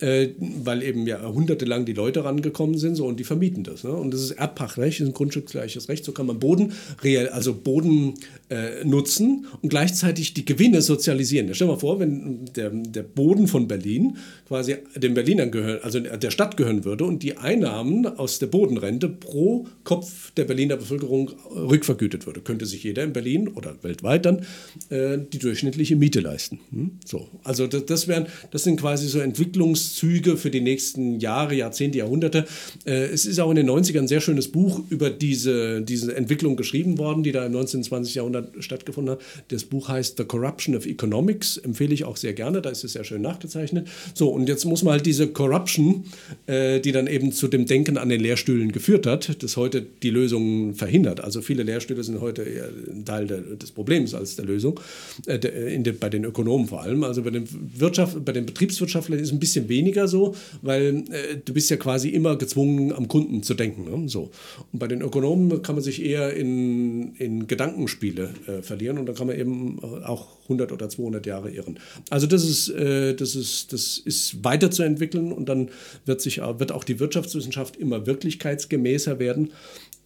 äh, 0.00 0.28
weil 0.38 0.82
eben 0.82 1.06
ja 1.06 1.20
jahrhundertelang 1.20 1.84
die 1.84 1.92
Leute 1.92 2.24
rangekommen 2.24 2.78
sind 2.78 2.94
so, 2.94 3.06
und 3.06 3.18
die 3.18 3.24
vermieten 3.24 3.64
das. 3.64 3.84
Ne? 3.84 3.90
Und 3.90 4.14
das 4.14 4.22
ist 4.22 4.30
Erbpachtrecht, 4.32 5.00
das 5.00 5.06
ist 5.06 5.10
ein 5.10 5.14
grundstücksgleiches 5.14 5.88
Recht. 5.88 6.04
So 6.04 6.12
kann 6.12 6.26
man 6.26 6.38
Boden, 6.38 6.72
real, 7.02 7.28
also 7.28 7.52
Boden 7.52 8.14
äh, 8.48 8.84
nutzen 8.84 9.46
und 9.60 9.68
gleichzeitig 9.68 10.34
die 10.34 10.44
Gewinne 10.44 10.82
sozialisieren. 10.82 11.52
Stell 11.54 11.66
dir 11.66 11.74
mal 11.74 11.80
vor, 11.80 11.98
wenn 11.98 12.46
der, 12.54 12.70
der 12.70 13.02
Boden 13.02 13.48
von 13.48 13.66
Berlin 13.68 14.16
quasi 14.46 14.76
den 14.94 15.14
Berlinern 15.14 15.50
gehören, 15.50 15.80
also 15.82 15.98
der 16.00 16.30
Stadt 16.30 16.56
gehören 16.56 16.84
würde 16.84 17.04
und 17.04 17.22
die 17.22 17.36
Einnahmen 17.36 18.06
aus 18.06 18.38
der 18.38 18.46
Bodenrente 18.46 19.08
pro 19.08 19.66
Kopf 19.84 20.30
der 20.36 20.44
Berliner 20.44 20.76
Bevölkerung 20.76 21.32
rückvergütet 21.56 22.26
würde. 22.26 22.40
Könnte 22.40 22.66
sich 22.66 22.84
jeder 22.84 23.02
in 23.02 23.12
Berlin 23.12 23.48
oder 23.48 23.74
weltweit 23.82 24.26
dann 24.26 24.46
äh, 24.90 25.18
die 25.32 25.38
durchschnittliche 25.38 25.96
Miete 25.96 26.20
leisten. 26.20 26.60
Hm? 26.70 26.90
So, 27.04 27.28
also 27.44 27.66
das, 27.66 27.86
das, 27.86 28.08
wären, 28.08 28.26
das 28.50 28.64
sind 28.64 28.80
quasi 28.80 29.08
so 29.08 29.18
Entwicklungszüge 29.18 30.36
für 30.36 30.50
die 30.50 30.60
nächsten 30.60 31.18
Jahre, 31.20 31.54
Jahrzehnte, 31.54 31.98
Jahrhunderte. 31.98 32.46
Äh, 32.84 33.06
es 33.06 33.26
ist 33.26 33.40
auch 33.40 33.50
in 33.50 33.56
den 33.56 33.68
90ern 33.68 34.00
ein 34.00 34.08
sehr 34.08 34.20
schönes 34.20 34.48
Buch 34.48 34.82
über 34.90 35.10
diese, 35.10 35.82
diese 35.82 36.14
Entwicklung 36.14 36.56
geschrieben 36.56 36.98
worden, 36.98 37.22
die 37.22 37.32
da 37.32 37.46
im 37.46 37.52
19. 37.52 37.82
20. 37.82 38.14
Jahrhundert 38.14 38.52
stattgefunden 38.62 39.12
hat. 39.14 39.20
Das 39.48 39.64
Buch 39.64 39.88
heißt 39.88 40.16
The 40.18 40.24
Corruption 40.24 40.76
of 40.76 40.86
Economics, 40.86 41.56
empfehle 41.56 41.94
ich 41.94 42.04
auch 42.04 42.16
sehr 42.16 42.32
gerne, 42.32 42.62
da 42.62 42.70
ist 42.70 42.84
es 42.84 42.92
sehr 42.92 43.04
schön 43.04 43.22
nachgezeichnet. 43.22 43.88
So, 44.14 44.28
und 44.28 44.48
jetzt 44.48 44.64
muss 44.64 44.82
man 44.82 44.92
halt 44.92 45.06
diese 45.06 45.28
Corruption, 45.28 46.04
äh, 46.46 46.80
die 46.80 46.92
dann 46.92 47.06
eben 47.06 47.32
zu 47.32 47.48
dem 47.48 47.66
Denken 47.66 47.98
an 47.98 48.08
den 48.08 48.20
Lehrstühlen 48.20 48.72
geführt 48.72 49.06
hat, 49.06 49.42
das 49.42 49.56
heute 49.56 49.86
die 50.02 50.10
Lösungen 50.10 50.74
verhindert. 50.74 51.20
Also 51.22 51.40
viele 51.46 51.62
Lehrstühle 51.62 52.02
sind 52.02 52.20
heute 52.20 52.42
eher 52.42 52.68
ein 52.68 53.04
Teil 53.04 53.26
der, 53.26 53.40
des 53.40 53.70
Problems 53.70 54.14
als 54.14 54.36
der 54.36 54.44
Lösung, 54.44 54.78
äh, 55.26 55.38
de, 55.38 55.78
de, 55.82 55.92
bei 55.92 56.08
den 56.08 56.24
Ökonomen 56.24 56.66
vor 56.66 56.82
allem. 56.82 57.04
Also 57.04 57.22
bei 57.22 57.30
den, 57.30 57.48
Wirtschaft, 57.78 58.24
bei 58.24 58.32
den 58.32 58.46
Betriebswirtschaftlern 58.46 59.18
ist 59.18 59.28
es 59.28 59.32
ein 59.32 59.40
bisschen 59.40 59.68
weniger 59.68 60.08
so, 60.08 60.34
weil 60.62 61.04
äh, 61.10 61.36
du 61.44 61.54
bist 61.54 61.70
ja 61.70 61.76
quasi 61.76 62.10
immer 62.10 62.36
gezwungen, 62.36 62.92
am 62.92 63.08
Kunden 63.08 63.42
zu 63.42 63.54
denken. 63.54 63.84
Ne? 63.84 64.08
So. 64.08 64.30
Und 64.72 64.78
bei 64.78 64.88
den 64.88 65.00
Ökonomen 65.00 65.62
kann 65.62 65.76
man 65.76 65.84
sich 65.84 66.04
eher 66.04 66.34
in, 66.34 67.14
in 67.16 67.46
Gedankenspiele 67.46 68.30
äh, 68.46 68.62
verlieren 68.62 68.98
und 68.98 69.06
da 69.06 69.12
kann 69.12 69.28
man 69.28 69.38
eben 69.38 69.82
auch 70.04 70.36
100 70.44 70.72
oder 70.72 70.88
200 70.88 71.26
Jahre 71.26 71.50
irren. 71.50 71.78
Also 72.10 72.26
das 72.26 72.44
ist, 72.44 72.68
äh, 72.70 73.14
das 73.14 73.34
ist, 73.34 73.72
das 73.72 73.98
ist 73.98 74.44
weiterzuentwickeln 74.44 75.32
und 75.32 75.48
dann 75.48 75.70
wird, 76.04 76.20
sich, 76.20 76.38
wird 76.38 76.72
auch 76.72 76.84
die 76.84 77.00
Wirtschaftswissenschaft 77.00 77.76
immer 77.76 78.06
wirklichkeitsgemäßer 78.06 79.18
werden. 79.18 79.52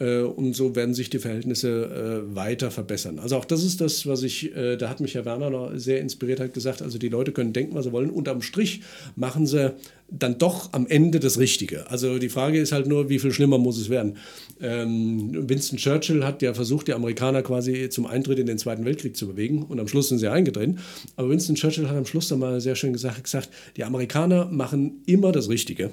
Äh, 0.01 0.23
und 0.23 0.55
so 0.55 0.75
werden 0.75 0.95
sich 0.95 1.11
die 1.11 1.19
Verhältnisse 1.19 2.25
äh, 2.25 2.35
weiter 2.35 2.71
verbessern. 2.71 3.19
Also 3.19 3.37
auch 3.37 3.45
das 3.45 3.63
ist 3.63 3.81
das, 3.81 4.07
was 4.07 4.23
ich, 4.23 4.55
äh, 4.57 4.77
da 4.77 4.89
hat 4.89 5.01
mich 5.01 5.15
Herr 5.15 5.25
Werner 5.25 5.51
noch 5.51 5.73
sehr 5.75 6.01
inspiriert, 6.01 6.41
hat 6.41 6.55
gesagt, 6.55 6.83
also 6.83 6.99
die 6.99 7.09
Leute 7.09 7.33
können 7.33 7.53
denken, 7.53 7.75
was 7.75 7.85
sie 7.85 7.93
wollen. 7.93 8.11
Unterm 8.11 8.43
Strich 8.43 8.83
machen 9.15 9.47
sie 9.47 9.75
dann 10.11 10.39
doch 10.39 10.73
am 10.73 10.87
Ende 10.87 11.21
das 11.21 11.39
Richtige. 11.39 11.91
Also 11.91 12.19
die 12.19 12.29
Frage 12.29 12.59
ist 12.59 12.73
halt 12.73 12.87
nur, 12.87 13.09
wie 13.09 13.19
viel 13.19 13.33
schlimmer 13.33 13.59
muss 13.59 13.79
es 13.79 13.89
werden. 13.89 14.17
Ähm, 14.61 15.49
Winston 15.49 15.79
Churchill 15.79 16.25
hat 16.25 16.43
ja 16.43 16.53
versucht, 16.53 16.89
die 16.89 16.93
Amerikaner 16.93 17.43
quasi 17.43 17.89
zum 17.89 18.07
Eintritt 18.07 18.39
in 18.39 18.47
den 18.47 18.59
Zweiten 18.59 18.85
Weltkrieg 18.85 19.17
zu 19.17 19.29
bewegen 19.29 19.63
und 19.63 19.79
am 19.79 19.89
Schluss 19.89 20.09
sind 20.09 20.19
sie 20.19 20.29
eingetreten. 20.29 20.79
Aber 21.17 21.31
Winston 21.31 21.55
Churchill 21.55 21.89
hat 21.89 21.97
am 21.97 22.07
Schluss 22.07 22.29
dann 22.29 22.41
mal 22.41 22.61
sehr 22.61 22.75
schön 22.75 22.93
gesagt, 22.93 23.23
gesagt 23.25 23.51
die 23.77 23.85
Amerikaner 23.85 24.47
machen 24.47 25.03
immer 25.07 25.33
das 25.33 25.49
Richtige, 25.49 25.91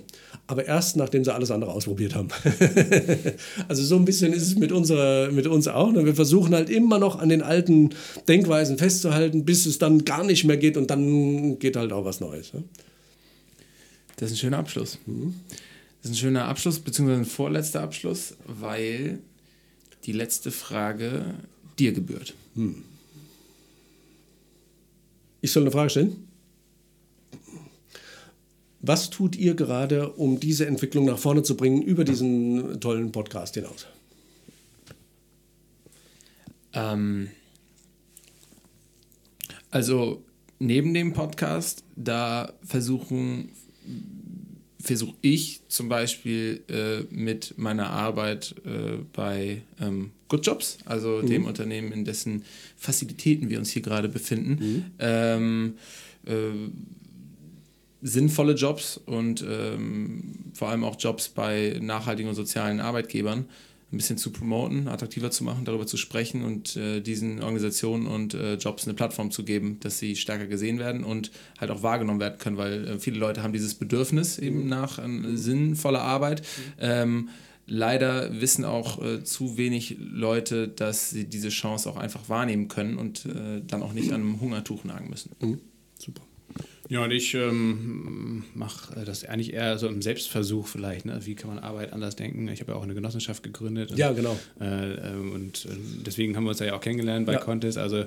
aber 0.48 0.66
erst 0.66 0.98
nachdem 0.98 1.24
sie 1.24 1.34
alles 1.34 1.52
andere 1.52 1.72
ausprobiert 1.72 2.16
haben. 2.16 2.30
also 3.68 3.84
so 3.84 3.96
ein 3.96 4.06
bisschen 4.06 4.34
ist 4.34 4.44
es 4.44 4.56
mit, 4.56 4.72
unserer, 4.72 5.32
mit 5.32 5.48
uns 5.48 5.68
auch. 5.68 5.92
Ne? 5.92 6.06
Wir 6.06 6.16
versuchen 6.16 6.54
halt 6.56 6.70
immer 6.70 7.00
noch 7.00 7.20
an 7.20 7.30
den 7.30 7.44
alten 7.44 7.92
Denkweisen 8.28 8.78
festzuhalten, 8.78 9.46
bis 9.46 9.66
es 9.66 9.78
dann 9.78 10.06
gar 10.06 10.24
nicht 10.24 10.44
mehr 10.44 10.58
geht 10.58 10.76
und 10.76 10.90
dann 10.90 11.60
geht 11.60 11.76
halt 11.76 11.94
auch 11.94 12.04
was 12.04 12.20
Neues. 12.20 12.54
Ne? 12.54 12.64
Das 14.18 14.32
ist 14.32 14.38
ein 14.38 14.40
schöner 14.42 14.58
Abschluss. 14.58 15.00
Mhm. 15.06 15.36
Das 16.02 16.12
ist 16.12 16.18
ein 16.18 16.20
schöner 16.20 16.46
Abschluss, 16.46 16.80
beziehungsweise 16.80 17.22
ein 17.22 17.26
vorletzter 17.26 17.82
Abschluss, 17.82 18.36
weil 18.46 19.20
die 20.04 20.12
letzte 20.12 20.52
Frage 20.52 21.36
dir 21.80 21.92
gebührt. 21.92 22.34
Hm. 22.56 22.84
Ich 25.42 25.52
soll 25.52 25.64
eine 25.64 25.72
Frage 25.72 25.90
stellen? 25.90 26.28
Was 28.80 29.10
tut 29.10 29.36
ihr 29.36 29.54
gerade, 29.56 30.14
um 30.14 30.40
diese 30.40 30.66
Entwicklung 30.66 31.06
nach 31.06 31.18
vorne 31.18 31.44
zu 31.44 31.58
bringen, 31.58 31.82
über 31.82 32.04
diesen 32.04 32.80
tollen 32.80 33.12
Podcast 33.12 33.56
hinaus? 33.56 33.88
Ähm, 36.74 37.30
also 39.72 40.24
neben 40.60 40.94
dem 40.94 41.14
Podcast, 41.14 41.84
da 41.96 42.54
versuchen 42.64 43.52
versuche 44.80 45.16
ich 45.22 45.62
zum 45.68 45.90
Beispiel 45.90 46.64
äh, 46.70 47.14
mit 47.14 47.58
meiner 47.58 47.90
Arbeit 47.90 48.56
äh, 48.66 48.98
bei 49.14 49.62
ähm, 49.82 50.12
Good 50.30 50.46
Jobs, 50.46 50.78
also 50.86 51.22
mhm. 51.22 51.28
dem 51.28 51.46
Unternehmen, 51.46 51.92
in 51.92 52.06
dessen 52.06 52.44
Fazilitäten 52.78 53.50
wir 53.50 53.60
uns 53.60 53.72
hier 53.72 53.82
gerade 53.82 54.08
befinden, 54.08 54.52
mhm. 54.60 54.86
ähm, 55.00 55.74
äh, 56.26 56.32
sinnvolle 58.02 58.54
Jobs 58.54 58.98
und 59.06 59.44
ähm, 59.48 60.36
vor 60.54 60.70
allem 60.70 60.84
auch 60.84 60.96
Jobs 61.00 61.30
bei 61.30 61.78
nachhaltigen 61.82 62.30
und 62.30 62.36
sozialen 62.36 62.80
Arbeitgebern 62.80 63.46
ein 63.92 63.98
bisschen 63.98 64.18
zu 64.18 64.32
promoten, 64.32 64.90
attraktiver 64.90 65.32
zu 65.32 65.46
machen, 65.46 65.64
darüber 65.64 65.88
zu 65.88 65.96
sprechen 65.96 66.44
und 66.44 66.76
äh, 66.76 67.00
diesen 67.00 67.42
Organisationen 67.42 68.06
und 68.06 68.34
äh, 68.34 68.56
Jobs 68.56 68.86
eine 68.86 68.94
Plattform 68.94 69.32
zu 69.32 69.46
geben, 69.46 69.80
dass 69.80 69.98
sie 69.98 70.18
stärker 70.18 70.46
gesehen 70.46 70.78
werden 70.78 71.06
und 71.06 71.32
halt 71.58 71.72
auch 71.72 71.84
wahrgenommen 71.84 72.20
werden 72.20 72.38
können, 72.38 72.58
weil 72.58 72.86
äh, 72.86 73.00
viele 73.00 73.18
Leute 73.18 73.44
haben 73.44 73.54
dieses 73.54 73.76
Bedürfnis 73.76 74.40
eben 74.40 74.64
mhm. 74.64 74.70
nach 74.70 75.00
sinnvoller 75.36 76.02
Arbeit. 76.02 76.42
Mhm. 76.42 76.74
Ähm, 76.80 77.30
leider 77.66 78.42
wissen 78.42 78.66
auch 78.66 79.02
äh, 79.02 79.24
zu 79.24 79.58
wenig 79.58 79.98
Leute, 80.00 80.68
dass 80.68 81.10
sie 81.10 81.26
diese 81.26 81.50
Chance 81.50 81.90
auch 81.90 81.98
einfach 81.98 82.28
wahrnehmen 82.28 82.68
können 82.68 82.98
und 82.98 83.26
äh, 83.26 83.62
dann 83.66 83.84
auch 83.84 83.94
nicht 83.94 84.12
an 84.12 84.22
einem 84.22 84.42
Hungertuch 84.42 84.84
nagen 84.84 85.10
müssen. 85.10 85.32
Mhm. 85.40 85.62
Ja, 86.90 87.04
und 87.04 87.12
ich 87.12 87.34
ähm, 87.34 88.44
mache 88.54 89.04
das 89.04 89.26
eigentlich 89.26 89.54
eher 89.54 89.78
so 89.78 89.88
im 89.88 90.02
Selbstversuch 90.02 90.68
vielleicht. 90.68 91.06
Ne? 91.06 91.20
Wie 91.24 91.36
kann 91.36 91.50
man 91.50 91.60
Arbeit 91.60 91.92
anders 91.94 92.16
denken? 92.16 92.48
Ich 92.48 92.62
habe 92.62 92.72
ja 92.72 92.78
auch 92.78 92.84
eine 92.84 92.94
Genossenschaft 92.94 93.44
gegründet. 93.44 93.92
Und, 93.92 93.98
ja, 93.98 94.12
genau. 94.12 94.38
Äh, 94.60 94.94
ähm, 94.94 95.34
und 95.34 95.66
äh, 95.66 95.70
deswegen 96.06 96.36
haben 96.36 96.46
wir 96.46 96.52
uns 96.52 96.60
ja 96.60 96.74
auch 96.74 96.82
kennengelernt 96.82 97.26
bei 97.26 97.34
ja. 97.34 97.40
Contest. 97.40 97.78
Also 97.78 98.06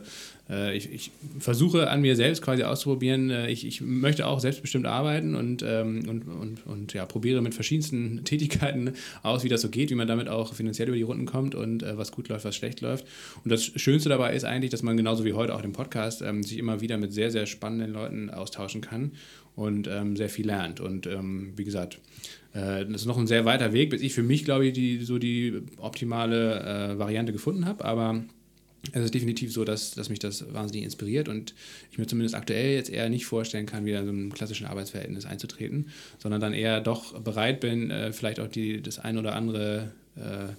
ich, 0.73 0.93
ich, 0.93 1.11
versuche 1.39 1.91
an 1.91 2.01
mir 2.01 2.17
selbst 2.17 2.43
quasi 2.43 2.65
auszuprobieren. 2.65 3.31
Äh, 3.31 3.51
ich, 3.51 3.67
ich, 3.67 3.81
möchte 3.81 4.27
auch 4.27 4.41
selbstbestimmt 4.41 4.87
arbeiten 4.87 5.35
und, 5.35 5.63
ähm, 5.67 6.03
und, 6.09 6.23
und, 6.23 6.67
und 6.67 6.93
ja, 6.93 7.07
probiere 7.07 7.41
mit 7.41 7.55
verschiedensten 7.55 8.21
Tätigkeiten 8.25 8.95
aus, 9.23 9.45
wie 9.45 9.49
das 9.49 9.61
so 9.61 9.69
geht, 9.69 9.91
wie 9.91 9.95
man 9.95 10.09
damit 10.09 10.29
auch 10.29 10.55
finanziell 10.55 10.89
über 10.89 10.97
die 10.97 11.03
Runden 11.03 11.27
kommt 11.27 11.55
und 11.55 11.83
äh, 11.83 11.97
was 11.97 12.11
gut 12.11 12.29
läuft, 12.29 12.45
was 12.45 12.57
schlecht 12.57 12.81
läuft. 12.81 13.07
Und 13.45 13.53
das 13.53 13.65
Schönste 13.65 14.09
dabei 14.09 14.35
ist 14.35 14.45
eigentlich, 14.45 14.71
dass 14.71 14.83
man 14.83 14.97
genauso 14.97 15.25
wie 15.25 15.35
heute 15.35 15.55
auch 15.55 15.63
im 15.63 15.73
Podcast 15.73 16.23
ähm, 16.23 16.43
sich 16.43 16.59
immer 16.59 16.81
wieder 16.81 16.99
mit 16.99 17.13
sehr, 17.13 17.31
sehr 17.31 17.47
spannenden 17.47 17.93
Leuten 17.93 18.31
austauschen 18.31 18.81
kann 18.81 19.13
und 19.55 19.87
ähm, 19.87 20.17
sehr 20.17 20.29
viel 20.29 20.47
lernt. 20.47 20.81
Und 20.81 21.07
ähm, 21.07 21.53
wie 21.57 21.65
gesagt, 21.65 22.01
äh, 22.55 22.85
das 22.87 23.03
ist 23.03 23.07
noch 23.07 23.19
ein 23.19 23.27
sehr 23.27 23.45
weiter 23.45 23.73
Weg, 23.73 23.91
bis 23.91 24.03
ich 24.03 24.15
für 24.15 24.23
mich, 24.23 24.45
glaube 24.45 24.67
ich, 24.67 24.73
die, 24.73 24.99
so 25.05 25.19
die 25.19 25.61
optimale 25.77 26.95
äh, 26.95 26.99
Variante 26.99 27.33
gefunden 27.33 27.67
habe. 27.67 27.85
Aber 27.85 28.25
es 28.93 29.05
ist 29.05 29.15
definitiv 29.15 29.53
so, 29.53 29.65
dass, 29.65 29.93
dass 29.93 30.09
mich 30.09 30.19
das 30.19 30.53
wahnsinnig 30.53 30.85
inspiriert 30.85 31.29
und 31.29 31.55
ich 31.93 31.99
mir 31.99 32.07
zumindest 32.07 32.35
aktuell 32.35 32.75
jetzt 32.75 32.91
eher 32.91 33.09
nicht 33.09 33.27
vorstellen 33.27 33.67
kann, 33.67 33.85
wieder 33.85 34.01
in 34.01 34.07
so 34.07 34.13
einem 34.13 34.33
klassischen 34.33 34.67
Arbeitsverhältnis 34.67 35.27
einzutreten, 35.27 35.91
sondern 36.19 36.41
dann 36.41 36.55
eher 36.55 36.81
doch 36.81 37.19
bereit 37.21 37.61
bin, 37.61 37.91
äh, 37.91 38.13
vielleicht 38.13 38.41
auch 38.41 38.49
die, 38.49 38.81
das 38.83 38.99
ein 38.99 39.19
oder 39.19 39.35
andere, 39.35 39.93
äh, 40.17 40.53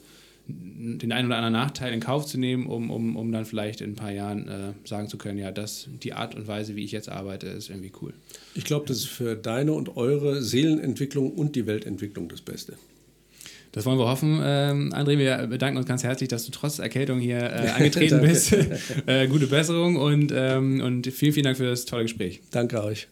den 0.48 1.12
einen 1.12 1.28
oder 1.28 1.38
anderen 1.38 1.54
Nachteil 1.54 1.94
in 1.94 2.00
Kauf 2.00 2.26
zu 2.26 2.38
nehmen, 2.38 2.68
um, 2.68 2.92
um, 2.92 3.16
um 3.16 3.32
dann 3.32 3.46
vielleicht 3.46 3.82
in 3.82 3.92
ein 3.92 3.96
paar 3.96 4.12
Jahren 4.12 4.48
äh, 4.48 4.74
sagen 4.88 5.08
zu 5.08 5.18
können, 5.18 5.40
ja, 5.40 5.52
das, 5.52 5.88
die 6.04 6.14
Art 6.14 6.36
und 6.36 6.48
Weise, 6.48 6.76
wie 6.76 6.84
ich 6.84 6.92
jetzt 6.92 7.10
arbeite, 7.10 7.48
ist 7.48 7.70
irgendwie 7.70 7.92
cool. 8.02 8.14
Ich 8.56 8.66
glaube, 8.66 8.86
das 8.88 8.98
ist 8.98 9.08
für 9.08 9.36
deine 9.36 9.74
und 9.74 9.98
eure 9.98 10.42
Seelenentwicklung 10.42 11.32
und 11.32 11.56
die 11.56 11.66
Weltentwicklung 11.66 12.28
das 12.30 12.42
Beste. 12.42 12.74
Das 13.74 13.86
wollen 13.86 13.98
wir 13.98 14.08
hoffen. 14.08 14.42
Ähm, 14.44 14.94
André, 14.94 15.18
wir 15.18 15.48
bedanken 15.48 15.78
uns 15.78 15.86
ganz 15.88 16.04
herzlich, 16.04 16.28
dass 16.28 16.46
du 16.46 16.52
trotz 16.52 16.80
Erkältung 16.80 17.20
hier 17.20 17.38
äh, 17.38 17.70
angetreten 17.76 18.20
bist. 18.20 18.54
äh, 19.06 19.28
gute 19.28 19.48
Besserung 19.48 19.96
und, 19.96 20.34
ähm, 20.36 20.82
und 20.82 21.08
vielen, 21.08 21.32
vielen 21.32 21.46
Dank 21.46 21.58
für 21.58 21.66
das 21.66 21.86
tolle 21.86 22.04
Gespräch. 22.04 22.42
Danke 22.52 22.84
euch. 22.84 23.08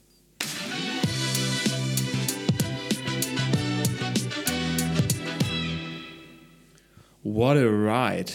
What 7.23 7.55
a 7.55 7.61
ride. 7.61 8.31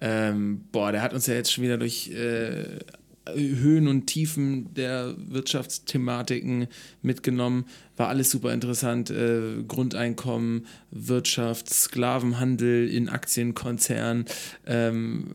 Ähm, 0.00 0.62
boah, 0.72 0.90
der 0.90 1.02
hat 1.02 1.14
uns 1.14 1.26
ja 1.26 1.34
jetzt 1.34 1.52
schon 1.52 1.62
wieder 1.62 1.76
durch 1.76 2.10
äh, 2.10 2.64
Höhen 3.34 3.88
und 3.88 4.06
Tiefen 4.06 4.72
der 4.74 5.14
Wirtschaftsthematiken 5.16 6.66
mitgenommen. 7.02 7.66
War 7.98 8.08
alles 8.08 8.30
super 8.30 8.54
interessant. 8.54 9.10
Äh, 9.10 9.64
Grundeinkommen, 9.66 10.66
Wirtschaft, 10.92 11.68
Sklavenhandel 11.68 12.88
in 12.88 13.08
Aktienkonzernen. 13.08 14.24
Ähm, 14.66 15.34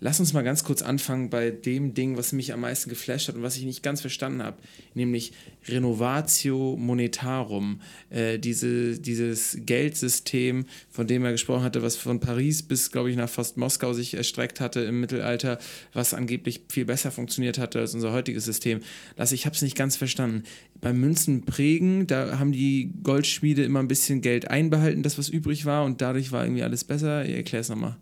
lass 0.00 0.18
uns 0.18 0.32
mal 0.32 0.42
ganz 0.42 0.64
kurz 0.64 0.82
anfangen 0.82 1.30
bei 1.30 1.50
dem 1.50 1.94
Ding, 1.94 2.16
was 2.16 2.32
mich 2.32 2.52
am 2.52 2.60
meisten 2.60 2.90
geflasht 2.90 3.28
hat 3.28 3.36
und 3.36 3.42
was 3.44 3.56
ich 3.56 3.64
nicht 3.64 3.84
ganz 3.84 4.00
verstanden 4.00 4.42
habe, 4.42 4.56
nämlich 4.94 5.32
Renovatio 5.68 6.76
Monetarum. 6.76 7.80
Äh, 8.10 8.40
diese, 8.40 8.98
dieses 8.98 9.58
Geldsystem, 9.64 10.66
von 10.90 11.06
dem 11.06 11.24
er 11.24 11.30
gesprochen 11.30 11.62
hatte, 11.62 11.82
was 11.82 11.94
von 11.94 12.18
Paris 12.18 12.64
bis, 12.64 12.90
glaube 12.90 13.10
ich, 13.10 13.16
nach 13.16 13.30
fast 13.30 13.56
Moskau 13.56 13.92
sich 13.92 14.14
erstreckt 14.14 14.58
hatte 14.58 14.80
im 14.80 15.00
Mittelalter, 15.00 15.58
was 15.92 16.14
angeblich 16.14 16.62
viel 16.68 16.84
besser 16.84 17.12
funktioniert 17.12 17.58
hatte 17.58 17.78
als 17.78 17.94
unser 17.94 18.12
heutiges 18.12 18.44
System. 18.44 18.80
Also 19.16 19.36
ich 19.36 19.46
habe 19.46 19.54
es 19.54 19.62
nicht 19.62 19.76
ganz 19.76 19.94
verstanden. 19.94 20.42
Beim 20.80 20.98
Münzen 20.98 21.44
prägen, 21.44 21.91
da 22.06 22.38
haben 22.38 22.52
die 22.52 22.92
Goldschmiede 23.02 23.64
immer 23.64 23.80
ein 23.80 23.88
bisschen 23.88 24.20
Geld 24.20 24.50
einbehalten, 24.50 25.02
das 25.02 25.18
was 25.18 25.28
übrig 25.28 25.64
war 25.64 25.84
und 25.84 26.00
dadurch 26.00 26.32
war 26.32 26.44
irgendwie 26.44 26.62
alles 26.62 26.84
besser. 26.84 27.24
Ich 27.24 27.34
erkläre 27.34 27.60
es 27.62 27.68
nochmal. 27.68 27.96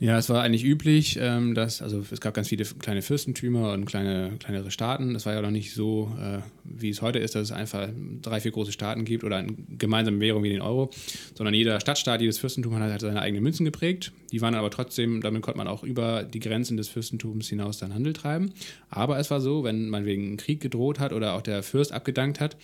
Ja, 0.00 0.16
es 0.16 0.28
war 0.28 0.42
eigentlich 0.44 0.62
üblich, 0.62 1.18
ähm, 1.20 1.56
dass, 1.56 1.82
also 1.82 2.04
es 2.08 2.20
gab 2.20 2.32
ganz 2.32 2.48
viele 2.48 2.64
kleine 2.64 3.02
Fürstentümer 3.02 3.72
und 3.72 3.84
kleine, 3.84 4.36
kleinere 4.38 4.70
Staaten. 4.70 5.12
Das 5.12 5.26
war 5.26 5.34
ja 5.34 5.42
noch 5.42 5.50
nicht 5.50 5.74
so, 5.74 6.12
äh, 6.20 6.38
wie 6.62 6.90
es 6.90 7.02
heute 7.02 7.18
ist, 7.18 7.34
dass 7.34 7.42
es 7.42 7.52
einfach 7.52 7.88
drei, 8.22 8.40
vier 8.40 8.52
große 8.52 8.70
Staaten 8.70 9.04
gibt 9.04 9.24
oder 9.24 9.38
eine 9.38 9.56
gemeinsame 9.76 10.20
Währung 10.20 10.44
wie 10.44 10.50
den 10.50 10.60
Euro, 10.60 10.90
sondern 11.34 11.52
jeder 11.52 11.80
Stadtstaat, 11.80 12.20
jedes 12.20 12.38
Fürstentum 12.38 12.76
hat, 12.76 12.92
hat 12.92 13.00
seine 13.00 13.20
eigenen 13.20 13.42
Münzen 13.42 13.64
geprägt. 13.64 14.12
Die 14.30 14.40
waren 14.40 14.54
aber 14.54 14.70
trotzdem, 14.70 15.20
damit 15.20 15.42
konnte 15.42 15.58
man 15.58 15.66
auch 15.66 15.82
über 15.82 16.22
die 16.22 16.38
Grenzen 16.38 16.76
des 16.76 16.88
Fürstentums 16.88 17.48
hinaus 17.48 17.78
dann 17.78 17.92
Handel 17.92 18.12
treiben. 18.12 18.52
Aber 18.90 19.18
es 19.18 19.32
war 19.32 19.40
so, 19.40 19.64
wenn 19.64 19.88
man 19.88 20.04
wegen 20.04 20.36
Krieg 20.36 20.60
gedroht 20.60 21.00
hat 21.00 21.12
oder 21.12 21.34
auch 21.34 21.42
der 21.42 21.64
Fürst 21.64 21.92
abgedankt 21.92 22.38
hat, 22.38 22.56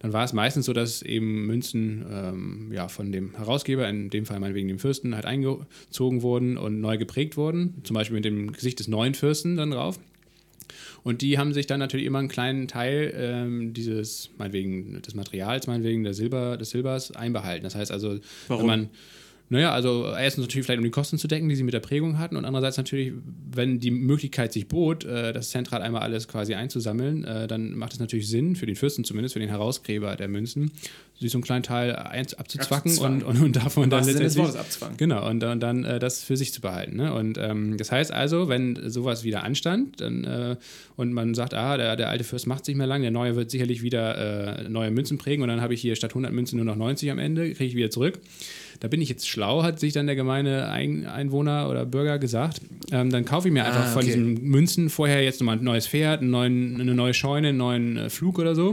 dann 0.00 0.12
war 0.12 0.24
es 0.24 0.34
meistens 0.34 0.66
so, 0.66 0.74
dass 0.74 1.00
eben 1.00 1.46
Münzen 1.46 2.04
ähm, 2.10 2.70
ja, 2.72 2.88
von 2.88 3.12
dem 3.12 3.34
Herausgeber, 3.36 3.88
in 3.88 4.10
dem 4.10 4.26
Fall 4.26 4.40
meinetwegen 4.40 4.68
dem 4.68 4.78
Fürsten, 4.78 5.14
halt 5.14 5.24
eingezogen 5.24 6.20
wurden 6.20 6.58
und 6.58 6.81
neu 6.82 6.98
geprägt 6.98 7.36
wurden, 7.36 7.80
zum 7.84 7.94
Beispiel 7.94 8.16
mit 8.16 8.24
dem 8.24 8.52
Gesicht 8.52 8.78
des 8.78 8.88
neuen 8.88 9.14
Fürsten 9.14 9.56
dann 9.56 9.70
drauf. 9.70 9.98
Und 11.04 11.22
die 11.22 11.38
haben 11.38 11.52
sich 11.52 11.66
dann 11.66 11.80
natürlich 11.80 12.06
immer 12.06 12.18
einen 12.18 12.28
kleinen 12.28 12.68
Teil 12.68 13.12
ähm, 13.16 13.72
dieses, 13.72 14.30
meinetwegen 14.38 15.02
des 15.02 15.14
Materials, 15.14 15.66
meinetwegen 15.66 16.04
der 16.04 16.14
Silber, 16.14 16.56
des 16.56 16.70
Silbers 16.70 17.10
einbehalten. 17.12 17.64
Das 17.64 17.74
heißt 17.74 17.90
also, 17.90 18.18
Warum? 18.48 18.62
wenn 18.62 18.66
man 18.66 18.90
naja, 19.52 19.70
also 19.72 20.06
erstens 20.18 20.44
natürlich 20.44 20.64
vielleicht, 20.64 20.78
um 20.78 20.84
die 20.84 20.90
Kosten 20.90 21.18
zu 21.18 21.28
decken, 21.28 21.48
die 21.48 21.56
sie 21.56 21.62
mit 21.62 21.74
der 21.74 21.80
Prägung 21.80 22.18
hatten 22.18 22.36
und 22.36 22.46
andererseits 22.46 22.78
natürlich, 22.78 23.12
wenn 23.54 23.78
die 23.80 23.90
Möglichkeit 23.90 24.50
sich 24.52 24.66
bot, 24.66 25.04
äh, 25.04 25.34
das 25.34 25.50
zentral 25.50 25.82
einmal 25.82 26.00
alles 26.00 26.26
quasi 26.26 26.54
einzusammeln, 26.54 27.24
äh, 27.24 27.46
dann 27.46 27.74
macht 27.74 27.92
es 27.92 28.00
natürlich 28.00 28.28
Sinn, 28.28 28.56
für 28.56 28.64
den 28.64 28.76
Fürsten 28.76 29.04
zumindest, 29.04 29.34
für 29.34 29.40
den 29.40 29.50
Herausgräber 29.50 30.16
der 30.16 30.28
Münzen, 30.28 30.70
sich 31.20 31.30
so 31.30 31.36
einen 31.36 31.44
kleinen 31.44 31.62
Teil 31.62 31.94
eins 31.94 32.32
abzuzwacken 32.32 32.96
und, 32.96 33.22
und, 33.22 33.42
und 33.42 33.56
davon 33.56 33.90
dann 33.90 34.04
letztendlich... 34.04 34.36
Wortes 34.36 34.56
abzwacken. 34.56 34.96
Genau, 34.96 35.28
und, 35.28 35.40
dann- 35.40 35.60
dann 35.60 35.84
äh, 35.84 35.98
das 35.98 36.24
für 36.24 36.38
sich 36.38 36.52
zu 36.54 36.62
behalten. 36.62 36.96
Ne? 36.96 37.12
Und 37.12 37.36
ähm, 37.36 37.76
das 37.76 37.92
heißt 37.92 38.10
also, 38.10 38.48
wenn 38.48 38.78
sowas 38.90 39.22
wieder 39.22 39.44
anstand 39.44 40.00
dann, 40.00 40.24
äh, 40.24 40.56
und 40.96 41.12
man 41.12 41.34
sagt, 41.34 41.52
ah, 41.52 41.76
der, 41.76 41.96
der 41.96 42.08
alte 42.08 42.24
Fürst 42.24 42.46
macht 42.46 42.64
sich 42.64 42.74
mehr 42.74 42.86
lang, 42.86 43.02
der 43.02 43.10
neue 43.10 43.36
wird 43.36 43.50
sicherlich 43.50 43.82
wieder 43.82 44.62
äh, 44.64 44.68
neue 44.70 44.90
Münzen 44.90 45.18
prägen 45.18 45.42
und 45.42 45.48
dann 45.48 45.60
habe 45.60 45.74
ich 45.74 45.80
hier 45.82 45.94
statt 45.94 46.12
100 46.12 46.32
Münzen 46.32 46.56
nur 46.56 46.64
noch 46.64 46.76
90 46.76 47.10
am 47.10 47.18
Ende, 47.18 47.52
kriege 47.52 47.64
ich 47.66 47.76
wieder 47.76 47.90
zurück. 47.90 48.18
Da 48.82 48.88
bin 48.88 49.00
ich 49.00 49.08
jetzt 49.08 49.28
schlau, 49.28 49.62
hat 49.62 49.78
sich 49.78 49.92
dann 49.92 50.06
der 50.06 50.16
gemeine 50.16 50.68
Ein 50.68 51.06
Einwohner 51.06 51.70
oder 51.70 51.86
Bürger 51.86 52.18
gesagt. 52.18 52.60
Ähm, 52.90 53.10
dann 53.10 53.24
kaufe 53.24 53.46
ich 53.46 53.54
mir 53.54 53.64
einfach 53.64 53.84
Ah, 53.84 53.92
von 53.92 54.02
okay. 54.02 54.06
diesen 54.06 54.42
Münzen 54.42 54.90
vorher 54.90 55.22
jetzt 55.22 55.40
nochmal 55.40 55.58
ein 55.58 55.62
neues 55.62 55.86
Pferd, 55.86 56.20
einen 56.20 56.30
neuen, 56.30 56.80
eine 56.80 56.92
neue 56.92 57.14
Scheune, 57.14 57.50
einen 57.50 57.58
neuen 57.58 57.96
äh, 57.96 58.10
Flug 58.10 58.40
oder 58.40 58.56
so 58.56 58.70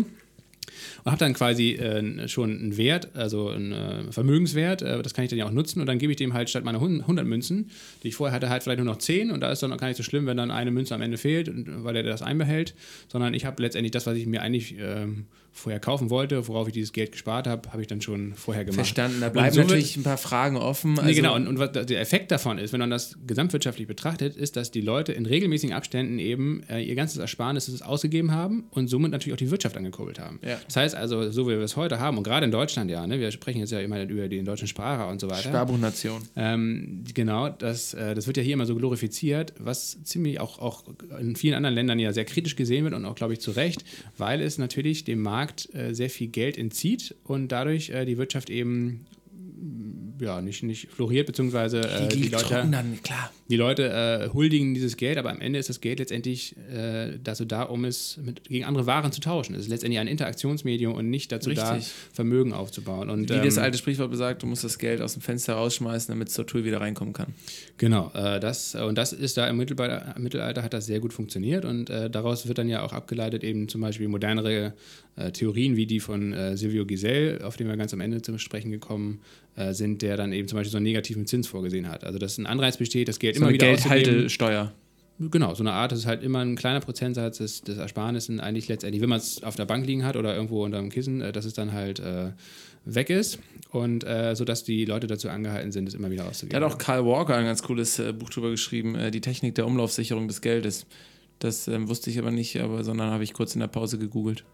und 1.04 1.12
habe 1.12 1.18
dann 1.18 1.34
quasi 1.34 1.74
äh, 1.74 2.28
schon 2.28 2.50
einen 2.50 2.78
Wert, 2.78 3.10
also 3.14 3.50
einen 3.50 3.72
äh, 3.72 4.12
Vermögenswert, 4.12 4.82
äh, 4.82 5.02
das 5.02 5.14
kann 5.14 5.26
ich 5.26 5.30
dann 5.30 5.38
ja 5.38 5.46
auch 5.46 5.52
nutzen 5.52 5.80
und 5.80 5.86
dann 5.86 6.00
gebe 6.00 6.12
ich 6.12 6.18
dem 6.18 6.34
halt 6.34 6.50
statt 6.50 6.64
meiner 6.64 6.82
100 6.82 7.26
Münzen, 7.26 7.70
die 8.04 8.08
ich 8.08 8.16
vorher 8.16 8.36
hatte, 8.36 8.50
halt 8.50 8.64
vielleicht 8.64 8.80
nur 8.80 8.86
noch 8.86 8.98
10 8.98 9.30
und 9.32 9.42
da 9.42 9.52
ist 9.52 9.62
dann 9.62 9.72
auch 9.72 9.78
gar 9.78 9.88
nicht 9.88 9.98
so 9.98 10.04
schlimm, 10.04 10.26
wenn 10.26 10.38
dann 10.38 10.52
eine 10.52 10.72
Münze 10.72 10.96
am 10.96 11.02
Ende 11.02 11.18
fehlt, 11.18 11.52
weil 11.84 11.96
er 11.96 12.04
das 12.04 12.22
einbehält, 12.22 12.74
sondern 13.10 13.34
ich 13.34 13.46
habe 13.46 13.62
letztendlich 13.62 13.92
das, 13.92 14.08
was 14.08 14.18
ich 14.18 14.26
mir 14.26 14.42
eigentlich 14.42 14.76
ähm, 14.80 15.26
vorher 15.60 15.80
kaufen 15.80 16.10
wollte, 16.10 16.48
worauf 16.48 16.68
ich 16.68 16.74
dieses 16.74 16.94
Geld 16.94 17.12
gespart 17.12 17.48
habe, 17.48 17.72
habe 17.72 17.82
ich 17.82 17.88
dann 17.88 18.02
schon 18.02 18.34
vorher 18.34 18.66
gemacht. 18.66 18.78
Verstanden. 18.78 19.22
Da 19.22 19.30
bleiben 19.30 19.54
so 19.54 19.62
natürlich 19.62 19.98
ein 19.98 20.04
paar 20.04 20.18
Fragen 20.18 20.58
offen. 20.58 20.98
Also, 20.98 21.10
nee, 21.10 21.16
genau. 21.16 21.36
Und, 21.36 21.48
und 21.48 21.60
was 21.60 21.72
der 21.72 22.00
Effekt 22.00 22.32
davon 22.32 22.58
ist, 22.58 22.74
wenn 22.74 22.80
man 22.80 22.90
das 22.90 23.18
gesamtwirtschaftlich 23.28 23.88
betrachtet, 23.88 24.36
ist, 24.36 24.56
dass 24.56 24.72
die 24.72 24.82
Leute 24.82 25.14
in 25.14 25.26
regelmäßigen 25.26 25.76
Abständen 25.76 26.20
eben 26.20 26.64
äh, 26.70 26.82
ihr 26.82 26.96
ganzes 26.96 27.18
Ersparnis 27.18 27.82
ausgegeben 27.82 28.32
haben 28.32 28.66
und 28.72 28.88
somit 28.88 29.12
natürlich 29.12 29.34
auch 29.34 29.38
die 29.38 29.52
Wirtschaft 29.52 29.78
angekurbelt 29.78 30.20
haben. 30.20 30.40
Ja. 30.42 30.60
Das 30.66 30.76
heißt 30.76 30.96
also, 30.96 31.30
so 31.32 31.46
wie 31.48 31.52
wir 31.52 31.60
es 31.60 31.76
heute 31.76 32.00
haben, 32.00 32.18
und 32.18 32.24
gerade 32.24 32.46
in 32.46 32.52
Deutschland 32.52 32.90
ja, 32.90 33.06
ne, 33.06 33.20
wir 33.20 33.32
sprechen 33.32 33.60
jetzt 33.60 33.72
ja 33.72 33.80
immer 33.80 34.02
über 34.04 34.28
die 34.28 34.42
deutschen 34.44 34.68
Sprache 34.68 35.10
und 35.10 35.20
so 35.20 35.30
weiter. 35.30 35.50
Sparbuchnation. 35.50 36.22
Ähm, 36.36 37.04
genau, 37.14 37.50
das, 37.50 37.94
äh, 37.94 38.16
das 38.16 38.28
wird 38.28 38.38
ja 38.38 38.44
hier 38.44 38.54
immer 38.54 38.66
so 38.66 38.76
glorifiziert, 38.76 39.54
was 39.60 40.02
ziemlich 40.04 40.40
auch, 40.40 40.60
auch 40.60 40.84
in 41.20 41.36
vielen 41.36 41.56
anderen 41.56 41.76
Ländern 41.76 42.00
ja 42.00 42.14
sehr 42.14 42.26
kritisch 42.26 42.56
gesehen 42.56 42.84
wird 42.86 42.94
und 42.94 43.06
auch, 43.06 43.16
glaube 43.16 43.34
ich, 43.34 43.42
zu 43.42 43.52
Recht, 43.52 43.84
weil 44.18 44.42
es 44.42 44.58
natürlich 44.58 45.04
dem 45.04 45.22
Markt 45.22 45.49
äh, 45.74 45.94
sehr 45.94 46.10
viel 46.10 46.28
Geld 46.28 46.58
entzieht 46.58 47.16
und 47.24 47.50
dadurch 47.50 47.90
äh, 47.90 48.06
die 48.06 48.18
Wirtschaft 48.18 48.50
eben 48.50 49.06
ja, 50.20 50.42
nicht, 50.42 50.64
nicht 50.64 50.90
floriert, 50.90 51.28
beziehungsweise 51.28 51.80
äh, 51.82 52.08
Die, 52.08 52.16
die, 52.16 52.22
die 52.24 52.30
Leute, 52.30 52.68
dann, 52.70 53.00
die 53.50 53.56
Leute 53.56 53.90
äh, 53.90 54.34
huldigen 54.34 54.74
dieses 54.74 54.98
Geld, 54.98 55.18
aber 55.18 55.32
am 55.32 55.42
Ende 55.42 55.60
ist 55.60 55.70
das 55.70 55.82
Geld 55.82 56.00
letztendlich 56.00 56.56
äh, 56.72 57.18
dazu 57.24 57.46
da, 57.46 57.64
um 57.64 57.86
es 57.86 58.18
mit, 58.18 58.44
gegen 58.44 58.66
andere 58.66 58.86
Waren 58.86 59.12
zu 59.12 59.22
tauschen. 59.22 59.56
Es 59.56 59.62
ist 59.62 59.70
letztendlich 59.70 60.00
ein 60.00 60.08
Interaktionsmedium 60.08 60.94
und 60.94 61.10
nicht 61.10 61.32
dazu 61.32 61.52
da, 61.52 61.74
Richtig. 61.74 61.94
Vermögen 62.14 62.54
aufzubauen. 62.54 63.10
Und, 63.10 63.30
Wie 63.30 63.40
das 63.40 63.58
ähm, 63.58 63.64
alte 63.64 63.78
Sprichwort 63.78 64.12
besagt, 64.12 64.44
du 64.44 64.48
musst 64.48 64.64
das 64.64 64.78
Geld 64.78 65.02
aus 65.02 65.14
dem 65.14 65.22
Fenster 65.22 65.54
rausschmeißen, 65.54 66.12
damit 66.14 66.30
es 66.30 66.34
zur 66.34 66.46
Tür 66.46 66.66
wieder 66.66 66.82
reinkommen 66.82 67.14
kann. 67.14 67.34
Genau, 67.78 68.12
äh, 68.14 68.40
das, 68.40 68.76
und 68.76 68.98
das 68.98 69.14
ist 69.14 69.38
da 69.38 69.48
im 69.48 69.58
Mittelalter, 69.58 70.16
im 70.16 70.24
Mittelalter 70.24 70.64
hat 70.64 70.74
das 70.74 70.86
sehr 70.86 71.00
gut 71.00 71.14
funktioniert 71.14 71.66
und 71.66 71.90
äh, 71.90 72.10
daraus 72.10 72.48
wird 72.48 72.58
dann 72.58 72.70
ja 72.70 72.84
auch 72.84 72.94
abgeleitet 72.94 73.44
eben 73.44 73.70
zum 73.70 73.82
Beispiel 73.82 74.08
modernere 74.08 74.74
äh, 75.16 75.32
Theorien 75.32 75.76
wie 75.76 75.86
die 75.86 76.00
von 76.00 76.34
äh, 76.34 76.58
Silvio 76.58 76.86
Giselle, 76.86 77.46
auf 77.46 77.58
den 77.58 77.68
wir 77.68 77.78
ganz 77.78 77.94
am 77.94 78.02
Ende 78.02 78.22
zum 78.22 78.38
Sprechen 78.38 78.72
gekommen 78.72 79.22
äh, 79.60 79.74
sind, 79.74 80.02
der 80.02 80.18
dann 80.18 80.32
eben 80.32 80.48
zum 80.48 80.58
Beispiel 80.58 80.72
so 80.72 80.78
einen 80.78 80.86
negativen 80.86 81.26
Zins 81.28 81.48
vorgesehen 81.48 81.90
hat. 81.90 82.04
Also 82.04 82.18
dass 82.18 82.38
ein 82.38 82.46
Anreiz 82.46 82.78
besteht, 82.78 83.08
das 83.08 83.20
Geld 83.20 83.36
So 83.36 83.42
immer 83.42 83.54
wieder. 83.54 83.68
Geldhaltesteuer. 83.68 84.72
Genau, 85.22 85.54
so 85.54 85.64
eine 85.64 85.74
Art, 85.74 85.92
das 85.92 86.00
ist 86.00 86.06
halt 86.06 86.24
immer 86.24 86.40
ein 86.40 86.56
kleiner 86.56 86.80
Prozentsatz 86.80 87.40
des, 87.40 87.62
des 87.62 87.78
Ersparnissen 87.78 88.40
eigentlich 88.40 88.70
letztendlich, 88.70 89.02
wenn 89.02 89.10
man 89.10 89.20
es 89.20 89.44
auf 89.44 89.58
der 89.58 89.66
Bank 89.66 89.86
liegen 89.86 90.06
hat 90.06 90.16
oder 90.16 90.34
irgendwo 90.34 90.64
unter 90.64 90.78
dem 90.78 90.90
Kissen, 90.90 91.20
äh, 91.20 91.34
dass 91.34 91.44
es 91.44 91.54
dann 91.54 91.74
halt 91.74 92.00
äh, 92.00 92.32
weg 92.86 93.10
ist 93.10 93.40
und 93.72 94.06
äh, 94.06 94.34
sodass 94.38 94.64
die 94.64 94.86
Leute 94.86 95.08
dazu 95.08 95.28
angehalten 95.28 95.74
sind, 95.74 95.90
es 95.90 95.94
immer 95.94 96.10
wieder 96.10 96.24
Da 96.24 96.30
auszugeben. 96.30 96.64
hat 96.64 96.72
auch 96.72 96.78
Karl 96.78 97.06
Walker 97.06 97.36
ein 97.36 97.44
ganz 97.44 97.62
cooles 97.62 98.00
äh, 98.00 98.14
Buch 98.14 98.30
drüber 98.30 98.50
geschrieben, 98.50 98.96
äh, 98.96 99.12
die 99.12 99.20
Technik 99.20 99.56
der 99.56 99.68
Umlaufsicherung 99.68 100.30
des 100.30 100.40
Geldes. 100.40 100.86
Das 101.40 101.68
ähm, 101.68 101.90
wusste 101.90 102.10
ich 102.10 102.18
aber 102.18 102.32
nicht, 102.32 102.58
aber 102.62 102.86
sondern 102.86 103.12
habe 103.12 103.26
ich 103.26 103.34
kurz 103.34 103.56
in 103.56 103.60
der 103.60 103.68
Pause 103.68 103.98
gegoogelt. 103.98 104.46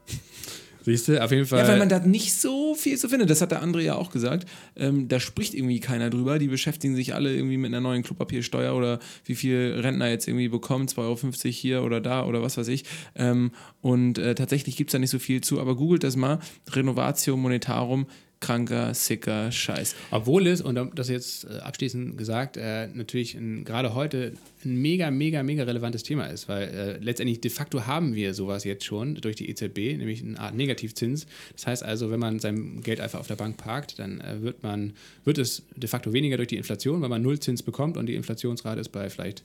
Siehst 0.86 1.08
du, 1.08 1.22
auf 1.22 1.32
jeden 1.32 1.48
Fall. 1.48 1.60
Ja, 1.60 1.68
weil 1.68 1.80
man 1.80 1.90
da 1.90 1.98
nicht 2.00 2.34
so 2.34 2.76
viel 2.76 2.96
zu 2.98 3.10
findet. 3.10 3.32
Das 3.32 3.42
hat 3.42 3.50
der 3.50 3.64
andere 3.64 3.82
ja 3.82 3.96
auch 3.96 4.12
gesagt. 4.12 4.48
Ähm, 4.76 5.08
da 5.08 5.20
spricht 5.20 5.56
irgendwie 5.56 5.80
keiner 5.80 6.12
drüber. 6.12 6.38
Die 6.38 6.48
beschäftigen 6.48 6.96
sich 6.96 7.16
alle 7.16 7.34
irgendwie 7.34 7.58
mit 7.58 7.70
einer 7.70 7.82
neuen 7.82 8.04
Klopapiersteuer 8.04 8.76
oder 8.76 9.00
wie 9.24 9.34
viel 9.34 9.80
Rentner 9.82 10.10
jetzt 10.10 10.28
irgendwie 10.28 10.48
bekommen, 10.48 10.88
2,50 10.88 10.98
Euro 11.00 11.52
hier 11.52 11.84
oder 11.84 12.02
da 12.02 12.24
oder 12.26 12.44
was 12.44 12.58
weiß 12.58 12.68
ich. 12.68 12.84
Ähm, 13.16 13.52
und 13.82 14.20
äh, 14.20 14.36
tatsächlich 14.36 14.76
gibt 14.76 14.92
es 14.92 14.92
da 14.92 15.00
nicht 15.00 15.10
so 15.10 15.18
viel 15.18 15.42
zu. 15.42 15.60
Aber 15.60 15.76
googelt 15.76 16.04
das 16.04 16.16
mal. 16.16 16.38
Renovatio 16.72 17.36
Monetarum 17.36 18.06
kranker, 18.40 18.94
sicker 18.94 19.52
Scheiß. 19.52 19.96
Obwohl 20.12 20.48
es, 20.48 20.62
und 20.62 20.80
das 20.96 21.10
jetzt 21.10 21.46
äh, 21.46 21.60
abschließend 21.60 22.18
gesagt, 22.18 22.58
äh, 22.58 22.88
natürlich 22.88 23.38
gerade 23.64 23.96
heute 23.96 24.34
ein 24.64 24.82
mega, 24.82 25.12
mega, 25.12 25.44
mega 25.44 25.64
relevantes 25.64 26.04
Thema 26.04 26.26
ist, 26.26 26.48
weil 26.48 26.68
äh, 26.68 26.98
letztendlich 26.98 27.42
de 27.42 27.52
facto 27.52 27.86
haben 27.86 28.16
wir 28.16 28.34
sowas 28.34 28.64
jetzt 28.64 28.84
schon 28.84 29.16
durch 29.16 29.36
die 29.36 29.50
EZB, 29.50 29.98
nämlich 29.98 30.24
eine 30.24 30.40
Art 30.40 30.56
Negativzins. 30.56 31.28
Das 31.54 31.68
heißt 31.68 31.84
also, 31.84 32.12
wenn 32.12 32.20
man 32.20 32.40
sein 32.40 32.82
Geld 32.82 33.00
einfach 33.00 33.20
auf 33.20 33.28
der 33.28 33.36
Bank 33.36 33.58
parkt, 33.58 34.00
dann 34.00 34.22
äh, 34.22 34.42
wird 34.42 34.64
man, 34.64 34.94
wird 35.24 35.38
es 35.38 35.64
de 35.76 35.88
facto 35.88 36.14
weniger 36.14 36.38
durch 36.38 36.50
die 36.50 36.58
Inflation, 36.58 37.02
weil 37.02 37.10
man 37.10 37.22
Nullzins 37.22 37.64
bekommt 37.64 37.98
und 37.98 38.08
die 38.08 38.16
Inflationsrate 38.16 38.82
ist 38.82 38.90
bei 38.90 39.10
vielleicht 39.10 39.44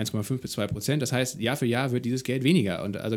1,5 0.00 0.38
bis 0.38 0.52
2 0.52 0.66
Prozent. 0.66 1.02
Das 1.02 1.12
heißt, 1.12 1.40
Jahr 1.40 1.56
für 1.56 1.66
Jahr 1.66 1.92
wird 1.92 2.04
dieses 2.04 2.24
Geld 2.24 2.44
weniger. 2.44 2.82
Und 2.82 2.96
also 2.96 3.16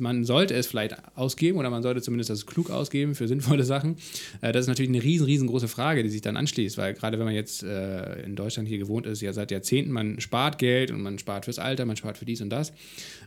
man 0.00 0.24
sollte 0.24 0.54
es 0.54 0.66
vielleicht 0.66 0.96
ausgeben 1.16 1.58
oder 1.58 1.70
man 1.70 1.82
sollte 1.82 2.02
zumindest 2.02 2.30
das 2.30 2.46
klug 2.46 2.70
ausgeben 2.70 3.14
für 3.14 3.28
sinnvolle 3.32 3.64
Sachen. 3.64 3.96
Äh, 4.40 4.52
das 4.52 4.62
ist 4.62 4.68
natürlich 4.68 4.90
eine 4.90 5.02
riesen, 5.02 5.26
riesengroße 5.26 5.68
Frage, 5.68 6.02
die 6.02 6.08
sich 6.08 6.20
dann 6.20 6.36
anschließt, 6.36 6.78
weil 6.78 6.94
gerade 6.94 7.18
wenn 7.18 7.24
man 7.24 7.34
jetzt 7.34 7.62
äh, 7.62 8.22
in 8.22 8.36
Deutschland 8.36 8.68
hier 8.68 8.78
gewohnt 8.78 9.06
ist, 9.06 9.20
ja 9.20 9.32
seit 9.32 9.50
Jahrzehnten, 9.50 9.92
man 9.92 10.20
spart 10.20 10.58
Geld 10.58 10.90
und 10.90 11.02
man 11.02 11.18
spart 11.18 11.44
fürs 11.44 11.58
Alter, 11.58 11.84
man 11.84 11.96
spart 11.96 12.18
für 12.18 12.24
dies 12.24 12.40
und 12.40 12.50
das. 12.50 12.72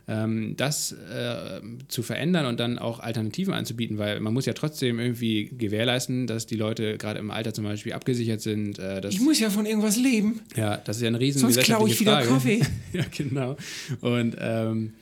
Ähm, 0.08 0.54
das 0.56 0.92
äh, 0.92 1.60
zu 1.88 2.02
verändern 2.02 2.46
und 2.46 2.60
dann 2.60 2.78
auch 2.78 3.00
Alternativen 3.00 3.54
anzubieten, 3.54 3.98
weil 3.98 4.20
man 4.20 4.32
muss 4.32 4.46
ja 4.46 4.52
trotzdem 4.52 5.00
irgendwie 5.00 5.46
gewährleisten, 5.46 6.28
dass 6.28 6.46
die 6.46 6.54
Leute 6.54 6.96
gerade 6.96 7.18
im 7.18 7.32
Alter 7.32 7.52
zum 7.52 7.64
Beispiel 7.64 7.92
abgesichert 7.92 8.40
sind. 8.40 8.80
ich 9.08 9.20
muss 9.20 9.40
ja 9.40 9.50
von 9.50 9.66
irgendwas 9.66 9.96
leben. 9.96 10.40
Ja, 10.54 10.76
das 10.76 10.96
ist 10.96 11.02
ja 11.02 11.08
eine 11.08 11.18
riesen 11.18 11.40
Sonst 11.40 11.58
klaue 11.60 11.88
ich 11.88 11.98
wieder 11.98 12.22
Frage. 12.22 12.28
Kaffee. 12.28 12.60
ja, 12.92 13.04
genau. 13.10 13.56
Und 14.00 14.36
ähm, 14.38 14.92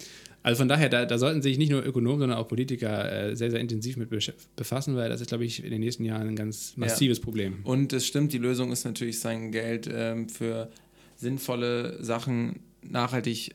also 0.44 0.58
von 0.58 0.68
daher, 0.68 0.90
da, 0.90 1.06
da, 1.06 1.16
sollten 1.16 1.40
sich 1.40 1.56
nicht 1.56 1.70
nur 1.70 1.84
Ökonomen, 1.84 2.20
sondern 2.20 2.38
auch 2.38 2.46
Politiker 2.46 3.30
äh, 3.30 3.34
sehr, 3.34 3.50
sehr 3.50 3.60
intensiv 3.60 3.96
mit 3.96 4.10
befassen, 4.56 4.94
weil 4.94 5.08
das 5.08 5.22
ist, 5.22 5.28
glaube 5.28 5.46
ich, 5.46 5.64
in 5.64 5.70
den 5.70 5.80
nächsten 5.80 6.04
Jahren 6.04 6.28
ein 6.28 6.36
ganz 6.36 6.76
massives 6.76 7.16
ja. 7.18 7.24
Problem. 7.24 7.60
Und 7.64 7.94
es 7.94 8.06
stimmt, 8.06 8.34
die 8.34 8.38
Lösung 8.38 8.70
ist 8.70 8.84
natürlich, 8.84 9.20
sein 9.20 9.52
Geld 9.52 9.88
ähm, 9.90 10.28
für 10.28 10.70
sinnvolle 11.16 11.96
Sachen 12.04 12.60
nachhaltig 12.82 13.54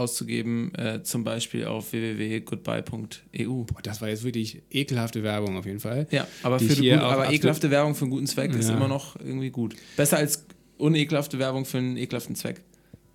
auszugeben, 0.00 0.74
äh, 0.74 1.02
zum 1.02 1.24
Beispiel 1.24 1.66
auf 1.66 1.92
www.goodbye.eu. 1.92 3.64
Das 3.82 4.00
war 4.00 4.08
jetzt 4.08 4.24
wirklich 4.24 4.62
ekelhafte 4.70 5.22
Werbung 5.22 5.56
auf 5.56 5.66
jeden 5.66 5.80
Fall. 5.80 6.06
Ja, 6.10 6.26
aber, 6.42 6.58
für 6.58 6.74
gut, 6.74 6.92
aber 6.92 7.32
ekelhafte 7.32 7.70
Werbung 7.70 7.94
für 7.94 8.06
einen 8.06 8.10
guten 8.10 8.26
Zweck 8.26 8.52
ja. 8.52 8.58
ist 8.58 8.70
immer 8.70 8.88
noch 8.88 9.16
irgendwie 9.16 9.50
gut. 9.50 9.76
Besser 9.96 10.16
als 10.16 10.44
unekelhafte 10.78 11.38
Werbung 11.38 11.64
für 11.64 11.78
einen 11.78 11.96
ekelhaften 11.96 12.34
Zweck. 12.34 12.62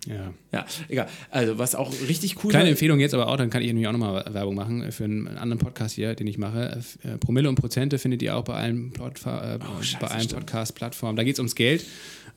Ja. 0.06 0.32
Ja, 0.52 0.64
egal. 0.88 1.08
Also, 1.30 1.58
was 1.58 1.74
auch 1.74 1.92
richtig 2.08 2.36
cool 2.44 2.50
Kleine 2.50 2.66
war, 2.66 2.70
Empfehlung 2.70 3.00
jetzt 3.00 3.12
aber 3.12 3.28
auch, 3.28 3.36
dann 3.36 3.50
kann 3.50 3.62
ich 3.62 3.68
nämlich 3.68 3.88
auch 3.88 3.92
nochmal 3.92 4.24
Werbung 4.32 4.54
machen 4.54 4.92
für 4.92 5.04
einen 5.04 5.26
anderen 5.36 5.58
Podcast 5.58 5.96
hier, 5.96 6.14
den 6.14 6.28
ich 6.28 6.38
mache. 6.38 6.80
Äh, 7.02 7.18
Promille 7.18 7.48
und 7.48 7.56
Prozente 7.56 7.98
findet 7.98 8.22
ihr 8.22 8.36
auch 8.36 8.44
bei 8.44 8.54
allen, 8.54 8.92
äh, 8.94 9.00
oh, 9.00 10.04
allen 10.04 10.28
Podcast-Plattformen. 10.28 11.16
Da 11.16 11.24
geht 11.24 11.34
es 11.34 11.40
ums 11.40 11.56
Geld 11.56 11.84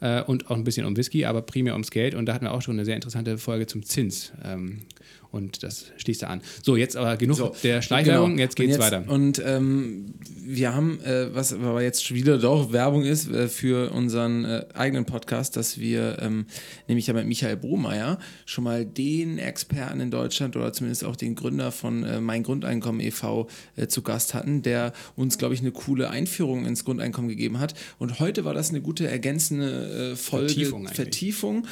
äh, 0.02 0.22
und 0.24 0.50
auch 0.50 0.56
ein 0.56 0.64
bisschen 0.64 0.86
um 0.86 0.96
Whisky, 0.96 1.26
aber 1.26 1.42
primär 1.42 1.74
ums 1.74 1.92
Geld. 1.92 2.16
Und 2.16 2.26
da 2.26 2.34
hatten 2.34 2.46
wir 2.46 2.54
auch 2.54 2.62
schon 2.62 2.76
eine 2.76 2.86
sehr 2.86 2.96
interessante 2.96 3.38
Folge 3.38 3.68
zum 3.68 3.84
Zins. 3.84 4.32
Ähm, 4.44 4.82
und 5.32 5.62
das 5.64 5.86
schließt 5.98 6.24
da 6.24 6.28
an. 6.28 6.42
So, 6.64 6.76
jetzt 6.76 6.96
aber 6.96 7.16
genug 7.18 7.38
so, 7.38 7.56
der 7.64 7.82
Schleichwerbung, 7.82 8.32
genau. 8.32 8.42
jetzt 8.42 8.56
geht's 8.56 8.76
und 8.76 8.82
jetzt, 8.82 8.92
weiter. 8.92 9.12
Und 9.12 9.42
ähm, 9.46 10.14
wir 10.44 10.74
haben, 10.74 11.00
äh, 11.02 11.34
was 11.34 11.54
aber 11.54 11.84
jetzt 11.84 12.14
wieder 12.14 12.40
doch 12.40 12.72
Werbung 12.72 13.04
ist 13.04 13.30
äh, 13.30 13.48
für 13.48 13.92
unseren 13.92 14.44
äh, 14.46 14.66
eigenen 14.74 15.06
Podcast, 15.06 15.56
dass 15.56 15.78
wir 15.78 16.18
ähm, 16.22 16.48
nämlich 16.88 17.06
ja 17.06 17.14
mit 17.14 17.28
Michael 17.28 17.58
Brohmeier 17.58 18.18
schon 18.46 18.64
mal 18.64 18.86
den 18.86 19.38
Experten 19.38 20.00
in 20.00 20.10
Deutschland 20.10 20.56
oder 20.56 20.74
zumindest 20.74 21.04
auch 21.04 21.16
den 21.16 21.36
Gründer 21.36 21.72
von 21.72 22.04
äh, 22.04 22.20
Mein 22.20 22.42
Grundeinkommen 22.42 23.00
e.V. 23.00 23.48
Äh, 23.76 23.88
zu 23.88 24.02
Gast 24.02 24.34
hatten, 24.34 24.64
der 24.64 24.94
uns, 25.16 25.38
glaube 25.38 25.54
ich, 25.54 25.62
eine 25.62 25.72
coole 25.72 26.10
Einführung 26.10 26.66
ins 26.66 26.84
Grundeinkommen 26.84 27.30
gegeben 27.30 27.60
hat. 27.60 27.76
Und 28.00 28.20
heute 28.20 28.46
war 28.46 28.56
das 28.56 28.72
eine 28.72 28.82
gute 28.82 29.08
ergänzende 29.08 30.14
äh, 30.14 30.16
Folge, 30.16 30.48
Vertiefung, 30.50 30.88
Vertiefung 30.88 31.68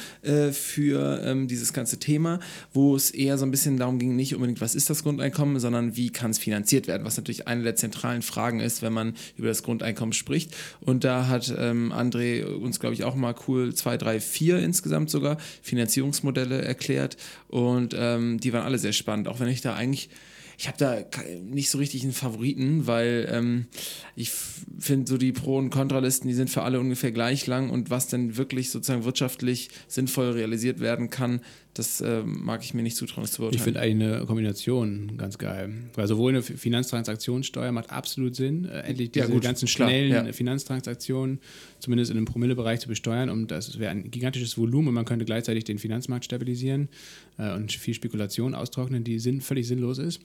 für 0.52 1.22
ähm, 1.24 1.48
dieses 1.48 1.72
ganze 1.72 1.98
Thema, 1.98 2.40
wo 2.72 2.94
es 2.94 3.10
eher 3.10 3.27
so 3.36 3.44
ein 3.44 3.50
bisschen 3.50 3.76
darum 3.76 3.98
ging, 3.98 4.16
nicht 4.16 4.34
unbedingt, 4.34 4.60
was 4.60 4.74
ist 4.74 4.88
das 4.88 5.02
Grundeinkommen, 5.02 5.58
sondern 5.58 5.96
wie 5.96 6.10
kann 6.10 6.30
es 6.30 6.38
finanziert 6.38 6.86
werden, 6.86 7.04
was 7.04 7.16
natürlich 7.16 7.48
eine 7.48 7.62
der 7.62 7.76
zentralen 7.76 8.22
Fragen 8.22 8.60
ist, 8.60 8.80
wenn 8.80 8.92
man 8.92 9.14
über 9.36 9.48
das 9.48 9.62
Grundeinkommen 9.62 10.12
spricht. 10.12 10.56
Und 10.80 11.04
da 11.04 11.28
hat 11.28 11.52
ähm, 11.58 11.92
André 11.92 12.44
uns, 12.44 12.80
glaube 12.80 12.94
ich, 12.94 13.04
auch 13.04 13.14
mal 13.14 13.34
cool 13.46 13.74
zwei, 13.74 13.96
drei, 13.96 14.20
vier 14.20 14.58
insgesamt 14.60 15.10
sogar 15.10 15.36
Finanzierungsmodelle 15.62 16.62
erklärt. 16.62 17.16
Und 17.48 17.94
ähm, 17.98 18.38
die 18.40 18.52
waren 18.52 18.64
alle 18.64 18.78
sehr 18.78 18.92
spannend, 18.92 19.28
auch 19.28 19.40
wenn 19.40 19.48
ich 19.48 19.60
da 19.60 19.74
eigentlich 19.74 20.08
ich 20.60 20.66
habe 20.66 20.76
da 20.76 20.98
nicht 21.40 21.70
so 21.70 21.78
richtig 21.78 22.02
einen 22.02 22.12
Favoriten, 22.12 22.88
weil 22.88 23.28
ähm, 23.30 23.66
ich 24.16 24.32
finde 24.80 25.08
so 25.08 25.16
die 25.16 25.30
Pro- 25.30 25.56
und 25.56 25.70
Kontralisten, 25.70 26.26
die 26.26 26.34
sind 26.34 26.50
für 26.50 26.62
alle 26.62 26.80
ungefähr 26.80 27.12
gleich 27.12 27.46
lang 27.46 27.70
und 27.70 27.90
was 27.90 28.08
denn 28.08 28.36
wirklich 28.36 28.70
sozusagen 28.70 29.04
wirtschaftlich 29.04 29.70
sinnvoll 29.86 30.32
realisiert 30.32 30.80
werden 30.80 31.10
kann, 31.10 31.42
das 31.74 32.00
äh, 32.00 32.22
mag 32.24 32.64
ich 32.64 32.74
mir 32.74 32.82
nicht 32.82 32.96
zutrauen, 32.96 33.22
das 33.22 33.32
zu 33.32 33.38
beurteilen. 33.38 33.58
Ich 33.58 33.62
finde 33.62 33.80
eigentlich 33.80 34.08
eine 34.08 34.26
Kombination 34.26 35.16
ganz 35.16 35.38
geil. 35.38 35.72
Weil 35.94 36.08
sowohl 36.08 36.32
eine 36.32 36.42
Finanztransaktionssteuer 36.42 37.70
macht 37.70 37.90
absolut 37.90 38.34
Sinn, 38.34 38.64
äh, 38.64 38.80
endlich 38.80 39.12
diese 39.12 39.26
ja, 39.26 39.32
gut, 39.32 39.42
ganzen 39.42 39.68
schnellen 39.68 40.10
klar, 40.10 40.26
ja. 40.26 40.32
Finanztransaktionen 40.32 41.38
zumindest 41.78 42.10
in 42.10 42.16
einem 42.16 42.26
Promillebereich 42.26 42.80
zu 42.80 42.88
besteuern. 42.88 43.30
Um 43.30 43.46
das 43.46 43.78
wäre 43.78 43.92
ein 43.92 44.10
gigantisches 44.10 44.58
Volumen 44.58 44.88
und 44.88 44.94
man 44.94 45.04
könnte 45.04 45.24
gleichzeitig 45.24 45.64
den 45.64 45.78
Finanzmarkt 45.78 46.24
stabilisieren 46.24 46.88
äh, 47.38 47.54
und 47.54 47.72
viel 47.72 47.94
Spekulation 47.94 48.54
austrocknen, 48.54 49.04
die 49.04 49.18
sinn, 49.20 49.40
völlig 49.40 49.68
sinnlos 49.68 49.98
ist. 49.98 50.20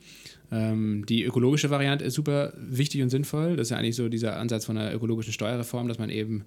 Ähm, 0.52 1.06
die 1.08 1.24
ökologische 1.24 1.70
Variante 1.70 2.04
ist 2.04 2.16
super 2.16 2.54
wichtig 2.58 3.02
und 3.04 3.10
sinnvoll. 3.10 3.58
Das 3.58 3.68
ist 3.68 3.72
ja 3.72 3.78
eigentlich 3.78 3.96
so 3.96 4.10
dieser 4.10 4.38
Ansatz 4.38 4.66
von 4.66 4.78
einer 4.78 4.94
ökologischen 4.94 5.34
Steuerreform, 5.34 5.88
dass 5.88 6.00
man 6.00 6.10
eben 6.10 6.46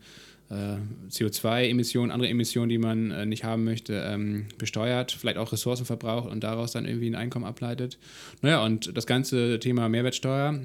CO2-Emissionen, 0.51 2.13
andere 2.13 2.31
Emissionen, 2.31 2.69
die 2.69 2.79
man 2.79 3.11
äh, 3.11 3.27
nicht 3.27 3.43
haben 3.43 3.65
möchte, 3.65 3.95
ähm, 4.07 4.47
besteuert, 4.59 5.13
vielleicht 5.13 5.39
auch 5.39 5.53
Ressourcen 5.53 5.85
verbraucht 5.85 6.31
und 6.31 6.45
daraus 6.45 6.73
dann 6.73 6.87
irgendwie 6.87 7.09
ein 7.09 7.17
Einkommen 7.17 7.45
ableitet. 7.45 7.99
Naja, 8.43 8.65
und 8.65 8.97
das 8.97 9.07
ganze 9.07 9.59
Thema 9.59 9.89
Mehrwertsteuer, 9.89 10.61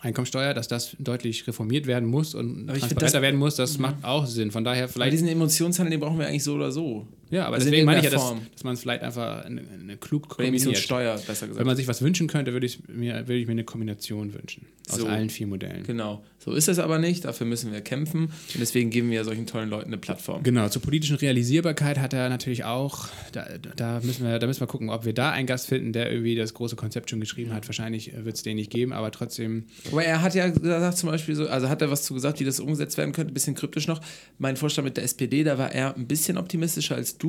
Einkommensteuer, 0.00 0.54
dass 0.54 0.68
das 0.68 0.96
deutlich 0.98 1.46
reformiert 1.46 1.86
werden 1.86 2.08
muss 2.08 2.34
und 2.34 2.68
transparenter 2.68 3.20
werden 3.20 3.38
muss, 3.38 3.56
das 3.56 3.76
mhm. 3.76 3.82
macht 3.82 3.96
auch 4.02 4.26
Sinn. 4.26 4.50
Von 4.50 4.64
daher 4.64 4.88
vielleicht. 4.88 5.08
Aber 5.08 5.10
diesen 5.10 5.28
Emotionshandel, 5.28 5.90
den 5.90 6.00
brauchen 6.00 6.18
wir 6.18 6.26
eigentlich 6.26 6.44
so 6.44 6.54
oder 6.54 6.72
so. 6.72 7.06
Ja, 7.32 7.46
aber 7.46 7.54
also 7.54 7.64
deswegen 7.64 7.86
meine 7.86 8.00
ich 8.00 8.04
ja, 8.04 8.10
dass, 8.10 8.34
dass 8.52 8.62
man 8.62 8.74
es 8.74 8.80
vielleicht 8.82 9.02
einfach 9.02 9.46
eine, 9.46 9.62
eine 9.62 9.96
klug 9.96 10.28
kombiniert. 10.28 10.76
Steuer, 10.76 11.14
besser 11.14 11.46
gesagt. 11.46 11.58
Wenn 11.58 11.66
man 11.66 11.76
sich 11.76 11.88
was 11.88 12.02
wünschen 12.02 12.28
könnte, 12.28 12.52
würde 12.52 12.66
ich 12.66 12.86
mir, 12.88 13.26
würde 13.26 13.36
ich 13.36 13.46
mir 13.46 13.52
eine 13.52 13.64
Kombination 13.64 14.34
wünschen. 14.34 14.66
Aus 14.90 14.98
so. 14.98 15.06
allen 15.06 15.30
vier 15.30 15.46
Modellen. 15.46 15.84
Genau. 15.84 16.22
So 16.38 16.52
ist 16.52 16.68
es 16.68 16.78
aber 16.78 16.98
nicht. 16.98 17.24
Dafür 17.24 17.46
müssen 17.46 17.72
wir 17.72 17.80
kämpfen. 17.80 18.24
Und 18.24 18.60
deswegen 18.60 18.90
geben 18.90 19.10
wir 19.10 19.24
solchen 19.24 19.46
tollen 19.46 19.70
Leuten 19.70 19.86
eine 19.86 19.96
Plattform. 19.96 20.42
Genau. 20.42 20.68
Zur 20.68 20.82
politischen 20.82 21.16
Realisierbarkeit 21.16 21.98
hat 21.98 22.12
er 22.12 22.28
natürlich 22.28 22.64
auch, 22.64 23.08
da, 23.30 23.46
da, 23.76 24.00
müssen, 24.02 24.26
wir, 24.26 24.38
da 24.38 24.46
müssen 24.46 24.60
wir 24.60 24.66
gucken, 24.66 24.90
ob 24.90 25.04
wir 25.04 25.14
da 25.14 25.30
einen 25.30 25.46
Gast 25.46 25.68
finden, 25.68 25.92
der 25.92 26.10
irgendwie 26.10 26.34
das 26.34 26.52
große 26.52 26.74
Konzept 26.74 27.10
schon 27.10 27.20
geschrieben 27.20 27.54
hat. 27.54 27.68
Wahrscheinlich 27.68 28.12
wird 28.14 28.34
es 28.34 28.42
den 28.42 28.56
nicht 28.56 28.70
geben, 28.70 28.92
aber 28.92 29.12
trotzdem. 29.12 29.66
Aber 29.90 30.04
er 30.04 30.20
hat 30.20 30.34
ja 30.34 30.48
gesagt, 30.48 30.98
zum 30.98 31.10
Beispiel 31.10 31.36
so, 31.36 31.46
also 31.46 31.68
hat 31.68 31.80
er 31.80 31.90
was 31.90 32.02
zu 32.02 32.12
gesagt, 32.12 32.40
wie 32.40 32.44
das 32.44 32.58
umgesetzt 32.58 32.98
werden 32.98 33.12
könnte, 33.12 33.30
ein 33.30 33.34
bisschen 33.34 33.54
kryptisch 33.54 33.86
noch. 33.86 34.00
Mein 34.38 34.56
Vorstand 34.56 34.84
mit 34.84 34.96
der 34.96 35.04
SPD, 35.04 35.44
da 35.44 35.58
war 35.58 35.72
er 35.72 35.96
ein 35.96 36.08
bisschen 36.08 36.36
optimistischer 36.36 36.96
als 36.96 37.18
du. 37.18 37.21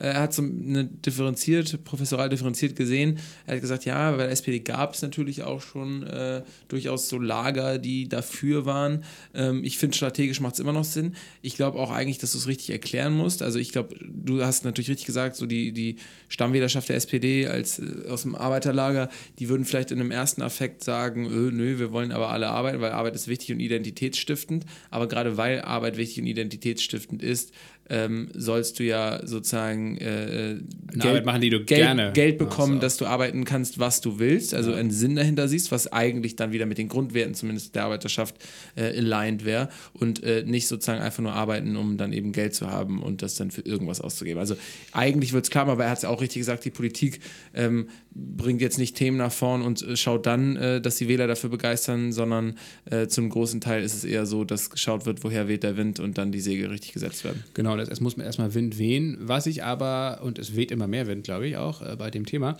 Er 0.00 0.20
hat 0.20 0.32
so 0.32 0.42
eine 0.42 0.84
differenziert, 0.84 1.84
professoral 1.84 2.28
differenziert 2.28 2.76
gesehen. 2.76 3.18
Er 3.46 3.54
hat 3.54 3.60
gesagt, 3.60 3.84
ja, 3.84 4.12
bei 4.12 4.18
der 4.18 4.30
SPD 4.30 4.60
gab 4.60 4.94
es 4.94 5.02
natürlich 5.02 5.42
auch 5.42 5.60
schon 5.60 6.04
äh, 6.04 6.42
durchaus 6.68 7.08
so 7.08 7.18
Lager, 7.18 7.78
die 7.78 8.08
dafür 8.08 8.64
waren. 8.64 9.02
Ähm, 9.34 9.64
ich 9.64 9.78
finde, 9.78 9.96
strategisch 9.96 10.40
macht 10.40 10.54
es 10.54 10.60
immer 10.60 10.72
noch 10.72 10.84
Sinn. 10.84 11.16
Ich 11.42 11.56
glaube 11.56 11.78
auch 11.78 11.90
eigentlich, 11.90 12.18
dass 12.18 12.32
du 12.32 12.38
es 12.38 12.46
richtig 12.46 12.70
erklären 12.70 13.14
musst. 13.14 13.42
Also 13.42 13.58
ich 13.58 13.72
glaube, 13.72 13.96
du 14.00 14.42
hast 14.44 14.64
natürlich 14.64 14.88
richtig 14.88 15.06
gesagt, 15.06 15.34
so 15.34 15.46
die, 15.46 15.72
die 15.72 15.96
Stammwählerschaft 16.28 16.88
der 16.88 16.96
SPD 16.96 17.48
als 17.48 17.80
äh, 17.80 18.08
aus 18.08 18.22
dem 18.22 18.36
Arbeiterlager, 18.36 19.08
die 19.40 19.48
würden 19.48 19.64
vielleicht 19.64 19.90
in 19.90 20.00
einem 20.00 20.12
ersten 20.12 20.42
Affekt 20.42 20.84
sagen, 20.84 21.26
öh, 21.26 21.50
nö, 21.50 21.78
wir 21.80 21.90
wollen 21.90 22.12
aber 22.12 22.28
alle 22.28 22.48
arbeiten, 22.48 22.80
weil 22.80 22.92
Arbeit 22.92 23.16
ist 23.16 23.26
wichtig 23.26 23.52
und 23.52 23.60
identitätsstiftend. 23.60 24.64
Aber 24.90 25.08
gerade 25.08 25.36
weil 25.36 25.60
Arbeit 25.62 25.96
wichtig 25.96 26.20
und 26.20 26.26
identitätsstiftend 26.26 27.22
ist, 27.22 27.52
ähm, 27.90 28.28
sollst 28.34 28.78
du 28.78 28.84
ja 28.84 29.26
sozusagen 29.26 29.96
äh, 29.98 30.56
Geld, 30.92 31.04
Arbeit 31.04 31.24
machen, 31.26 31.40
die 31.40 31.50
du 31.50 31.58
Geld, 31.58 31.80
gerne 31.80 32.12
Geld 32.12 32.38
bekommen, 32.38 32.78
auch. 32.78 32.80
dass 32.80 32.96
du 32.96 33.06
arbeiten 33.06 33.44
kannst, 33.44 33.78
was 33.78 34.00
du 34.00 34.18
willst, 34.18 34.54
also 34.54 34.72
einen 34.72 34.90
Sinn 34.90 35.16
dahinter 35.16 35.48
siehst, 35.48 35.72
was 35.72 35.90
eigentlich 35.92 36.36
dann 36.36 36.52
wieder 36.52 36.66
mit 36.66 36.78
den 36.78 36.88
Grundwerten 36.88 37.34
zumindest 37.34 37.74
der 37.74 37.84
Arbeiterschaft 37.84 38.36
äh, 38.76 38.98
aligned 38.98 39.44
wäre 39.44 39.68
und 39.92 40.22
äh, 40.22 40.44
nicht 40.46 40.68
sozusagen 40.68 41.00
einfach 41.00 41.22
nur 41.22 41.32
arbeiten, 41.32 41.76
um 41.76 41.96
dann 41.96 42.12
eben 42.12 42.32
Geld 42.32 42.54
zu 42.54 42.70
haben 42.70 43.02
und 43.02 43.22
das 43.22 43.36
dann 43.36 43.50
für 43.50 43.62
irgendwas 43.62 44.00
auszugeben. 44.00 44.38
Also 44.38 44.56
eigentlich 44.92 45.32
wird 45.32 45.44
es 45.44 45.50
klar, 45.50 45.68
aber 45.68 45.84
er 45.84 45.90
hat 45.90 45.98
es 45.98 46.04
auch 46.04 46.20
richtig 46.20 46.40
gesagt, 46.40 46.64
die 46.64 46.70
Politik 46.70 47.20
ähm, 47.54 47.88
bringt 48.18 48.60
jetzt 48.60 48.78
nicht 48.78 48.96
Themen 48.96 49.16
nach 49.16 49.32
vorn 49.32 49.62
und 49.62 49.82
äh, 49.82 49.96
schaut 49.96 50.26
dann, 50.26 50.56
äh, 50.56 50.80
dass 50.80 50.96
die 50.96 51.08
Wähler 51.08 51.26
dafür 51.26 51.50
begeistern, 51.50 52.12
sondern 52.12 52.56
äh, 52.90 53.06
zum 53.06 53.28
großen 53.28 53.60
Teil 53.60 53.82
ist 53.82 53.94
es 53.94 54.04
eher 54.04 54.26
so, 54.26 54.44
dass 54.44 54.70
geschaut 54.70 55.06
wird, 55.06 55.22
woher 55.24 55.48
weht 55.48 55.62
der 55.62 55.76
Wind 55.76 56.00
und 56.00 56.18
dann 56.18 56.32
die 56.32 56.40
Segel 56.40 56.68
richtig 56.68 56.92
gesetzt 56.92 57.24
werden. 57.24 57.44
Genau, 57.54 57.76
es 57.76 58.00
muss 58.00 58.16
erstmal 58.18 58.54
Wind 58.54 58.78
wehen. 58.78 59.16
Was 59.20 59.46
ich 59.46 59.64
aber, 59.64 60.20
und 60.22 60.38
es 60.38 60.56
weht 60.56 60.70
immer 60.70 60.86
mehr 60.86 61.06
Wind, 61.06 61.24
glaube 61.24 61.46
ich, 61.46 61.56
auch 61.56 61.82
äh, 61.82 61.96
bei 61.96 62.10
dem 62.10 62.26
Thema. 62.26 62.56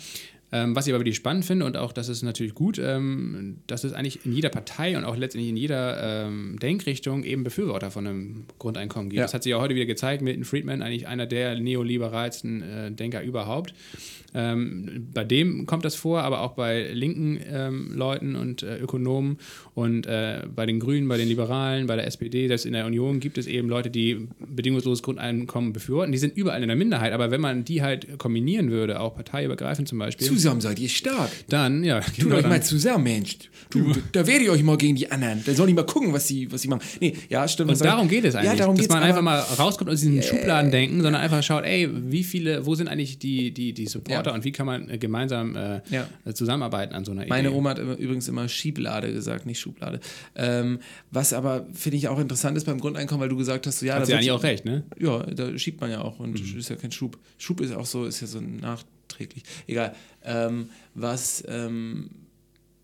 Ähm, 0.51 0.75
was 0.75 0.87
ich 0.87 0.95
aber 0.95 1.01
wirklich 1.01 1.17
spannend 1.17 1.45
finde 1.45 1.67
und 1.67 1.77
auch 1.77 1.93
das 1.93 2.09
ist 2.09 2.23
natürlich 2.23 2.55
gut, 2.55 2.79
ähm, 2.79 3.59
dass 3.67 3.85
es 3.85 3.93
eigentlich 3.93 4.25
in 4.25 4.33
jeder 4.33 4.49
Partei 4.49 4.97
und 4.97 5.05
auch 5.05 5.17
letztendlich 5.17 5.51
in 5.51 5.57
jeder 5.59 6.27
ähm, 6.27 6.59
Denkrichtung 6.59 7.23
eben 7.25 7.45
Befürworter 7.45 7.91
von 7.91 8.07
einem 8.07 8.45
Grundeinkommen 8.59 9.11
gibt. 9.11 9.19
Ja. 9.19 9.25
Das 9.25 9.35
hat 9.35 9.43
sich 9.43 9.51
ja 9.51 9.61
heute 9.61 9.75
wieder 9.75 9.85
gezeigt. 9.85 10.23
Milton 10.23 10.45
Friedman, 10.45 10.81
eigentlich 10.81 11.07
einer 11.07 11.27
der 11.27 11.61
neoliberalsten 11.61 12.63
äh, 12.63 12.91
Denker 12.93 13.23
überhaupt. 13.23 13.75
Ähm, 14.35 15.09
bei 15.13 15.25
dem 15.25 15.67
kommt 15.67 15.85
das 15.85 15.95
vor, 15.95 16.23
aber 16.23 16.41
auch 16.43 16.53
bei 16.53 16.93
linken 16.93 17.41
ähm, 17.51 17.93
Leuten 17.95 18.37
und 18.37 18.63
äh, 18.63 18.79
Ökonomen 18.79 19.39
und 19.75 20.07
äh, 20.07 20.43
bei 20.55 20.67
den 20.67 20.81
Grünen, 20.81 21.09
bei 21.09 21.17
den 21.17 21.29
Liberalen, 21.29 21.87
bei 21.87 21.97
der 21.97 22.07
SPD, 22.07 22.47
selbst 22.49 22.67
in 22.67 22.73
der 22.73 22.87
Union 22.87 23.21
gibt 23.21 23.39
es 23.39 23.47
eben 23.47 23.69
Leute, 23.69 23.91
die 23.91 24.29
bedingungsloses 24.39 25.03
Grundeinkommen 25.03 25.73
befürworten. 25.73 26.13
Die 26.13 26.19
sind 26.19 26.37
überall 26.37 26.63
in 26.63 26.69
der 26.69 26.77
Minderheit, 26.77 27.13
aber 27.13 27.31
wenn 27.31 27.41
man 27.41 27.65
die 27.65 27.83
halt 27.83 28.19
kombinieren 28.19 28.71
würde, 28.71 29.01
auch 29.01 29.15
parteiübergreifend 29.15 29.89
zum 29.89 29.99
Beispiel, 29.99 30.27
Zusammen 30.43 30.61
seid 30.61 30.79
ihr 30.79 30.89
stark. 30.89 31.31
dann, 31.49 31.85
ja, 31.85 32.01
Tut 32.01 32.17
genau, 32.17 32.37
euch 32.37 32.43
dann, 32.43 32.51
mal 32.51 32.63
zusammen, 32.63 33.05
Mensch. 33.05 33.37
Du, 33.71 33.93
da 34.13 34.27
werde 34.27 34.45
ich 34.45 34.51
euch 34.51 34.63
mal 34.63 34.77
gegen 34.79 34.97
die 34.97 35.11
anderen. 35.11 35.43
Da 35.45 35.53
sollen 35.53 35.69
die 35.69 35.75
mal 35.75 35.85
gucken, 35.85 36.13
was 36.13 36.27
sie, 36.27 36.51
was 36.51 36.63
sie 36.63 36.69
machen. 36.69 36.81
Nee, 37.01 37.15
ja, 37.29 37.47
stimmt. 37.47 37.71
Und 37.71 37.81
darum 37.85 38.09
geht 38.09 38.25
es 38.25 38.35
eigentlich, 38.35 38.51
Ja, 38.53 38.57
darum 38.57 38.77
dass 38.77 38.89
man 38.89 39.03
einfach 39.03 39.21
mal 39.21 39.41
rauskommt 39.41 39.91
aus 39.91 40.01
diesen 40.01 40.23
Schubladen 40.23 40.71
denken, 40.71 41.03
sondern 41.03 41.21
einfach 41.21 41.43
schaut, 41.43 41.65
ey, 41.65 41.89
wie 41.93 42.25
viele, 42.25 42.65
wo 42.65 42.75
sind 42.75 42.89
eigentlich 42.89 43.19
die, 43.19 43.51
die, 43.53 43.73
die 43.75 43.87
Supporter 43.87 44.31
Ja. 44.31 44.35
und 44.35 44.45
wie 44.45 44.53
kann 44.53 44.65
man 44.67 44.89
äh, 44.89 44.97
gemeinsam 44.99 45.55
äh, 45.55 45.81
Ja. 45.91 46.07
äh, 46.25 46.33
zusammenarbeiten 46.33 46.95
an 46.95 47.05
so 47.05 47.13
einer 47.13 47.27
Meine 47.27 47.49
Idee. 47.49 47.57
Oma 47.57 47.71
hat 47.71 47.79
übrigens 47.79 48.27
immer 48.29 48.49
Schieblade 48.49 49.13
gesagt, 49.13 49.45
nicht 49.45 49.61
Schublade. 49.61 50.01
Ähm, 50.35 50.79
was 51.11 51.33
aber, 51.35 51.67
finde 51.75 51.99
ich, 51.99 52.09
auch 52.09 52.19
interessant 52.19 52.57
ist 52.57 52.65
beim 52.65 52.81
Grundeinkommen, 52.81 53.21
weil 53.21 53.29
du 53.29 53.37
gesagt 53.37 53.67
hast, 53.67 53.81
so, 53.81 53.87
ja, 53.87 53.95
Hat 53.95 54.03
da 54.03 54.07
sie 54.07 54.15
eigentlich 54.15 54.31
auch 54.31 54.43
recht, 54.43 54.65
ne? 54.65 54.85
Ja, 54.99 55.25
da 55.25 55.59
schiebt 55.59 55.81
man 55.81 55.91
ja 55.91 56.01
auch 56.01 56.19
und 56.21 56.41
Mhm. 56.41 56.59
ist 56.59 56.71
ja 56.71 56.77
kein 56.77 56.93
Schub. 56.93 57.19
Schub 57.37 57.61
ist 57.61 57.75
auch 57.75 57.87
so, 57.87 58.07
ist 58.07 58.21
ja 58.23 58.27
so 58.27 58.39
nachträglich. 59.09 59.43
Egal. 59.67 59.95
Ähm, 60.25 60.71
was 60.95 61.45
ähm, 61.49 62.11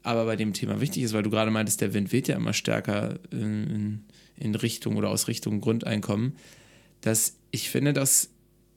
aber 0.02 0.26
bei 0.26 0.36
dem 0.36 0.52
Thema 0.52 0.80
wichtig 0.80 1.02
ist, 1.02 1.14
weil 1.14 1.22
du 1.22 1.30
gerade 1.30 1.50
meintest, 1.50 1.80
der 1.80 1.94
Wind 1.94 2.12
weht 2.12 2.28
ja 2.28 2.36
immer 2.36 2.52
stärker 2.52 3.18
in, 3.30 3.70
in, 3.70 4.04
in 4.36 4.54
Richtung 4.54 4.96
oder 4.96 5.08
aus 5.08 5.28
Richtung 5.28 5.60
Grundeinkommen, 5.60 6.36
dass 7.00 7.36
ich 7.50 7.70
finde, 7.70 7.94
dass 7.94 8.28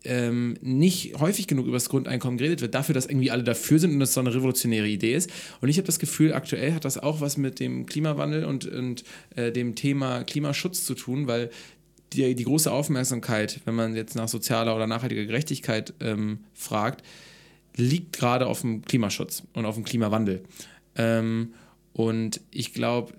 ähm, 0.05 0.57
nicht 0.61 1.19
häufig 1.19 1.47
genug 1.47 1.65
über 1.65 1.75
das 1.75 1.89
Grundeinkommen 1.89 2.37
geredet 2.37 2.61
wird, 2.61 2.75
dafür, 2.75 2.93
dass 2.93 3.07
irgendwie 3.07 3.29
alle 3.29 3.43
dafür 3.43 3.77
sind 3.77 3.91
und 3.91 3.99
das 3.99 4.13
so 4.13 4.21
eine 4.21 4.33
revolutionäre 4.33 4.87
Idee 4.87 5.15
ist. 5.15 5.29
Und 5.59 5.67
ich 5.67 5.77
habe 5.77 5.85
das 5.85 5.99
Gefühl, 5.99 6.33
aktuell 6.33 6.73
hat 6.73 6.85
das 6.85 6.97
auch 6.97 7.19
was 7.19 7.35
mit 7.35 7.59
dem 7.59 7.85
Klimawandel 7.87 8.45
und, 8.45 8.65
und 8.65 9.03
äh, 9.35 9.51
dem 9.51 9.75
Thema 9.75 10.23
Klimaschutz 10.23 10.85
zu 10.85 10.95
tun, 10.95 11.27
weil 11.27 11.49
die, 12.13 12.35
die 12.35 12.43
große 12.45 12.71
Aufmerksamkeit, 12.71 13.59
wenn 13.65 13.75
man 13.75 13.95
jetzt 13.95 14.15
nach 14.15 14.29
sozialer 14.29 14.75
oder 14.75 14.87
nachhaltiger 14.87 15.25
Gerechtigkeit 15.25 15.93
ähm, 15.99 16.39
fragt, 16.53 17.03
liegt 17.77 18.13
gerade 18.13 18.47
auf 18.47 18.61
dem 18.61 18.81
Klimaschutz 18.83 19.43
und 19.53 19.65
auf 19.65 19.75
dem 19.75 19.83
Klimawandel. 19.83 20.43
Ähm, 20.95 21.53
und 21.93 22.41
ich 22.51 22.73
glaube, 22.73 23.13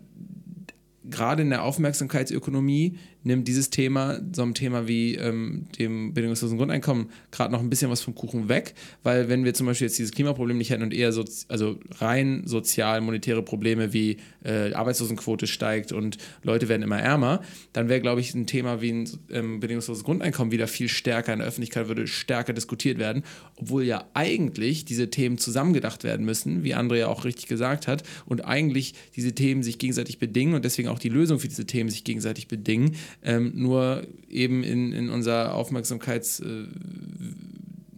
gerade 1.04 1.42
in 1.42 1.50
der 1.50 1.62
Aufmerksamkeitsökonomie 1.62 2.98
nimmt 3.24 3.48
dieses 3.48 3.70
Thema, 3.70 4.20
so 4.32 4.42
ein 4.42 4.54
Thema 4.54 4.86
wie 4.86 5.14
ähm, 5.16 5.66
dem 5.78 6.14
bedingungslosen 6.14 6.56
Grundeinkommen, 6.56 7.10
gerade 7.30 7.52
noch 7.52 7.60
ein 7.60 7.70
bisschen 7.70 7.90
was 7.90 8.00
vom 8.00 8.14
Kuchen 8.14 8.48
weg, 8.48 8.74
weil 9.02 9.28
wenn 9.28 9.44
wir 9.44 9.54
zum 9.54 9.66
Beispiel 9.66 9.86
jetzt 9.86 9.98
dieses 9.98 10.12
Klimaproblem 10.12 10.56
nicht 10.56 10.70
hätten 10.70 10.82
und 10.82 10.94
eher 10.94 11.12
so, 11.12 11.24
also 11.48 11.78
rein 11.98 12.42
sozial 12.46 13.00
monetäre 13.00 13.42
Probleme 13.42 13.92
wie 13.92 14.18
äh, 14.44 14.72
Arbeitslosenquote 14.72 15.46
steigt 15.46 15.92
und 15.92 16.18
Leute 16.42 16.68
werden 16.68 16.82
immer 16.82 16.98
ärmer, 16.98 17.42
dann 17.72 17.88
wäre, 17.88 18.00
glaube 18.00 18.20
ich, 18.20 18.34
ein 18.34 18.46
Thema 18.46 18.80
wie 18.80 18.92
ein 18.92 19.10
ähm, 19.30 19.60
bedingungsloses 19.60 20.04
Grundeinkommen 20.04 20.52
wieder 20.52 20.68
viel 20.68 20.88
stärker 20.88 21.32
in 21.32 21.40
der 21.40 21.48
Öffentlichkeit, 21.48 21.88
würde 21.88 22.06
stärker 22.06 22.52
diskutiert 22.52 22.98
werden, 22.98 23.24
obwohl 23.56 23.84
ja 23.84 24.06
eigentlich 24.14 24.84
diese 24.84 25.10
Themen 25.10 25.38
zusammengedacht 25.38 26.04
werden 26.04 26.24
müssen, 26.24 26.62
wie 26.62 26.74
André 26.74 26.96
ja 26.96 27.08
auch 27.08 27.24
richtig 27.24 27.46
gesagt 27.46 27.88
hat, 27.88 28.04
und 28.26 28.44
eigentlich 28.44 28.94
diese 29.16 29.34
Themen 29.34 29.62
sich 29.62 29.78
gegenseitig 29.78 30.18
bedingen 30.18 30.54
und 30.54 30.64
deswegen 30.64 30.88
auch 30.88 30.98
die 30.98 31.08
Lösung 31.08 31.40
für 31.40 31.48
diese 31.48 31.66
Themen 31.66 31.90
sich 31.90 32.04
gegenseitig 32.04 32.48
bedingen, 32.48 32.96
ähm, 33.22 33.52
nur 33.54 34.06
eben 34.28 34.62
in, 34.62 34.92
in 34.92 35.10
unserer 35.10 35.54
Aufmerksamkeits... 35.54 36.40
Äh, 36.40 36.66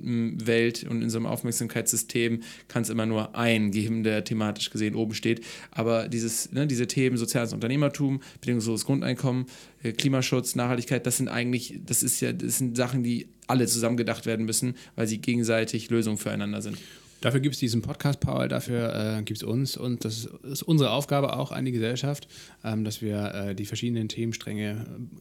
und 0.02 0.32
in 1.02 1.02
einem 1.02 1.26
Aufmerksamkeitssystem 1.26 2.40
kann 2.68 2.82
es 2.82 2.88
immer 2.88 3.04
nur 3.04 3.36
einen 3.36 3.70
geben, 3.70 4.02
der 4.02 4.24
thematisch 4.24 4.70
gesehen 4.70 4.94
oben 4.94 5.14
steht. 5.14 5.44
Aber 5.70 6.08
dieses, 6.08 6.52
ne, 6.52 6.66
diese 6.66 6.86
Themen 6.86 7.18
soziales 7.18 7.52
Unternehmertum, 7.52 8.22
bedingungsloses 8.40 8.86
Grundeinkommen, 8.86 9.44
äh, 9.82 9.92
Klimaschutz, 9.92 10.54
Nachhaltigkeit, 10.54 11.06
das 11.06 11.18
sind 11.18 11.28
eigentlich, 11.28 11.80
das 11.84 12.02
ist 12.02 12.20
ja, 12.20 12.32
das 12.32 12.58
sind 12.58 12.76
Sachen, 12.78 13.02
die 13.02 13.28
alle 13.46 13.66
zusammengedacht 13.66 14.26
werden 14.26 14.46
müssen, 14.46 14.74
weil 14.96 15.06
sie 15.06 15.18
gegenseitig 15.18 15.90
Lösungen 15.90 16.18
füreinander 16.18 16.62
sind. 16.62 16.78
Dafür 17.20 17.40
gibt 17.40 17.54
es 17.54 17.60
diesen 17.60 17.82
Podcast, 17.82 18.20
Paul, 18.20 18.48
dafür 18.48 19.18
äh, 19.18 19.22
gibt 19.22 19.38
es 19.38 19.42
uns 19.42 19.76
und 19.76 20.04
das 20.04 20.28
ist 20.42 20.62
unsere 20.62 20.90
Aufgabe 20.90 21.36
auch 21.36 21.52
an 21.52 21.64
die 21.64 21.72
Gesellschaft, 21.72 22.28
ähm, 22.64 22.84
dass 22.84 23.02
wir 23.02 23.34
äh, 23.34 23.54
die 23.54 23.66
verschiedenen 23.66 24.08
Themenstränge 24.08 24.70
äh, 24.70 24.74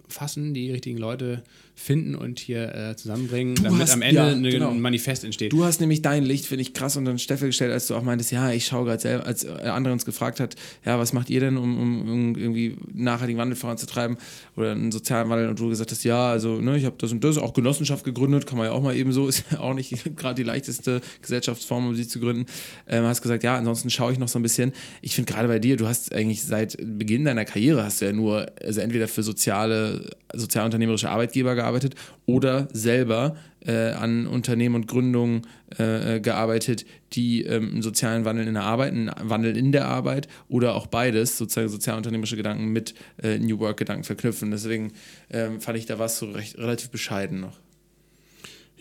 fassen, 0.08 0.54
die 0.54 0.72
richtigen 0.72 0.98
Leute 0.98 1.44
finden 1.76 2.16
und 2.16 2.40
hier 2.40 2.74
äh, 2.76 2.96
zusammenbringen, 2.96 3.56
damit 3.56 3.82
hast- 3.82 3.94
am 3.94 4.02
Ende 4.02 4.22
ja, 4.22 4.28
eine, 4.28 4.50
genau. 4.50 4.70
ein 4.70 4.82
Manifest 4.82 5.24
entsteht. 5.24 5.52
Du 5.54 5.64
hast 5.64 5.80
nämlich 5.80 6.02
dein 6.02 6.24
Licht, 6.24 6.46
finde 6.46 6.62
ich, 6.62 6.74
krass 6.74 6.98
unter 6.98 7.12
den 7.12 7.20
Steffel 7.20 7.50
gestellt, 7.50 7.72
als 7.72 7.88
du 7.88 7.96
auch 7.96 8.04
meintest, 8.04 8.32
ja, 8.32 8.52
ich 8.52 8.66
schaue 8.66 8.86
gerade 8.86 9.02
selber, 9.02 9.26
als 9.26 9.44
äh, 9.44 9.50
andere 9.50 9.94
uns 9.94 10.06
gefragt 10.06 10.40
hat, 10.40 10.56
ja, 10.86 11.00
was 11.00 11.14
macht 11.14 11.30
ihr 11.30 11.40
denn, 11.40 11.58
um, 11.58 11.80
um, 11.80 12.02
um 12.10 12.36
irgendwie 12.36 12.78
nachhaltigen 12.94 13.40
Wandel 13.40 13.56
voranzutreiben 13.56 14.18
oder 14.56 14.72
einen 14.72 14.92
sozialen 14.92 15.30
Wandel 15.30 15.50
und 15.50 15.60
du 15.60 15.70
gesagt 15.70 15.92
hast, 15.92 16.04
ja, 16.04 16.30
also 16.30 16.62
ne, 16.62 16.78
ich 16.78 16.86
habe 16.86 16.96
das 16.98 17.12
und 17.12 17.24
das, 17.24 17.38
auch 17.38 17.54
Genossenschaft 17.54 18.04
gegründet, 18.04 18.46
kann 18.46 18.58
man 18.58 18.68
ja 18.68 18.74
auch 18.74 18.82
mal 18.82 18.96
eben 18.96 19.12
so, 19.12 19.28
ist 19.30 19.46
ja 19.52 19.60
auch 19.60 19.74
nicht 19.74 20.16
gerade 20.18 20.36
die 20.36 20.44
leichteste 20.44 21.02
Gesellschaftsform, 21.22 21.89
um 21.90 21.96
sie 21.96 22.08
zu 22.08 22.20
gründen. 22.20 22.46
Ähm, 22.88 23.04
hast 23.04 23.22
gesagt, 23.22 23.44
ja, 23.44 23.58
ansonsten 23.58 23.90
schaue 23.90 24.12
ich 24.12 24.20
noch 24.20 24.28
so 24.28 24.40
ein 24.40 24.44
bisschen. 24.44 24.72
Ich 25.02 25.16
finde 25.16 25.32
gerade 25.32 25.48
bei 25.48 25.60
dir, 25.60 25.78
du 25.78 25.88
hast 25.88 26.14
eigentlich 26.14 26.44
seit 26.44 26.78
Beginn 26.80 27.26
deiner 27.26 27.46
Karriere 27.46 27.84
hast 27.84 28.02
du 28.02 28.06
ja 28.06 28.14
nur, 28.14 28.52
also 28.64 28.82
entweder 28.82 29.08
für 29.08 29.24
soziale, 29.24 30.10
sozialunternehmerische 30.34 31.10
Arbeitgeber 31.10 31.56
gearbeitet 31.56 31.96
oder 32.26 32.68
selber 32.74 33.36
äh, 33.66 33.92
an 33.92 34.28
Unternehmen 34.28 34.76
und 34.76 34.88
Gründungen 34.88 35.48
äh, 35.78 36.16
äh, 36.16 36.20
gearbeitet, 36.20 36.86
die 37.14 37.44
ähm, 37.44 37.70
einen 37.72 37.82
sozialen 37.82 38.26
Wandel 38.26 38.48
in 38.48 38.54
der 38.54 38.64
Arbeit, 38.64 38.94
einen 38.94 39.12
Wandel 39.22 39.58
in 39.58 39.72
der 39.72 39.88
Arbeit 39.88 40.28
oder 40.48 40.76
auch 40.76 40.88
beides, 40.88 41.38
sozusagen 41.38 41.70
sozialunternehmerische 41.70 42.38
Gedanken 42.38 42.68
mit 42.68 42.94
äh, 43.22 43.38
New 43.38 43.60
Work-Gedanken 43.60 44.04
verknüpfen. 44.04 44.52
Deswegen 44.52 44.94
ähm, 45.30 45.60
fand 45.60 45.78
ich, 45.78 45.86
da 45.86 46.00
warst 46.00 46.22
du 46.22 46.26
recht, 46.28 46.58
relativ 46.58 46.90
bescheiden 46.90 47.42
noch. 47.42 47.58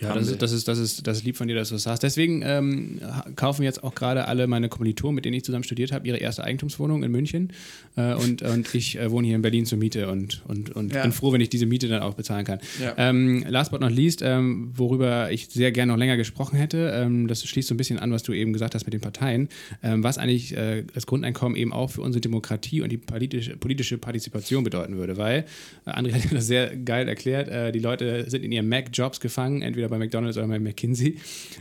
Ja, 0.01 0.15
das 0.15 0.29
ist, 0.29 0.41
das, 0.43 0.53
ist, 0.53 0.69
das, 0.69 0.79
ist, 0.79 1.07
das 1.07 1.19
ist 1.19 1.25
lieb 1.25 1.37
von 1.37 1.49
dir, 1.49 1.55
dass 1.57 1.70
du 1.70 1.75
das 1.75 1.83
sagst. 1.83 2.03
Deswegen 2.05 2.43
ähm, 2.45 3.01
kaufen 3.35 3.65
jetzt 3.65 3.83
auch 3.83 3.95
gerade 3.95 4.27
alle 4.29 4.47
meine 4.47 4.69
Kommilitonen, 4.69 5.16
mit 5.16 5.25
denen 5.25 5.35
ich 5.35 5.45
zusammen 5.45 5.65
studiert 5.65 5.91
habe, 5.91 6.07
ihre 6.07 6.19
erste 6.19 6.45
Eigentumswohnung 6.45 7.03
in 7.03 7.11
München. 7.11 7.53
Äh, 7.97 8.15
und, 8.15 8.43
und 8.43 8.73
ich 8.75 8.97
äh, 8.99 9.11
wohne 9.11 9.27
hier 9.27 9.35
in 9.37 9.43
Berlin 9.43 9.66
zur 9.66 9.79
Miete 9.79 10.09
und, 10.09 10.43
und, 10.47 10.70
und 10.77 10.93
Ja. 10.95 11.03
bin 11.03 11.11
froh, 11.12 11.33
wenn 11.33 11.41
ich 11.41 11.49
diese 11.49 11.66
Miete 11.66 11.89
dann 11.89 12.03
auch 12.03 12.15
bezahlen 12.15 12.45
kann. 12.45 12.61
Ja. 12.81 12.95
Ähm, 12.97 13.45
last 13.49 13.73
but 13.73 13.81
not 13.81 13.91
least, 13.91 14.23
ähm, 14.23 14.70
worüber 14.77 15.33
ich 15.33 15.49
sehr 15.49 15.73
gerne 15.73 15.91
noch 15.93 15.99
länger 15.99 16.16
gesprochen 16.16 16.57
hätte, 16.57 16.93
ähm, 16.95 17.27
das 17.27 17.45
schließt 17.45 17.66
so 17.69 17.75
ein 17.75 17.77
bisschen 17.79 17.99
an, 17.99 18.12
was 18.12 18.23
du 18.23 18.33
eben 18.33 18.53
gesagt 18.53 18.75
hast 18.77 18.85
mit 18.85 18.93
den 18.95 19.01
Parteien, 19.01 19.49
ähm, 19.83 20.05
was 20.05 20.16
eigentlich 20.16 20.57
äh, 20.57 20.85
das 20.95 21.07
Grundeinkommen 21.07 21.57
eben 21.57 21.73
auch 21.73 21.91
für 21.91 22.03
unsere 22.03 22.20
Demokratie 22.20 22.83
und 22.83 22.91
die 22.93 22.99
politische, 22.99 23.57
politische 23.57 23.99
Partizipation 23.99 24.62
bedeuten 24.62 24.97
würde. 24.97 25.16
Weil, 25.16 25.45
äh, 25.87 25.91
André 25.91 26.12
hat 26.12 26.33
das 26.33 26.47
sehr 26.47 26.77
geil 26.77 27.09
erklärt, 27.09 27.49
äh, 27.49 27.73
die 27.73 27.81
Leute 27.81 28.31
sind 28.31 28.45
in 28.45 28.53
ihren 28.53 28.69
Mac-Jobs 28.69 29.19
gefangen, 29.20 29.62
entweder 29.62 29.88
bei 29.89 29.98
McDonalds 29.98 30.36
oder 30.36 30.47
bei 30.48 30.59
McKinsey, 30.59 31.16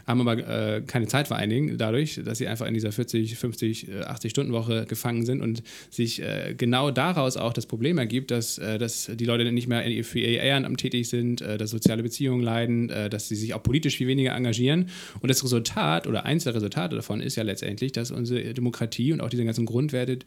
haben 0.05 0.21
aber 0.21 0.37
äh, 0.37 0.81
keine 0.85 1.07
Zeit 1.07 1.27
vor 1.27 1.37
allen 1.37 1.49
Dingen 1.49 1.77
dadurch, 1.77 2.21
dass 2.23 2.37
sie 2.37 2.47
einfach 2.47 2.67
in 2.67 2.73
dieser 2.73 2.91
40, 2.91 3.35
50, 3.35 3.89
äh, 3.89 4.01
80 4.01 4.31
Stunden 4.31 4.53
Woche 4.53 4.85
gefangen 4.85 5.25
sind 5.25 5.41
und 5.41 5.63
sich 5.89 6.21
äh, 6.21 6.55
genau 6.57 6.91
daraus 6.91 7.37
auch 7.37 7.53
das 7.53 7.65
Problem 7.65 7.97
ergibt, 7.97 8.31
dass, 8.31 8.57
äh, 8.57 8.77
dass 8.77 9.11
die 9.13 9.25
Leute 9.25 9.51
nicht 9.51 9.67
mehr 9.67 9.83
für 10.03 10.19
ihr 10.19 10.41
Ehrenamt 10.41 10.79
tätig 10.79 11.09
sind, 11.09 11.41
äh, 11.41 11.57
dass 11.57 11.71
soziale 11.71 12.03
Beziehungen 12.03 12.41
leiden, 12.41 12.89
äh, 12.89 13.09
dass 13.09 13.27
sie 13.27 13.35
sich 13.35 13.53
auch 13.53 13.63
politisch 13.63 13.97
viel 13.97 14.07
weniger 14.07 14.35
engagieren. 14.35 14.89
Und 15.21 15.29
das 15.29 15.43
Resultat 15.43 16.07
oder 16.07 16.25
eins 16.25 16.43
der 16.43 16.55
Resultate 16.55 16.95
davon 16.95 17.21
ist 17.21 17.35
ja 17.35 17.43
letztendlich, 17.43 17.91
dass 17.91 18.11
unsere 18.11 18.53
Demokratie 18.53 19.13
und 19.13 19.21
auch 19.21 19.29
diese 19.29 19.45
ganzen 19.45 19.65
Grundwerte 19.65 20.19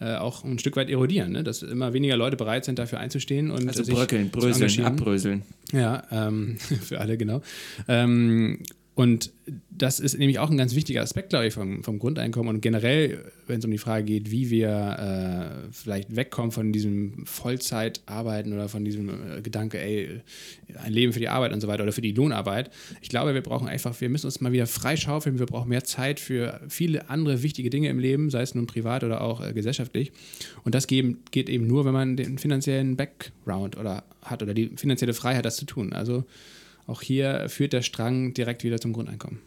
äh, 0.00 0.16
auch 0.16 0.44
ein 0.44 0.58
Stück 0.58 0.76
weit 0.76 0.90
erodieren, 0.90 1.32
ne? 1.32 1.44
dass 1.44 1.62
immer 1.62 1.92
weniger 1.92 2.16
Leute 2.16 2.36
bereit 2.36 2.64
sind, 2.64 2.78
dafür 2.78 3.00
einzustehen 3.00 3.50
und 3.50 3.68
Also 3.68 3.92
bröckeln, 3.92 4.30
bröseln, 4.30 4.84
abbröseln. 4.84 5.42
Ja, 5.72 6.04
ähm, 6.10 6.56
für 6.82 7.00
alle, 7.00 7.16
genau. 7.16 7.42
Ähm, 7.88 8.60
und 8.98 9.30
das 9.70 10.00
ist 10.00 10.18
nämlich 10.18 10.40
auch 10.40 10.50
ein 10.50 10.56
ganz 10.56 10.74
wichtiger 10.74 11.02
Aspekt, 11.02 11.28
glaube 11.28 11.46
ich, 11.46 11.54
vom, 11.54 11.84
vom 11.84 12.00
Grundeinkommen 12.00 12.52
und 12.52 12.60
generell, 12.60 13.30
wenn 13.46 13.60
es 13.60 13.64
um 13.64 13.70
die 13.70 13.78
Frage 13.78 14.02
geht, 14.02 14.32
wie 14.32 14.50
wir 14.50 14.68
äh, 14.68 15.68
vielleicht 15.70 16.16
wegkommen 16.16 16.50
von 16.50 16.72
diesem 16.72 17.24
Vollzeitarbeiten 17.24 18.52
oder 18.52 18.68
von 18.68 18.84
diesem 18.84 19.08
äh, 19.08 19.40
Gedanke, 19.40 19.78
ey, 19.80 20.20
ein 20.82 20.92
Leben 20.92 21.12
für 21.12 21.20
die 21.20 21.28
Arbeit 21.28 21.52
und 21.52 21.60
so 21.60 21.68
weiter 21.68 21.84
oder 21.84 21.92
für 21.92 22.00
die 22.00 22.10
Lohnarbeit. 22.10 22.72
Ich 23.00 23.08
glaube, 23.08 23.34
wir 23.34 23.40
brauchen 23.40 23.68
einfach, 23.68 24.00
wir 24.00 24.08
müssen 24.08 24.26
uns 24.26 24.40
mal 24.40 24.50
wieder 24.50 24.66
freischaufeln, 24.66 25.38
wir 25.38 25.46
brauchen 25.46 25.68
mehr 25.68 25.84
Zeit 25.84 26.18
für 26.18 26.60
viele 26.68 27.08
andere 27.08 27.44
wichtige 27.44 27.70
Dinge 27.70 27.90
im 27.90 28.00
Leben, 28.00 28.30
sei 28.30 28.42
es 28.42 28.56
nun 28.56 28.66
privat 28.66 29.04
oder 29.04 29.20
auch 29.20 29.46
äh, 29.46 29.52
gesellschaftlich. 29.52 30.10
Und 30.64 30.74
das 30.74 30.88
geben, 30.88 31.20
geht 31.30 31.48
eben 31.48 31.68
nur, 31.68 31.84
wenn 31.84 31.94
man 31.94 32.16
den 32.16 32.36
finanziellen 32.38 32.96
Background 32.96 33.76
oder 33.76 34.02
hat 34.22 34.42
oder 34.42 34.54
die 34.54 34.72
finanzielle 34.74 35.14
Freiheit, 35.14 35.44
das 35.44 35.54
zu 35.54 35.66
tun. 35.66 35.92
Also 35.92 36.24
auch 36.88 37.02
hier 37.02 37.48
führt 37.48 37.72
der 37.72 37.82
Strang 37.82 38.34
direkt 38.34 38.64
wieder 38.64 38.80
zum 38.80 38.92
Grundeinkommen. 38.92 39.38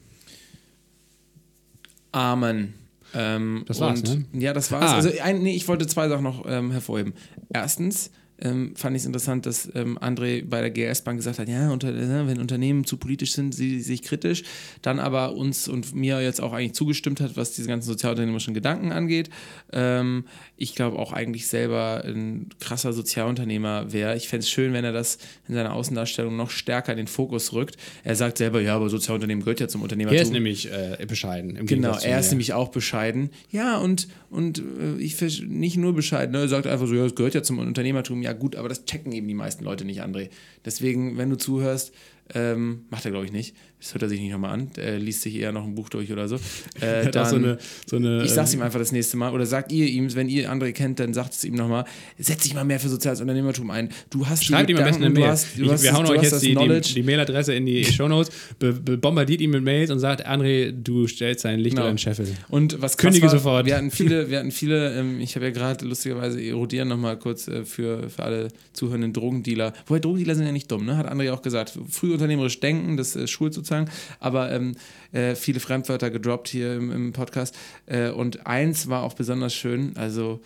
Amen. 2.14 2.76
Ähm, 3.14 3.66
Das 3.68 3.80
war's, 3.80 4.02
und, 4.02 4.34
ne? 4.34 4.42
Ja, 4.42 4.54
das 4.54 4.72
war's. 4.72 4.92
Ah. 4.92 4.96
Also 4.96 5.10
ein, 5.22 5.42
nee, 5.42 5.56
ich 5.56 5.68
wollte 5.68 5.88
zwei 5.88 6.08
Sachen 6.08 6.24
noch 6.24 6.46
ähm, 6.48 6.72
hervorheben. 6.72 7.14
Erstens 7.54 8.12
ähm, 8.42 8.76
fand 8.76 8.96
ich 8.96 9.04
es 9.04 9.06
interessant, 9.06 9.46
dass 9.46 9.70
ähm, 9.76 9.98
André 10.00 10.44
bei 10.48 10.68
der 10.68 10.72
GS 10.72 11.02
Bank 11.02 11.20
gesagt 11.20 11.40
hat, 11.40 11.48
ja, 11.48 11.70
unter, 11.72 11.90
äh, 11.90 12.28
wenn 12.28 12.40
Unternehmen 12.40 12.86
zu 12.86 12.98
politisch 12.98 13.34
sind, 13.34 13.54
sie 13.54 13.82
sich 13.82 14.02
kritisch, 14.02 14.44
dann 14.82 15.00
aber 15.00 15.36
uns 15.36 15.68
und 15.68 15.94
mir 15.94 16.22
jetzt 16.22 16.42
auch 16.42 16.54
eigentlich 16.54 16.74
zugestimmt 16.74 17.22
hat, 17.22 17.38
was 17.38 17.54
diese 17.54 17.68
ganzen 17.68 17.88
sozialunternehmerischen 17.88 18.54
Gedanken 18.54 18.92
angeht. 18.92 19.30
Ähm, 19.72 20.26
ich 20.58 20.76
glaube 20.76 20.98
auch 20.98 21.14
eigentlich 21.14 21.48
selber 21.48 22.04
ein 22.06 22.50
krasser 22.60 22.94
Sozialunternehmer 22.94 23.94
wäre. 23.94 24.16
Ich 24.18 24.28
fände 24.28 24.44
es 24.44 24.50
schön, 24.50 24.74
wenn 24.74 24.86
er 24.86 24.92
das 24.92 25.20
in 25.48 25.56
seiner 25.56 25.74
Außendarstellung 25.74 26.36
noch 26.36 26.50
stärker 26.50 26.92
in 26.92 26.98
den 26.98 27.08
Fokus 27.08 27.54
rückt. 27.54 27.78
Er 28.04 28.16
sagt 28.16 28.38
selber, 28.38 28.62
ja, 28.62 28.76
aber 28.76 28.90
Sozialunternehmen 28.90 29.44
gehört 29.44 29.60
ja 29.60 29.68
zum 29.68 29.84
Unternehmertum. 29.84 30.18
Er 30.18 30.24
ist 30.24 30.34
nämlich 30.34 30.72
äh, 30.72 31.06
bescheiden. 31.08 31.56
Im 31.56 31.66
Genau, 31.68 31.98
er 31.98 32.20
ist 32.20 32.32
nämlich 32.32 32.54
auch 32.54 32.70
bescheiden. 32.70 33.30
Ja, 33.50 33.78
und, 33.78 34.08
und 34.30 34.60
äh, 34.60 35.00
ich 35.00 35.22
nicht 35.48 35.78
nur 35.78 35.94
bescheiden, 35.94 36.34
ne? 36.34 36.40
er 36.40 36.48
sagt 36.48 36.68
einfach 36.68 36.88
so, 36.88 36.96
ja, 36.96 37.04
das 37.04 37.16
gehört 37.16 37.36
ja 37.36 37.44
zum 37.44 37.60
Unternehmertum. 37.60 38.22
Ja, 38.22 38.31
gut, 38.34 38.56
aber 38.56 38.70
das 38.70 38.86
checken 38.86 39.12
eben 39.12 39.28
die 39.28 39.34
meisten 39.34 39.64
Leute 39.64 39.86
nicht, 39.86 40.02
André. 40.02 40.30
Deswegen, 40.66 41.18
wenn 41.18 41.30
du 41.30 41.38
zuhörst, 41.38 41.94
ähm, 42.34 42.86
macht 42.90 43.06
er, 43.06 43.12
glaube 43.12 43.26
ich, 43.26 43.32
nicht. 43.32 43.56
Das 43.82 43.96
hört 43.96 44.04
er 44.04 44.10
sich 44.10 44.22
nicht 44.22 44.32
nochmal 44.32 44.52
an. 44.52 44.70
Er 44.78 45.00
liest 45.00 45.24
sich 45.24 45.36
eher 45.36 45.52
noch 45.52 45.66
ein 45.66 45.74
Buch 45.76 45.90
durch 45.90 46.12
oder 46.12 46.28
so. 46.28 46.38
Äh, 46.80 47.12
auch 47.16 47.26
so 47.26 47.36
eine, 47.36 47.58
so 47.86 47.98
eine, 47.98 48.24
ich 48.24 48.32
sag's 48.32 48.54
ähm, 48.54 48.60
ihm 48.60 48.64
einfach 48.64 48.80
das 48.80 48.92
nächste 48.92 49.16
Mal. 49.18 49.34
Oder 49.34 49.46
sagt 49.46 49.72
ihr 49.72 49.86
ihm, 49.86 50.14
wenn 50.16 50.30
ihr 50.30 50.52
André 50.52 50.72
kennt, 50.72 51.00
dann 51.00 51.14
sagt 51.14 51.34
es 51.34 51.44
ihm 51.44 51.54
nochmal, 51.54 51.86
setz 52.18 52.44
dich 52.44 52.56
mal 52.56 52.64
mehr 52.64 52.80
für 52.80 52.90
soziales 52.90 53.22
Unternehmertum 53.22 53.70
ein. 53.70 53.90
Du 54.10 54.26
hast 54.26 54.42
die 54.42 54.46
Schreibt 54.46 54.70
ihm 54.70 54.78
am 54.78 54.86
besten 54.86 55.04
eine 55.04 55.14
Mail. 55.14 55.28
Hast, 55.28 55.48
ich, 55.58 55.82
wir 55.84 55.94
hauen 55.94 56.06
euch 56.08 56.24
jetzt 56.24 56.42
die, 56.42 56.56
die, 56.56 56.82
die 56.82 57.04
Mailadresse 57.04 57.54
in 57.54 57.66
die 57.66 57.84
Shownotes, 57.86 58.32
be, 58.58 58.74
be 58.74 58.98
bombardiert 58.98 59.42
ihn 59.42 59.52
mit 59.52 59.64
Mails 59.64 59.92
und 59.92 60.00
sagt, 60.00 60.28
André, 60.28 60.72
du 60.72 61.08
stellst 61.08 61.42
sein 61.42 61.60
Licht 61.60 61.76
Genau. 61.76 61.84
oder 61.84 61.90
einen 61.90 61.98
Scheffel. 61.98 62.28
Und 62.50 62.82
was 62.82 62.98
Kündige 62.98 63.24
war, 63.24 63.32
sofort. 63.32 63.66
Wir 63.66 63.76
hatten 63.78 63.92
viele, 63.92 64.30
wir 64.30 64.40
hatten 64.40 64.52
viele, 64.52 64.98
ähm, 64.98 65.20
ich 65.20 65.36
habe 65.36 65.46
ja 65.46 65.52
gerade 65.52 65.86
lustigerweise 65.86 66.42
erodieren 66.44 66.88
nochmal 66.88 67.18
kurz 67.18 67.48
äh, 67.48 67.66
für, 67.66 68.10
für 68.10 68.24
alle 68.24 68.48
zuhörenden 68.74 69.14
Drogendealer. 69.14 69.74
Wobei 69.88 70.00
Drogendealer 70.00 70.36
sind 70.36 70.46
ja 70.46 70.52
nicht 70.52 70.72
dumm, 70.72 70.86
ne? 70.86 70.98
Hat 70.98 71.12
André 71.12 71.32
auch 71.32 71.42
gesagt. 71.42 71.78
Früh 71.90 72.14
unternehmerisch 72.14 72.60
denken, 72.60 72.98
das 72.98 73.16
äh, 73.16 73.28
schult 73.28 73.54
sozusagen, 73.54 73.71
aber 74.20 74.52
ähm, 74.52 74.76
äh, 75.12 75.36
viele 75.36 75.60
Fremdwörter 75.60 76.10
gedroppt 76.10 76.48
hier 76.50 76.76
im, 76.76 76.92
im 76.92 77.14
Podcast. 77.14 77.56
Äh, 77.86 78.10
und 78.10 78.46
eins 78.48 78.88
war 78.88 79.04
auch 79.04 79.14
besonders 79.14 79.54
schön, 79.54 79.96
also 79.98 80.42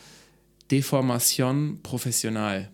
Deformation 0.72 1.80
professional 1.84 2.70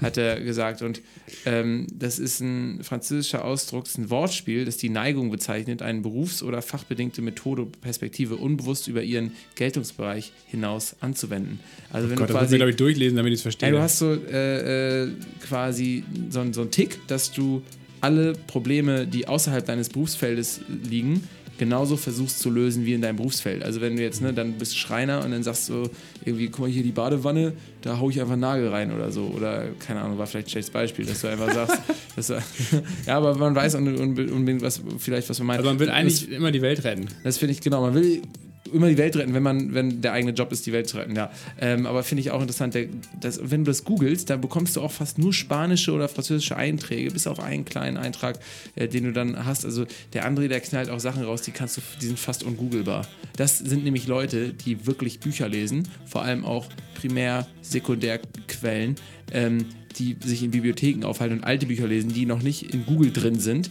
hat 0.00 0.16
er 0.16 0.40
gesagt. 0.44 0.82
Und 0.82 1.00
ähm, 1.46 1.86
das 1.92 2.18
ist 2.18 2.40
ein 2.40 2.82
französischer 2.82 3.44
Ausdruck, 3.44 3.84
das 3.84 3.92
ist 3.92 3.98
ein 3.98 4.10
Wortspiel, 4.10 4.64
das 4.64 4.76
die 4.76 4.88
Neigung 4.88 5.30
bezeichnet, 5.30 5.82
eine 5.82 6.00
berufs- 6.00 6.42
oder 6.42 6.62
fachbedingte 6.62 7.22
Methode, 7.22 7.66
Perspektive 7.80 8.36
unbewusst 8.36 8.88
über 8.88 9.02
ihren 9.02 9.32
Geltungsbereich 9.54 10.32
hinaus 10.46 10.96
anzuwenden. 11.00 11.60
Also 11.90 12.10
wenn 12.10 12.16
Gott, 12.16 12.28
du 12.28 12.32
das 12.34 12.42
muss 12.42 12.48
quasi 12.48 12.54
ich, 12.56 12.58
glaube 12.58 12.70
ich, 12.70 12.76
durchlesen, 12.76 13.16
damit 13.16 13.32
ich 13.32 13.38
es 13.38 13.42
verstehe. 13.42 13.68
ja, 13.68 13.74
du 13.74 13.80
hast 13.80 13.98
so 13.98 14.14
äh, 14.14 15.04
äh, 15.04 15.10
quasi 15.46 16.04
so, 16.28 16.44
so 16.52 16.60
einen 16.62 16.70
Tick, 16.70 17.06
dass 17.06 17.32
du 17.32 17.62
alle 18.00 18.32
Probleme, 18.46 19.06
die 19.06 19.26
außerhalb 19.28 19.64
deines 19.64 19.88
Berufsfeldes 19.88 20.60
liegen, 20.88 21.22
genauso 21.58 21.98
versuchst 21.98 22.38
zu 22.38 22.48
lösen 22.48 22.86
wie 22.86 22.94
in 22.94 23.02
deinem 23.02 23.16
Berufsfeld. 23.16 23.62
Also 23.62 23.82
wenn 23.82 23.94
du 23.96 24.02
jetzt, 24.02 24.22
ne, 24.22 24.32
dann 24.32 24.54
bist 24.54 24.78
Schreiner 24.78 25.22
und 25.22 25.30
dann 25.30 25.42
sagst 25.42 25.68
du 25.68 25.90
irgendwie, 26.24 26.48
guck 26.48 26.60
mal 26.60 26.70
hier 26.70 26.82
die 26.82 26.90
Badewanne, 26.92 27.52
da 27.82 27.98
hau 27.98 28.08
ich 28.08 28.18
einfach 28.18 28.32
einen 28.32 28.40
Nagel 28.40 28.68
rein 28.68 28.92
oder 28.92 29.12
so. 29.12 29.24
Oder 29.36 29.66
keine 29.78 30.00
Ahnung, 30.00 30.16
war 30.16 30.26
vielleicht 30.26 30.46
ein 30.46 30.50
schlechtes 30.52 30.72
Beispiel, 30.72 31.04
dass 31.04 31.20
du 31.20 31.28
einfach 31.28 31.52
sagst, 31.52 31.78
dass 32.16 32.28
du, 32.28 32.42
ja, 33.06 33.16
aber 33.18 33.34
man 33.36 33.54
weiß 33.54 33.74
un- 33.74 33.88
un- 33.88 34.30
unbedingt, 34.30 34.62
was 34.62 34.80
vielleicht 34.98 35.28
was 35.28 35.38
man 35.40 35.48
meint. 35.48 35.58
also 35.58 35.70
man 35.70 35.78
will 35.80 35.90
eigentlich 35.90 36.30
immer 36.32 36.50
die 36.50 36.62
Welt 36.62 36.82
retten. 36.84 37.08
Das 37.24 37.36
finde 37.36 37.52
ich 37.52 37.60
genau. 37.60 37.82
Man 37.82 37.92
will 37.94 38.22
immer 38.72 38.88
die 38.88 38.98
Welt 38.98 39.16
retten, 39.16 39.34
wenn 39.34 39.42
man, 39.42 39.74
wenn 39.74 40.02
der 40.02 40.12
eigene 40.12 40.32
Job 40.32 40.52
ist, 40.52 40.66
die 40.66 40.72
Welt 40.72 40.88
zu 40.88 40.98
retten, 40.98 41.16
ja. 41.16 41.30
Ähm, 41.60 41.86
aber 41.86 42.02
finde 42.02 42.20
ich 42.20 42.30
auch 42.30 42.40
interessant, 42.40 42.74
der, 42.74 42.86
dass, 43.20 43.40
wenn 43.42 43.64
du 43.64 43.70
das 43.70 43.84
googelst, 43.84 44.30
dann 44.30 44.40
bekommst 44.40 44.76
du 44.76 44.80
auch 44.80 44.92
fast 44.92 45.18
nur 45.18 45.32
spanische 45.32 45.92
oder 45.92 46.08
französische 46.08 46.56
Einträge, 46.56 47.10
bis 47.10 47.26
auf 47.26 47.40
einen 47.40 47.64
kleinen 47.64 47.96
Eintrag, 47.96 48.38
äh, 48.76 48.88
den 48.88 49.04
du 49.04 49.12
dann 49.12 49.44
hast. 49.44 49.64
Also 49.64 49.86
der 50.12 50.28
André, 50.28 50.48
der 50.48 50.60
knallt 50.60 50.90
auch 50.90 51.00
Sachen 51.00 51.24
raus, 51.24 51.42
die 51.42 51.52
kannst 51.52 51.76
du, 51.78 51.80
die 52.00 52.06
sind 52.06 52.18
fast 52.18 52.44
ungoogelbar. 52.44 53.06
Das 53.36 53.58
sind 53.58 53.84
nämlich 53.84 54.06
Leute, 54.06 54.52
die 54.52 54.86
wirklich 54.86 55.20
Bücher 55.20 55.48
lesen, 55.48 55.88
vor 56.06 56.22
allem 56.22 56.44
auch 56.44 56.66
Primär-, 56.94 57.46
Sekundärquellen, 57.62 58.96
ähm, 59.32 59.66
die 59.98 60.16
sich 60.22 60.42
in 60.42 60.50
Bibliotheken 60.50 61.04
aufhalten 61.04 61.38
und 61.38 61.44
alte 61.44 61.66
Bücher 61.66 61.86
lesen, 61.86 62.12
die 62.12 62.26
noch 62.26 62.42
nicht 62.42 62.74
in 62.74 62.86
Google 62.86 63.12
drin 63.12 63.40
sind 63.40 63.70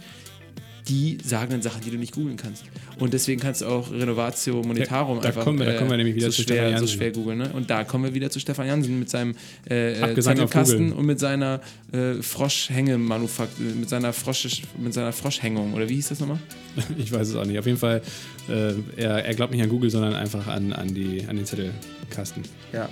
die 0.90 1.18
sagen 1.24 1.52
dann 1.52 1.62
Sachen, 1.62 1.82
die 1.82 1.92
du 1.92 1.98
nicht 1.98 2.14
googeln 2.14 2.36
kannst. 2.36 2.64
Und 2.98 3.14
deswegen 3.14 3.40
kannst 3.40 3.62
du 3.62 3.68
auch 3.68 3.92
Renovatio 3.92 4.62
Monetarum 4.64 5.18
Da- 5.18 5.22
da 5.22 5.28
einfach 5.30 5.44
kommen 5.44 5.60
wir- 5.60 5.66
da 5.68 5.74
kommen 5.78 5.92
wir 5.92 5.98
nämlich 5.98 6.16
wieder 6.16 6.32
so 6.32 6.38
zu 6.38 6.42
schwer, 6.44 6.56
Stefan 6.56 6.72
so 6.72 6.78
Jansen. 6.80 6.98
schwer 6.98 7.12
googeln. 7.12 7.38
Ne? 7.38 7.50
Und 7.54 7.70
da 7.70 7.84
kommen 7.84 8.04
wir 8.06 8.14
wieder 8.14 8.30
zu 8.30 8.40
Stefan 8.40 8.68
Jansen 8.68 8.98
mit 9.00 9.10
seinem 9.10 9.36
äh, 9.70 9.94
äh, 10.12 10.20
Zettelkasten 10.20 10.80
Google. 10.90 10.98
und 11.00 11.06
mit 11.06 11.20
seiner 11.20 11.62
äh, 11.94 12.16
Froschhängemanufaktur, 12.22 13.66
mit 13.76 13.90
seiner 13.90 14.14
Frosch, 14.14 14.62
mit 14.78 14.94
seiner 14.94 15.14
Froschhängung. 15.14 15.74
Oder 15.74 15.88
wie 15.90 15.96
hieß 15.96 16.10
das 16.10 16.20
nochmal? 16.20 16.40
Ich 16.98 17.12
weiß 17.12 17.30
es 17.30 17.36
auch 17.36 17.46
nicht. 17.46 17.60
Auf 17.60 17.66
jeden 17.66 17.78
Fall, 17.78 18.02
äh, 18.50 18.74
er, 18.98 19.26
er 19.26 19.34
glaubt 19.36 19.52
nicht 19.54 19.62
an 19.62 19.70
Google, 19.70 19.90
sondern 19.90 20.14
einfach 20.16 20.48
an, 20.48 20.74
an, 20.74 20.94
die, 20.94 21.26
an 21.28 21.36
den 21.36 21.46
Zettelkasten. 21.46 22.44
Ja. 22.74 22.90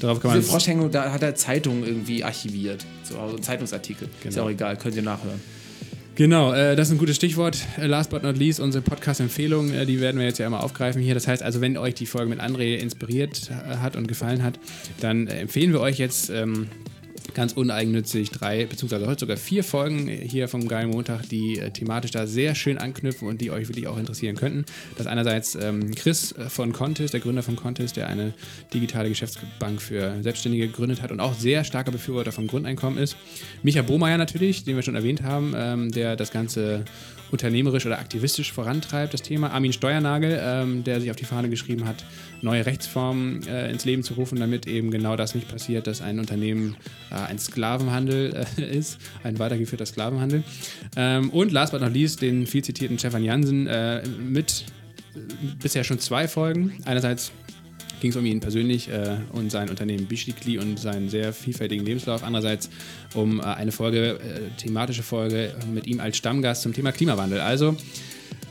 Darauf 0.00 0.20
kann. 0.20 0.34
Diese 0.36 0.48
Froschhängung, 0.48 0.90
da 0.90 1.10
hat 1.12 1.22
er 1.22 1.34
Zeitungen 1.34 1.84
irgendwie 1.84 2.22
archiviert. 2.22 2.84
So 3.02 3.18
also 3.18 3.36
ein 3.36 3.42
Zeitungsartikel. 3.42 4.08
Ist 4.08 4.24
ja 4.24 4.30
Genau. 4.30 4.44
auch 4.44 4.50
egal, 4.50 4.76
könnt 4.76 4.94
ihr 4.94 5.02
nachhören. 5.02 5.40
Genau, 6.18 6.52
äh, 6.52 6.74
das 6.74 6.88
ist 6.88 6.94
ein 6.94 6.98
gutes 6.98 7.14
Stichwort. 7.14 7.64
Äh, 7.78 7.86
last 7.86 8.10
but 8.10 8.24
not 8.24 8.36
least, 8.36 8.58
unsere 8.58 8.82
Podcast-Empfehlungen, 8.82 9.72
äh, 9.72 9.86
die 9.86 10.00
werden 10.00 10.18
wir 10.18 10.26
jetzt 10.26 10.38
ja 10.38 10.48
immer 10.48 10.64
aufgreifen 10.64 11.00
hier. 11.00 11.14
Das 11.14 11.28
heißt 11.28 11.44
also, 11.44 11.60
wenn 11.60 11.76
euch 11.76 11.94
die 11.94 12.06
Folge 12.06 12.28
mit 12.28 12.40
André 12.40 12.74
inspiriert 12.74 13.52
äh, 13.52 13.76
hat 13.76 13.94
und 13.94 14.08
gefallen 14.08 14.42
hat, 14.42 14.58
dann 14.98 15.28
äh, 15.28 15.38
empfehlen 15.38 15.72
wir 15.72 15.80
euch 15.80 15.96
jetzt 15.96 16.28
ähm, 16.30 16.66
ganz 17.34 17.52
uneigennützig 17.52 18.30
drei, 18.30 18.66
beziehungsweise 18.66 19.06
heute 19.06 19.20
sogar 19.20 19.36
vier 19.36 19.64
Folgen 19.64 20.08
hier 20.08 20.48
vom 20.48 20.68
Geilen 20.68 20.90
Montag, 20.90 21.28
die 21.28 21.58
äh, 21.58 21.70
thematisch 21.70 22.10
da 22.10 22.26
sehr 22.26 22.54
schön 22.54 22.78
anknüpfen 22.78 23.28
und 23.28 23.40
die 23.40 23.50
euch 23.50 23.68
wirklich 23.68 23.86
auch 23.86 23.98
interessieren 23.98 24.36
könnten. 24.36 24.64
Das 24.92 25.06
ist 25.06 25.12
einerseits 25.12 25.54
ähm, 25.54 25.94
Chris 25.94 26.32
äh, 26.32 26.48
von 26.48 26.72
Contest, 26.72 27.14
der 27.14 27.20
Gründer 27.20 27.42
von 27.42 27.56
Contest, 27.56 27.96
der 27.96 28.08
eine 28.08 28.34
digitale 28.72 29.08
Geschäftsbank 29.08 29.80
für 29.80 30.22
Selbstständige 30.22 30.68
gegründet 30.68 31.02
hat 31.02 31.12
und 31.12 31.20
auch 31.20 31.34
sehr 31.34 31.64
starker 31.64 31.92
Befürworter 31.92 32.32
vom 32.32 32.46
Grundeinkommen 32.46 32.98
ist. 32.98 33.16
Micha 33.62 33.82
Bohmeier 33.82 34.18
natürlich, 34.18 34.64
den 34.64 34.76
wir 34.76 34.82
schon 34.82 34.94
erwähnt 34.94 35.22
haben, 35.22 35.54
ähm, 35.56 35.90
der 35.92 36.16
das 36.16 36.30
Ganze 36.30 36.84
unternehmerisch 37.30 37.86
oder 37.86 37.98
aktivistisch 37.98 38.52
vorantreibt, 38.52 39.14
das 39.14 39.22
Thema. 39.22 39.50
Armin 39.50 39.72
Steuernagel, 39.72 40.40
ähm, 40.42 40.84
der 40.84 41.00
sich 41.00 41.10
auf 41.10 41.16
die 41.16 41.24
Fahne 41.24 41.48
geschrieben 41.48 41.86
hat, 41.86 42.04
neue 42.42 42.64
Rechtsformen 42.66 43.46
äh, 43.46 43.70
ins 43.70 43.84
Leben 43.84 44.02
zu 44.02 44.14
rufen, 44.14 44.38
damit 44.38 44.66
eben 44.66 44.90
genau 44.90 45.16
das 45.16 45.34
nicht 45.34 45.48
passiert, 45.48 45.86
dass 45.86 46.00
ein 46.00 46.18
Unternehmen 46.18 46.76
äh, 47.10 47.14
ein 47.14 47.38
Sklavenhandel 47.38 48.46
äh, 48.58 48.76
ist, 48.76 48.98
ein 49.22 49.38
weitergeführter 49.38 49.86
Sklavenhandel. 49.86 50.42
Ähm, 50.96 51.30
und 51.30 51.52
last 51.52 51.72
but 51.72 51.80
not 51.80 51.92
least 51.92 52.22
den 52.22 52.46
viel 52.46 52.62
zitierten 52.62 52.98
Stefan 52.98 53.24
Jansen 53.24 53.66
äh, 53.66 54.02
mit 54.06 54.64
äh, 55.14 55.20
bisher 55.60 55.84
schon 55.84 55.98
zwei 55.98 56.28
Folgen. 56.28 56.72
Einerseits 56.84 57.32
ging 58.00 58.10
es 58.10 58.16
um 58.16 58.24
ihn 58.24 58.40
persönlich 58.40 58.88
äh, 58.88 59.18
und 59.32 59.50
sein 59.50 59.68
Unternehmen 59.68 60.06
Bischlikli 60.06 60.58
und 60.58 60.78
seinen 60.78 61.08
sehr 61.08 61.32
vielfältigen 61.32 61.84
Lebenslauf. 61.84 62.22
Andererseits 62.22 62.70
um 63.14 63.40
äh, 63.40 63.44
eine 63.44 63.72
Folge, 63.72 64.18
äh, 64.20 64.60
thematische 64.60 65.02
Folge 65.02 65.54
mit 65.72 65.86
ihm 65.86 66.00
als 66.00 66.16
Stammgast 66.16 66.62
zum 66.62 66.72
Thema 66.72 66.92
Klimawandel. 66.92 67.40
Also, 67.40 67.76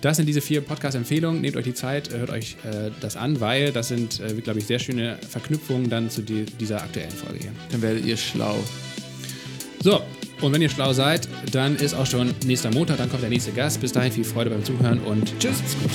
das 0.01 0.17
sind 0.17 0.27
diese 0.27 0.41
vier 0.41 0.61
Podcast-Empfehlungen. 0.61 1.41
Nehmt 1.41 1.55
euch 1.55 1.63
die 1.63 1.73
Zeit, 1.73 2.11
hört 2.13 2.29
euch 2.29 2.55
äh, 2.63 2.91
das 3.01 3.17
an, 3.17 3.39
weil 3.39 3.71
das 3.71 3.87
sind, 3.87 4.19
äh, 4.19 4.33
glaube 4.41 4.59
ich, 4.59 4.65
sehr 4.65 4.79
schöne 4.79 5.17
Verknüpfungen 5.27 5.89
dann 5.89 6.09
zu 6.09 6.21
die, 6.21 6.45
dieser 6.59 6.83
aktuellen 6.83 7.11
Folge 7.11 7.39
hier. 7.39 7.51
Dann 7.71 7.81
werdet 7.81 8.05
ihr 8.05 8.17
schlau. 8.17 8.63
So, 9.81 10.01
und 10.41 10.53
wenn 10.53 10.61
ihr 10.61 10.69
schlau 10.69 10.93
seid, 10.93 11.27
dann 11.51 11.75
ist 11.75 11.95
auch 11.95 12.05
schon 12.05 12.33
nächster 12.45 12.71
Montag, 12.71 12.97
dann 12.97 13.09
kommt 13.09 13.23
der 13.23 13.29
nächste 13.29 13.51
Gast. 13.51 13.81
Bis 13.81 13.91
dahin 13.91 14.11
viel 14.11 14.23
Freude 14.23 14.51
beim 14.51 14.63
Zuhören 14.63 14.99
und 14.99 15.33
Tschüss. 15.39 15.57
macht's 15.59 15.75
gut. 15.81 15.91